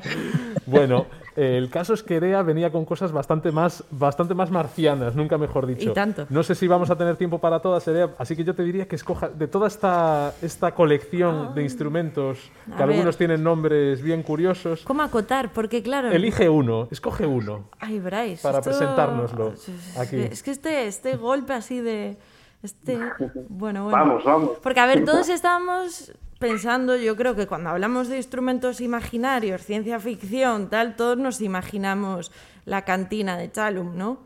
bueno, 0.66 1.06
el 1.36 1.70
caso 1.70 1.94
es 1.94 2.02
que 2.02 2.16
Erea 2.16 2.42
venía 2.42 2.70
con 2.72 2.84
cosas 2.84 3.12
bastante 3.12 3.52
más, 3.52 3.84
bastante 3.90 4.34
más 4.34 4.50
marcianas, 4.50 5.14
nunca 5.14 5.38
mejor 5.38 5.66
dicho. 5.66 5.90
Y 5.90 5.94
tanto. 5.94 6.26
No 6.28 6.42
sé 6.42 6.56
si 6.56 6.66
vamos 6.66 6.90
a 6.90 6.96
tener 6.96 7.16
tiempo 7.16 7.38
para 7.38 7.60
todas, 7.60 7.86
Erea, 7.86 8.10
así 8.18 8.34
que 8.34 8.42
yo 8.42 8.54
te 8.54 8.64
diría 8.64 8.88
que 8.88 8.96
escoja 8.96 9.28
de 9.28 9.46
toda 9.46 9.68
esta, 9.68 10.34
esta 10.42 10.74
colección 10.74 11.54
de 11.54 11.62
instrumentos, 11.62 12.50
que 12.76 12.82
algunos 12.82 13.16
tienen 13.16 13.44
nombres 13.44 14.02
bien 14.02 14.24
curiosos. 14.24 14.82
¿Cómo 14.82 15.02
acotar? 15.02 15.52
Porque 15.52 15.84
claro... 15.84 16.10
Elige 16.10 16.48
uno, 16.48 16.88
escoge 16.90 17.26
uno. 17.26 17.68
Ay, 17.78 18.00
Bryce. 18.00 18.42
Para 18.42 18.60
presentárnoslo 18.60 19.54
aquí. 19.96 20.16
Es 20.16 20.42
que 20.42 20.50
este, 20.50 20.86
este 20.88 21.16
golpe 21.16 21.52
así 21.52 21.80
de... 21.80 22.16
Este, 22.62 22.96
bueno, 23.48 23.84
bueno. 23.84 23.90
Vamos, 23.90 24.24
vamos. 24.24 24.50
Porque, 24.62 24.80
a 24.80 24.86
ver, 24.86 25.04
todos 25.04 25.28
estamos 25.28 26.12
pensando, 26.40 26.96
yo 26.96 27.14
creo 27.14 27.36
que 27.36 27.46
cuando 27.46 27.70
hablamos 27.70 28.08
de 28.08 28.16
instrumentos 28.16 28.80
imaginarios, 28.80 29.62
ciencia 29.62 30.00
ficción, 30.00 30.68
tal, 30.68 30.96
todos 30.96 31.16
nos 31.16 31.40
imaginamos 31.40 32.32
la 32.64 32.84
cantina 32.84 33.36
de 33.36 33.52
Chalum, 33.52 33.96
¿no? 33.96 34.18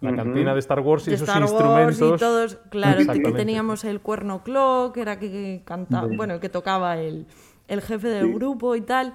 La 0.00 0.14
cantina 0.16 0.54
de 0.54 0.60
Star 0.60 0.80
Wars 0.80 1.06
y 1.08 1.14
esos 1.14 1.28
instrumentos. 1.28 2.16
y 2.16 2.18
todos, 2.18 2.58
claro, 2.70 3.04
teníamos 3.34 3.84
el 3.84 4.00
cuerno 4.00 4.42
clock, 4.42 4.94
que 4.94 5.02
era 5.02 5.18
que 5.18 5.62
cantaba, 5.64 6.08
bueno, 6.16 6.40
que 6.40 6.48
tocaba 6.48 6.98
el, 6.98 7.26
el 7.68 7.80
jefe 7.80 8.08
del 8.08 8.32
grupo 8.32 8.74
y 8.74 8.80
tal. 8.80 9.14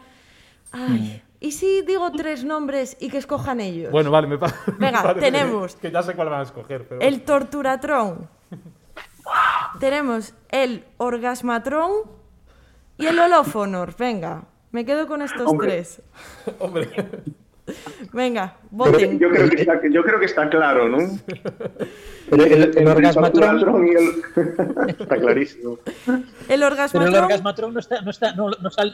Ay, 0.71 1.21
¿y 1.39 1.51
si 1.51 1.81
digo 1.81 2.11
tres 2.11 2.45
nombres 2.45 2.97
y 2.99 3.09
que 3.09 3.17
escojan 3.17 3.59
ellos? 3.61 3.91
Bueno, 3.91 4.11
vale, 4.11 4.27
me, 4.27 4.37
Venga, 4.77 5.15
tenemos. 5.15 5.75
Que, 5.75 5.91
ya 5.91 6.03
sé 6.03 6.13
cuál 6.13 6.29
van 6.29 6.41
a 6.41 6.43
escoger. 6.43 6.87
Pero... 6.87 7.01
El 7.01 7.23
Torturatron. 7.23 8.29
Tenemos 9.79 10.33
el 10.49 10.85
Orgasmatron 10.97 11.91
y 12.97 13.05
el 13.07 13.19
Holófonor. 13.19 13.95
Venga, 13.97 14.45
me 14.71 14.85
quedo 14.85 15.07
con 15.07 15.21
estos 15.21 15.51
tres. 15.57 16.01
Hombre. 16.59 16.89
Venga, 18.13 18.57
voten. 18.69 19.17
Yo 19.19 19.29
creo, 19.29 19.49
que 19.49 19.61
está, 19.61 19.81
yo 19.89 20.03
creo 20.03 20.19
que 20.19 20.25
está 20.25 20.47
claro, 20.49 20.87
¿no? 20.87 20.99
Pero 22.29 22.43
el, 22.43 22.77
el, 22.77 22.87
orgasmatron... 22.87 23.89
está 24.87 25.17
clarísimo. 25.17 25.79
El 26.47 26.63
orgasmatron... 26.63 27.11
Pero 27.11 27.17
el 27.17 27.23
orgasmatron 27.23 27.73
no, 27.73 27.79
está, 27.79 28.01
no, 28.01 28.11
está, 28.11 28.35
no, 28.35 28.49
no, 28.49 28.69
sale, 28.69 28.93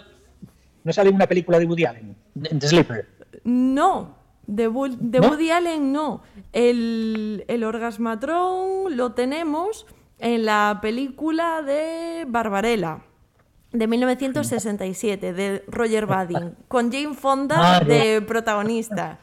no 0.83 0.93
sale 0.93 1.09
en 1.09 1.15
una 1.15 1.27
película 1.27 1.59
de 1.59 1.65
Woody 1.65 1.85
Allen, 1.85 2.15
en 2.43 2.59
The 2.59 2.67
Sleeper. 2.67 3.07
No, 3.43 4.15
de, 4.47 4.63
de 4.99 5.19
¿No? 5.19 5.27
Woody 5.27 5.51
Allen 5.51 5.91
no. 5.91 6.23
El, 6.53 7.43
el 7.47 7.63
orgasmatron 7.65 8.95
lo 8.95 9.11
tenemos 9.11 9.85
en 10.22 10.45
la 10.45 10.80
película 10.81 11.61
de 11.61 12.26
Barbarella 12.27 12.99
de 13.72 13.88
1967 13.88 15.34
de 15.34 15.64
Roger 15.68 16.06
Vadim 16.06 16.53
con 16.68 16.91
Jane 16.91 17.14
Fonda 17.15 17.77
ah, 17.77 17.80
de 17.80 18.22
protagonista. 18.22 19.19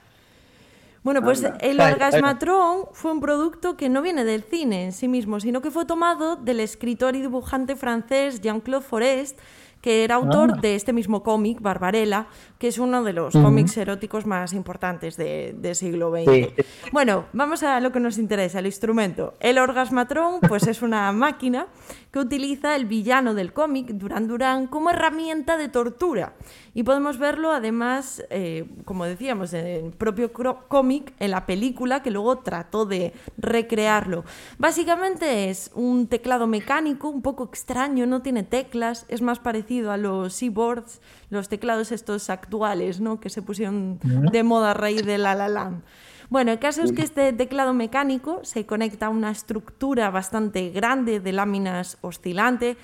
Bueno, 1.05 1.23
pues 1.23 1.43
el 1.61 1.81
Orgasmatron 1.81 2.89
fue 2.93 3.13
un 3.13 3.21
producto 3.21 3.77
que 3.77 3.89
no 3.89 4.03
viene 4.03 4.25
del 4.25 4.43
cine 4.43 4.85
en 4.85 4.93
sí 4.93 5.09
mismo, 5.09 5.41
sino 5.41 5.63
que 5.63 5.71
fue 5.71 5.87
tomado 5.87 6.37
del 6.37 6.61
escritor 6.61 7.17
y 7.17 7.21
dibujante 7.23 7.77
francés 7.77 8.41
Jean-Claude 8.43 8.85
Forest, 8.85 9.39
que 9.81 10.05
era 10.05 10.17
autor 10.17 10.55
ah. 10.57 10.61
de 10.61 10.75
este 10.75 10.93
mismo 10.93 11.23
cómic, 11.23 11.61
Barbarella, 11.61 12.27
que 12.59 12.69
es 12.69 12.79
uno 12.79 13.05
de 13.05 13.13
los 13.13 13.35
cómics 13.35 13.77
eróticos 13.77 14.27
más 14.27 14.53
importantes 14.53 15.17
del 15.17 15.63
de 15.63 15.75
siglo 15.75 16.11
XX. 16.11 16.53
Bueno, 16.93 17.27
vamos 17.33 17.63
a 17.63 17.79
lo 17.81 17.93
que 17.93 18.01
nos 18.01 18.19
interesa, 18.19 18.59
el 18.59 18.67
instrumento. 18.67 19.35
El 19.39 19.59
orgasmatrón, 19.59 20.41
pues 20.41 20.67
es 20.67 20.83
una 20.83 21.13
máquina 21.13 21.69
que 22.11 22.19
utiliza 22.19 22.75
el 22.75 22.87
villano 22.87 23.35
del 23.35 23.53
cómic, 23.53 23.89
Duran 23.89 24.27
Duran, 24.27 24.67
como 24.67 24.91
herramienta 24.91 25.57
de 25.57 25.69
tortura. 25.69 26.35
Y 26.75 26.83
podemos 26.83 27.19
verlo 27.19 27.53
además, 27.53 28.25
eh, 28.31 28.65
como 28.85 29.05
decíamos, 29.05 29.53
en 29.53 29.67
el 29.67 29.93
propio 29.93 30.33
cómic, 30.33 31.13
en 31.21 31.31
la 31.31 31.47
película, 31.47 32.03
que 32.03 32.11
luego 32.11 32.39
trató 32.39 32.87
de 32.87 33.13
recrearlo. 33.37 34.25
Básicamente 34.59 35.51
es 35.51 35.71
un 35.75 36.09
teclado 36.09 36.47
mecánico, 36.47 37.09
un 37.09 37.23
poco 37.23 37.45
extraño, 37.45 38.07
no 38.07 38.23
tiene 38.23 38.43
teclas, 38.43 39.05
es 39.09 39.23
más 39.23 39.39
parecido 39.39 39.68
a 39.91 39.97
los 39.97 40.39
keyboards, 40.39 41.01
los 41.31 41.49
teclados 41.49 41.93
estos 41.93 42.31
actuales, 42.31 43.01
¿no? 43.01 43.21
que 43.21 43.31
se 43.31 43.43
pusieron 43.43 43.99
de 44.03 44.43
moda 44.43 44.73
a 44.73 44.75
raíz 44.75 45.05
de 45.05 45.19
La 45.19 45.35
La 45.35 45.49
Land. 45.49 45.83
Bueno, 46.31 46.53
el 46.53 46.59
caso 46.59 46.83
es 46.83 46.93
que 46.93 47.03
este 47.03 47.33
teclado 47.33 47.73
mecánico 47.73 48.41
se 48.43 48.67
conecta 48.67 49.07
a 49.07 49.09
una 49.09 49.31
estructura 49.31 50.11
bastante 50.11 50.69
grande 50.71 51.21
de 51.21 51.33
láminas 51.33 51.97
oscilante 52.03 52.77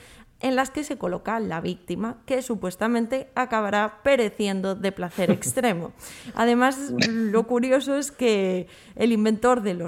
en 0.45 0.57
las 0.57 0.71
que 0.71 0.85
se 0.85 0.99
coloca 0.99 1.41
la 1.41 1.63
víctima, 1.63 2.19
que 2.27 2.43
supuestamente 2.43 3.31
acabará 3.35 4.03
pereciendo 4.03 4.75
de 4.75 4.93
placer 4.93 5.31
extremo. 5.31 5.93
Además, 6.35 6.93
lo 7.09 7.47
curioso 7.47 7.97
es 7.97 8.13
que 8.13 8.67
el 8.95 9.13
inventor 9.13 9.63
del, 9.63 9.83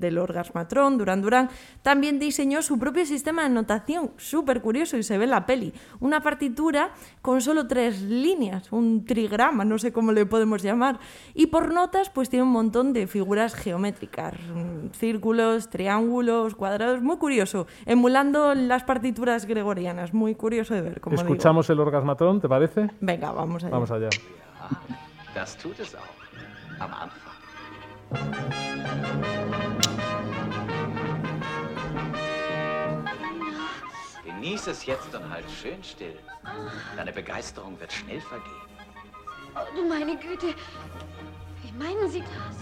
del 0.00 0.18
orgasmatrón, 0.18 0.98
Durán 0.98 1.22
Durán, 1.22 1.48
también 1.82 2.18
diseñó 2.18 2.60
su 2.60 2.76
propio 2.80 3.06
sistema 3.06 3.44
de 3.44 3.50
notación, 3.50 4.10
súper 4.16 4.62
curioso 4.62 4.96
y 4.96 5.04
se 5.04 5.16
ve 5.16 5.24
en 5.24 5.30
la 5.30 5.46
peli. 5.46 5.72
Una 6.00 6.22
partitura 6.22 6.90
con 7.22 7.40
solo 7.40 7.68
tres 7.68 8.02
líneas, 8.02 8.72
un 8.72 9.04
trigrama, 9.04 9.64
no 9.64 9.78
sé 9.78 9.92
cómo 9.92 10.10
le 10.10 10.26
podemos 10.26 10.60
llamar. 10.60 10.98
Y 11.34 11.46
por 11.46 11.72
notas, 11.72 12.10
pues 12.10 12.28
tiene 12.28 12.42
un 12.42 12.50
montón 12.50 12.92
de 12.92 13.06
figuras 13.06 13.54
geométricas, 13.54 14.34
círculos, 14.98 15.70
triángulos, 15.70 16.56
cuadrados, 16.56 17.00
muy 17.00 17.18
curioso, 17.18 17.68
emulando 17.86 18.56
las 18.56 18.82
partituras 18.82 19.46
gregorianas 19.68 20.14
muy 20.14 20.34
curioso 20.34 20.74
de 20.74 20.82
ver. 20.82 21.00
Como 21.00 21.16
Escuchamos 21.16 21.68
el 21.70 21.80
orgasmatrón, 21.80 22.40
¿te 22.40 22.48
parece? 22.48 22.90
Venga, 23.00 23.32
vamos 23.32 23.62
allá. 23.62 23.72
Vamos 23.72 23.90
allá. 23.90 24.08
Das 25.34 25.56
tut 25.56 25.78
es 25.80 25.94
auch. 25.94 26.00
Am 26.80 26.90
Anfang. 26.94 27.28
Genieß 34.24 34.68
es 34.68 34.86
jetzt 34.86 35.14
und 35.14 35.30
halt 35.30 35.44
schön 35.50 35.82
still. 35.82 36.18
Deine 36.96 37.12
Begeisterung 37.12 37.78
wird 37.78 37.92
schnell 37.92 38.20
vergehen. 38.20 38.52
Oh, 39.54 39.76
du 39.76 39.86
meine 39.88 40.16
Güte. 40.16 40.54
Wie 41.62 41.72
meinen 41.78 42.08
Sie 42.08 42.20
das? 42.20 42.56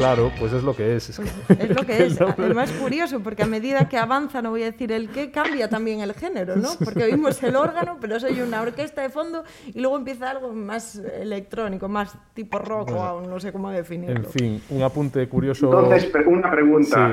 Claro, 0.00 0.32
pues 0.38 0.54
es 0.54 0.62
lo 0.62 0.74
que 0.74 0.96
es. 0.96 1.10
Es, 1.10 1.20
pues 1.46 1.76
lo 1.76 1.84
que 1.84 2.02
es. 2.06 2.18
Además, 2.18 2.72
curioso, 2.72 3.20
porque 3.20 3.42
a 3.42 3.46
medida 3.46 3.86
que 3.86 3.98
avanza, 3.98 4.40
no 4.40 4.48
voy 4.48 4.62
a 4.62 4.70
decir 4.70 4.90
el 4.92 5.10
qué, 5.10 5.30
cambia 5.30 5.68
también 5.68 6.00
el 6.00 6.14
género, 6.14 6.56
¿no? 6.56 6.70
Porque 6.82 7.04
oímos 7.04 7.42
el 7.42 7.54
órgano, 7.54 7.98
pero 8.00 8.18
soy 8.18 8.40
una 8.40 8.62
orquesta 8.62 9.02
de 9.02 9.10
fondo 9.10 9.44
y 9.66 9.78
luego 9.78 9.98
empieza 9.98 10.30
algo 10.30 10.54
más 10.54 10.96
electrónico, 10.96 11.86
más 11.86 12.16
tipo 12.32 12.58
rock 12.58 12.92
o 12.92 13.20
no 13.20 13.38
sé 13.40 13.52
cómo 13.52 13.70
definirlo. 13.70 14.16
En 14.16 14.24
fin, 14.24 14.62
un 14.70 14.82
apunte 14.82 15.28
curioso. 15.28 15.66
Entonces, 15.66 16.10
una 16.26 16.50
pregunta. 16.50 17.12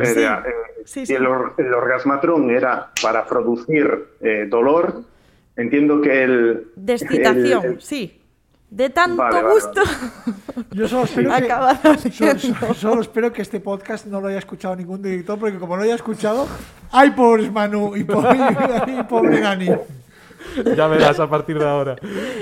Sí. 0.86 1.02
Eh, 1.02 1.06
el, 1.10 1.28
el, 1.58 1.74
orgasmatrón 1.74 2.50
era 2.52 2.94
para 3.02 3.28
producir 3.28 4.16
eh, 4.22 4.48
dolor. 4.50 5.04
Entiendo 5.58 6.00
que 6.00 6.24
el. 6.24 6.68
Descitación, 6.78 7.82
sí. 7.82 8.22
De 8.70 8.90
tanto 8.90 9.24
gusto. 9.50 9.82
Yo 10.72 10.88
solo 10.88 11.06
espero, 11.06 11.32
que, 11.36 12.76
solo, 12.76 13.02
espero 13.02 13.32
que 13.32 13.42
este 13.42 13.60
podcast 13.60 14.06
no 14.08 14.20
lo 14.20 14.28
haya 14.28 14.40
escuchado 14.40 14.76
ningún 14.76 15.02
director, 15.02 15.40
porque 15.40 15.58
como 15.58 15.76
no 15.76 15.78
lo 15.78 15.84
haya 15.84 15.96
escuchado, 15.96 16.48
¡ay, 16.92 17.12
pobres 17.12 17.52
Manu! 17.52 17.96
Y 17.96 18.04
pobre, 18.04 18.38
y 19.00 19.04
pobre 19.04 19.40
Dani. 19.40 19.70
Ya 20.78 20.88
verás 20.88 21.20
a 21.20 21.30
partir 21.30 21.58
de 21.60 21.66
ahora. 21.66 21.96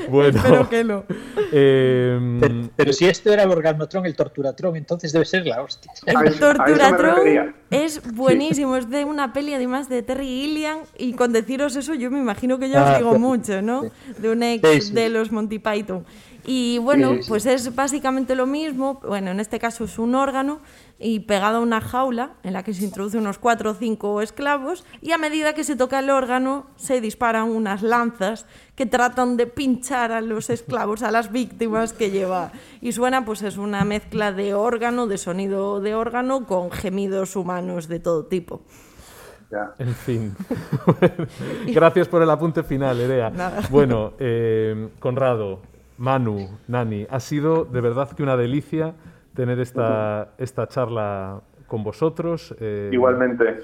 Bueno. 0.10 0.38
Espero 0.38 0.69
que 0.69 0.84
no. 0.84 1.03
Eh, 1.52 2.69
pero, 2.76 2.94
si 2.94 3.06
esto 3.06 3.32
era 3.32 3.44
el 3.44 3.52
orgasmotrón, 3.52 4.06
el 4.06 4.15
torturatrón, 4.15 4.76
entonces 4.76 5.11
debe 5.11 5.26
ser 5.26 5.45
la 5.45 5.61
hostia. 5.61 5.91
El 6.06 6.40
torturatrón 6.40 7.56
es 7.69 8.02
buenísimo. 8.14 8.76
Es 8.77 8.90
de 8.90 9.06
una 9.06 9.34
peli 9.34 9.53
además 9.53 9.90
de 9.90 10.02
Terry 10.03 10.27
Gilliam. 10.27 10.80
Y 10.98 11.14
con 11.14 11.34
deciros 11.34 11.76
eso, 11.76 11.94
yo 11.94 12.11
me 12.11 12.19
imagino 12.19 12.60
que 12.60 12.69
ya 12.69 12.84
os 12.84 12.90
ah, 12.90 12.98
digo 12.98 13.19
mucho, 13.19 13.61
¿no? 13.61 13.84
De 14.18 14.30
un 14.30 14.44
ex 14.44 14.94
de 14.94 15.10
los 15.10 15.32
Monty 15.32 15.60
Python. 15.60 16.06
Y 16.47 16.77
bueno, 16.77 17.15
pues 17.27 17.45
es 17.45 17.73
básicamente 17.76 18.35
lo 18.35 18.45
mismo. 18.45 18.99
Bueno, 19.05 19.31
en 19.31 19.39
este 19.39 19.59
caso 19.59 19.85
es 19.85 19.97
un 19.97 20.15
órgano 20.15 20.59
y 20.99 21.22
pegado 21.22 21.57
a 21.57 21.61
una 21.61 21.81
jaula 21.81 22.34
en 22.43 22.53
la 22.53 22.63
que 22.63 22.73
se 22.73 22.85
introduce 22.85 23.17
unos 23.17 23.38
cuatro 23.38 23.72
o 23.72 23.73
cinco 23.73 24.22
esclavos 24.22 24.85
y 25.01 25.11
a 25.11 25.17
medida 25.17 25.53
que 25.53 25.63
se 25.63 25.76
toca 25.76 25.99
el 25.99 26.09
órgano 26.09 26.67
se 26.76 27.01
disparan 27.01 27.49
unas 27.49 27.81
lanzas 27.81 28.45
que 28.76 28.85
tratan 28.85 29.38
de 29.38 29.47
pinchar 29.47 30.11
a 30.11 30.22
los 30.22 30.49
esclavos, 30.49 31.03
a 31.03 31.11
las 31.11 31.31
víctimas 31.31 31.93
que 31.93 32.11
lleva. 32.11 32.51
Y 32.81 32.91
suena 32.91 33.26
pues 33.26 33.41
es 33.41 33.57
una 33.57 33.84
mezcla 33.84 34.31
de 34.31 34.53
órgano, 34.53 35.07
de 35.07 35.17
sonido 35.17 35.81
de 35.81 35.95
órgano 35.95 36.45
con 36.45 36.72
gemidos 36.72 37.35
humanos 37.35 37.88
de 37.88 37.99
todo 37.99 38.26
tipo. 38.26 38.61
En 39.80 39.93
fin. 39.93 40.35
Gracias 41.67 42.07
por 42.07 42.22
el 42.22 42.30
apunte 42.30 42.63
final, 42.63 42.99
Erea. 42.99 43.31
Bueno, 43.69 44.13
eh, 44.19 44.89
Conrado, 44.99 45.61
Manu, 45.97 46.49
Nani, 46.67 47.07
ha 47.09 47.19
sido 47.19 47.65
de 47.65 47.81
verdad 47.81 48.11
que 48.11 48.23
una 48.23 48.35
delicia 48.35 48.93
tener 49.34 49.59
esta, 49.59 50.30
esta 50.38 50.67
charla 50.67 51.41
con 51.67 51.84
vosotros. 51.84 52.55
Eh, 52.59 52.89
igualmente. 52.91 53.59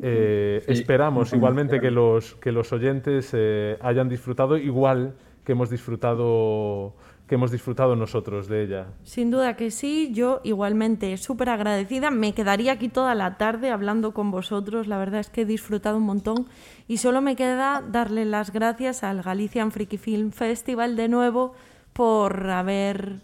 Eh, 0.00 0.62
esperamos 0.68 1.32
igualmente 1.32 1.80
que 1.80 1.90
los, 1.90 2.34
que 2.36 2.52
los 2.52 2.72
oyentes 2.72 3.30
eh, 3.32 3.76
hayan 3.80 4.08
disfrutado 4.08 4.56
igual 4.56 5.14
que 5.44 5.52
hemos 5.52 5.70
disfrutado 5.70 6.94
que 7.28 7.34
hemos 7.34 7.50
disfrutado 7.50 7.94
nosotros 7.94 8.48
de 8.48 8.64
ella. 8.64 8.86
Sin 9.02 9.30
duda 9.30 9.54
que 9.54 9.70
sí, 9.70 10.10
yo 10.14 10.40
igualmente 10.44 11.14
súper 11.18 11.50
agradecida. 11.50 12.10
Me 12.10 12.32
quedaría 12.32 12.72
aquí 12.72 12.88
toda 12.88 13.14
la 13.14 13.36
tarde 13.36 13.70
hablando 13.70 14.14
con 14.14 14.30
vosotros. 14.30 14.86
La 14.86 14.96
verdad 14.96 15.20
es 15.20 15.28
que 15.28 15.42
he 15.42 15.44
disfrutado 15.44 15.98
un 15.98 16.04
montón 16.04 16.46
y 16.88 16.96
solo 16.96 17.20
me 17.20 17.36
queda 17.36 17.82
darle 17.86 18.24
las 18.24 18.50
gracias 18.50 19.04
al 19.04 19.22
Galician 19.22 19.70
Freaky 19.72 19.98
Film 19.98 20.30
Festival 20.32 20.96
de 20.96 21.08
nuevo 21.08 21.54
por 21.98 22.48
haber 22.48 23.16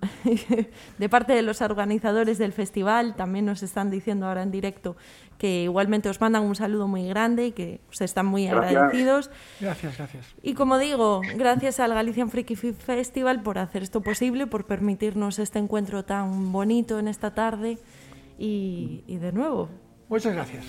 de 0.98 1.08
parte 1.10 1.34
de 1.34 1.42
los 1.42 1.60
organizadores 1.60 2.38
del 2.38 2.54
festival, 2.54 3.14
también 3.14 3.44
nos 3.44 3.62
están 3.62 3.90
diciendo 3.90 4.26
ahora 4.26 4.42
en 4.42 4.50
directo 4.50 4.96
que 5.36 5.64
igualmente 5.64 6.08
os 6.08 6.18
mandan 6.18 6.44
un 6.44 6.54
saludo 6.54 6.88
muy 6.88 7.06
grande 7.06 7.48
y 7.48 7.52
que 7.52 7.82
os 7.90 8.00
están 8.00 8.24
muy 8.24 8.48
agradecidos. 8.48 9.30
Gracias, 9.60 9.98
gracias. 9.98 10.34
Y 10.42 10.54
como 10.54 10.78
digo, 10.78 11.20
gracias 11.36 11.78
al 11.78 11.92
Galician 11.92 12.30
Freaky 12.30 12.56
Festival 12.56 13.42
por 13.42 13.58
hacer 13.58 13.82
esto 13.82 14.00
posible, 14.00 14.46
por 14.46 14.64
permitirnos 14.64 15.38
este 15.38 15.58
encuentro 15.58 16.02
tan 16.02 16.52
bonito 16.52 16.98
en 16.98 17.08
esta 17.08 17.34
tarde 17.34 17.76
y, 18.38 19.04
y 19.06 19.18
de 19.18 19.32
nuevo, 19.32 19.68
Muchas 20.12 20.34
gracias. 20.34 20.66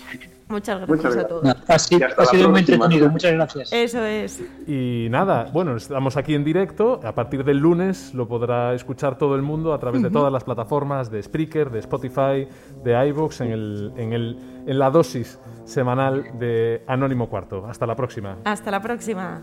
Muchas 0.48 0.88
gracias, 0.88 1.16
a 1.18 1.28
todos. 1.28 1.44
ha 1.68 1.78
sido 1.78 2.48
muy 2.48 2.60
entretenido, 2.60 3.10
muchas 3.10 3.32
gracias. 3.34 3.72
Eso 3.74 4.02
es. 4.02 4.42
Y 4.66 5.08
nada, 5.10 5.50
bueno, 5.52 5.76
estamos 5.76 6.16
aquí 6.16 6.34
en 6.34 6.44
directo. 6.44 6.98
A 7.04 7.14
partir 7.14 7.44
del 7.44 7.58
lunes 7.58 8.14
lo 8.14 8.26
podrá 8.26 8.72
escuchar 8.72 9.18
todo 9.18 9.34
el 9.34 9.42
mundo 9.42 9.74
a 9.74 9.78
través 9.78 10.00
de 10.00 10.08
todas 10.08 10.32
las 10.32 10.44
plataformas 10.44 11.10
de 11.10 11.22
Spreaker, 11.22 11.70
de 11.70 11.80
Spotify, 11.80 12.48
de 12.82 13.08
iVoox, 13.08 13.42
en, 13.42 13.52
el, 13.52 13.92
en, 13.98 14.12
el, 14.14 14.38
en 14.66 14.78
la 14.78 14.88
dosis 14.90 15.38
semanal 15.66 16.38
de 16.38 16.82
Anónimo 16.86 17.28
Cuarto. 17.28 17.66
Hasta 17.66 17.84
la 17.84 17.96
próxima. 17.96 18.38
Hasta 18.44 18.70
la 18.70 18.80
próxima. 18.80 19.42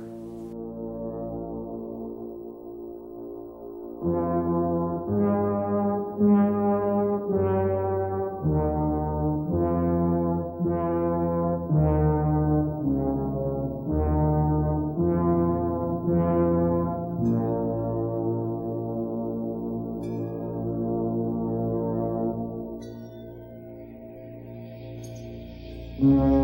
Música 26.02 26.41